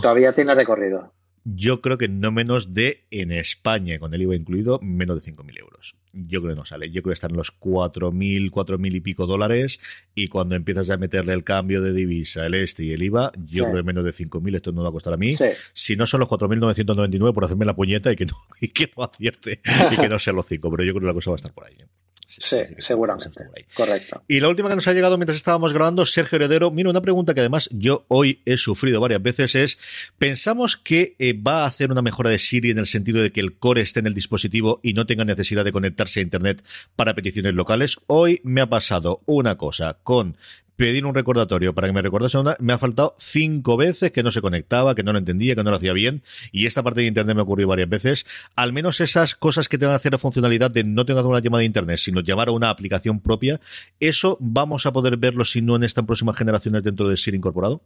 todavía 0.00 0.32
tiene 0.32 0.54
recorrido. 0.54 1.12
Yo 1.48 1.80
creo 1.80 1.96
que 1.96 2.08
no 2.08 2.32
menos 2.32 2.74
de, 2.74 3.06
en 3.12 3.30
España, 3.30 4.00
con 4.00 4.12
el 4.12 4.22
IVA 4.22 4.34
incluido, 4.34 4.80
menos 4.82 5.22
de 5.22 5.32
5.000 5.32 5.60
euros. 5.60 5.94
Yo 6.12 6.40
creo 6.40 6.54
que 6.54 6.58
no 6.58 6.64
sale. 6.64 6.90
Yo 6.90 7.02
creo 7.02 7.12
que 7.12 7.14
están 7.14 7.34
los 7.34 7.56
4.000, 7.60 8.50
4.000 8.50 8.96
y 8.96 9.00
pico 9.00 9.26
dólares. 9.26 9.78
Y 10.16 10.26
cuando 10.26 10.56
empiezas 10.56 10.90
a 10.90 10.96
meterle 10.96 11.34
el 11.34 11.44
cambio 11.44 11.82
de 11.82 11.92
divisa, 11.92 12.46
el 12.46 12.54
este 12.54 12.82
y 12.82 12.92
el 12.92 13.02
IVA, 13.04 13.30
yo 13.36 13.62
creo 13.62 13.76
que 13.76 13.82
menos 13.84 14.04
de 14.04 14.10
5.000. 14.10 14.56
Esto 14.56 14.72
no 14.72 14.82
va 14.82 14.88
a 14.88 14.92
costar 14.92 15.14
a 15.14 15.16
mí. 15.16 15.36
Si 15.72 15.94
no 15.94 16.04
son 16.06 16.18
los 16.18 16.28
4.999 16.28 17.32
por 17.32 17.44
hacerme 17.44 17.64
la 17.64 17.76
puñeta 17.76 18.10
y 18.10 18.16
que 18.16 18.26
no, 18.26 18.34
y 18.60 18.68
que 18.68 18.90
no 18.96 19.04
acierte 19.04 19.60
y 19.92 19.96
que 19.96 20.08
no 20.08 20.18
sean 20.18 20.34
los 20.34 20.46
5. 20.46 20.68
Pero 20.68 20.82
yo 20.82 20.94
creo 20.94 21.02
que 21.02 21.06
la 21.06 21.14
cosa 21.14 21.30
va 21.30 21.34
a 21.34 21.36
estar 21.36 21.52
por 21.52 21.66
ahí. 21.66 21.76
¿eh? 21.78 21.86
Sí, 22.26 22.58
seguramente. 22.78 23.46
Correcto. 23.74 24.24
Y 24.26 24.40
la 24.40 24.48
última 24.48 24.68
que 24.68 24.74
nos 24.74 24.86
ha 24.88 24.92
llegado 24.92 25.16
mientras 25.16 25.36
estábamos 25.36 25.72
grabando, 25.72 26.04
Sergio 26.04 26.36
Heredero. 26.36 26.72
Mira, 26.72 26.90
una 26.90 27.00
pregunta 27.00 27.34
que 27.34 27.40
además 27.40 27.68
yo 27.72 28.04
hoy 28.08 28.42
he 28.44 28.56
sufrido 28.56 29.00
varias 29.00 29.22
veces 29.22 29.54
es, 29.54 29.78
¿pensamos 30.18 30.76
que 30.76 31.14
eh, 31.18 31.34
va 31.34 31.62
a 31.62 31.66
hacer 31.66 31.92
una 31.92 32.02
mejora 32.02 32.30
de 32.30 32.40
Siri 32.40 32.70
en 32.70 32.78
el 32.78 32.86
sentido 32.86 33.22
de 33.22 33.30
que 33.30 33.40
el 33.40 33.56
core 33.58 33.82
esté 33.82 34.00
en 34.00 34.08
el 34.08 34.14
dispositivo 34.14 34.80
y 34.82 34.92
no 34.92 35.06
tenga 35.06 35.24
necesidad 35.24 35.64
de 35.64 35.72
conectarse 35.72 36.18
a 36.18 36.24
Internet 36.24 36.64
para 36.96 37.14
peticiones 37.14 37.54
locales? 37.54 37.96
Hoy 38.08 38.40
me 38.42 38.60
ha 38.60 38.68
pasado 38.68 39.22
una 39.26 39.56
cosa 39.56 39.98
con 40.02 40.36
pedir 40.76 41.04
un 41.06 41.14
recordatorio 41.14 41.74
para 41.74 41.88
que 41.88 41.92
me 41.92 42.02
recordase 42.02 42.38
una, 42.38 42.56
me 42.60 42.72
ha 42.72 42.78
faltado 42.78 43.14
cinco 43.18 43.76
veces 43.76 44.12
que 44.12 44.22
no 44.22 44.30
se 44.30 44.40
conectaba, 44.40 44.94
que 44.94 45.02
no 45.02 45.12
lo 45.12 45.18
entendía, 45.18 45.54
que 45.54 45.64
no 45.64 45.70
lo 45.70 45.76
hacía 45.76 45.92
bien, 45.92 46.22
y 46.52 46.66
esta 46.66 46.82
parte 46.82 47.00
de 47.00 47.06
internet 47.06 47.34
me 47.34 47.42
ocurrió 47.42 47.66
varias 47.66 47.88
veces. 47.88 48.26
Al 48.54 48.72
menos 48.72 49.00
esas 49.00 49.34
cosas 49.34 49.68
que 49.68 49.78
te 49.78 49.86
van 49.86 49.94
a 49.94 49.96
hacer 49.96 50.12
la 50.12 50.18
funcionalidad 50.18 50.70
de 50.70 50.84
no 50.84 51.04
tener 51.04 51.24
una 51.24 51.40
llamada 51.40 51.60
de 51.60 51.66
internet, 51.66 51.98
sino 51.98 52.20
llamar 52.20 52.48
a 52.48 52.52
una 52.52 52.70
aplicación 52.70 53.20
propia, 53.20 53.60
eso 54.00 54.36
vamos 54.40 54.86
a 54.86 54.92
poder 54.92 55.16
verlo 55.16 55.44
si 55.44 55.62
no 55.62 55.76
en 55.76 55.84
estas 55.84 56.04
próximas 56.04 56.36
generaciones 56.36 56.82
dentro 56.82 57.08
de 57.08 57.16
Siri 57.16 57.36
incorporado. 57.36 57.82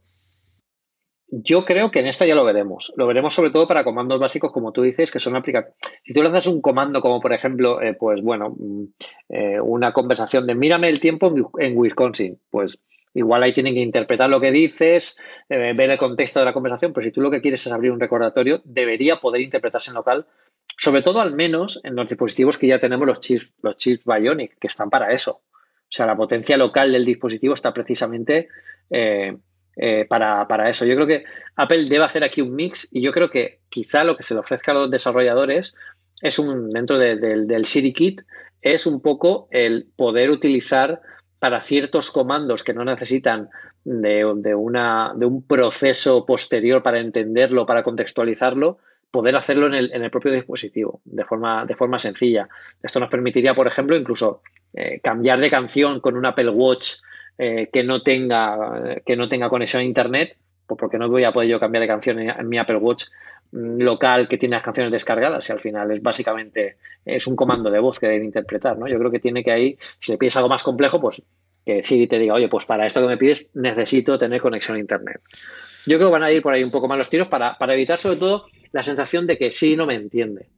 Yo 1.32 1.64
creo 1.64 1.92
que 1.92 2.00
en 2.00 2.08
esta 2.08 2.26
ya 2.26 2.34
lo 2.34 2.44
veremos. 2.44 2.92
Lo 2.96 3.06
veremos 3.06 3.34
sobre 3.34 3.50
todo 3.50 3.68
para 3.68 3.84
comandos 3.84 4.18
básicos, 4.18 4.52
como 4.52 4.72
tú 4.72 4.82
dices, 4.82 5.12
que 5.12 5.20
son 5.20 5.36
aplicaciones. 5.36 5.76
Si 6.04 6.12
tú 6.12 6.22
lanzas 6.24 6.48
un 6.48 6.60
comando 6.60 7.00
como, 7.00 7.20
por 7.20 7.32
ejemplo, 7.32 7.80
eh, 7.80 7.94
pues 7.94 8.20
bueno, 8.20 8.56
mm, 8.58 8.84
eh, 9.28 9.60
una 9.60 9.92
conversación 9.92 10.46
de 10.46 10.56
mírame 10.56 10.88
el 10.88 10.98
tiempo 10.98 11.32
en 11.58 11.76
Wisconsin, 11.76 12.40
pues 12.50 12.78
igual 13.14 13.44
ahí 13.44 13.52
tienen 13.52 13.74
que 13.74 13.80
interpretar 13.80 14.28
lo 14.28 14.40
que 14.40 14.50
dices, 14.50 15.18
eh, 15.48 15.72
ver 15.72 15.90
el 15.90 15.98
contexto 15.98 16.40
de 16.40 16.46
la 16.46 16.52
conversación, 16.52 16.92
pero 16.92 17.04
si 17.04 17.12
tú 17.12 17.20
lo 17.20 17.30
que 17.30 17.40
quieres 17.40 17.64
es 17.64 17.72
abrir 17.72 17.92
un 17.92 18.00
recordatorio, 18.00 18.60
debería 18.64 19.20
poder 19.20 19.40
interpretarse 19.40 19.90
en 19.90 19.96
local, 19.96 20.26
sobre 20.78 21.02
todo 21.02 21.20
al 21.20 21.34
menos 21.34 21.80
en 21.84 21.94
los 21.94 22.08
dispositivos 22.08 22.58
que 22.58 22.66
ya 22.66 22.80
tenemos 22.80 23.06
los 23.06 23.20
chips, 23.20 23.52
los 23.62 23.76
chips 23.76 24.04
Bionic, 24.04 24.58
que 24.58 24.66
están 24.66 24.90
para 24.90 25.12
eso. 25.12 25.42
O 25.42 25.92
sea, 25.92 26.06
la 26.06 26.16
potencia 26.16 26.56
local 26.56 26.90
del 26.90 27.04
dispositivo 27.04 27.54
está 27.54 27.72
precisamente 27.72 28.48
para, 30.08 30.68
eso. 30.68 30.84
Yo 30.84 30.94
creo 30.94 31.06
que 31.06 31.24
Apple 31.56 31.84
debe 31.84 32.04
hacer 32.04 32.24
aquí 32.24 32.40
un 32.40 32.54
mix 32.54 32.88
y 32.90 33.02
yo 33.02 33.12
creo 33.12 33.30
que 33.30 33.60
quizá 33.68 34.04
lo 34.04 34.16
que 34.16 34.22
se 34.22 34.34
le 34.34 34.40
ofrezca 34.40 34.72
a 34.72 34.74
los 34.74 34.90
desarrolladores 34.90 35.74
es 36.20 36.38
un, 36.38 36.70
dentro 36.70 36.98
del 36.98 37.64
Siri 37.64 37.92
Kit, 37.92 38.22
es 38.60 38.86
un 38.86 39.00
poco 39.00 39.48
el 39.50 39.86
poder 39.96 40.30
utilizar 40.30 41.00
para 41.38 41.62
ciertos 41.62 42.10
comandos 42.10 42.62
que 42.62 42.74
no 42.74 42.84
necesitan 42.84 43.48
de, 43.84 44.54
una, 44.54 45.12
de 45.16 45.26
un 45.26 45.42
proceso 45.42 46.26
posterior 46.26 46.82
para 46.82 47.00
entenderlo, 47.00 47.66
para 47.66 47.82
contextualizarlo, 47.82 48.78
poder 49.10 49.36
hacerlo 49.36 49.66
en 49.66 49.74
el, 49.74 49.92
en 49.92 50.04
el, 50.04 50.10
propio 50.10 50.32
dispositivo 50.32 51.00
de 51.04 51.24
forma, 51.24 51.64
de 51.64 51.74
forma 51.74 51.98
sencilla. 51.98 52.48
Esto 52.82 53.00
nos 53.00 53.08
permitiría, 53.08 53.54
por 53.54 53.66
ejemplo, 53.66 53.96
incluso 53.96 54.42
eh, 54.74 55.00
cambiar 55.02 55.40
de 55.40 55.50
canción 55.50 56.00
con 56.00 56.16
un 56.16 56.26
Apple 56.26 56.50
Watch 56.50 56.96
eh, 57.42 57.70
que, 57.72 57.82
no 57.82 58.02
tenga, 58.02 59.00
que 59.06 59.16
no 59.16 59.26
tenga 59.26 59.48
conexión 59.48 59.80
a 59.80 59.84
Internet, 59.86 60.36
pues 60.66 60.78
porque 60.78 60.98
no 60.98 61.08
voy 61.08 61.24
a 61.24 61.32
poder 61.32 61.48
yo 61.48 61.58
cambiar 61.58 61.80
de 61.80 61.88
canción 61.88 62.18
en, 62.18 62.46
mi 62.46 62.58
Apple 62.58 62.76
Watch 62.76 63.04
mm, 63.50 63.80
local 63.80 64.28
que 64.28 64.36
tiene 64.36 64.56
las 64.56 64.62
canciones 64.62 64.92
descargadas 64.92 65.48
y 65.48 65.52
al 65.52 65.60
final 65.60 65.90
es 65.90 66.02
básicamente 66.02 66.76
es 67.02 67.26
un 67.26 67.36
comando 67.36 67.70
de 67.70 67.78
voz 67.78 67.98
que 67.98 68.08
debe 68.08 68.26
interpretar, 68.26 68.76
¿no? 68.76 68.86
Yo 68.88 68.98
creo 68.98 69.10
que 69.10 69.20
tiene 69.20 69.42
que 69.42 69.52
ahí, 69.52 69.78
si 70.00 70.12
le 70.12 70.18
pides 70.18 70.36
algo 70.36 70.50
más 70.50 70.62
complejo, 70.62 71.00
pues 71.00 71.22
que 71.64 71.82
Siri 71.82 72.06
te 72.06 72.18
diga, 72.18 72.34
oye, 72.34 72.48
pues 72.48 72.66
para 72.66 72.84
esto 72.84 73.00
que 73.00 73.06
me 73.06 73.16
pides 73.16 73.48
necesito 73.54 74.18
tener 74.18 74.42
conexión 74.42 74.76
a 74.76 74.80
Internet. 74.80 75.22
Yo 75.86 75.96
creo 75.96 76.08
que 76.10 76.12
van 76.12 76.24
a 76.24 76.30
ir 76.30 76.42
por 76.42 76.52
ahí 76.52 76.62
un 76.62 76.70
poco 76.70 76.88
más 76.88 76.98
los 76.98 77.08
tiros 77.08 77.28
para, 77.28 77.56
para 77.56 77.72
evitar 77.72 77.98
sobre 77.98 78.16
todo 78.16 78.48
la 78.72 78.82
sensación 78.82 79.26
de 79.26 79.38
que 79.38 79.50
Siri 79.50 79.76
no 79.76 79.86
me 79.86 79.94
entiende 79.94 80.50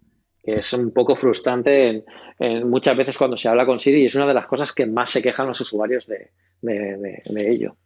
que 0.43 0.57
es 0.57 0.72
un 0.72 0.93
poco 0.93 1.14
frustrante 1.14 2.05
en, 2.38 2.68
muchas 2.68 2.97
veces 2.97 3.16
cuando 3.16 3.36
se 3.36 3.49
habla 3.49 3.66
con 3.66 3.78
Siri 3.78 4.03
y 4.03 4.07
es 4.07 4.14
una 4.14 4.26
de 4.26 4.34
las 4.34 4.47
cosas 4.47 4.72
que 4.72 4.86
más 4.86 5.11
se 5.11 5.22
quejan 5.22 5.47
los 5.47 5.61
usuarios 5.61 6.07
de, 6.07 6.30
de 6.61 7.51
ello. 7.51 7.76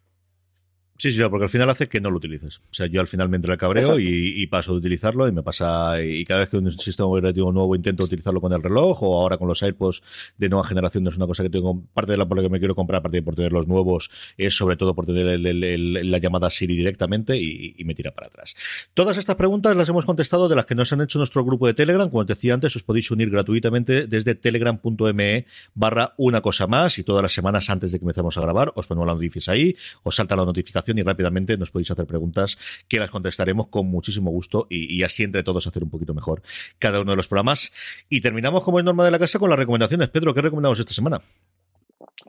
Sí, 0.98 1.12
sí, 1.12 1.20
porque 1.28 1.44
al 1.44 1.50
final 1.50 1.68
hace 1.68 1.88
que 1.88 2.00
no 2.00 2.10
lo 2.10 2.16
utilices. 2.16 2.58
O 2.58 2.72
sea, 2.74 2.86
yo 2.86 3.00
al 3.00 3.06
final 3.06 3.28
me 3.28 3.36
entra 3.36 3.52
el 3.52 3.58
cabreo 3.58 3.98
y, 3.98 4.46
paso 4.46 4.72
de 4.72 4.78
utilizarlo 4.78 5.26
y 5.28 5.32
me 5.32 5.42
pasa, 5.42 6.02
y 6.02 6.24
cada 6.24 6.40
vez 6.40 6.48
que 6.48 6.56
un 6.56 6.72
sistema 6.72 7.08
operativo 7.08 7.52
nuevo 7.52 7.74
intento 7.74 8.04
utilizarlo 8.04 8.40
con 8.40 8.52
el 8.52 8.62
reloj 8.62 9.02
o 9.02 9.20
ahora 9.20 9.36
con 9.36 9.48
los 9.48 9.62
AirPods 9.62 10.02
de 10.38 10.48
nueva 10.48 10.66
generación 10.66 11.04
no 11.04 11.10
es 11.10 11.16
una 11.16 11.26
cosa 11.26 11.42
que 11.42 11.50
tengo, 11.50 11.82
parte 11.92 12.12
de 12.12 12.18
la 12.18 12.26
por 12.26 12.36
la 12.36 12.44
que 12.44 12.48
me 12.48 12.58
quiero 12.58 12.74
comprar, 12.74 13.00
aparte 13.00 13.18
de 13.18 13.22
por 13.22 13.34
tener 13.34 13.52
los 13.52 13.66
nuevos, 13.68 14.10
es 14.38 14.56
sobre 14.56 14.76
todo 14.76 14.94
por 14.94 15.06
tener 15.06 15.38
la 15.38 16.18
llamada 16.18 16.48
Siri 16.48 16.76
directamente 16.76 17.36
y, 17.36 17.74
me 17.84 17.94
tira 17.94 18.12
para 18.12 18.26
atrás. 18.26 18.56
Todas 18.94 19.16
estas 19.16 19.36
preguntas 19.36 19.76
las 19.76 19.88
hemos 19.88 20.04
contestado 20.04 20.48
de 20.48 20.56
las 20.56 20.66
que 20.66 20.74
nos 20.74 20.92
han 20.92 21.00
hecho 21.02 21.18
nuestro 21.18 21.44
grupo 21.44 21.68
de 21.68 21.74
Telegram. 21.74 22.08
Como 22.08 22.22
os 22.22 22.26
decía 22.26 22.54
antes, 22.54 22.74
os 22.74 22.82
podéis 22.82 23.10
unir 23.12 23.30
gratuitamente 23.30 24.08
desde 24.08 24.34
telegram.me 24.34 25.46
barra 25.74 26.14
una 26.16 26.40
cosa 26.40 26.66
más 26.66 26.98
y 26.98 27.04
todas 27.04 27.22
las 27.22 27.32
semanas 27.32 27.70
antes 27.70 27.92
de 27.92 27.98
que 27.98 28.04
empecemos 28.04 28.36
a 28.38 28.40
grabar 28.40 28.72
os 28.74 28.88
ponemos 28.88 29.06
las 29.06 29.16
noticias 29.16 29.48
ahí, 29.48 29.76
os 30.02 30.16
salta 30.16 30.34
la 30.34 30.44
notificación 30.44 30.85
y 30.94 31.02
rápidamente 31.02 31.56
nos 31.56 31.70
podéis 31.70 31.90
hacer 31.90 32.06
preguntas 32.06 32.58
que 32.88 32.98
las 32.98 33.10
contestaremos 33.10 33.68
con 33.68 33.86
muchísimo 33.86 34.30
gusto 34.30 34.66
y, 34.70 35.02
así 35.02 35.22
entre 35.22 35.42
todos 35.42 35.66
hacer 35.66 35.82
un 35.82 35.90
poquito 35.90 36.14
mejor 36.14 36.42
cada 36.78 37.00
uno 37.00 37.12
de 37.12 37.16
los 37.16 37.28
programas. 37.28 37.72
Y 38.08 38.20
terminamos 38.20 38.62
como 38.62 38.78
es 38.78 38.84
norma 38.84 39.04
de 39.04 39.10
la 39.10 39.18
casa 39.18 39.38
con 39.38 39.50
las 39.50 39.58
recomendaciones. 39.58 40.08
Pedro, 40.08 40.34
¿qué 40.34 40.42
recomendamos 40.42 40.78
esta 40.78 40.94
semana? 40.94 41.20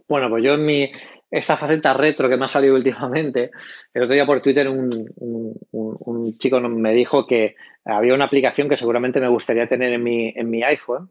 Bueno, 0.08 0.30
pues 0.30 0.44
yo 0.44 0.54
en 0.54 0.66
mi 0.66 0.92
esta 1.30 1.58
faceta 1.58 1.94
retro 1.94 2.30
que 2.30 2.38
me 2.38 2.46
ha 2.46 2.48
salido 2.48 2.76
últimamente, 2.76 3.52
el 3.94 4.04
otro 4.04 4.14
día 4.14 4.26
por 4.26 4.42
Twitter 4.42 4.70
un, 4.70 5.10
un, 5.72 6.38
chico 6.38 6.60
me 6.62 6.94
dijo 6.94 7.28
que 7.28 7.56
había 7.84 8.14
una 8.14 8.26
aplicación 8.26 8.70
que 8.70 8.78
seguramente 8.78 9.20
me 9.20 9.28
gustaría 9.28 9.68
tener 9.68 9.92
en 9.92 10.04
mi, 10.04 10.30
en 10.36 10.50
mi 10.50 10.64
iPhone 10.64 11.10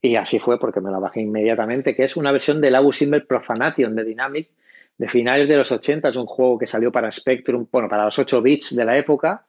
y 0.00 0.16
así 0.16 0.38
fue 0.38 0.58
porque 0.58 0.80
me 0.80 0.90
la 0.90 0.98
bajé 0.98 1.20
inmediatamente, 1.20 1.94
que 1.94 2.04
es 2.04 2.16
una 2.16 2.30
versión 2.30 2.60
del 2.60 2.76
Abu 2.76 2.92
Simbel 2.92 3.26
Profanation 3.26 3.96
de 3.96 4.04
Dynamic 4.04 4.50
de 4.98 5.08
finales 5.08 5.48
de 5.48 5.56
los 5.56 5.70
80, 5.70 6.08
es 6.08 6.16
un 6.16 6.26
juego 6.26 6.58
que 6.58 6.66
salió 6.66 6.90
para 6.90 7.10
Spectrum, 7.10 7.66
bueno, 7.70 7.88
para 7.88 8.04
los 8.04 8.18
8 8.18 8.42
bits 8.42 8.74
de 8.74 8.84
la 8.84 8.96
época, 8.96 9.46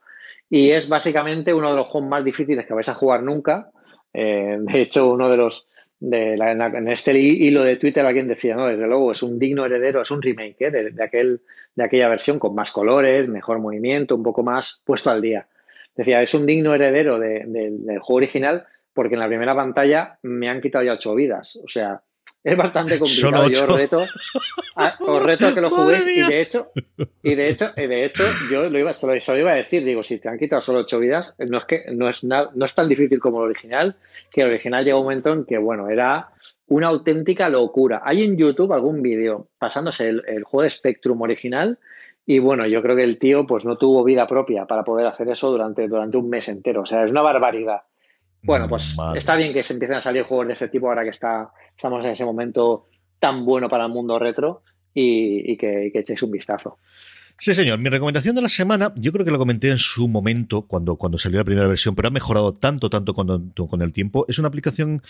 y 0.50 0.70
es 0.70 0.88
básicamente 0.88 1.52
uno 1.52 1.70
de 1.70 1.76
los 1.76 1.88
juegos 1.88 2.10
más 2.10 2.24
difíciles 2.24 2.66
que 2.66 2.74
vais 2.74 2.88
a 2.88 2.94
jugar 2.94 3.22
nunca. 3.22 3.70
Eh, 4.12 4.56
de 4.58 4.80
hecho, 4.80 5.10
uno 5.12 5.28
de 5.28 5.36
los, 5.36 5.68
de 6.00 6.34
en, 6.34 6.88
este 6.88 7.18
hilo 7.18 7.62
de 7.62 7.76
Twitter 7.76 8.04
alguien 8.04 8.28
decía, 8.28 8.56
no, 8.56 8.66
desde 8.66 8.86
luego 8.86 9.12
es 9.12 9.22
un 9.22 9.38
digno 9.38 9.66
heredero, 9.66 10.02
es 10.02 10.10
un 10.10 10.22
remake 10.22 10.66
¿eh? 10.66 10.70
de, 10.70 11.04
aquel, 11.04 11.42
de 11.74 11.84
aquella 11.84 12.08
versión 12.08 12.38
con 12.38 12.54
más 12.54 12.72
colores, 12.72 13.28
mejor 13.28 13.58
movimiento, 13.58 14.14
un 14.14 14.22
poco 14.22 14.42
más 14.42 14.82
puesto 14.84 15.10
al 15.10 15.20
día. 15.20 15.46
Decía, 15.94 16.22
es 16.22 16.32
un 16.32 16.46
digno 16.46 16.74
heredero 16.74 17.18
del 17.18 17.98
juego 18.00 18.16
original 18.18 18.66
porque 18.94 19.14
en 19.14 19.20
la 19.20 19.26
primera 19.26 19.54
pantalla 19.54 20.18
me 20.22 20.48
han 20.48 20.60
quitado 20.60 20.84
ya 20.84 20.94
ocho 20.94 21.14
vidas. 21.14 21.56
O 21.62 21.68
sea, 21.68 22.02
es 22.44 22.56
bastante 22.56 22.98
complicado. 22.98 23.48
Yo 23.48 23.64
os 23.64 23.76
reto, 23.76 24.04
a, 24.76 24.96
os 25.00 25.22
reto 25.22 25.46
a 25.48 25.54
que 25.54 25.60
lo 25.60 25.70
juguéis 25.70 26.06
y 26.06 26.22
de 26.22 26.40
hecho, 26.40 26.70
y 27.22 27.34
de 27.34 27.48
hecho, 27.48 27.72
de 27.74 28.04
hecho, 28.04 28.24
yo 28.50 28.68
lo 28.68 28.78
iba, 28.78 28.92
solo, 28.92 29.14
iba 29.16 29.52
a 29.52 29.56
decir, 29.56 29.84
digo, 29.84 30.02
si 30.02 30.18
te 30.18 30.28
han 30.28 30.38
quitado 30.38 30.62
solo 30.62 30.80
ocho 30.80 30.98
vidas, 30.98 31.34
no 31.38 31.58
es 31.58 31.64
que 31.64 31.84
no 31.92 32.08
es 32.08 32.24
no 32.24 32.64
es 32.64 32.74
tan 32.74 32.88
difícil 32.88 33.18
como 33.18 33.42
el 33.42 33.50
original, 33.50 33.96
que 34.30 34.42
el 34.42 34.48
original 34.48 34.84
llegó 34.84 34.98
un 34.98 35.04
momento 35.04 35.32
en 35.32 35.44
que, 35.44 35.58
bueno, 35.58 35.88
era 35.88 36.30
una 36.68 36.88
auténtica 36.88 37.48
locura. 37.48 38.02
Hay 38.04 38.22
en 38.22 38.36
YouTube 38.36 38.72
algún 38.72 39.02
vídeo 39.02 39.48
pasándose 39.58 40.08
el, 40.08 40.44
juego 40.44 40.62
de 40.62 40.70
Spectrum 40.70 41.20
original 41.22 41.78
Y 42.26 42.40
bueno, 42.40 42.66
yo 42.66 42.82
creo 42.82 42.94
que 42.94 43.04
el 43.04 43.18
tío 43.18 43.46
pues 43.46 43.64
no 43.64 43.78
tuvo 43.78 44.04
vida 44.04 44.26
propia 44.26 44.66
para 44.66 44.84
poder 44.84 45.06
hacer 45.06 45.28
eso 45.30 45.50
durante, 45.50 45.88
durante 45.88 46.18
un 46.18 46.28
mes 46.28 46.48
entero. 46.48 46.82
O 46.82 46.86
sea, 46.86 47.04
es 47.04 47.10
una 47.10 47.22
barbaridad. 47.22 47.82
Bueno, 48.42 48.68
pues 48.68 48.96
está 49.16 49.34
bien 49.34 49.52
que 49.52 49.62
se 49.62 49.72
empiecen 49.72 49.96
a 49.96 50.00
salir 50.00 50.22
juegos 50.22 50.46
de 50.46 50.52
ese 50.52 50.68
tipo 50.68 50.88
ahora 50.88 51.02
que 51.02 51.10
está, 51.10 51.50
estamos 51.78 52.04
en 52.04 52.10
ese 52.10 52.24
momento 52.24 52.88
tan 53.20 53.44
bueno 53.44 53.68
para 53.68 53.84
el 53.84 53.92
mundo 53.92 54.18
retro 54.18 54.62
y, 54.92 55.56
que, 55.56 55.90
que 55.92 56.00
echéis 56.00 56.20
un 56.24 56.32
vistazo. 56.32 56.78
Sí, 57.38 57.54
señor. 57.54 57.78
Mi 57.78 57.88
recomendación 57.88 58.34
de 58.34 58.42
la 58.42 58.48
semana, 58.48 58.92
yo 58.96 59.12
creo 59.12 59.24
que 59.24 59.30
lo 59.30 59.38
comenté 59.38 59.70
en 59.70 59.78
su 59.78 60.08
momento 60.08 60.62
cuando, 60.62 60.96
cuando 60.96 61.18
salió 61.18 61.38
la 61.38 61.44
primera 61.44 61.68
versión, 61.68 61.94
pero 61.94 62.08
ha 62.08 62.10
mejorado 62.10 62.52
tanto, 62.52 62.90
tanto 62.90 63.14
con 63.14 63.82
el 63.82 63.92
tiempo. 63.92 64.24
Es 64.26 64.40
una 64.40 64.48
aplicación 64.48 65.02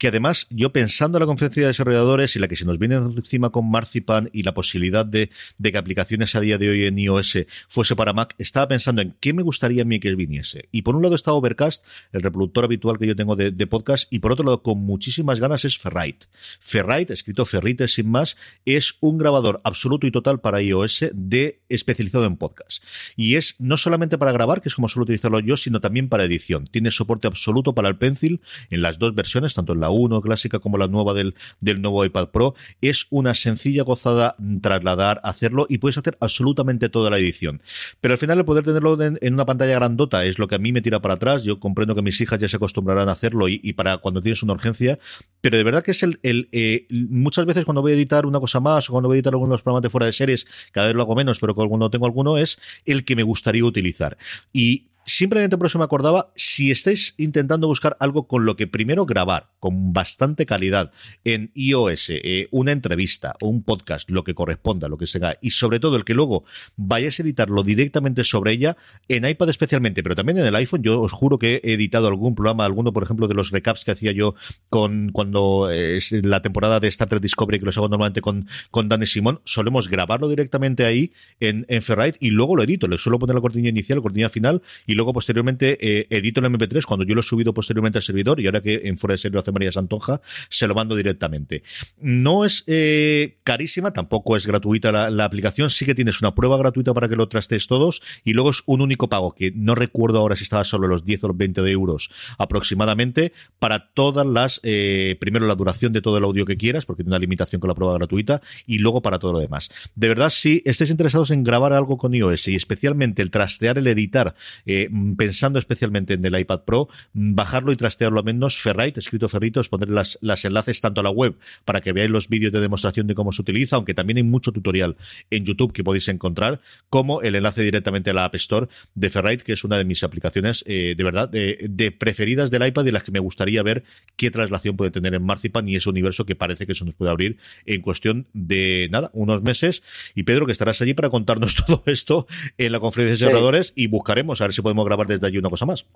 que 0.00 0.08
además, 0.08 0.46
yo 0.48 0.72
pensando 0.72 1.18
en 1.18 1.20
la 1.20 1.26
conferencia 1.26 1.60
de 1.60 1.68
desarrolladores 1.68 2.34
y 2.34 2.38
la 2.38 2.48
que 2.48 2.56
se 2.56 2.64
nos 2.64 2.78
viene 2.78 2.94
encima 2.94 3.50
con 3.50 3.70
Marzipan 3.70 4.30
y 4.32 4.44
la 4.44 4.54
posibilidad 4.54 5.04
de, 5.04 5.28
que 5.62 5.76
aplicaciones 5.76 6.34
a 6.34 6.40
día 6.40 6.56
de 6.56 6.70
hoy 6.70 6.86
en 6.86 6.98
iOS 6.98 7.40
fuese 7.68 7.94
para 7.94 8.14
Mac, 8.14 8.34
estaba 8.38 8.66
pensando 8.66 9.02
en 9.02 9.14
qué 9.20 9.34
me 9.34 9.42
gustaría 9.42 9.82
a 9.82 9.84
mí 9.84 10.00
que 10.00 10.14
viniese. 10.14 10.70
Y 10.72 10.82
por 10.82 10.96
un 10.96 11.02
lado 11.02 11.16
está 11.16 11.34
Overcast, 11.34 11.84
el 12.12 12.22
reproductor 12.22 12.64
habitual 12.64 12.98
que 12.98 13.08
yo 13.08 13.14
tengo 13.14 13.36
de, 13.36 13.66
podcast, 13.66 14.10
y 14.10 14.20
por 14.20 14.32
otro 14.32 14.46
lado, 14.46 14.62
con 14.62 14.78
muchísimas 14.78 15.38
ganas, 15.38 15.66
es 15.66 15.76
Ferrite. 15.76 16.28
Ferrite, 16.58 17.12
escrito 17.12 17.44
Ferrite 17.44 17.86
sin 17.86 18.10
más, 18.10 18.38
es 18.64 18.94
un 19.00 19.18
grabador 19.18 19.60
absoluto 19.64 20.06
y 20.06 20.10
total 20.10 20.40
para 20.40 20.62
iOS 20.62 21.10
de 21.12 21.60
especializado 21.68 22.24
en 22.24 22.38
podcast. 22.38 22.82
Y 23.16 23.36
es 23.36 23.54
no 23.58 23.76
solamente 23.76 24.16
para 24.16 24.32
grabar, 24.32 24.62
que 24.62 24.70
es 24.70 24.74
como 24.74 24.88
suelo 24.88 25.02
utilizarlo 25.02 25.40
yo, 25.40 25.58
sino 25.58 25.78
también 25.78 26.08
para 26.08 26.24
edición. 26.24 26.64
Tiene 26.64 26.90
soporte 26.90 27.26
absoluto 27.26 27.74
para 27.74 27.90
el 27.90 27.98
Pencil 27.98 28.40
en 28.70 28.80
las 28.80 28.98
dos 28.98 29.14
versiones, 29.14 29.52
tanto 29.52 29.74
en 29.74 29.80
la 29.80 29.89
1 29.90 30.20
clásica 30.20 30.58
como 30.58 30.78
la 30.78 30.88
nueva 30.88 31.14
del, 31.14 31.34
del 31.60 31.80
nuevo 31.80 32.04
iPad 32.04 32.28
Pro. 32.28 32.54
Es 32.80 33.06
una 33.10 33.34
sencilla 33.34 33.82
gozada 33.82 34.36
trasladar, 34.62 35.20
hacerlo 35.24 35.66
y 35.68 35.78
puedes 35.78 35.98
hacer 35.98 36.16
absolutamente 36.20 36.88
toda 36.88 37.10
la 37.10 37.18
edición. 37.18 37.62
Pero 38.00 38.12
al 38.12 38.18
final 38.18 38.38
el 38.38 38.44
poder 38.44 38.64
tenerlo 38.64 39.00
en, 39.02 39.18
una 39.32 39.46
pantalla 39.46 39.74
grandota 39.74 40.24
es 40.24 40.38
lo 40.38 40.48
que 40.48 40.56
a 40.56 40.58
mí 40.58 40.72
me 40.72 40.82
tira 40.82 41.00
para 41.00 41.14
atrás. 41.14 41.42
Yo 41.42 41.60
comprendo 41.60 41.94
que 41.94 42.02
mis 42.02 42.20
hijas 42.20 42.38
ya 42.38 42.48
se 42.48 42.56
acostumbrarán 42.56 43.08
a 43.08 43.12
hacerlo 43.12 43.48
y, 43.48 43.72
para 43.72 43.98
cuando 43.98 44.22
tienes 44.22 44.42
una 44.42 44.52
urgencia, 44.52 44.98
pero 45.40 45.56
de 45.56 45.64
verdad 45.64 45.82
que 45.82 45.92
es 45.92 46.02
el, 46.02 46.18
el 46.22 46.48
eh, 46.52 46.86
muchas 46.90 47.46
veces 47.46 47.64
cuando 47.64 47.82
voy 47.82 47.92
a 47.92 47.94
editar 47.94 48.26
una 48.26 48.40
cosa 48.40 48.60
más 48.60 48.88
o 48.88 48.92
cuando 48.92 49.08
voy 49.08 49.16
a 49.16 49.18
editar 49.18 49.32
algunos 49.32 49.62
programas 49.62 49.82
de 49.82 49.90
fuera 49.90 50.06
de 50.06 50.12
series, 50.12 50.46
cada 50.72 50.88
vez 50.88 50.96
lo 50.96 51.02
hago 51.02 51.14
menos, 51.14 51.38
pero 51.38 51.54
cuando 51.54 51.90
tengo 51.90 52.06
alguno 52.06 52.36
es 52.36 52.58
el 52.84 53.04
que 53.04 53.16
me 53.16 53.22
gustaría 53.22 53.64
utilizar. 53.64 54.16
Y 54.52 54.89
Simplemente 55.04 55.56
por 55.56 55.66
eso 55.66 55.78
me 55.78 55.84
acordaba, 55.84 56.30
si 56.36 56.70
estáis 56.70 57.14
intentando 57.16 57.66
buscar 57.66 57.96
algo 58.00 58.28
con 58.28 58.44
lo 58.44 58.54
que 58.54 58.66
primero 58.66 59.06
grabar, 59.06 59.50
con 59.58 59.92
bastante 59.92 60.46
calidad, 60.46 60.92
en 61.24 61.50
iOS, 61.54 62.10
eh, 62.10 62.48
una 62.50 62.72
entrevista 62.72 63.34
o 63.40 63.48
un 63.48 63.62
podcast, 63.62 64.10
lo 64.10 64.24
que 64.24 64.34
corresponda, 64.34 64.88
lo 64.88 64.98
que 64.98 65.06
sea, 65.06 65.36
y 65.40 65.50
sobre 65.50 65.80
todo 65.80 65.96
el 65.96 66.04
que 66.04 66.14
luego 66.14 66.44
vayáis 66.76 67.18
a 67.18 67.22
editarlo 67.22 67.62
directamente 67.62 68.24
sobre 68.24 68.52
ella, 68.52 68.76
en 69.08 69.26
iPad 69.26 69.48
especialmente, 69.48 70.02
pero 70.02 70.14
también 70.14 70.38
en 70.38 70.46
el 70.46 70.54
iPhone, 70.54 70.82
yo 70.82 71.00
os 71.00 71.12
juro 71.12 71.38
que 71.38 71.60
he 71.64 71.72
editado 71.72 72.08
algún 72.08 72.34
programa, 72.34 72.64
alguno, 72.64 72.92
por 72.92 73.02
ejemplo, 73.02 73.26
de 73.26 73.34
los 73.34 73.50
recaps 73.50 73.84
que 73.84 73.92
hacía 73.92 74.12
yo 74.12 74.34
con 74.68 75.10
cuando 75.12 75.70
es 75.70 76.12
la 76.12 76.42
temporada 76.42 76.78
de 76.78 76.88
Star 76.88 77.08
Trek 77.08 77.22
Discovery, 77.22 77.58
que 77.58 77.66
los 77.66 77.76
hago 77.78 77.88
normalmente 77.88 78.20
con, 78.20 78.46
con 78.70 78.88
Dan 78.88 79.02
y 79.02 79.06
Simón, 79.06 79.40
solemos 79.44 79.88
grabarlo 79.88 80.28
directamente 80.28 80.84
ahí 80.84 81.12
en, 81.40 81.64
en 81.68 81.82
Ferrite 81.82 82.18
y 82.20 82.30
luego 82.30 82.54
lo 82.54 82.62
edito, 82.62 82.86
le 82.86 82.98
suelo 82.98 83.18
poner 83.18 83.34
la 83.34 83.40
cortina 83.40 83.68
inicial, 83.68 83.98
la 83.98 84.02
cortina 84.02 84.28
final 84.28 84.62
y 84.90 84.94
luego 84.94 85.12
posteriormente 85.12 85.78
eh, 85.80 86.08
edito 86.10 86.40
el 86.40 86.46
MP3 86.46 86.84
cuando 86.84 87.06
yo 87.06 87.14
lo 87.14 87.20
he 87.20 87.24
subido 87.24 87.54
posteriormente 87.54 87.98
al 87.98 88.02
servidor 88.02 88.40
y 88.40 88.46
ahora 88.46 88.60
que 88.60 88.82
en 88.86 88.98
fuera 88.98 89.12
de 89.12 89.18
serie 89.18 89.34
lo 89.34 89.40
hace 89.40 89.52
María 89.52 89.70
Santonja, 89.70 90.20
se 90.48 90.66
lo 90.66 90.74
mando 90.74 90.96
directamente. 90.96 91.62
No 92.00 92.44
es 92.44 92.64
eh, 92.66 93.38
carísima, 93.44 93.92
tampoco 93.92 94.36
es 94.36 94.48
gratuita 94.48 94.90
la, 94.90 95.24
aplicación, 95.24 95.70
sí 95.70 95.86
que 95.86 95.94
tienes 95.94 96.20
una 96.20 96.34
prueba 96.34 96.58
gratuita 96.58 96.92
para 96.92 97.08
que 97.08 97.14
lo 97.14 97.28
trastes 97.28 97.68
todos 97.68 98.02
y 98.24 98.32
luego 98.32 98.50
es 98.50 98.64
un 98.66 98.80
único 98.80 99.08
pago 99.08 99.32
que 99.32 99.52
no 99.54 99.76
recuerdo 99.76 100.18
ahora 100.18 100.34
si 100.34 100.42
estaba 100.42 100.64
solo 100.64 100.88
los 100.88 101.04
10 101.04 101.22
o 101.22 101.28
los 101.28 101.36
20 101.36 101.62
de 101.62 101.70
euros 101.70 102.10
aproximadamente 102.36 103.32
para 103.60 103.92
todas 103.92 104.26
las, 104.26 104.58
eh, 104.64 105.16
primero 105.20 105.46
la 105.46 105.54
duración 105.54 105.92
de 105.92 106.02
todo 106.02 106.18
el 106.18 106.24
audio 106.24 106.46
que 106.46 106.56
quieras, 106.56 106.84
porque 106.84 107.04
tiene 107.04 107.14
una 107.14 107.20
limitación 107.20 107.60
con 107.60 107.68
la 107.68 107.76
prueba 107.76 107.94
gratuita 107.94 108.42
y 108.66 108.78
luego 108.78 109.02
para 109.02 109.20
todo 109.20 109.34
lo 109.34 109.38
demás. 109.38 109.70
De 109.94 110.08
verdad, 110.08 110.30
si 110.30 110.62
estáis 110.64 110.90
interesados 110.90 111.30
en 111.30 111.44
grabar 111.44 111.72
algo 111.74 111.96
con 111.96 112.12
iOS 112.12 112.48
y 112.48 112.56
especialmente 112.56 113.22
el 113.22 113.30
trastear, 113.30 113.78
el 113.78 113.86
editar, 113.86 114.34
eh, 114.66 114.79
pensando 115.16 115.58
especialmente 115.58 116.14
en 116.14 116.24
el 116.24 116.38
iPad 116.38 116.60
Pro, 116.64 116.88
bajarlo 117.12 117.72
y 117.72 117.76
trastearlo 117.76 118.20
a 118.20 118.22
menos, 118.22 118.56
Ferrite, 118.56 119.00
escrito 119.00 119.28
Ferritos, 119.28 119.68
poner 119.68 119.88
las, 119.88 120.18
las 120.20 120.44
enlaces 120.44 120.80
tanto 120.80 121.00
a 121.00 121.04
la 121.04 121.10
web 121.10 121.36
para 121.64 121.80
que 121.80 121.92
veáis 121.92 122.10
los 122.10 122.28
vídeos 122.28 122.52
de 122.52 122.60
demostración 122.60 123.06
de 123.06 123.14
cómo 123.14 123.32
se 123.32 123.42
utiliza, 123.42 123.76
aunque 123.76 123.94
también 123.94 124.18
hay 124.18 124.24
mucho 124.24 124.52
tutorial 124.52 124.96
en 125.30 125.44
YouTube 125.44 125.72
que 125.72 125.84
podéis 125.84 126.08
encontrar, 126.08 126.60
como 126.88 127.22
el 127.22 127.34
enlace 127.34 127.62
directamente 127.62 128.10
a 128.10 128.14
la 128.14 128.24
App 128.24 128.34
Store 128.36 128.68
de 128.94 129.10
Ferrite, 129.10 129.44
que 129.44 129.52
es 129.52 129.64
una 129.64 129.78
de 129.78 129.84
mis 129.84 130.02
aplicaciones 130.02 130.64
eh, 130.66 130.94
de 130.96 131.04
verdad 131.04 131.28
de, 131.28 131.96
preferidas 131.98 132.50
del 132.50 132.66
iPad 132.66 132.86
y 132.86 132.90
las 132.90 133.02
que 133.02 133.12
me 133.12 133.18
gustaría 133.18 133.62
ver 133.62 133.84
qué 134.16 134.30
traslación 134.30 134.76
puede 134.76 134.90
tener 134.90 135.14
en 135.14 135.22
Marzipan 135.22 135.68
y 135.68 135.76
ese 135.76 135.88
universo 135.88 136.24
que 136.24 136.36
parece 136.36 136.66
que 136.66 136.74
se 136.74 136.84
nos 136.84 136.94
puede 136.94 137.10
abrir 137.10 137.38
en 137.66 137.80
cuestión 137.80 138.26
de 138.32 138.88
nada, 138.90 139.10
unos 139.12 139.42
meses. 139.42 139.82
Y 140.14 140.22
Pedro, 140.24 140.46
que 140.46 140.52
estarás 140.52 140.80
allí 140.80 140.94
para 140.94 141.10
contarnos 141.10 141.54
todo 141.66 141.82
esto 141.86 142.26
en 142.58 142.72
la 142.72 142.80
conferencia 142.80 143.28
de 143.28 143.64
sí. 143.64 143.72
y 143.74 143.86
buscaremos 143.86 144.40
a 144.40 144.44
ver 144.44 144.54
si 144.54 144.62
podemos 144.62 144.69
grabar 144.74 145.06
desde 145.06 145.26
allí 145.26 145.38
una 145.38 145.50
cosa 145.50 145.66
más. 145.66 145.86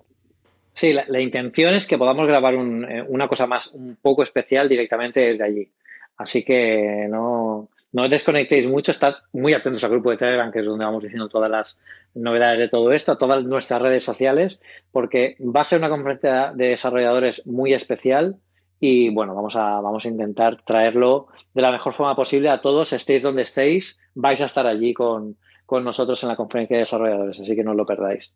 Sí, 0.73 0.91
la, 0.93 1.21
intención 1.21 1.73
es 1.73 1.87
que 1.87 1.97
podamos 1.97 2.27
grabar 2.27 2.53
eh, 2.53 3.03
una 3.07 3.29
cosa 3.29 3.47
más 3.47 3.67
un 3.67 3.97
poco 4.01 4.23
especial 4.23 4.67
directamente 4.67 5.21
desde 5.21 5.43
allí. 5.43 5.71
Así 6.17 6.43
que 6.43 7.07
no, 7.09 7.69
no 7.93 8.09
desconectéis 8.09 8.67
mucho, 8.67 8.91
estad 8.91 9.15
muy 9.31 9.53
atentos 9.53 9.85
al 9.85 9.91
grupo 9.91 10.11
de 10.11 10.17
Telegram, 10.17 10.51
que 10.51 10.59
es 10.59 10.65
donde 10.65 10.83
vamos 10.83 11.01
diciendo 11.01 11.29
todas 11.29 11.49
las 11.49 11.77
novedades 12.13 12.59
de 12.59 12.67
todo 12.67 12.91
esto, 12.91 13.13
a 13.13 13.17
todas 13.17 13.45
nuestras 13.45 13.81
redes 13.81 14.03
sociales, 14.03 14.59
porque 14.91 15.37
va 15.39 15.61
a 15.61 15.63
ser 15.63 15.79
una 15.79 15.89
conferencia 15.89 16.51
de 16.53 16.67
desarrolladores 16.67 17.47
muy 17.47 17.73
especial 17.73 18.37
y 18.81 19.09
bueno, 19.11 19.33
vamos 19.33 19.55
a, 19.55 19.79
vamos 19.79 20.05
a 20.05 20.09
intentar 20.09 20.61
traerlo 20.63 21.27
de 21.53 21.61
la 21.61 21.71
mejor 21.71 21.93
forma 21.93 22.17
posible 22.17 22.49
a 22.49 22.59
todos, 22.59 22.91
estéis 22.91 23.23
donde 23.23 23.43
estéis, 23.43 23.97
vais 24.13 24.41
a 24.41 24.45
estar 24.45 24.67
allí 24.67 24.93
con, 24.93 25.37
con 25.65 25.85
nosotros 25.85 26.21
en 26.23 26.29
la 26.29 26.35
conferencia 26.35 26.75
de 26.75 26.81
desarrolladores, 26.81 27.39
así 27.39 27.55
que 27.55 27.63
no 27.63 27.73
lo 27.73 27.85
perdáis. 27.85 28.33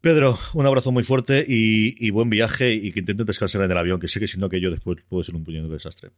Pedro, 0.00 0.38
un 0.54 0.64
abrazo 0.64 0.92
muy 0.92 1.02
fuerte 1.02 1.44
y, 1.46 2.10
buen 2.10 2.30
viaje 2.30 2.72
y 2.72 2.92
que 2.92 3.00
intentes 3.00 3.26
descansar 3.26 3.62
en 3.62 3.70
el 3.70 3.76
avión, 3.76 3.98
que 3.98 4.06
sé 4.06 4.20
que 4.20 4.28
si 4.28 4.38
no 4.38 4.48
que 4.48 4.60
yo 4.60 4.70
después 4.70 4.98
puedo 5.08 5.24
ser 5.24 5.34
un 5.34 5.44
puñado 5.44 5.66
de 5.66 5.74
desastre. 5.74 6.10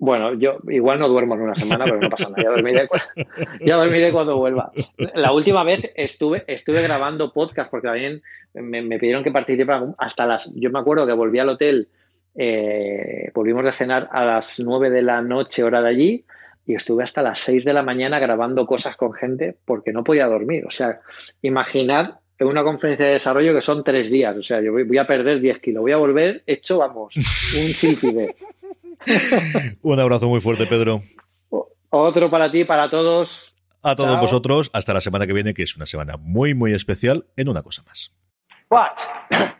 Bueno, 0.00 0.34
yo 0.34 0.58
igual 0.68 1.00
no 1.00 1.08
duermo 1.08 1.34
en 1.34 1.40
una 1.40 1.56
semana, 1.56 1.84
pero 1.84 1.98
no 1.98 2.08
pasa 2.08 2.30
nada, 2.30 2.40
ya 2.40 2.50
dormiré, 2.50 2.88
ya 3.66 3.76
dormiré 3.76 4.12
cuando 4.12 4.36
vuelva. 4.36 4.70
La 5.14 5.32
última 5.32 5.64
vez 5.64 5.90
estuve, 5.96 6.44
estuve 6.46 6.80
grabando 6.82 7.32
podcast 7.32 7.68
porque 7.68 7.88
también 7.88 8.22
me, 8.54 8.98
pidieron 9.00 9.24
que 9.24 9.32
participara 9.32 9.92
hasta 9.98 10.24
las... 10.24 10.52
Yo 10.54 10.70
me 10.70 10.78
acuerdo 10.78 11.04
que 11.04 11.14
volví 11.14 11.40
al 11.40 11.48
hotel, 11.48 11.88
eh, 12.36 13.32
volvimos 13.34 13.64
de 13.64 13.72
cenar 13.72 14.08
a 14.12 14.24
las 14.24 14.60
nueve 14.60 14.88
de 14.90 15.02
la 15.02 15.20
noche 15.20 15.64
hora 15.64 15.82
de 15.82 15.88
allí 15.88 16.24
y 16.68 16.74
estuve 16.74 17.02
hasta 17.02 17.22
las 17.22 17.40
seis 17.40 17.64
de 17.64 17.72
la 17.72 17.82
mañana 17.82 18.18
grabando 18.18 18.66
cosas 18.66 18.94
con 18.94 19.14
gente 19.14 19.56
porque 19.64 19.90
no 19.90 20.04
podía 20.04 20.26
dormir. 20.26 20.66
O 20.66 20.70
sea, 20.70 21.00
imaginad 21.40 22.20
en 22.38 22.46
una 22.46 22.62
conferencia 22.62 23.06
de 23.06 23.12
desarrollo 23.12 23.54
que 23.54 23.62
son 23.62 23.82
tres 23.82 24.10
días. 24.10 24.36
O 24.36 24.42
sea, 24.42 24.60
yo 24.60 24.72
voy, 24.72 24.98
a 24.98 25.06
perder 25.06 25.40
10 25.40 25.60
kilos. 25.60 25.80
Voy 25.80 25.92
a 25.92 25.96
volver 25.96 26.42
hecho, 26.46 26.76
vamos, 26.76 27.16
un 27.16 27.22
sílfide. 27.72 28.36
un 29.82 29.98
abrazo 29.98 30.28
muy 30.28 30.42
fuerte, 30.42 30.66
Pedro. 30.66 31.02
Otro 31.88 32.30
para 32.30 32.50
ti, 32.50 32.64
para 32.64 32.90
todos. 32.90 33.54
A 33.80 33.96
todos 33.96 34.20
vosotros. 34.20 34.68
Hasta 34.74 34.92
la 34.92 35.00
semana 35.00 35.26
que 35.26 35.32
viene, 35.32 35.54
que 35.54 35.62
es 35.62 35.74
una 35.74 35.86
semana 35.86 36.18
muy, 36.18 36.52
muy 36.52 36.74
especial 36.74 37.24
en 37.36 37.48
una 37.48 37.62
cosa 37.62 37.82
más. 37.84 38.12
But 38.68 39.08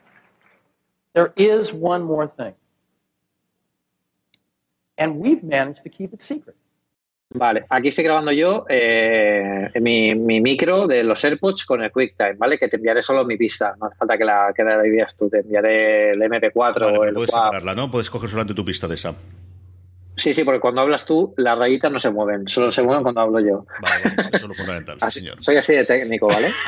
there 1.15 1.33
is 1.37 1.73
one 1.73 2.05
more 2.05 2.29
thing. 2.29 2.53
And 4.99 5.17
we've 5.17 5.43
managed 5.43 5.85
to 5.85 5.89
keep 5.89 6.13
it 6.13 6.21
secret. 6.21 6.57
Vale, 7.31 7.67
aquí 7.69 7.89
estoy 7.89 8.05
grabando 8.05 8.33
yo 8.33 8.65
eh, 8.71 9.71
mi, 9.83 10.15
mi, 10.15 10.41
micro 10.41 10.87
de 10.87 11.03
los 11.03 11.23
AirPods 11.23 11.67
con 11.67 11.83
el 11.83 11.93
QuickTime, 11.93 12.37
¿vale? 12.39 12.59
Que 12.59 12.69
te 12.69 12.77
enviaré 12.77 13.03
solo 13.03 13.27
mi 13.27 13.37
pista, 13.37 13.75
no 13.79 13.87
hace 13.87 13.97
falta 13.97 14.17
que 14.17 14.25
la, 14.25 14.53
que 14.57 14.65
la 14.65 14.83
tú, 15.17 15.29
te 15.29 15.41
enviaré 15.41 16.13
el 16.13 16.21
MP4 16.21 16.99
o 16.99 17.05
el 17.05 17.15
Puedes 17.15 17.31
separarla, 17.31 17.75
¿no? 17.75 17.91
Puedes 17.91 18.09
coger 18.09 18.31
solamente 18.31 18.55
tu 18.55 18.65
pista 18.65 18.89
de 18.89 18.95
esa. 18.95 19.15
Sí, 20.19 20.33
sí, 20.35 20.43
porque 20.45 20.61
cuando 20.61 20.81
hablas 20.81 21.05
tú, 21.05 21.33
las 21.37 21.57
rayitas 21.57 21.93
no 21.93 22.01
se 22.01 22.11
mueven, 22.11 22.49
solo 22.49 22.73
se 22.73 22.83
mueven 22.83 23.05
cuando 23.05 23.21
hablo 23.21 23.41
yo. 23.41 23.65
Vale, 23.81 24.29
eso 24.33 24.37
es 24.37 24.49
lo 24.49 24.55
fundamental, 24.55 24.99
señor. 25.11 25.41
Soy 25.41 25.57
así 25.57 25.75
de 25.75 25.85
técnico, 25.85 26.27
¿vale? 26.27 26.53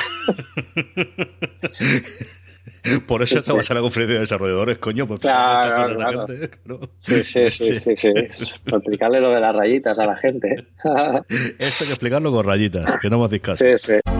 Por 3.06 3.22
eso 3.22 3.40
estamos 3.40 3.68
en 3.68 3.76
la 3.76 3.82
conferencia 3.82 4.14
de 4.14 4.20
desarrolladores, 4.20 4.78
coño. 4.78 5.06
Pues 5.06 5.20
claro, 5.20 5.96
claro. 5.96 6.26
Gente, 6.26 6.50
Sí, 7.00 7.24
sí, 7.24 7.50
sí, 7.50 7.74
sí, 7.96 7.96
sí, 7.96 8.08
explicarle 8.08 9.20
lo 9.20 9.30
de 9.30 9.40
las 9.40 9.54
rayitas 9.54 9.98
a 9.98 10.06
la 10.06 10.16
gente. 10.16 10.54
Esto 10.54 11.84
hay 11.84 11.86
que 11.86 11.92
explicarlo 11.92 12.30
con 12.30 12.46
rayitas, 12.46 12.98
que 13.00 13.10
no 13.10 13.16
hemos 13.16 13.30
discutido. 13.30 13.76
Sí, 13.76 13.92
sí. 14.04 14.19